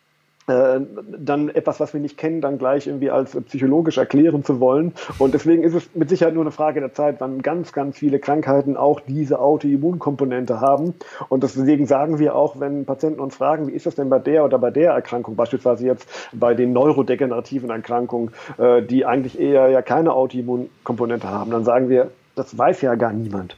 dann 0.50 1.48
etwas, 1.48 1.80
was 1.80 1.92
wir 1.92 2.00
nicht 2.00 2.16
kennen, 2.16 2.40
dann 2.40 2.58
gleich 2.58 2.86
irgendwie 2.86 3.10
als 3.10 3.36
psychologisch 3.42 3.98
erklären 3.98 4.44
zu 4.44 4.60
wollen. 4.60 4.92
Und 5.18 5.34
deswegen 5.34 5.62
ist 5.62 5.74
es 5.74 5.94
mit 5.94 6.08
Sicherheit 6.08 6.34
nur 6.34 6.42
eine 6.42 6.50
Frage 6.50 6.80
der 6.80 6.92
Zeit, 6.92 7.16
wann 7.20 7.42
ganz, 7.42 7.72
ganz 7.72 7.98
viele 7.98 8.18
Krankheiten 8.18 8.76
auch 8.76 9.00
diese 9.00 9.38
Autoimmunkomponente 9.38 10.60
haben. 10.60 10.94
Und 11.28 11.42
deswegen 11.42 11.86
sagen 11.86 12.18
wir 12.18 12.34
auch, 12.34 12.58
wenn 12.60 12.84
Patienten 12.84 13.20
uns 13.20 13.36
fragen, 13.36 13.68
wie 13.68 13.72
ist 13.72 13.86
das 13.86 13.94
denn 13.94 14.08
bei 14.08 14.18
der 14.18 14.44
oder 14.44 14.58
bei 14.58 14.70
der 14.70 14.92
Erkrankung, 14.92 15.36
beispielsweise 15.36 15.86
jetzt 15.86 16.08
bei 16.32 16.54
den 16.54 16.72
neurodegenerativen 16.72 17.70
Erkrankungen, 17.70 18.30
äh, 18.58 18.82
die 18.82 19.04
eigentlich 19.06 19.38
eher 19.38 19.68
ja 19.68 19.82
keine 19.82 20.12
Autoimmunkomponente 20.12 21.28
haben, 21.28 21.50
dann 21.50 21.64
sagen 21.64 21.88
wir, 21.88 22.10
das 22.34 22.56
weiß 22.56 22.80
ja 22.82 22.94
gar 22.94 23.12
niemand. 23.12 23.56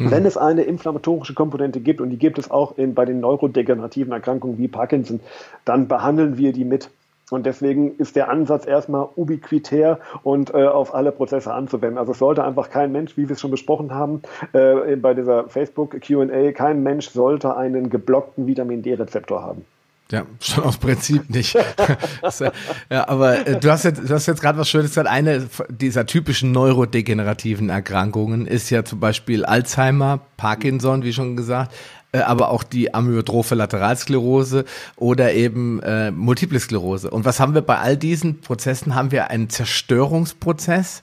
Mhm. 0.00 0.10
Wenn 0.10 0.24
es 0.24 0.38
eine 0.38 0.62
inflammatorische 0.62 1.34
Komponente 1.34 1.80
gibt, 1.80 2.00
und 2.00 2.08
die 2.08 2.16
gibt 2.16 2.38
es 2.38 2.50
auch 2.50 2.78
in, 2.78 2.94
bei 2.94 3.04
den 3.04 3.20
neurodegenerativen 3.20 4.12
Erkrankungen 4.12 4.56
wie 4.58 4.66
Parkinson, 4.66 5.20
dann 5.66 5.88
behandeln 5.88 6.38
wir 6.38 6.52
die 6.52 6.64
mit. 6.64 6.90
Und 7.30 7.46
deswegen 7.46 7.96
ist 7.96 8.16
der 8.16 8.28
Ansatz 8.28 8.66
erstmal 8.66 9.08
ubiquitär 9.14 10.00
und 10.24 10.52
äh, 10.52 10.66
auf 10.66 10.94
alle 10.94 11.12
Prozesse 11.12 11.52
anzuwenden. 11.52 11.98
Also 11.98 12.12
es 12.12 12.18
sollte 12.18 12.42
einfach 12.42 12.70
kein 12.70 12.90
Mensch, 12.90 13.16
wie 13.16 13.28
wir 13.28 13.34
es 13.34 13.40
schon 13.40 13.52
besprochen 13.52 13.94
haben, 13.94 14.22
äh, 14.52 14.96
bei 14.96 15.14
dieser 15.14 15.48
Facebook 15.48 16.00
QA, 16.00 16.52
kein 16.52 16.82
Mensch 16.82 17.10
sollte 17.10 17.56
einen 17.56 17.90
geblockten 17.90 18.46
Vitamin 18.46 18.82
D-Rezeptor 18.82 19.42
haben. 19.42 19.64
Ja, 20.10 20.26
schon 20.40 20.64
aus 20.64 20.76
Prinzip 20.76 21.30
nicht. 21.30 21.54
ja, 22.90 23.08
aber 23.08 23.46
äh, 23.46 23.60
du 23.60 23.70
hast 23.70 23.84
jetzt, 23.84 24.08
du 24.08 24.12
hast 24.12 24.26
jetzt 24.26 24.40
gerade 24.40 24.58
was 24.58 24.68
Schönes 24.68 24.90
gesagt. 24.90 25.08
Eine 25.08 25.48
dieser 25.68 26.04
typischen 26.06 26.50
neurodegenerativen 26.50 27.68
Erkrankungen 27.68 28.46
ist 28.46 28.70
ja 28.70 28.84
zum 28.84 28.98
Beispiel 28.98 29.44
Alzheimer, 29.44 30.20
Parkinson, 30.36 31.04
wie 31.04 31.12
schon 31.12 31.36
gesagt, 31.36 31.72
äh, 32.12 32.18
aber 32.18 32.50
auch 32.50 32.64
die 32.64 32.92
amyotrophe 32.92 33.54
Lateralsklerose 33.54 34.64
oder 34.96 35.32
eben 35.32 35.80
äh, 35.82 36.10
Multiple 36.10 36.58
Sklerose. 36.58 37.10
Und 37.10 37.24
was 37.24 37.38
haben 37.38 37.54
wir 37.54 37.62
bei 37.62 37.78
all 37.78 37.96
diesen 37.96 38.40
Prozessen? 38.40 38.96
Haben 38.96 39.12
wir 39.12 39.30
einen 39.30 39.48
Zerstörungsprozess 39.48 41.02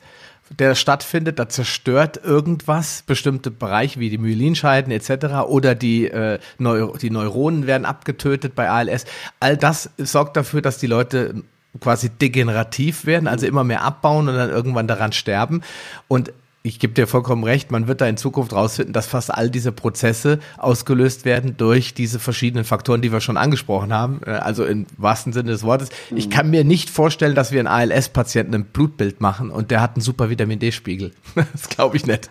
der 0.49 0.75
stattfindet, 0.75 1.39
da 1.39 1.49
zerstört 1.49 2.19
irgendwas 2.23 3.03
bestimmte 3.05 3.51
Bereiche 3.51 3.99
wie 3.99 4.09
die 4.09 4.17
Myelinscheiden 4.17 4.91
etc. 4.91 5.47
oder 5.47 5.75
die, 5.75 6.07
äh, 6.07 6.39
Neu 6.57 6.93
die 7.01 7.09
Neuronen 7.09 7.67
werden 7.67 7.85
abgetötet 7.85 8.55
bei 8.55 8.69
ALS. 8.69 9.05
All 9.39 9.57
das 9.57 9.89
sorgt 9.97 10.37
dafür, 10.37 10.61
dass 10.61 10.77
die 10.77 10.87
Leute 10.87 11.43
quasi 11.79 12.09
degenerativ 12.09 13.05
werden, 13.05 13.27
also 13.27 13.45
immer 13.45 13.63
mehr 13.63 13.83
abbauen 13.83 14.27
und 14.27 14.35
dann 14.35 14.49
irgendwann 14.49 14.87
daran 14.87 15.11
sterben. 15.11 15.61
Und 16.07 16.31
ich 16.67 16.79
gebe 16.79 16.93
dir 16.93 17.07
vollkommen 17.07 17.43
recht, 17.43 17.71
man 17.71 17.87
wird 17.87 18.01
da 18.01 18.07
in 18.07 18.17
Zukunft 18.17 18.53
rausfinden, 18.53 18.93
dass 18.93 19.07
fast 19.07 19.33
all 19.33 19.49
diese 19.49 19.71
Prozesse 19.71 20.39
ausgelöst 20.57 21.25
werden 21.25 21.55
durch 21.57 21.93
diese 21.93 22.19
verschiedenen 22.19 22.65
Faktoren, 22.65 23.01
die 23.01 23.11
wir 23.11 23.21
schon 23.21 23.37
angesprochen 23.37 23.93
haben. 23.93 24.21
Äh, 24.25 24.31
also 24.31 24.65
im 24.65 24.85
wahrsten 24.97 25.33
Sinne 25.33 25.51
des 25.51 25.63
Wortes. 25.63 25.89
Mhm. 26.09 26.17
Ich 26.17 26.29
kann 26.29 26.49
mir 26.49 26.63
nicht 26.63 26.89
vorstellen, 26.89 27.35
dass 27.35 27.51
wir 27.51 27.59
einen 27.59 27.67
ALS-Patienten 27.67 28.53
ein 28.55 28.65
Blutbild 28.65 29.21
machen 29.21 29.49
und 29.49 29.71
der 29.71 29.81
hat 29.81 29.95
einen 29.95 30.01
super 30.01 30.29
Vitamin 30.29 30.59
D-Spiegel. 30.59 31.11
Das 31.53 31.69
glaube 31.69 31.95
ich 31.95 32.05
nicht. 32.05 32.29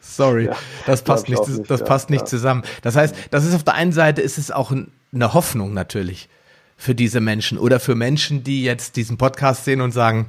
Sorry. 0.00 0.46
Ja, 0.46 0.56
das 0.86 1.02
passt 1.02 1.28
nicht, 1.28 1.46
nicht, 1.48 1.70
das 1.70 1.80
ja, 1.80 1.86
passt 1.86 2.10
nicht 2.10 2.22
ja. 2.22 2.26
zusammen. 2.26 2.62
Das 2.82 2.96
heißt, 2.96 3.14
das 3.30 3.44
ist 3.44 3.54
auf 3.54 3.64
der 3.64 3.74
einen 3.74 3.92
Seite 3.92 4.20
ist 4.22 4.38
es 4.38 4.50
auch 4.50 4.72
eine 4.72 5.34
Hoffnung 5.34 5.72
natürlich 5.72 6.28
für 6.76 6.94
diese 6.94 7.20
Menschen 7.20 7.58
oder 7.58 7.80
für 7.80 7.94
Menschen, 7.94 8.44
die 8.44 8.62
jetzt 8.62 8.96
diesen 8.96 9.18
Podcast 9.18 9.64
sehen 9.64 9.80
und 9.80 9.92
sagen, 9.92 10.26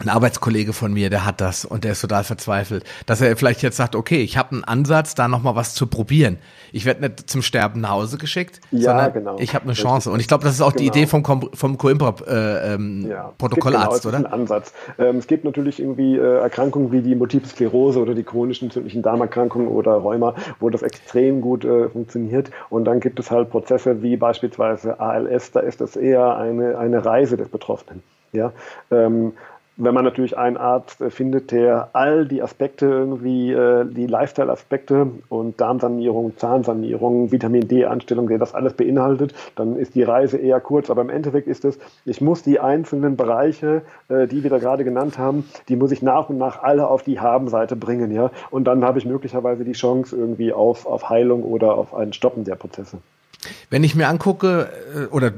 ein 0.00 0.08
Arbeitskollege 0.08 0.72
von 0.72 0.92
mir, 0.92 1.10
der 1.10 1.26
hat 1.26 1.40
das 1.40 1.64
und 1.64 1.84
der 1.84 1.92
ist 1.92 2.00
total 2.00 2.24
verzweifelt, 2.24 2.84
dass 3.06 3.20
er 3.20 3.36
vielleicht 3.36 3.62
jetzt 3.62 3.76
sagt, 3.76 3.94
okay, 3.94 4.22
ich 4.22 4.36
habe 4.36 4.52
einen 4.52 4.64
Ansatz, 4.64 5.14
da 5.14 5.28
noch 5.28 5.42
mal 5.42 5.54
was 5.54 5.74
zu 5.74 5.86
probieren. 5.86 6.38
Ich 6.72 6.86
werde 6.86 7.02
nicht 7.02 7.28
zum 7.28 7.42
Sterben 7.42 7.82
nach 7.82 7.90
Hause 7.90 8.16
geschickt, 8.16 8.60
ja, 8.70 8.90
sondern 8.90 9.12
genau. 9.12 9.36
ich 9.38 9.54
habe 9.54 9.64
eine 9.64 9.74
Chance. 9.74 10.10
Und 10.10 10.20
ich 10.20 10.28
glaube, 10.28 10.44
das 10.44 10.54
ist 10.54 10.62
auch 10.62 10.72
genau. 10.72 10.92
die 10.92 11.00
Idee 11.00 11.06
vom 11.06 11.22
vom 11.52 11.78
Coimbra 11.78 12.14
äh, 12.26 12.74
ähm, 12.74 13.06
ja, 13.08 13.32
genau, 13.38 13.68
oder? 13.68 14.16
Ein 14.16 14.26
Ansatz. 14.26 14.72
Ähm, 14.98 15.18
es 15.18 15.26
gibt 15.26 15.44
natürlich 15.44 15.78
irgendwie 15.78 16.16
äh, 16.16 16.38
Erkrankungen 16.38 16.90
wie 16.90 17.02
die 17.02 17.14
Multiple 17.14 17.48
Sklerose 17.48 18.00
oder 18.00 18.14
die 18.14 18.22
chronischen 18.22 18.68
entzündlichen 18.68 19.02
Darmerkrankungen 19.02 19.68
oder 19.68 19.92
Rheuma, 19.92 20.34
wo 20.58 20.70
das 20.70 20.82
extrem 20.82 21.40
gut 21.42 21.64
äh, 21.64 21.90
funktioniert. 21.90 22.50
Und 22.70 22.86
dann 22.86 23.00
gibt 23.00 23.20
es 23.20 23.30
halt 23.30 23.50
Prozesse 23.50 24.02
wie 24.02 24.16
beispielsweise 24.16 24.98
ALS, 24.98 25.52
da 25.52 25.60
ist 25.60 25.80
das 25.80 25.96
eher 25.96 26.36
eine 26.36 26.78
eine 26.78 27.04
Reise 27.04 27.36
des 27.36 27.48
Betroffenen. 27.48 28.02
Ja, 28.32 28.52
ähm, 28.90 29.34
wenn 29.76 29.94
man 29.94 30.04
natürlich 30.04 30.36
einen 30.36 30.56
Arzt 30.56 31.00
äh, 31.00 31.10
findet, 31.10 31.50
der 31.50 31.90
all 31.92 32.26
die 32.26 32.42
Aspekte 32.42 32.86
irgendwie, 32.86 33.52
äh, 33.52 33.84
die 33.86 34.06
Lifestyle-Aspekte 34.06 35.10
und 35.28 35.60
Darmsanierung, 35.60 36.36
Zahnsanierung, 36.36 37.32
Vitamin 37.32 37.66
D-Anstellung, 37.68 38.28
der 38.28 38.38
das 38.38 38.54
alles 38.54 38.74
beinhaltet, 38.74 39.34
dann 39.56 39.76
ist 39.76 39.94
die 39.94 40.02
Reise 40.02 40.36
eher 40.36 40.60
kurz. 40.60 40.90
Aber 40.90 41.02
im 41.02 41.10
Endeffekt 41.10 41.48
ist 41.48 41.64
es, 41.64 41.78
ich 42.04 42.20
muss 42.20 42.42
die 42.42 42.60
einzelnen 42.60 43.16
Bereiche, 43.16 43.82
äh, 44.08 44.26
die 44.26 44.42
wir 44.42 44.50
da 44.50 44.58
gerade 44.58 44.84
genannt 44.84 45.18
haben, 45.18 45.48
die 45.68 45.76
muss 45.76 45.90
ich 45.90 46.02
nach 46.02 46.28
und 46.28 46.38
nach 46.38 46.62
alle 46.62 46.86
auf 46.86 47.02
die 47.02 47.20
Haben-Seite 47.20 47.76
bringen, 47.76 48.12
ja. 48.12 48.30
Und 48.50 48.64
dann 48.64 48.84
habe 48.84 48.98
ich 48.98 49.06
möglicherweise 49.06 49.64
die 49.64 49.72
Chance 49.72 50.16
irgendwie 50.16 50.52
auf, 50.52 50.86
auf 50.86 51.08
Heilung 51.08 51.42
oder 51.42 51.74
auf 51.74 51.94
ein 51.94 52.12
Stoppen 52.12 52.44
der 52.44 52.56
Prozesse. 52.56 52.98
Wenn 53.70 53.82
ich 53.82 53.96
mir 53.96 54.06
angucke, 54.06 54.68
oder 55.10 55.32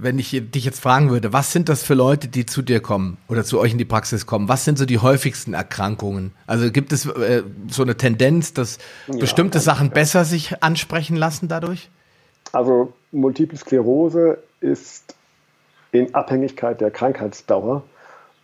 wenn 0.00 0.18
ich 0.18 0.30
dich 0.30 0.64
jetzt 0.64 0.80
fragen 0.80 1.10
würde, 1.10 1.32
was 1.32 1.52
sind 1.52 1.68
das 1.68 1.82
für 1.82 1.94
Leute, 1.94 2.28
die 2.28 2.46
zu 2.46 2.62
dir 2.62 2.80
kommen 2.80 3.18
oder 3.28 3.44
zu 3.44 3.58
euch 3.58 3.72
in 3.72 3.78
die 3.78 3.84
Praxis 3.84 4.26
kommen? 4.26 4.48
Was 4.48 4.64
sind 4.64 4.78
so 4.78 4.86
die 4.86 4.98
häufigsten 4.98 5.54
Erkrankungen? 5.54 6.32
Also 6.46 6.70
gibt 6.70 6.92
es 6.92 7.06
äh, 7.06 7.42
so 7.68 7.82
eine 7.82 7.96
Tendenz, 7.96 8.54
dass 8.54 8.78
ja, 9.08 9.18
bestimmte 9.18 9.60
Sachen 9.60 9.90
besser 9.90 10.24
sich 10.24 10.62
ansprechen 10.62 11.16
lassen 11.16 11.48
dadurch? 11.48 11.90
Also 12.52 12.92
Multiple 13.12 13.58
Sklerose 13.58 14.38
ist 14.60 15.14
in 15.92 16.14
Abhängigkeit 16.14 16.80
der 16.80 16.90
Krankheitsdauer 16.90 17.82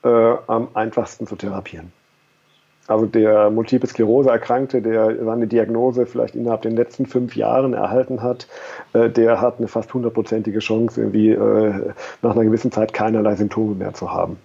äh, 0.02 0.08
am 0.08 0.68
einfachsten 0.74 1.26
zu 1.26 1.36
therapieren. 1.36 1.92
Also 2.86 3.06
der 3.06 3.50
Multiple 3.50 3.88
Sklerose 3.88 4.30
Erkrankte, 4.30 4.82
der 4.82 5.24
seine 5.24 5.46
Diagnose 5.46 6.04
vielleicht 6.04 6.34
innerhalb 6.34 6.62
den 6.62 6.76
letzten 6.76 7.06
fünf 7.06 7.34
Jahren 7.34 7.72
erhalten 7.72 8.22
hat, 8.22 8.46
äh, 8.92 9.08
der 9.08 9.40
hat 9.40 9.58
eine 9.58 9.68
fast 9.68 9.92
hundertprozentige 9.94 10.58
Chance, 10.58 11.00
irgendwie 11.00 11.30
äh, 11.30 11.92
nach 12.22 12.32
einer 12.32 12.44
gewissen 12.44 12.72
Zeit 12.72 12.92
keinerlei 12.92 13.36
Symptome 13.36 13.74
mehr 13.74 13.94
zu 13.94 14.12
haben. 14.12 14.36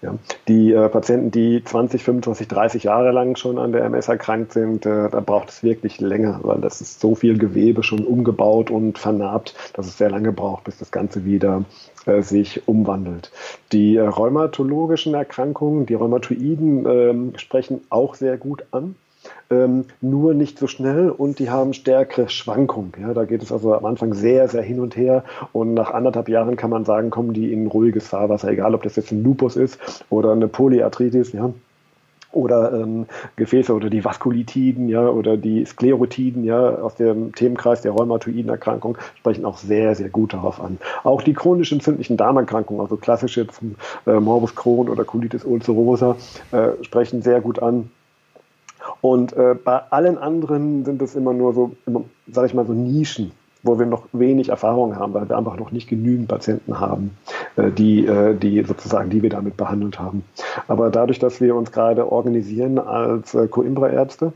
Ja. 0.00 0.14
Die 0.46 0.72
äh, 0.72 0.88
Patienten, 0.88 1.32
die 1.32 1.64
20, 1.64 2.04
25, 2.04 2.46
30 2.46 2.84
Jahre 2.84 3.10
lang 3.10 3.34
schon 3.34 3.58
an 3.58 3.72
der 3.72 3.84
MS 3.84 4.06
erkrankt 4.06 4.52
sind, 4.52 4.86
äh, 4.86 5.10
da 5.10 5.18
braucht 5.18 5.48
es 5.48 5.64
wirklich 5.64 6.00
länger, 6.00 6.38
weil 6.44 6.60
das 6.60 6.80
ist 6.80 7.00
so 7.00 7.16
viel 7.16 7.36
Gewebe 7.36 7.82
schon 7.82 8.04
umgebaut 8.04 8.70
und 8.70 8.98
vernarbt, 8.98 9.56
dass 9.72 9.88
es 9.88 9.98
sehr 9.98 10.10
lange 10.10 10.30
braucht, 10.30 10.64
bis 10.64 10.78
das 10.78 10.92
Ganze 10.92 11.24
wieder 11.24 11.64
äh, 12.08 12.22
sich 12.22 12.66
umwandelt. 12.66 13.30
Die 13.72 13.98
rheumatologischen 13.98 15.14
Erkrankungen, 15.14 15.86
die 15.86 15.94
Rheumatoiden, 15.94 16.86
ähm, 16.86 17.32
sprechen 17.36 17.80
auch 17.90 18.14
sehr 18.14 18.36
gut 18.36 18.64
an 18.72 18.96
ähm, 19.50 19.86
nur 20.00 20.34
nicht 20.34 20.58
so 20.58 20.66
schnell 20.66 21.10
und 21.10 21.38
die 21.38 21.50
haben 21.50 21.72
stärkere 21.72 22.28
Schwankungen. 22.28 22.92
Ja, 23.00 23.14
da 23.14 23.24
geht 23.24 23.42
es 23.42 23.52
also 23.52 23.74
am 23.74 23.84
Anfang 23.84 24.14
sehr, 24.14 24.48
sehr 24.48 24.62
hin 24.62 24.80
und 24.80 24.96
her 24.96 25.24
und 25.52 25.74
nach 25.74 25.90
anderthalb 25.92 26.28
Jahren 26.28 26.56
kann 26.56 26.70
man 26.70 26.84
sagen, 26.84 27.10
kommen 27.10 27.32
die 27.32 27.52
in 27.52 27.66
ruhiges 27.66 28.08
Fahrwasser, 28.08 28.48
egal 28.48 28.74
ob 28.74 28.82
das 28.82 28.96
jetzt 28.96 29.12
ein 29.12 29.22
Lupus 29.22 29.56
ist 29.56 29.78
oder 30.10 30.32
eine 30.32 30.48
Polyarthritis, 30.48 31.32
ja 31.32 31.52
oder 32.32 32.72
ähm, 32.72 33.06
Gefäße 33.36 33.72
oder 33.72 33.90
die 33.90 34.04
Vaskulitiden, 34.04 34.88
ja, 34.88 35.08
oder 35.08 35.36
die 35.36 35.64
Sklerotiden, 35.64 36.44
ja, 36.44 36.76
aus 36.76 36.94
dem 36.94 37.34
Themenkreis 37.34 37.82
der 37.82 37.92
rheumatoiden 37.92 38.50
Erkrankung 38.50 38.98
sprechen 39.16 39.44
auch 39.44 39.58
sehr, 39.58 39.94
sehr 39.94 40.08
gut 40.08 40.34
darauf 40.34 40.60
an. 40.60 40.78
Auch 41.04 41.22
die 41.22 41.34
chronisch 41.34 41.72
entzündlichen 41.72 42.16
Darmerkrankungen, 42.16 42.80
also 42.82 42.96
klassische 42.96 43.46
äh, 44.06 44.12
Morbus 44.12 44.54
Crohn 44.54 44.88
oder 44.88 45.04
Colitis 45.04 45.44
ulcerosa, 45.44 46.16
äh, 46.52 46.70
sprechen 46.82 47.22
sehr 47.22 47.40
gut 47.40 47.62
an. 47.62 47.90
Und 49.00 49.32
äh, 49.34 49.54
bei 49.54 49.80
allen 49.90 50.18
anderen 50.18 50.84
sind 50.84 51.00
es 51.02 51.14
immer 51.14 51.32
nur 51.32 51.54
so, 51.54 51.72
sage 52.30 52.46
ich 52.46 52.54
mal, 52.54 52.66
so 52.66 52.72
Nischen, 52.72 53.32
wo 53.62 53.78
wir 53.78 53.86
noch 53.86 54.04
wenig 54.12 54.48
Erfahrung 54.50 54.96
haben, 54.96 55.14
weil 55.14 55.28
wir 55.28 55.36
einfach 55.36 55.56
noch 55.56 55.72
nicht 55.72 55.88
genügend 55.88 56.28
Patienten 56.28 56.78
haben, 56.80 57.16
äh, 57.56 57.70
die, 57.70 58.06
äh, 58.06 58.34
die 58.34 58.62
sozusagen, 58.62 59.10
die 59.10 59.22
wir 59.22 59.30
damit 59.30 59.56
behandelt 59.56 59.98
haben. 59.98 60.24
Aber 60.68 60.90
dadurch, 60.90 61.18
dass 61.18 61.40
wir 61.40 61.54
uns 61.54 61.72
gerade 61.72 62.10
organisieren 62.10 62.78
als 62.78 63.34
äh, 63.34 63.48
Coimbra-Ärzte, 63.48 64.32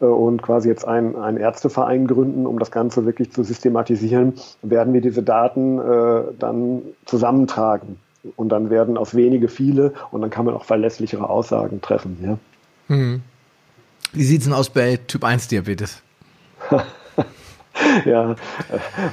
und 0.00 0.42
quasi 0.42 0.68
jetzt 0.68 0.86
einen, 0.86 1.14
einen 1.14 1.38
Ärzteverein 1.38 2.08
gründen, 2.08 2.46
um 2.46 2.58
das 2.58 2.72
Ganze 2.72 3.06
wirklich 3.06 3.30
zu 3.30 3.44
systematisieren, 3.44 4.34
werden 4.60 4.92
wir 4.92 5.00
diese 5.00 5.22
Daten 5.22 5.78
äh, 5.78 6.22
dann 6.38 6.82
zusammentragen. 7.04 7.96
Und 8.36 8.48
dann 8.48 8.70
werden 8.70 8.96
aus 8.98 9.14
wenige 9.14 9.48
viele 9.48 9.92
und 10.10 10.20
dann 10.20 10.30
kann 10.30 10.46
man 10.46 10.54
auch 10.54 10.64
verlässlichere 10.64 11.28
Aussagen 11.30 11.80
treffen. 11.80 12.18
Ja? 12.22 12.38
Mhm. 12.94 13.22
Wie 14.12 14.24
sieht 14.24 14.40
es 14.40 14.44
denn 14.44 14.54
aus 14.54 14.70
bei 14.70 14.98
Typ 15.06 15.24
1 15.24 15.48
Diabetes? 15.48 16.02
ja, 18.04 18.34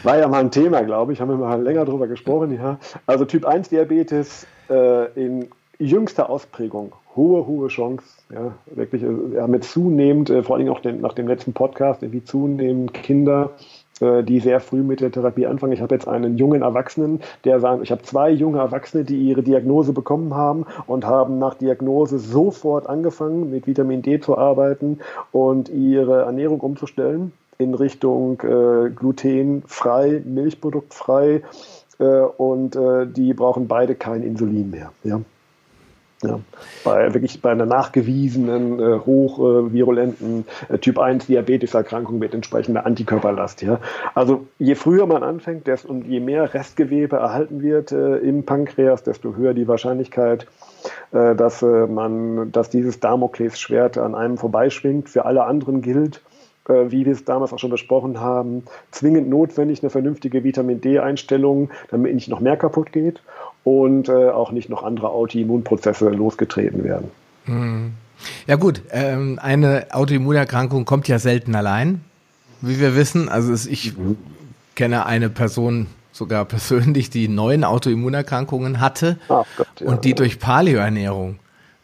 war 0.04 0.18
ja 0.18 0.28
mal 0.28 0.40
ein 0.40 0.52
Thema, 0.52 0.82
glaube 0.82 1.14
ich. 1.14 1.22
Haben 1.22 1.30
wir 1.30 1.38
mal 1.38 1.62
länger 1.62 1.86
darüber 1.86 2.08
gesprochen. 2.08 2.54
Ja. 2.54 2.80
Also 3.06 3.26
Typ 3.26 3.46
1 3.46 3.70
Diabetes 3.70 4.46
äh, 4.70 5.12
in 5.14 5.50
jüngster 5.80 6.30
Ausprägung. 6.30 6.94
Hohe, 7.16 7.46
hohe 7.46 7.68
Chance. 7.68 8.06
Ja, 8.34 8.54
wirklich 8.74 9.04
äh, 9.04 9.36
ja, 9.36 9.48
mit 9.48 9.64
zunehmend, 9.64 10.30
äh, 10.30 10.44
vor 10.44 10.56
allem 10.56 10.70
auch 10.70 10.80
den, 10.80 11.02
nach 11.02 11.14
dem 11.14 11.28
letzten 11.28 11.54
Podcast, 11.54 12.02
wie 12.02 12.24
zunehmend 12.24 12.94
Kinder 12.94 13.52
äh, 14.02 14.24
die 14.24 14.40
sehr 14.40 14.60
früh 14.60 14.82
mit 14.82 15.00
der 15.00 15.12
Therapie 15.12 15.46
anfangen. 15.46 15.74
Ich 15.74 15.82
habe 15.82 15.94
jetzt 15.94 16.08
einen 16.08 16.38
jungen 16.38 16.64
Erwachsenen, 16.64 17.22
der 17.46 17.60
sagt, 17.60 17.84
ich 17.84 17.92
habe 17.92 18.02
zwei 18.02 18.32
junge 18.32 18.60
Erwachsene, 18.60 19.04
die 19.04 19.18
ihre 19.18 19.44
Diagnose 19.44 19.94
bekommen 19.94 20.34
haben 20.34 20.66
und 20.88 21.06
haben 21.06 21.40
nach 21.40 21.56
Diagnose 21.56 22.18
sofort 22.18 22.88
angefangen, 22.88 23.52
mit 23.52 23.68
Vitamin 23.68 24.02
D 24.02 24.20
zu 24.20 24.38
arbeiten 24.38 25.00
und 25.32 25.70
ihre 25.70 26.24
Ernährung 26.24 26.62
umzustellen 26.62 27.32
in 27.62 27.74
Richtung 27.76 28.42
äh, 28.42 28.90
glutenfrei, 28.90 30.22
milchproduktfrei 30.26 31.44
äh, 32.00 32.04
und 32.04 32.76
äh, 32.76 33.08
die 33.08 33.34
brauchen 33.34 33.68
beide 33.68 33.96
kein 33.96 34.24
Insulin 34.24 34.72
mehr. 34.72 34.92
Ja. 35.04 35.22
Ja, 36.24 36.40
bei 36.84 37.16
wirklich 37.16 37.42
bei 37.42 37.50
einer 37.50 37.66
nachgewiesenen, 37.66 38.80
äh, 38.80 39.00
hochvirulenten 39.00 40.46
äh, 40.70 40.78
Typ 40.78 41.00
1 41.00 41.26
Diabeteserkrankung 41.26 42.20
mit 42.20 42.36
entsprechender 42.36 42.86
Antikörperlast. 42.86 43.64
Ja. 43.64 43.80
Also 44.14 44.46
je 44.60 44.76
früher 44.76 45.08
man 45.08 45.24
anfängt 45.24 45.66
desto, 45.66 45.90
und 45.90 46.06
je 46.06 46.20
mehr 46.20 46.54
Restgewebe 46.54 47.16
erhalten 47.16 47.64
wird 47.64 47.92
äh, 47.92 48.18
im 48.18 48.46
Pankreas, 48.46 49.02
desto 49.02 49.36
höher 49.36 49.56
die 49.56 49.68
Wahrscheinlichkeit, 49.68 50.46
äh, 51.12 51.36
dass 51.36 51.64
äh, 51.64 51.88
man, 51.88 52.52
dass 52.52 52.70
dieses 52.70 53.00
Damoklesschwert 53.00 53.98
an 53.98 54.14
einem 54.14 54.38
vorbeischwingt. 54.38 55.10
Für 55.10 55.26
alle 55.26 55.46
anderen 55.46 55.82
gilt, 55.82 56.18
äh, 56.18 56.31
wie 56.68 57.06
wir 57.06 57.14
es 57.14 57.26
damals 57.26 57.54
auch 57.54 57.60
schon 57.60 57.72
besprochen 57.72 58.20
haben, 58.20 58.64
zwingend 58.92 59.30
notwendig 59.30 59.82
eine 59.82 59.90
vernünftige 59.90 60.44
Vitamin 60.44 60.82
D-Einstellung, 60.82 61.70
damit 61.90 62.14
nicht 62.14 62.28
noch 62.28 62.40
mehr 62.40 62.58
kaputt 62.58 62.92
geht 62.92 63.22
und 63.64 64.10
äh, 64.10 64.30
auch 64.30 64.52
nicht 64.52 64.70
noch 64.70 64.84
andere 64.84 65.10
Autoimmunprozesse 65.10 66.10
losgetreten 66.10 66.84
werden. 66.84 67.12
Hm. 67.46 67.94
Ja 68.48 68.56
gut, 68.56 68.84
ähm, 68.92 69.40
eine 69.42 69.88
Autoimmunerkrankung 69.92 70.86
kommt 70.86 71.08
ja 71.08 71.20
selten 71.20 71.56
allein, 71.56 72.02
wie 72.62 72.80
wir 72.80 72.96
wissen. 72.96 73.30
Also 73.30 73.54
ich 73.70 73.98
mhm. 73.98 74.18
kenne 74.76 75.06
eine 75.06 75.30
Person 75.30 75.88
sogar 76.12 76.46
persönlich, 76.46 77.10
die 77.10 77.28
neun 77.28 77.64
Autoimmunerkrankungen 77.64 78.80
hatte 78.80 79.18
Ach 79.30 79.46
Gott, 79.58 79.68
ja, 79.80 79.88
und 79.88 80.06
die 80.06 80.10
ja. 80.10 80.16
durch 80.16 80.40
Paleoernährung 80.40 81.40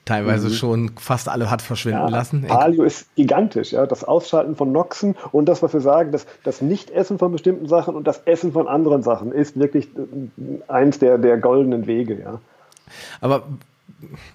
teilweise 0.08 0.48
mhm. 0.48 0.54
schon 0.54 0.92
fast 0.98 1.30
alle 1.30 1.52
hat 1.52 1.62
verschwinden 1.62 2.02
ja, 2.02 2.10
lassen. 2.10 2.44
Paleo 2.44 2.84
ist 2.84 3.14
gigantisch, 3.16 3.72
ja. 3.74 3.86
Das 3.86 4.04
Ausschalten 4.04 4.56
von 4.56 4.72
Noxen 4.72 5.16
und 5.32 5.48
das, 5.48 5.62
was 5.62 5.74
wir 5.74 5.82
sagen, 5.82 6.12
das, 6.12 6.26
das 6.44 6.62
Nicht-Essen 6.62 7.20
von 7.20 7.32
bestimmten 7.32 7.68
Sachen 7.68 7.96
und 7.96 8.08
das 8.08 8.22
Essen 8.26 8.52
von 8.54 8.68
anderen 8.68 9.04
Sachen 9.04 9.32
ist 9.32 9.60
wirklich 9.60 9.90
äh, 9.96 10.72
eins 10.72 11.00
der, 11.00 11.18
der 11.18 11.38
goldenen 11.38 11.88
Wege, 11.88 12.20
ja. 12.20 12.40
Aber 13.22 13.44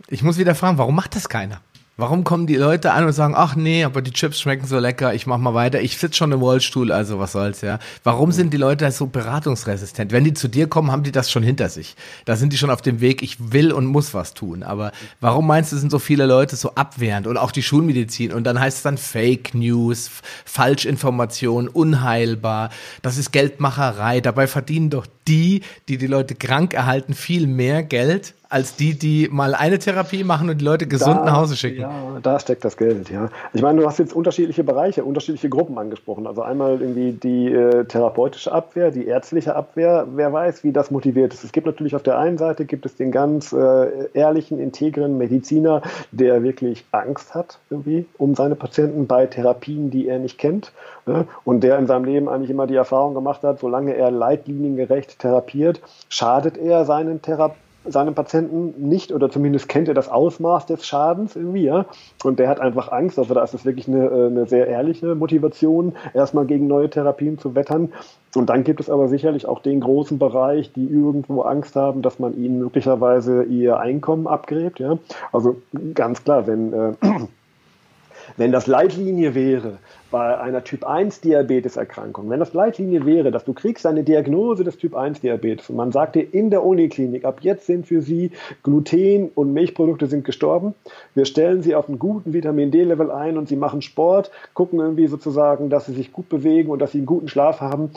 ich 0.08 0.22
muss 0.22 0.38
wieder 0.38 0.54
fragen, 0.54 0.78
warum 0.78 0.94
macht 0.94 1.16
das 1.16 1.28
keiner? 1.28 1.60
Warum 1.98 2.24
kommen 2.24 2.46
die 2.46 2.56
Leute 2.56 2.92
an 2.92 3.04
und 3.04 3.12
sagen, 3.12 3.34
ach 3.36 3.54
nee, 3.54 3.84
aber 3.84 4.00
die 4.00 4.12
Chips 4.12 4.40
schmecken 4.40 4.66
so 4.66 4.78
lecker, 4.78 5.12
ich 5.12 5.26
mach 5.26 5.36
mal 5.36 5.52
weiter, 5.52 5.82
ich 5.82 5.98
sitze 5.98 6.16
schon 6.16 6.32
im 6.32 6.40
Rollstuhl, 6.40 6.90
also 6.90 7.18
was 7.18 7.32
soll's, 7.32 7.60
ja. 7.60 7.78
Warum 8.02 8.32
sind 8.32 8.54
die 8.54 8.56
Leute 8.56 8.90
so 8.90 9.06
beratungsresistent? 9.06 10.10
Wenn 10.10 10.24
die 10.24 10.32
zu 10.32 10.48
dir 10.48 10.68
kommen, 10.68 10.90
haben 10.90 11.02
die 11.02 11.12
das 11.12 11.30
schon 11.30 11.42
hinter 11.42 11.68
sich. 11.68 11.94
Da 12.24 12.36
sind 12.36 12.54
die 12.54 12.56
schon 12.56 12.70
auf 12.70 12.80
dem 12.80 13.02
Weg, 13.02 13.22
ich 13.22 13.52
will 13.52 13.72
und 13.72 13.84
muss 13.84 14.14
was 14.14 14.32
tun. 14.32 14.62
Aber 14.62 14.90
warum 15.20 15.46
meinst 15.46 15.70
du, 15.70 15.76
sind 15.76 15.90
so 15.90 15.98
viele 15.98 16.24
Leute 16.24 16.56
so 16.56 16.74
abwehrend 16.76 17.26
und 17.26 17.36
auch 17.36 17.52
die 17.52 17.62
Schulmedizin 17.62 18.32
und 18.32 18.44
dann 18.44 18.58
heißt 18.58 18.78
es 18.78 18.82
dann 18.82 18.96
Fake 18.96 19.54
News, 19.54 20.10
Falschinformation, 20.46 21.68
unheilbar, 21.68 22.70
das 23.02 23.18
ist 23.18 23.32
Geldmacherei, 23.32 24.22
dabei 24.22 24.46
verdienen 24.46 24.88
doch 24.88 25.06
die, 25.28 25.62
die 25.88 25.98
die 25.98 26.06
Leute 26.06 26.34
krank 26.34 26.74
erhalten, 26.74 27.14
viel 27.14 27.46
mehr 27.46 27.82
Geld 27.82 28.34
als 28.52 28.76
die, 28.76 28.98
die 28.98 29.28
mal 29.32 29.54
eine 29.54 29.78
Therapie 29.78 30.24
machen 30.24 30.50
und 30.50 30.60
die 30.60 30.64
Leute 30.64 30.86
gesund 30.86 31.20
da, 31.20 31.24
nach 31.24 31.36
Hause 31.36 31.56
schicken. 31.56 31.80
Ja, 31.80 32.18
da 32.22 32.38
steckt 32.38 32.62
das 32.66 32.76
Geld, 32.76 33.08
ja. 33.08 33.30
Ich 33.54 33.62
meine, 33.62 33.80
du 33.80 33.86
hast 33.86 33.98
jetzt 33.98 34.12
unterschiedliche 34.12 34.62
Bereiche, 34.62 35.04
unterschiedliche 35.04 35.48
Gruppen 35.48 35.78
angesprochen. 35.78 36.26
Also 36.26 36.42
einmal 36.42 36.82
irgendwie 36.82 37.12
die 37.12 37.50
äh, 37.50 37.86
therapeutische 37.86 38.52
Abwehr, 38.52 38.90
die 38.90 39.06
ärztliche 39.06 39.56
Abwehr. 39.56 40.06
Wer 40.14 40.34
weiß, 40.34 40.64
wie 40.64 40.72
das 40.72 40.90
motiviert 40.90 41.32
ist. 41.32 41.44
Es 41.44 41.52
gibt 41.52 41.66
natürlich 41.66 41.96
auf 41.96 42.02
der 42.02 42.18
einen 42.18 42.36
Seite 42.36 42.66
gibt 42.66 42.84
es 42.84 42.94
den 42.94 43.10
ganz 43.10 43.54
äh, 43.54 44.08
ehrlichen, 44.12 44.58
integren 44.58 45.16
Mediziner, 45.16 45.80
der 46.10 46.42
wirklich 46.42 46.84
Angst 46.92 47.34
hat 47.34 47.58
irgendwie 47.70 48.04
um 48.18 48.34
seine 48.34 48.54
Patienten 48.54 49.06
bei 49.06 49.24
Therapien, 49.24 49.90
die 49.90 50.08
er 50.08 50.18
nicht 50.18 50.36
kennt. 50.36 50.72
Ne? 51.06 51.26
Und 51.44 51.62
der 51.62 51.78
in 51.78 51.86
seinem 51.86 52.04
Leben 52.04 52.28
eigentlich 52.28 52.50
immer 52.50 52.66
die 52.66 52.76
Erfahrung 52.76 53.14
gemacht 53.14 53.42
hat, 53.42 53.60
solange 53.60 53.94
er 53.94 54.10
leitliniengerecht 54.10 55.18
therapiert, 55.18 55.80
schadet 56.08 56.56
er 56.58 56.84
seinen 56.84 57.22
Therapeuten 57.22 57.62
seinem 57.84 58.14
Patienten 58.14 58.88
nicht 58.88 59.12
oder 59.12 59.30
zumindest 59.30 59.68
kennt 59.68 59.88
er 59.88 59.94
das 59.94 60.08
Ausmaß 60.08 60.66
des 60.66 60.86
Schadens 60.86 61.34
irgendwie, 61.34 61.64
ja. 61.64 61.86
Und 62.22 62.38
der 62.38 62.48
hat 62.48 62.60
einfach 62.60 62.92
Angst, 62.92 63.18
also 63.18 63.34
da 63.34 63.42
ist 63.42 63.54
es 63.54 63.64
wirklich 63.64 63.88
eine, 63.88 64.06
äh, 64.06 64.26
eine 64.26 64.46
sehr 64.46 64.68
ehrliche 64.68 65.14
Motivation, 65.14 65.94
erstmal 66.14 66.46
gegen 66.46 66.66
neue 66.66 66.88
Therapien 66.88 67.38
zu 67.38 67.54
wettern. 67.54 67.92
Und 68.34 68.48
dann 68.48 68.64
gibt 68.64 68.80
es 68.80 68.88
aber 68.88 69.08
sicherlich 69.08 69.46
auch 69.46 69.60
den 69.60 69.80
großen 69.80 70.18
Bereich, 70.18 70.72
die 70.72 70.86
irgendwo 70.86 71.42
Angst 71.42 71.74
haben, 71.74 72.02
dass 72.02 72.18
man 72.18 72.36
ihnen 72.36 72.58
möglicherweise 72.60 73.42
ihr 73.42 73.78
Einkommen 73.78 74.26
abgräbt, 74.26 74.78
ja. 74.78 74.98
Also 75.32 75.56
ganz 75.94 76.22
klar, 76.22 76.46
wenn 76.46 76.72
äh, 76.72 76.92
wenn 78.36 78.52
das 78.52 78.68
Leitlinie 78.68 79.34
wäre 79.34 79.78
bei 80.12 80.38
einer 80.38 80.62
Typ 80.62 80.84
1 80.84 81.22
Diabeteserkrankung, 81.22 82.30
wenn 82.30 82.38
das 82.38 82.52
Leitlinie 82.52 83.04
wäre, 83.04 83.32
dass 83.32 83.44
du 83.44 83.54
kriegst 83.54 83.84
eine 83.86 84.04
Diagnose 84.04 84.62
des 84.62 84.76
Typ 84.76 84.94
1 84.94 85.22
Diabetes 85.22 85.68
und 85.70 85.76
man 85.76 85.90
sagt 85.90 86.14
dir 86.14 86.32
in 86.32 86.50
der 86.50 86.64
Uniklinik, 86.64 87.24
ab 87.24 87.38
jetzt 87.40 87.66
sind 87.66 87.86
für 87.86 88.02
sie 88.02 88.30
Gluten 88.62 89.30
und 89.34 89.52
Milchprodukte 89.52 90.06
sind 90.06 90.24
gestorben, 90.24 90.74
wir 91.16 91.24
stellen 91.24 91.62
sie 91.62 91.74
auf 91.74 91.88
einen 91.88 91.98
guten 91.98 92.32
Vitamin 92.32 92.70
D-Level 92.70 93.10
ein 93.10 93.36
und 93.36 93.48
sie 93.48 93.56
machen 93.56 93.82
Sport, 93.82 94.30
gucken 94.54 94.78
irgendwie 94.78 95.08
sozusagen, 95.08 95.70
dass 95.70 95.86
sie 95.86 95.94
sich 95.94 96.12
gut 96.12 96.28
bewegen 96.28 96.70
und 96.70 96.78
dass 96.78 96.92
sie 96.92 96.98
einen 96.98 97.06
guten 97.06 97.28
Schlaf 97.28 97.60
haben, 97.60 97.90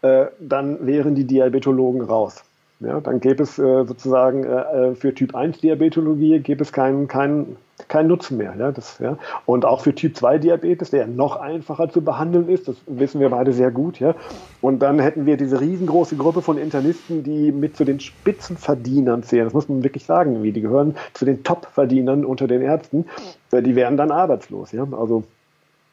äh, 0.00 0.26
dann 0.40 0.86
wären 0.86 1.14
die 1.16 1.24
Diabetologen 1.24 2.00
raus. 2.00 2.44
Ja, 2.80 3.00
dann 3.00 3.20
gäbe 3.20 3.42
es 3.42 3.58
äh, 3.58 3.84
sozusagen 3.84 4.44
äh, 4.44 4.48
äh 4.48 4.94
für 4.94 5.14
Typ 5.14 5.34
1 5.34 5.60
Diabetologie 5.60 6.40
gäbe 6.40 6.62
es 6.62 6.72
keinen 6.72 7.08
keinen 7.08 7.56
keinen 7.88 8.08
Nutzen 8.08 8.36
mehr. 8.38 8.54
Ja, 8.58 8.72
das, 8.72 8.98
ja. 8.98 9.18
Und 9.44 9.64
auch 9.64 9.80
für 9.80 9.94
Typ 9.94 10.16
2 10.16 10.38
Diabetes, 10.38 10.90
der 10.90 11.06
noch 11.06 11.36
einfacher 11.36 11.88
zu 11.90 12.02
behandeln 12.02 12.48
ist, 12.48 12.68
das 12.68 12.76
wissen 12.86 13.20
wir 13.20 13.30
beide 13.30 13.52
sehr 13.52 13.70
gut. 13.70 14.00
Ja. 14.00 14.14
Und 14.60 14.80
dann 14.80 14.98
hätten 14.98 15.26
wir 15.26 15.36
diese 15.36 15.60
riesengroße 15.60 16.16
Gruppe 16.16 16.42
von 16.42 16.58
Internisten, 16.58 17.22
die 17.22 17.52
mit 17.52 17.76
zu 17.76 17.84
den 17.84 18.00
Spitzenverdienern 18.00 19.22
zählen. 19.22 19.44
Das 19.44 19.54
muss 19.54 19.68
man 19.68 19.82
wirklich 19.82 20.04
sagen, 20.04 20.42
wie 20.42 20.52
die 20.52 20.62
gehören 20.62 20.96
zu 21.12 21.24
den 21.24 21.44
Top-Verdienern 21.44 22.24
unter 22.24 22.46
den 22.46 22.62
Ärzten. 22.62 23.06
Äh, 23.52 23.62
die 23.62 23.76
wären 23.76 23.96
dann 23.96 24.10
arbeitslos. 24.10 24.72
Ja. 24.72 24.86
Also 24.92 25.24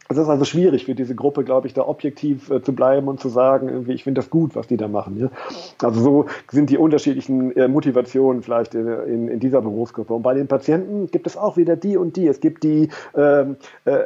es 0.09 0.17
ist 0.17 0.27
also 0.27 0.45
schwierig 0.45 0.85
für 0.85 0.95
diese 0.95 1.15
Gruppe, 1.15 1.43
glaube 1.43 1.67
ich, 1.67 1.73
da 1.73 1.87
objektiv 1.87 2.49
äh, 2.49 2.61
zu 2.61 2.73
bleiben 2.73 3.07
und 3.07 3.19
zu 3.19 3.29
sagen, 3.29 3.69
irgendwie, 3.69 3.93
ich 3.93 4.03
finde 4.03 4.19
das 4.19 4.29
gut, 4.29 4.55
was 4.55 4.67
die 4.67 4.77
da 4.77 4.87
machen. 4.87 5.17
Ja? 5.17 5.29
Also 5.81 6.01
so 6.01 6.25
sind 6.51 6.69
die 6.69 6.77
unterschiedlichen 6.77 7.55
äh, 7.55 7.67
Motivationen 7.67 8.43
vielleicht 8.43 8.75
in, 8.75 8.87
in, 8.87 9.27
in, 9.27 9.39
dieser 9.39 9.61
Berufsgruppe. 9.61 10.13
Und 10.13 10.21
bei 10.21 10.33
den 10.33 10.47
Patienten 10.47 11.07
gibt 11.07 11.27
es 11.27 11.37
auch 11.37 11.57
wieder 11.57 11.75
die 11.75 11.97
und 11.97 12.17
die. 12.17 12.27
Es 12.27 12.41
gibt 12.41 12.63
die 12.63 12.89
ähm, 13.15 13.55
äh, 13.85 14.03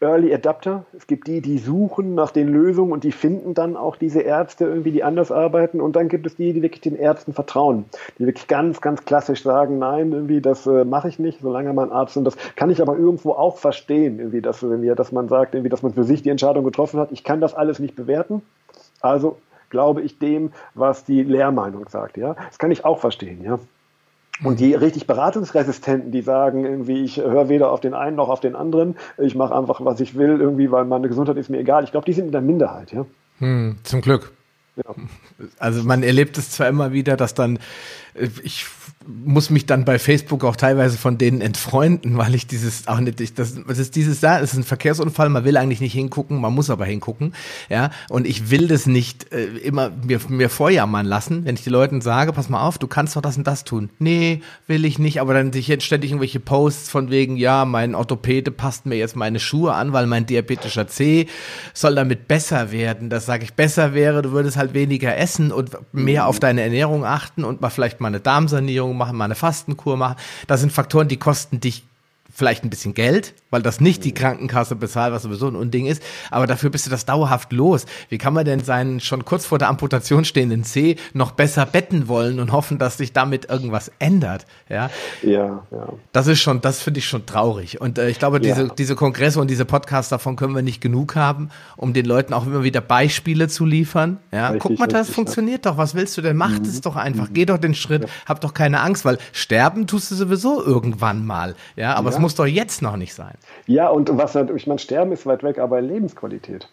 Early 0.00 0.34
Adapter, 0.34 0.84
es 0.96 1.06
gibt 1.06 1.26
die, 1.28 1.40
die 1.40 1.58
suchen 1.58 2.14
nach 2.14 2.32
den 2.32 2.48
Lösungen 2.48 2.92
und 2.92 3.04
die 3.04 3.12
finden 3.12 3.54
dann 3.54 3.76
auch 3.76 3.96
diese 3.96 4.20
Ärzte 4.20 4.64
irgendwie, 4.64 4.92
die 4.92 5.04
anders 5.04 5.30
arbeiten. 5.30 5.80
Und 5.80 5.96
dann 5.96 6.08
gibt 6.08 6.26
es 6.26 6.36
die, 6.36 6.52
die 6.52 6.62
wirklich 6.62 6.80
den 6.80 6.96
Ärzten 6.96 7.32
vertrauen, 7.32 7.84
die 8.18 8.26
wirklich 8.26 8.48
ganz, 8.48 8.80
ganz 8.80 9.04
klassisch 9.04 9.42
sagen, 9.42 9.78
nein, 9.78 10.12
irgendwie, 10.12 10.40
das 10.40 10.66
äh, 10.66 10.84
mache 10.84 11.08
ich 11.08 11.18
nicht, 11.18 11.40
solange 11.40 11.72
mein 11.72 11.92
Arzt 11.92 12.16
und 12.16 12.24
das 12.24 12.36
kann 12.56 12.70
ich 12.70 12.82
aber 12.82 12.96
irgendwo 12.96 13.32
auch 13.32 13.58
verstehen, 13.58 14.18
irgendwie, 14.18 14.40
dass, 14.40 14.60
dass 14.60 15.12
man 15.20 15.28
sagt, 15.28 15.54
irgendwie, 15.54 15.68
dass 15.68 15.82
man 15.82 15.92
für 15.92 16.04
sich 16.04 16.22
die 16.22 16.30
Entscheidung 16.30 16.64
getroffen 16.64 16.98
hat, 16.98 17.12
ich 17.12 17.24
kann 17.24 17.40
das 17.40 17.54
alles 17.54 17.78
nicht 17.78 17.94
bewerten, 17.94 18.42
also 19.00 19.38
glaube 19.68 20.02
ich 20.02 20.18
dem, 20.18 20.52
was 20.74 21.04
die 21.04 21.22
Lehrmeinung 21.22 21.88
sagt. 21.88 22.16
Ja, 22.16 22.34
das 22.48 22.58
kann 22.58 22.70
ich 22.70 22.84
auch 22.84 22.98
verstehen. 22.98 23.44
Ja. 23.44 23.58
Und 24.42 24.58
die 24.58 24.74
richtig 24.74 25.06
Beratungsresistenten, 25.06 26.12
die 26.12 26.22
sagen 26.22 26.64
irgendwie, 26.64 27.04
ich 27.04 27.18
höre 27.18 27.50
weder 27.50 27.70
auf 27.70 27.80
den 27.80 27.92
einen 27.92 28.16
noch 28.16 28.30
auf 28.30 28.40
den 28.40 28.56
anderen, 28.56 28.96
ich 29.18 29.34
mache 29.34 29.54
einfach, 29.54 29.84
was 29.84 30.00
ich 30.00 30.16
will, 30.16 30.40
irgendwie, 30.40 30.70
weil 30.70 30.86
meine 30.86 31.08
Gesundheit 31.08 31.36
ist 31.36 31.50
mir 31.50 31.58
egal. 31.58 31.84
Ich 31.84 31.90
glaube, 31.90 32.06
die 32.06 32.14
sind 32.14 32.26
in 32.26 32.32
der 32.32 32.40
Minderheit, 32.40 32.92
ja. 32.92 33.04
Hm, 33.38 33.76
zum 33.82 34.00
Glück. 34.00 34.32
Ja. 34.76 34.94
Also 35.58 35.82
man 35.84 36.02
erlebt 36.02 36.38
es 36.38 36.50
zwar 36.50 36.68
immer 36.68 36.92
wieder, 36.92 37.16
dass 37.16 37.34
dann 37.34 37.58
ich 38.42 38.66
muss 39.06 39.50
mich 39.50 39.66
dann 39.66 39.84
bei 39.84 39.98
Facebook 39.98 40.44
auch 40.44 40.56
teilweise 40.56 40.98
von 40.98 41.16
denen 41.16 41.40
entfreunden, 41.40 42.16
weil 42.18 42.34
ich 42.34 42.46
dieses 42.46 42.86
auch 42.86 43.00
nicht, 43.00 43.20
ich, 43.20 43.34
das, 43.34 43.54
das 43.66 43.78
ist 43.78 43.96
dieses 43.96 44.20
da, 44.20 44.40
es 44.40 44.52
ist 44.52 44.58
ein 44.58 44.64
Verkehrsunfall, 44.64 45.28
man 45.28 45.44
will 45.44 45.56
eigentlich 45.56 45.80
nicht 45.80 45.92
hingucken, 45.92 46.40
man 46.40 46.52
muss 46.52 46.70
aber 46.70 46.84
hingucken, 46.84 47.34
ja, 47.68 47.90
und 48.08 48.26
ich 48.26 48.50
will 48.50 48.68
das 48.68 48.86
nicht 48.86 49.32
äh, 49.32 49.46
immer 49.58 49.90
mir, 49.90 50.20
mir 50.28 50.50
vorjammern 50.50 51.06
lassen, 51.06 51.44
wenn 51.44 51.54
ich 51.54 51.64
den 51.64 51.72
Leuten 51.72 52.00
sage, 52.00 52.32
pass 52.32 52.48
mal 52.48 52.66
auf, 52.66 52.78
du 52.78 52.86
kannst 52.86 53.16
doch 53.16 53.22
das 53.22 53.36
und 53.36 53.46
das 53.46 53.64
tun. 53.64 53.90
Nee, 53.98 54.42
will 54.66 54.84
ich 54.84 54.98
nicht, 54.98 55.20
aber 55.20 55.34
dann 55.34 55.52
sich 55.52 55.68
jetzt 55.68 55.84
ständig 55.84 56.10
irgendwelche 56.10 56.40
Posts 56.40 56.90
von 56.90 57.10
wegen, 57.10 57.36
ja, 57.36 57.64
mein 57.64 57.94
Orthopäde 57.94 58.50
passt 58.50 58.86
mir 58.86 58.96
jetzt 58.96 59.16
meine 59.16 59.40
Schuhe 59.40 59.72
an, 59.72 59.92
weil 59.92 60.06
mein 60.06 60.26
diabetischer 60.26 60.88
C 60.88 61.26
soll 61.72 61.94
damit 61.94 62.28
besser 62.28 62.72
werden. 62.72 63.10
Das 63.10 63.26
sage 63.26 63.44
ich, 63.44 63.54
besser 63.54 63.94
wäre, 63.94 64.22
du 64.22 64.32
würdest 64.32 64.56
halt 64.56 64.74
weniger 64.74 65.16
essen 65.16 65.52
und 65.52 65.70
mehr 65.92 66.26
auf 66.26 66.40
deine 66.40 66.62
Ernährung 66.62 67.04
achten 67.04 67.44
und 67.44 67.60
mal 67.60 67.70
vielleicht 67.70 67.99
mal 68.00 68.08
eine 68.08 68.20
Darmsanierung 68.20 68.96
machen, 68.96 69.16
mal 69.16 69.26
eine 69.26 69.34
Fastenkur 69.34 69.96
machen. 69.96 70.16
Das 70.46 70.60
sind 70.60 70.72
Faktoren, 70.72 71.08
die 71.08 71.18
kosten 71.18 71.60
dich 71.60 71.84
vielleicht 72.32 72.64
ein 72.64 72.70
bisschen 72.70 72.94
Geld, 72.94 73.34
weil 73.50 73.62
das 73.62 73.80
nicht 73.80 74.04
die 74.04 74.14
Krankenkasse 74.14 74.76
bezahlt, 74.76 75.12
was 75.12 75.22
sowieso 75.22 75.48
ein 75.48 75.56
Unding 75.56 75.86
ist, 75.86 76.02
aber 76.30 76.46
dafür 76.46 76.70
bist 76.70 76.86
du 76.86 76.90
das 76.90 77.04
dauerhaft 77.04 77.52
los. 77.52 77.86
Wie 78.08 78.18
kann 78.18 78.32
man 78.32 78.44
denn 78.44 78.60
seinen 78.60 79.00
schon 79.00 79.24
kurz 79.24 79.46
vor 79.46 79.58
der 79.58 79.68
Amputation 79.68 80.24
stehenden 80.24 80.64
C 80.64 80.96
noch 81.12 81.32
besser 81.32 81.66
betten 81.66 82.08
wollen 82.08 82.40
und 82.40 82.52
hoffen, 82.52 82.78
dass 82.78 82.96
sich 82.96 83.12
damit 83.12 83.50
irgendwas 83.50 83.90
ändert? 83.98 84.46
Ja, 84.68 84.90
ja. 85.22 85.64
ja. 85.70 85.92
Das 86.12 86.26
ist 86.26 86.40
schon, 86.40 86.60
das 86.60 86.80
finde 86.80 86.98
ich 86.98 87.06
schon 87.06 87.26
traurig. 87.26 87.80
Und 87.80 87.98
äh, 87.98 88.08
ich 88.08 88.18
glaube, 88.18 88.40
diese, 88.40 88.62
ja. 88.62 88.74
diese 88.76 88.94
Kongresse 88.94 89.40
und 89.40 89.50
diese 89.50 89.64
Podcasts, 89.64 90.10
davon 90.10 90.36
können 90.36 90.54
wir 90.54 90.62
nicht 90.62 90.80
genug 90.80 91.16
haben, 91.16 91.50
um 91.76 91.92
den 91.92 92.06
Leuten 92.06 92.32
auch 92.32 92.46
immer 92.46 92.62
wieder 92.62 92.80
Beispiele 92.80 93.48
zu 93.48 93.66
liefern. 93.66 94.18
Ja, 94.32 94.48
richtig, 94.48 94.62
guck 94.62 94.78
mal, 94.78 94.86
das 94.86 95.00
richtig, 95.00 95.14
funktioniert 95.16 95.64
ja. 95.64 95.72
doch. 95.72 95.78
Was 95.78 95.94
willst 95.94 96.16
du 96.16 96.22
denn? 96.22 96.36
Mach 96.36 96.58
mhm. 96.58 96.64
es 96.64 96.80
doch 96.80 96.96
einfach. 96.96 97.28
Mhm. 97.28 97.34
Geh 97.34 97.46
doch 97.46 97.58
den 97.58 97.74
Schritt. 97.74 98.04
Ja. 98.04 98.08
Hab 98.26 98.40
doch 98.40 98.54
keine 98.54 98.80
Angst, 98.80 99.04
weil 99.04 99.18
sterben 99.32 99.86
tust 99.86 100.10
du 100.10 100.14
sowieso 100.14 100.64
irgendwann 100.64 101.26
mal. 101.26 101.56
Ja, 101.76 101.94
aber 101.94 102.10
es 102.10 102.18
muss 102.18 102.29
doch 102.38 102.46
jetzt 102.46 102.82
noch 102.82 102.96
nicht 102.96 103.14
sein. 103.14 103.34
Ja, 103.66 103.88
und 103.88 104.10
was, 104.16 104.34
ich 104.34 104.66
meine, 104.66 104.78
Sterben 104.78 105.12
ist 105.12 105.26
weit 105.26 105.42
weg, 105.42 105.58
aber 105.58 105.80
Lebensqualität. 105.80 106.68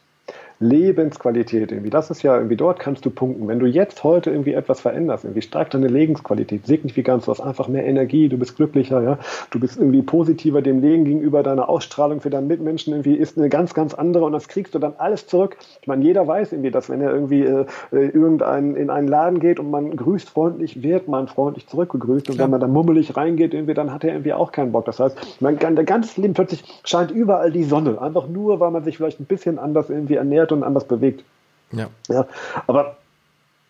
Lebensqualität 0.60 1.72
irgendwie. 1.72 1.92
Das 1.92 2.10
ist 2.10 2.24
ja 2.24 2.36
irgendwie, 2.36 2.56
dort 2.56 2.80
kannst 2.80 3.06
du 3.06 3.12
punkten. 3.12 3.48
Wenn 3.48 3.60
du 3.60 3.68
jetzt 3.68 4.04
heute 4.04 4.32
irgendwie 4.32 4.54
etwas 4.54 4.82
veränderst, 4.82 5.24
irgendwie 5.24 5.44
steigt 5.44 5.74
deine 5.74 5.88
Lebensqualität 5.88 6.66
signifikant, 6.66 7.28
du 7.28 7.32
hast 7.32 7.42
einfach 7.42 7.68
mehr 7.68 7.86
Energie, 7.86 8.28
du 8.28 8.38
bist 8.38 8.56
glücklicher, 8.56 9.02
ja, 9.04 9.20
du 9.52 9.60
bist 9.60 9.78
irgendwie 9.78 10.02
positiver 10.02 10.64
dem 10.64 10.82
Leben 10.82 11.06
gegenüber, 11.06 11.44
deine 11.44 11.70
Ausstrahlung 11.70 12.22
für 12.22 12.32
deinen 12.32 12.48
Mitmenschen 12.48 12.94
irgendwie 12.94 13.14
ist 13.14 13.38
eine 13.38 13.50
ganz, 13.50 13.76
ganz 13.76 13.94
andere 13.94 14.26
und 14.26 14.32
das 14.32 14.48
kriegst 14.48 14.74
du 14.74 14.80
dann 14.80 14.94
alles 14.98 15.28
zurück. 15.28 15.58
Ich 15.82 15.88
meine, 15.88 16.04
jeder 16.04 16.26
weiß 16.26 16.54
irgendwie, 16.54 16.72
dass 16.72 16.90
wenn 16.90 17.02
er 17.02 17.14
irgendwie 17.14 17.44
äh, 17.44 17.66
äh 17.92 18.08
irgendein, 18.08 18.76
in 18.76 18.90
einen 18.90 19.08
Laden 19.08 19.40
geht 19.40 19.60
und 19.60 19.70
man 19.70 19.96
grüßt 19.96 20.30
freundlich, 20.30 20.82
wird 20.82 21.08
man 21.08 21.28
freundlich 21.28 21.68
zurückgegrüßt 21.68 22.30
und 22.30 22.36
Klar. 22.36 22.46
wenn 22.46 22.52
man 22.52 22.62
dann 22.62 22.72
mummelig 22.72 23.16
reingeht, 23.16 23.54
irgendwie, 23.54 23.76
dann 23.76 23.94
hat 23.94 24.04
er 24.04 24.14
irgendwie 24.14 24.34
auch 24.34 24.52
keinen 24.52 24.72
Bock. 24.72 24.86
Das 24.86 25.00
heißt, 25.00 25.40
man 25.40 25.60
kann, 25.60 25.76
der 25.76 25.86
ganze 25.86 26.20
Leben 26.20 26.34
plötzlich 26.34 26.64
scheint 26.84 27.12
überall 27.12 27.52
die 27.52 27.64
Sonne, 27.64 28.02
einfach 28.02 28.28
nur, 28.28 28.60
weil 28.60 28.72
man 28.72 28.84
sich 28.84 28.98
vielleicht 28.98 29.20
ein 29.20 29.26
bisschen 29.26 29.60
anders 29.60 29.92
irgendwie 29.92 30.16
ernährt 30.16 30.47
und 30.52 30.64
anders 30.64 30.86
bewegt. 30.86 31.24
Ja. 31.72 31.90
ja. 32.08 32.26
Aber 32.68 32.98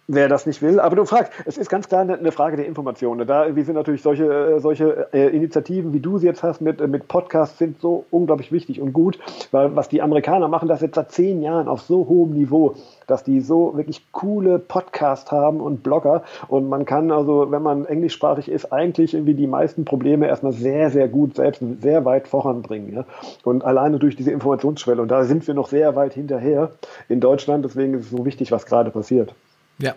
wer 0.07 0.29
das 0.29 0.45
nicht 0.45 0.61
will. 0.61 0.79
Aber 0.79 0.95
du 0.95 1.05
fragst, 1.05 1.31
es 1.45 1.57
ist 1.57 1.69
ganz 1.69 1.87
klar 1.87 2.01
eine 2.01 2.31
Frage 2.31 2.57
der 2.57 2.65
Information. 2.65 3.25
Da 3.27 3.55
wir 3.55 3.65
sind 3.65 3.75
natürlich 3.75 4.01
solche, 4.01 4.25
äh, 4.25 4.59
solche 4.59 5.07
äh, 5.13 5.27
Initiativen, 5.35 5.93
wie 5.93 5.99
du 5.99 6.17
sie 6.17 6.25
jetzt 6.25 6.43
hast 6.43 6.61
mit, 6.61 6.85
mit 6.87 7.07
Podcasts, 7.07 7.57
sind 7.57 7.79
so 7.81 8.05
unglaublich 8.09 8.51
wichtig 8.51 8.81
und 8.81 8.93
gut, 8.93 9.19
weil 9.51 9.75
was 9.75 9.89
die 9.89 10.01
Amerikaner 10.01 10.47
machen, 10.47 10.67
das 10.67 10.81
jetzt 10.81 10.95
seit 10.95 11.11
zehn 11.11 11.41
Jahren 11.41 11.67
auf 11.67 11.81
so 11.81 12.07
hohem 12.07 12.31
Niveau, 12.31 12.75
dass 13.05 13.23
die 13.23 13.41
so 13.41 13.75
wirklich 13.75 14.11
coole 14.11 14.59
Podcasts 14.59 15.31
haben 15.31 15.59
und 15.59 15.83
Blogger 15.83 16.23
und 16.47 16.69
man 16.69 16.85
kann 16.85 17.11
also, 17.11 17.51
wenn 17.51 17.61
man 17.61 17.85
englischsprachig 17.85 18.49
ist, 18.49 18.71
eigentlich 18.71 19.13
irgendwie 19.13 19.33
die 19.33 19.47
meisten 19.47 19.85
Probleme 19.85 20.27
erstmal 20.27 20.53
sehr, 20.53 20.89
sehr 20.89 21.07
gut 21.07 21.35
selbst 21.35 21.61
sehr 21.81 22.05
weit 22.05 22.27
voranbringen. 22.27 22.93
Ja? 22.93 23.05
Und 23.43 23.63
alleine 23.63 23.99
durch 23.99 24.15
diese 24.15 24.31
Informationsschwelle 24.31 25.01
und 25.01 25.09
da 25.09 25.23
sind 25.23 25.47
wir 25.47 25.53
noch 25.53 25.67
sehr 25.67 25.95
weit 25.95 26.13
hinterher 26.13 26.71
in 27.09 27.19
Deutschland, 27.19 27.65
deswegen 27.65 27.93
ist 27.95 28.05
es 28.05 28.11
so 28.11 28.25
wichtig, 28.25 28.51
was 28.51 28.65
gerade 28.65 28.91
passiert. 28.91 29.33
Ja, 29.79 29.95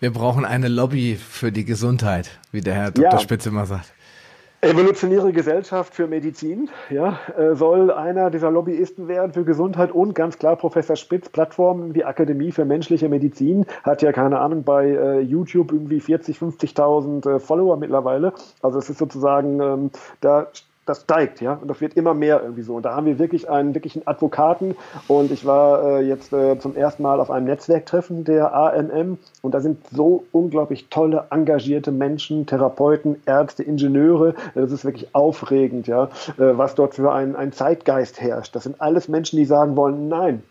wir 0.00 0.12
brauchen 0.12 0.44
eine 0.44 0.68
Lobby 0.68 1.16
für 1.16 1.50
die 1.50 1.64
Gesundheit, 1.64 2.38
wie 2.52 2.60
der 2.60 2.74
Herr 2.74 2.90
Dr. 2.90 3.12
Ja. 3.12 3.18
Spitz 3.18 3.46
immer 3.46 3.66
sagt. 3.66 3.92
Evolutionäre 4.62 5.32
Gesellschaft 5.32 5.94
für 5.94 6.06
Medizin, 6.06 6.70
ja, 6.90 7.20
äh, 7.36 7.54
soll 7.54 7.90
einer 7.90 8.30
dieser 8.30 8.50
Lobbyisten 8.50 9.06
werden 9.06 9.32
für 9.32 9.44
Gesundheit 9.44 9.92
und 9.92 10.14
ganz 10.14 10.38
klar 10.38 10.56
Professor 10.56 10.96
Spitz, 10.96 11.28
Plattformen 11.28 11.94
wie 11.94 12.04
Akademie 12.04 12.50
für 12.50 12.64
menschliche 12.64 13.08
Medizin, 13.08 13.66
hat 13.84 14.00
ja 14.02 14.12
keine 14.12 14.40
Ahnung 14.40 14.64
bei 14.64 14.86
äh, 14.86 15.20
YouTube 15.20 15.72
irgendwie 15.72 16.00
40, 16.00 16.38
50.000 16.38 17.36
äh, 17.36 17.38
Follower 17.38 17.76
mittlerweile. 17.76 18.32
Also 18.62 18.78
es 18.78 18.88
ist 18.88 18.98
sozusagen, 18.98 19.60
ähm, 19.60 19.90
da 20.20 20.48
das 20.86 21.02
steigt, 21.02 21.40
ja, 21.40 21.54
und 21.54 21.68
das 21.68 21.80
wird 21.80 21.94
immer 21.94 22.14
mehr 22.14 22.40
irgendwie 22.42 22.62
so. 22.62 22.76
Und 22.76 22.84
da 22.84 22.94
haben 22.94 23.06
wir 23.06 23.18
wirklich 23.18 23.50
einen 23.50 23.74
wirklichen 23.74 24.06
Advokaten. 24.06 24.76
Und 25.08 25.32
ich 25.32 25.44
war 25.44 25.98
äh, 25.98 26.00
jetzt 26.06 26.32
äh, 26.32 26.58
zum 26.58 26.76
ersten 26.76 27.02
Mal 27.02 27.20
auf 27.20 27.30
einem 27.30 27.46
Netzwerktreffen 27.46 28.24
der 28.24 28.54
ANM 28.54 29.18
und 29.42 29.54
da 29.54 29.60
sind 29.60 29.84
so 29.90 30.24
unglaublich 30.30 30.88
tolle, 30.88 31.26
engagierte 31.30 31.90
Menschen, 31.90 32.46
Therapeuten, 32.46 33.20
Ärzte, 33.26 33.64
Ingenieure. 33.64 34.34
Das 34.54 34.70
ist 34.70 34.84
wirklich 34.84 35.14
aufregend, 35.14 35.88
ja, 35.88 36.04
äh, 36.04 36.56
was 36.56 36.76
dort 36.76 36.94
für 36.94 37.12
ein, 37.12 37.34
ein 37.34 37.52
Zeitgeist 37.52 38.20
herrscht. 38.20 38.54
Das 38.54 38.62
sind 38.62 38.80
alles 38.80 39.08
Menschen, 39.08 39.36
die 39.38 39.44
sagen 39.44 39.76
wollen, 39.76 40.08
nein, 40.08 40.44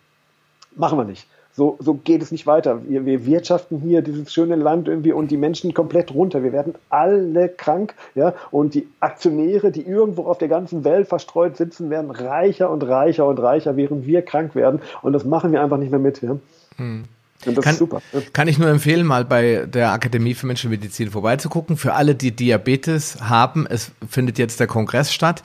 machen 0.75 0.97
wir 0.97 1.05
nicht. 1.05 1.27
So, 1.55 1.77
so 1.79 1.93
geht 1.93 2.21
es 2.21 2.31
nicht 2.33 2.45
weiter. 2.47 2.81
Wir, 2.85 3.05
wir 3.05 3.25
wirtschaften 3.25 3.79
hier 3.79 4.01
dieses 4.01 4.33
schöne 4.33 4.55
Land 4.55 4.89
irgendwie 4.89 5.13
und 5.13 5.31
die 5.31 5.37
Menschen 5.37 5.73
komplett 5.73 6.13
runter. 6.13 6.43
Wir 6.43 6.51
werden 6.51 6.75
alle 6.89 7.47
krank, 7.47 7.93
ja, 8.13 8.33
und 8.51 8.73
die 8.73 8.89
Aktionäre, 8.99 9.71
die 9.71 9.87
irgendwo 9.87 10.25
auf 10.25 10.37
der 10.37 10.49
ganzen 10.49 10.83
Welt 10.83 11.07
verstreut 11.07 11.55
sitzen, 11.55 11.89
werden 11.89 12.11
reicher 12.11 12.69
und 12.69 12.83
reicher 12.83 13.25
und 13.25 13.39
reicher, 13.39 13.77
während 13.77 14.05
wir 14.05 14.21
krank 14.21 14.53
werden. 14.53 14.81
Und 15.01 15.13
das 15.13 15.23
machen 15.23 15.53
wir 15.53 15.61
einfach 15.61 15.77
nicht 15.77 15.91
mehr 15.91 15.99
mit. 15.99 16.21
Ja. 16.21 16.35
Hm. 16.75 17.05
Und 17.45 17.57
das 17.57 17.63
kann, 17.63 17.73
ist 17.73 17.79
super. 17.79 18.01
Kann 18.33 18.49
ich 18.49 18.57
nur 18.57 18.69
empfehlen, 18.69 19.05
mal 19.05 19.23
bei 19.23 19.65
der 19.65 19.91
Akademie 19.91 20.33
für 20.33 20.47
Menschenmedizin 20.47 21.11
vorbeizugucken. 21.11 21.77
Für 21.77 21.93
alle, 21.93 22.15
die 22.15 22.35
Diabetes 22.35 23.17
haben, 23.21 23.65
es 23.67 23.91
findet 24.09 24.39
jetzt 24.39 24.59
der 24.59 24.67
Kongress 24.67 25.13
statt 25.13 25.41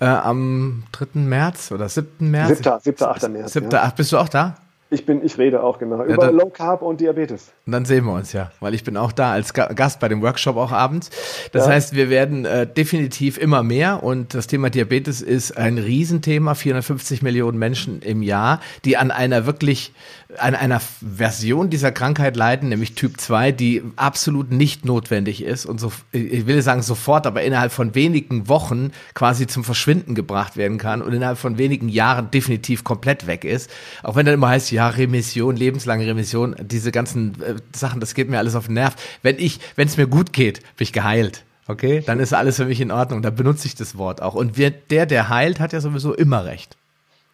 äh, 0.00 0.04
am 0.04 0.82
3. 0.92 1.20
März 1.20 1.72
oder 1.72 1.88
7. 1.88 2.30
März. 2.30 2.58
7. 2.58 2.80
7. 2.82 3.06
8. 3.06 3.28
März. 3.30 3.52
7. 3.54 3.70
Ja. 3.70 3.92
bist 3.96 4.12
du 4.12 4.18
auch 4.18 4.28
da? 4.28 4.56
Ich 4.88 5.04
bin, 5.04 5.24
ich 5.24 5.36
rede 5.36 5.62
auch 5.64 5.78
genau 5.78 5.98
ja, 5.98 6.14
über 6.14 6.30
Low 6.30 6.48
Carb 6.48 6.82
und 6.82 7.00
Diabetes. 7.00 7.52
Und 7.66 7.72
dann 7.72 7.84
sehen 7.84 8.04
wir 8.04 8.12
uns 8.12 8.32
ja, 8.32 8.52
weil 8.60 8.72
ich 8.72 8.84
bin 8.84 8.96
auch 8.96 9.10
da 9.10 9.32
als 9.32 9.52
Gast 9.52 9.98
bei 9.98 10.08
dem 10.08 10.22
Workshop 10.22 10.56
auch 10.56 10.70
abends. 10.70 11.10
Das 11.50 11.66
ja. 11.66 11.72
heißt, 11.72 11.94
wir 11.96 12.08
werden 12.08 12.44
äh, 12.44 12.68
definitiv 12.68 13.36
immer 13.36 13.64
mehr 13.64 14.04
und 14.04 14.34
das 14.34 14.46
Thema 14.46 14.70
Diabetes 14.70 15.22
ist 15.22 15.56
ein 15.56 15.78
Riesenthema. 15.78 16.54
450 16.54 17.22
Millionen 17.22 17.58
Menschen 17.58 18.00
im 18.00 18.22
Jahr, 18.22 18.60
die 18.84 18.96
an 18.96 19.10
einer 19.10 19.44
wirklich 19.44 19.92
an 20.38 20.54
einer 20.54 20.80
Version 20.80 21.70
dieser 21.70 21.92
Krankheit 21.92 22.36
leiden, 22.36 22.68
nämlich 22.68 22.94
Typ 22.94 23.20
2, 23.20 23.52
die 23.52 23.82
absolut 23.94 24.50
nicht 24.50 24.84
notwendig 24.84 25.42
ist 25.42 25.66
und 25.66 25.78
so, 25.80 25.92
ich 26.12 26.46
will 26.46 26.62
sagen 26.62 26.82
sofort, 26.82 27.26
aber 27.26 27.42
innerhalb 27.42 27.72
von 27.72 27.94
wenigen 27.94 28.48
Wochen 28.48 28.90
quasi 29.14 29.46
zum 29.46 29.64
Verschwinden 29.64 30.14
gebracht 30.14 30.56
werden 30.56 30.78
kann 30.78 31.00
und 31.00 31.12
innerhalb 31.12 31.38
von 31.38 31.58
wenigen 31.58 31.88
Jahren 31.88 32.30
definitiv 32.30 32.84
komplett 32.84 33.26
weg 33.26 33.44
ist. 33.44 33.70
Auch 34.02 34.16
wenn 34.16 34.26
dann 34.26 34.34
immer 34.34 34.48
heißt, 34.48 34.72
ja, 34.76 34.90
Remission, 34.90 35.56
lebenslange 35.56 36.06
Remission, 36.06 36.54
diese 36.60 36.92
ganzen 36.92 37.42
äh, 37.42 37.54
Sachen, 37.74 37.98
das 37.98 38.12
geht 38.12 38.28
mir 38.28 38.36
alles 38.36 38.54
auf 38.54 38.66
den 38.66 38.74
Nerv. 38.74 38.94
Wenn 39.22 39.38
ich, 39.38 39.58
wenn 39.74 39.88
es 39.88 39.96
mir 39.96 40.06
gut 40.06 40.34
geht, 40.34 40.60
bin 40.60 40.84
ich 40.84 40.92
geheilt. 40.92 41.44
Okay, 41.66 42.02
dann 42.04 42.20
ist 42.20 42.34
alles 42.34 42.56
für 42.56 42.66
mich 42.66 42.78
in 42.82 42.90
Ordnung. 42.90 43.22
Da 43.22 43.30
benutze 43.30 43.66
ich 43.68 43.74
das 43.74 43.96
Wort 43.96 44.20
auch. 44.20 44.34
Und 44.34 44.58
wir, 44.58 44.70
der, 44.70 45.06
der 45.06 45.30
heilt, 45.30 45.60
hat 45.60 45.72
ja 45.72 45.80
sowieso 45.80 46.12
immer 46.12 46.44
recht. 46.44 46.76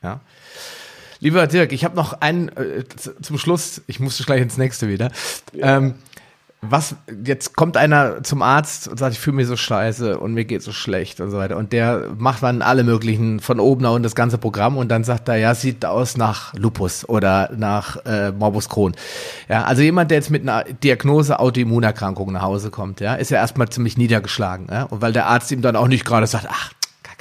Ja. 0.04 0.20
Lieber 1.18 1.48
Dirk, 1.48 1.72
ich 1.72 1.84
habe 1.84 1.96
noch 1.96 2.20
einen 2.20 2.48
äh, 2.50 2.84
zum 3.20 3.38
Schluss. 3.38 3.82
Ich 3.88 3.98
musste 3.98 4.22
gleich 4.22 4.40
ins 4.40 4.56
nächste 4.56 4.88
wieder. 4.88 5.10
Ja. 5.52 5.78
Ähm, 5.78 5.94
was, 6.64 6.94
jetzt 7.24 7.56
kommt 7.56 7.76
einer 7.76 8.22
zum 8.22 8.40
Arzt 8.40 8.86
und 8.86 8.96
sagt, 8.96 9.14
ich 9.14 9.18
fühle 9.18 9.36
mich 9.36 9.48
so 9.48 9.56
scheiße 9.56 10.18
und 10.18 10.32
mir 10.32 10.44
geht 10.44 10.62
so 10.62 10.70
schlecht 10.70 11.20
und 11.20 11.32
so 11.32 11.36
weiter. 11.36 11.56
Und 11.56 11.72
der 11.72 12.10
macht 12.16 12.44
dann 12.44 12.62
alle 12.62 12.84
möglichen 12.84 13.40
von 13.40 13.58
oben 13.58 13.82
nach 13.82 13.90
unten 13.90 14.04
das 14.04 14.14
ganze 14.14 14.38
Programm 14.38 14.76
und 14.76 14.88
dann 14.88 15.02
sagt 15.02 15.28
er, 15.28 15.36
ja, 15.36 15.56
sieht 15.56 15.84
aus 15.84 16.16
nach 16.16 16.54
Lupus 16.54 17.08
oder 17.08 17.50
nach 17.56 17.96
äh, 18.06 18.30
Morbus 18.30 18.68
Crohn. 18.68 18.94
Ja, 19.48 19.64
also 19.64 19.82
jemand, 19.82 20.12
der 20.12 20.18
jetzt 20.18 20.30
mit 20.30 20.42
einer 20.42 20.62
Diagnose 20.62 21.40
Autoimmunerkrankung 21.40 22.32
nach 22.32 22.42
Hause 22.42 22.70
kommt, 22.70 23.00
ja, 23.00 23.14
ist 23.14 23.32
ja 23.32 23.38
erstmal 23.38 23.68
ziemlich 23.68 23.96
niedergeschlagen. 23.96 24.68
Ja? 24.70 24.84
Und 24.84 25.02
weil 25.02 25.12
der 25.12 25.26
Arzt 25.26 25.50
ihm 25.50 25.62
dann 25.62 25.74
auch 25.74 25.88
nicht 25.88 26.04
gerade 26.04 26.28
sagt, 26.28 26.46
ach, 26.48 26.70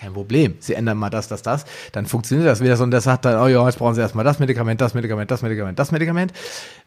kein 0.02 0.14
Problem. 0.14 0.56
Sie 0.60 0.74
ändern 0.74 0.98
mal 0.98 1.12
das, 1.12 1.28
das, 1.28 1.44
das, 1.44 1.66
dann 1.92 2.08
funktioniert 2.08 2.48
das 2.48 2.60
wieder 2.60 2.76
so 2.76 2.84
und 2.84 2.92
der 2.92 3.02
sagt 3.02 3.26
dann, 3.26 3.40
oh 3.40 3.48
ja, 3.48 3.64
jetzt 3.68 3.78
brauchen 3.78 3.94
Sie 3.94 4.02
erstmal 4.02 4.26
das 4.26 4.40
Medikament, 4.40 4.82
das 4.82 4.96
Medikament, 4.96 5.30
das 5.30 5.44
Medikament, 5.44 5.78
das 5.78 5.92
Medikament. 5.92 6.34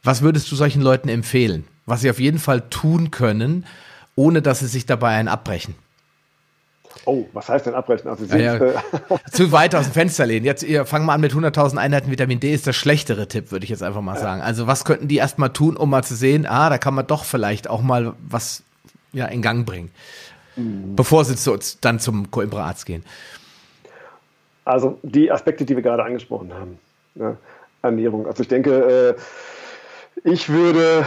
Was 0.02 0.22
würdest 0.22 0.50
du 0.50 0.56
solchen 0.56 0.82
Leuten 0.82 1.08
empfehlen? 1.08 1.64
Was 1.86 2.00
sie 2.00 2.10
auf 2.10 2.18
jeden 2.18 2.40
Fall 2.40 2.62
tun 2.70 3.12
können, 3.12 3.66
ohne 4.16 4.42
dass 4.42 4.58
sie 4.60 4.66
sich 4.66 4.84
dabei 4.84 5.10
einen 5.10 5.28
abbrechen? 5.28 5.76
Oh, 7.04 7.26
was 7.32 7.48
heißt 7.48 7.66
denn 7.66 7.74
abbrechen? 7.74 8.08
Also 8.08 8.24
Sie 8.24 8.38
ja, 8.38 8.56
ja. 8.56 8.82
Zu 9.30 9.52
weit 9.52 9.74
aus 9.74 9.84
dem 9.84 9.92
Fenster 9.92 10.26
lehnen. 10.26 10.44
Jetzt 10.44 10.62
ihr 10.62 10.84
fangen 10.84 11.06
mal 11.06 11.14
an 11.14 11.20
mit 11.20 11.32
100.000 11.32 11.76
Einheiten 11.76 12.10
Vitamin 12.10 12.40
D 12.40 12.52
ist 12.52 12.66
der 12.66 12.72
schlechtere 12.72 13.28
Tipp, 13.28 13.52
würde 13.52 13.64
ich 13.64 13.70
jetzt 13.70 13.82
einfach 13.82 14.00
mal 14.00 14.14
ja. 14.14 14.20
sagen. 14.20 14.42
Also 14.42 14.66
was 14.66 14.84
könnten 14.84 15.06
die 15.06 15.16
erstmal 15.16 15.50
tun, 15.50 15.76
um 15.76 15.90
mal 15.90 16.02
zu 16.02 16.16
sehen, 16.16 16.46
ah, 16.46 16.68
da 16.68 16.78
kann 16.78 16.94
man 16.94 17.06
doch 17.06 17.24
vielleicht 17.24 17.68
auch 17.68 17.82
mal 17.82 18.14
was 18.26 18.62
ja 19.12 19.26
in 19.26 19.42
Gang 19.42 19.64
bringen 19.66 19.90
mhm. 20.56 20.96
bevor 20.96 21.24
sie 21.24 21.36
zu, 21.36 21.58
dann 21.80 21.98
zum 22.00 22.30
Coimbra-Arzt 22.30 22.86
gehen? 22.86 23.04
Also 24.64 24.98
die 25.02 25.30
Aspekte, 25.30 25.64
die 25.64 25.76
wir 25.76 25.82
gerade 25.82 26.04
angesprochen 26.04 26.52
haben. 26.54 26.78
Ja, 27.14 27.36
Ernährung. 27.82 28.26
Also 28.26 28.42
ich 28.42 28.48
denke, 28.48 29.16
äh, 29.16 30.28
ich 30.28 30.48
würde 30.48 31.04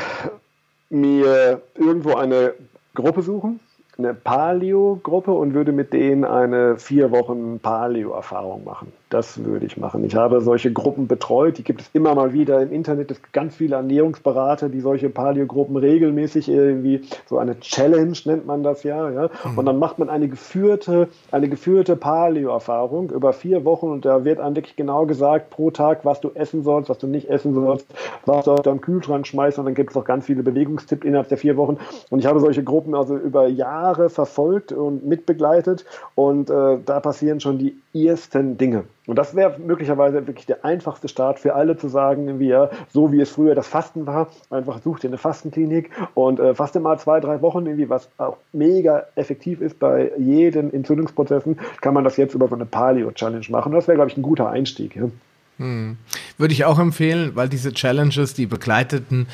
mir 0.90 1.62
irgendwo 1.76 2.16
eine 2.16 2.54
Gruppe 2.94 3.22
suchen, 3.22 3.60
eine 3.98 4.14
Paleo-Gruppe 4.14 5.32
und 5.32 5.54
würde 5.54 5.72
mit 5.72 5.92
denen 5.92 6.24
eine 6.24 6.78
vier 6.78 7.12
Wochen 7.12 7.60
Paleo-Erfahrung 7.60 8.64
machen. 8.64 8.94
Das 9.10 9.42
würde 9.46 9.66
ich 9.66 9.78
machen. 9.78 10.04
Ich 10.04 10.16
habe 10.16 10.42
solche 10.42 10.74
Gruppen 10.74 11.08
betreut, 11.08 11.58
die 11.58 11.64
gibt 11.64 11.80
es 11.80 11.90
immer 11.94 12.14
mal 12.14 12.34
wieder 12.34 12.62
im 12.62 12.74
Internet. 12.74 13.10
Es 13.10 13.22
gibt 13.22 13.32
ganz 13.32 13.56
viele 13.56 13.78
Ernährungsberater, 13.78 14.68
die 14.68 14.82
solche 14.82 15.10
Paleo-Gruppen 15.10 15.78
regelmäßig 15.78 16.50
irgendwie, 16.50 17.02
so 17.26 17.38
eine 17.38 17.58
Challenge 17.62 18.18
nennt 18.26 18.46
man 18.46 18.64
das 18.64 18.84
ja, 18.84 19.10
ja. 19.10 19.30
Und 19.56 19.66
dann 19.66 19.80
macht 19.80 19.98
man 19.98 20.10
eine 20.10 20.28
geführte, 20.28 21.08
eine 21.32 21.48
geführte 21.48 21.96
Paleo-Erfahrung 21.96 23.10
über 23.12 23.32
vier 23.32 23.64
Wochen 23.64 23.88
und 23.88 24.04
da 24.04 24.26
wird 24.26 24.42
einem 24.42 24.58
wirklich 24.58 24.76
genau 24.76 25.06
gesagt, 25.06 25.52
pro 25.52 25.72
Tag, 25.72 26.04
was 26.04 26.20
du 26.20 26.32
essen 26.34 26.64
sollst, 26.64 26.90
was 26.90 26.98
du 26.98 27.08
nicht 27.08 27.30
essen 27.30 27.54
sollst, 27.54 27.88
was 28.26 28.44
du 28.44 28.52
am 28.52 28.82
Kühlschrank 28.82 29.26
schmeißt 29.26 29.58
und 29.58 29.66
dann 29.66 29.74
gibt 29.74 29.92
es 29.92 29.96
auch 29.96 30.04
ganz 30.06 30.26
viele 30.26 30.44
Bewegungstipps 30.44 31.06
innerhalb 31.06 31.30
der 31.30 31.38
vier 31.38 31.56
Wochen. 31.56 31.78
Und 32.10 32.20
ich 32.20 32.26
habe 32.26 32.42
solche 32.42 32.64
Gruppen 32.64 32.94
also 32.94 33.16
über 33.16 33.48
Jahre 33.48 34.10
verfolgt 34.10 34.74
und 34.74 35.06
mitbegleitet 35.06 35.86
und 36.16 36.50
äh, 36.50 36.78
da 36.86 37.00
passieren 37.00 37.40
schon 37.40 37.58
die 37.58 37.78
ersten 37.94 38.58
Dinge. 38.58 38.84
Und 39.08 39.16
das 39.16 39.36
wäre 39.36 39.58
möglicherweise 39.58 40.28
wirklich 40.28 40.46
der 40.46 40.64
einfachste 40.66 41.08
Start 41.08 41.40
für 41.40 41.56
alle 41.56 41.78
zu 41.78 41.88
sagen, 41.88 42.40
wie 42.40 42.50
ja, 42.50 42.70
so 42.90 43.12
wie 43.12 43.22
es 43.22 43.32
früher 43.32 43.56
das 43.56 43.68
Fasten 43.68 44.06
war, 44.06 44.28
einfach 44.50 44.82
such 44.84 45.00
dir 45.00 45.08
eine 45.08 45.18
Fastenklinik 45.18 45.90
und 46.14 46.40
äh, 46.40 46.54
faste 46.54 46.82
mal 46.82 47.00
zwei, 47.00 47.22
drei 47.22 47.42
Wochen 47.42 47.66
irgendwie, 47.66 47.90
was 47.90 48.10
auch 48.18 48.38
mega 48.52 49.06
effektiv 49.16 49.62
ist 49.62 49.80
bei 49.80 50.12
jeden 50.18 50.74
Entzündungsprozessen, 50.74 51.58
kann 51.80 51.94
man 51.94 52.04
das 52.04 52.18
jetzt 52.18 52.36
über 52.36 52.50
so 52.50 52.56
eine 52.56 52.66
Paleo-Challenge 52.66 53.46
machen. 53.50 53.72
Das 53.72 53.88
wäre, 53.88 53.96
glaube 53.96 54.12
ich, 54.12 54.18
ein 54.18 54.24
guter 54.24 54.50
Einstieg. 54.50 54.98
Ja. 54.98 55.10
Hm. 55.58 55.98
Würde 56.38 56.54
ich 56.54 56.66
auch 56.66 56.78
empfehlen, 56.78 57.32
weil 57.36 57.48
diese 57.48 57.72
Challenges, 57.74 58.34
die 58.34 58.46
begleiteten, 58.46 59.28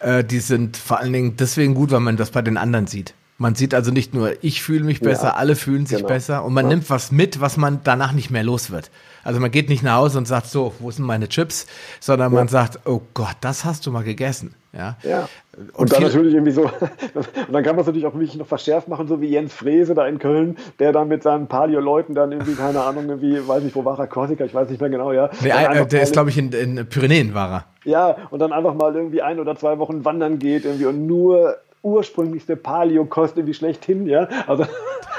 äh, 0.00 0.24
die 0.24 0.40
sind 0.40 0.76
vor 0.76 0.98
allen 0.98 1.12
Dingen 1.12 1.36
deswegen 1.38 1.74
gut, 1.74 1.92
weil 1.92 2.00
man 2.00 2.16
das 2.16 2.32
bei 2.32 2.42
den 2.42 2.56
anderen 2.56 2.88
sieht. 2.88 3.14
Man 3.40 3.54
sieht 3.54 3.72
also 3.72 3.90
nicht 3.90 4.12
nur, 4.12 4.32
ich 4.42 4.62
fühle 4.62 4.84
mich 4.84 5.00
besser, 5.00 5.28
ja, 5.28 5.34
alle 5.36 5.56
fühlen 5.56 5.86
sich 5.86 5.96
genau. 5.96 6.08
besser 6.08 6.44
und 6.44 6.52
man 6.52 6.66
ja. 6.66 6.72
nimmt 6.72 6.90
was 6.90 7.10
mit, 7.10 7.40
was 7.40 7.56
man 7.56 7.80
danach 7.84 8.12
nicht 8.12 8.30
mehr 8.30 8.44
los 8.44 8.70
wird. 8.70 8.90
Also 9.24 9.40
man 9.40 9.50
geht 9.50 9.70
nicht 9.70 9.82
nach 9.82 9.96
Hause 9.96 10.18
und 10.18 10.28
sagt 10.28 10.48
so, 10.48 10.74
wo 10.78 10.90
sind 10.90 11.06
meine 11.06 11.26
Chips, 11.26 11.66
sondern 12.00 12.32
ja. 12.32 12.38
man 12.38 12.48
sagt, 12.48 12.80
oh 12.84 13.00
Gott, 13.14 13.36
das 13.40 13.64
hast 13.64 13.86
du 13.86 13.92
mal 13.92 14.04
gegessen. 14.04 14.54
Ja. 14.74 14.98
ja. 15.02 15.26
Und, 15.56 15.74
und 15.74 15.92
dann 15.92 16.02
natürlich 16.02 16.34
irgendwie 16.34 16.52
so, 16.52 16.64
und 17.14 17.50
dann 17.50 17.64
kann 17.64 17.76
man 17.76 17.80
es 17.80 17.86
natürlich 17.86 18.04
auch 18.04 18.12
wirklich 18.12 18.34
noch 18.34 18.46
verschärft 18.46 18.88
machen, 18.88 19.08
so 19.08 19.22
wie 19.22 19.28
Jens 19.28 19.54
Frese 19.54 19.94
da 19.94 20.06
in 20.06 20.18
Köln, 20.18 20.58
der 20.78 20.92
dann 20.92 21.08
mit 21.08 21.22
seinen 21.22 21.46
Palio-Leuten 21.46 22.14
dann 22.14 22.32
irgendwie, 22.32 22.56
keine 22.56 22.82
Ahnung, 22.82 23.08
irgendwie, 23.08 23.48
weiß 23.48 23.62
nicht, 23.62 23.74
wo 23.74 23.86
war 23.86 23.98
er, 23.98 24.06
Korsika, 24.06 24.44
ich 24.44 24.52
weiß 24.52 24.68
nicht 24.68 24.82
mehr 24.82 24.90
genau, 24.90 25.12
ja. 25.12 25.30
Nee, 25.40 25.48
äh, 25.48 25.86
der 25.86 26.02
ist, 26.02 26.12
glaube 26.12 26.28
ich, 26.28 26.36
in, 26.36 26.52
in 26.52 26.86
Pyrenäen 26.86 27.32
war 27.32 27.50
er. 27.50 27.64
Ja, 27.84 28.16
und 28.28 28.40
dann 28.40 28.52
einfach 28.52 28.74
mal 28.74 28.94
irgendwie 28.94 29.22
ein 29.22 29.40
oder 29.40 29.56
zwei 29.56 29.78
Wochen 29.78 30.04
wandern 30.04 30.38
geht 30.38 30.66
irgendwie 30.66 30.84
und 30.84 31.06
nur 31.06 31.56
ursprünglichste 31.82 32.56
Paleo-Kost 32.56 33.36
irgendwie 33.36 33.54
schlechthin, 33.54 34.06
ja. 34.06 34.28
Also 34.46 34.64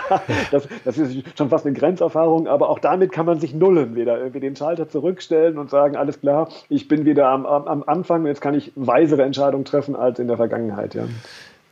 das, 0.51 0.67
das, 0.83 0.97
ist 0.97 1.37
schon 1.37 1.49
fast 1.49 1.65
eine 1.65 1.75
Grenzerfahrung, 1.75 2.47
aber 2.47 2.69
auch 2.69 2.79
damit 2.79 3.11
kann 3.11 3.25
man 3.25 3.39
sich 3.39 3.53
nullen, 3.53 3.95
wieder 3.95 4.17
irgendwie 4.17 4.39
den 4.39 4.55
Schalter 4.55 4.89
zurückstellen 4.89 5.57
und 5.57 5.69
sagen, 5.69 5.95
alles 5.95 6.19
klar, 6.19 6.49
ich 6.69 6.87
bin 6.87 7.05
wieder 7.05 7.29
am, 7.29 7.45
am, 7.45 7.67
am 7.67 7.83
Anfang 7.85 8.21
und 8.21 8.27
jetzt 8.27 8.41
kann 8.41 8.53
ich 8.53 8.71
weisere 8.75 9.23
Entscheidungen 9.23 9.65
treffen 9.65 9.95
als 9.95 10.19
in 10.19 10.27
der 10.27 10.37
Vergangenheit, 10.37 10.95
ja. 10.95 11.05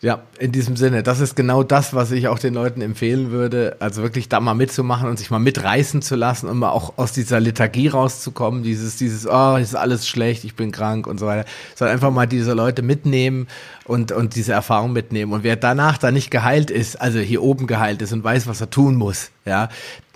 Ja, 0.02 0.22
in 0.40 0.54
diesem 0.54 0.78
Sinne, 0.78 1.04
das 1.04 1.20
ist 1.20 1.36
genau 1.36 1.62
das, 1.62 1.94
was 1.94 2.12
ich 2.12 2.30
auch 2.30 2.40
den 2.40 2.54
Leuten 2.54 2.80
empfehlen 2.80 3.32
würde. 3.32 3.76
Also 3.80 4.02
wirklich 4.02 4.30
da 4.30 4.40
mal 4.40 4.54
mitzumachen 4.54 5.10
und 5.10 5.20
sich 5.20 5.30
mal 5.30 5.40
mitreißen 5.40 6.02
zu 6.02 6.16
lassen 6.16 6.48
und 6.48 6.58
mal 6.58 6.70
auch 6.70 6.94
aus 6.98 7.12
dieser 7.12 7.42
Lethargie 7.42 7.90
rauszukommen. 7.90 8.64
Dieses, 8.64 8.96
dieses, 8.96 9.28
oh, 9.28 9.58
ist 9.58 9.76
alles 9.76 10.08
schlecht, 10.08 10.46
ich 10.46 10.56
bin 10.56 10.72
krank 10.72 11.06
und 11.06 11.20
so 11.20 11.26
weiter. 11.26 11.46
Sondern 11.76 11.96
einfach 11.96 12.12
mal 12.12 12.28
diese 12.28 12.54
Leute 12.54 12.82
mitnehmen 12.82 13.48
und, 13.84 14.14
und 14.14 14.36
diese 14.36 14.54
Erfahrung 14.54 14.94
mitnehmen. 14.94 15.34
Und 15.34 15.44
wer 15.44 15.58
danach 15.58 15.98
da 15.98 16.12
nicht 16.12 16.32
geheilt 16.32 16.72
ist, 16.72 17.02
also 17.02 17.20
hier 17.20 17.44
oben 17.44 17.68
geheilt 17.68 18.02
ist 18.02 18.14
und 18.14 18.24
weiß, 18.24 18.48
was 18.48 18.62
er 18.62 18.70
tun 18.70 18.96
muss, 18.96 19.32
ja, 19.46 19.68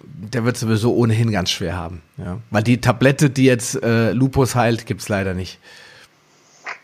der 0.05 0.45
wird 0.45 0.55
sowieso 0.55 0.95
ohnehin 0.95 1.29
ganz 1.29 1.49
schwer 1.49 1.75
haben. 1.75 2.01
Ja. 2.17 2.37
Weil 2.51 2.63
die 2.63 2.79
Tablette, 2.79 3.29
die 3.29 3.43
jetzt 3.43 3.83
äh, 3.83 4.13
Lupus 4.13 4.55
heilt, 4.55 4.85
gibt's 4.85 5.09
leider 5.09 5.33
nicht. 5.33 5.59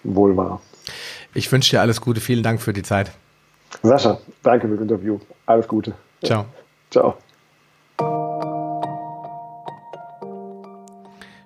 Wohl 0.04 0.36
wahr. 0.36 0.62
Ich 1.34 1.52
wünsche 1.52 1.72
dir 1.72 1.82
alles 1.82 2.02
Gute. 2.02 2.22
Vielen 2.22 2.44
Dank 2.44 2.62
für 2.62 2.74
die 2.74 2.84
Zeit. 2.84 3.12
Sascha, 3.84 4.20
danke 4.44 4.68
für 4.68 4.74
das 4.74 4.82
Interview. 4.82 5.20
Alles 5.46 5.68
Gute. 5.68 5.94
Ciao. 6.24 6.46
Ciao. 6.90 7.18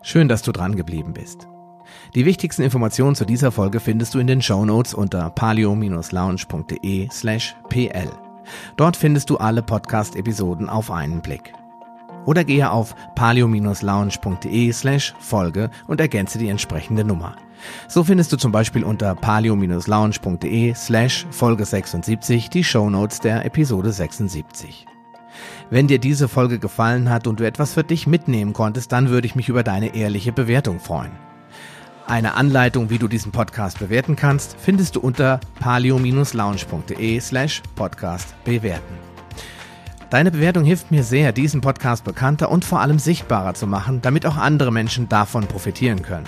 Schön, 0.01 0.27
dass 0.27 0.41
du 0.41 0.51
dran 0.51 0.75
geblieben 0.75 1.13
bist. 1.13 1.47
Die 2.15 2.25
wichtigsten 2.25 2.61
Informationen 2.61 3.15
zu 3.15 3.25
dieser 3.25 3.51
Folge 3.51 3.79
findest 3.79 4.13
du 4.13 4.19
in 4.19 4.27
den 4.27 4.41
Show 4.41 4.65
Notes 4.65 4.93
unter 4.93 5.29
palio-lounge.de 5.29 7.09
slash 7.09 7.55
pl. 7.69 8.09
Dort 8.77 8.97
findest 8.97 9.29
du 9.29 9.37
alle 9.37 9.63
Podcast-Episoden 9.63 10.69
auf 10.69 10.91
einen 10.91 11.21
Blick. 11.21 11.53
Oder 12.25 12.43
gehe 12.43 12.69
auf 12.69 12.95
palio-lounge.de 13.15 14.71
slash 14.71 15.13
Folge 15.19 15.69
und 15.87 15.99
ergänze 15.99 16.37
die 16.37 16.49
entsprechende 16.49 17.03
Nummer. 17.03 17.35
So 17.87 18.03
findest 18.03 18.31
du 18.33 18.37
zum 18.37 18.51
Beispiel 18.51 18.83
unter 18.83 19.15
palio-lounge.de 19.15 20.73
slash 20.73 21.25
Folge 21.31 21.65
76 21.65 22.49
die 22.49 22.63
Shownotes 22.63 23.19
der 23.19 23.45
Episode 23.45 23.91
76. 23.91 24.85
Wenn 25.69 25.87
dir 25.87 25.99
diese 25.99 26.27
Folge 26.27 26.59
gefallen 26.59 27.09
hat 27.09 27.27
und 27.27 27.39
du 27.39 27.45
etwas 27.45 27.73
für 27.73 27.83
dich 27.83 28.07
mitnehmen 28.07 28.53
konntest, 28.53 28.91
dann 28.91 29.09
würde 29.09 29.27
ich 29.27 29.35
mich 29.35 29.49
über 29.49 29.63
deine 29.63 29.95
ehrliche 29.95 30.31
Bewertung 30.31 30.79
freuen. 30.79 31.11
Eine 32.05 32.35
Anleitung, 32.35 32.89
wie 32.89 32.99
du 32.99 33.07
diesen 33.07 33.31
Podcast 33.31 33.79
bewerten 33.79 34.15
kannst, 34.15 34.57
findest 34.59 34.95
du 34.95 34.99
unter 34.99 35.39
palio-lounge.de 35.59 37.19
slash 37.19 37.63
podcast 37.75 38.35
bewerten. 38.43 39.13
Deine 40.09 40.29
Bewertung 40.29 40.63
hilft 40.63 40.91
mir 40.91 41.03
sehr, 41.03 41.31
diesen 41.31 41.61
Podcast 41.61 42.03
bekannter 42.03 42.51
und 42.51 42.65
vor 42.65 42.81
allem 42.81 42.99
sichtbarer 42.99 43.55
zu 43.55 43.65
machen, 43.65 44.01
damit 44.01 44.27
auch 44.27 44.37
andere 44.37 44.71
Menschen 44.71 45.09
davon 45.09 45.47
profitieren 45.47 46.03
können. 46.03 46.27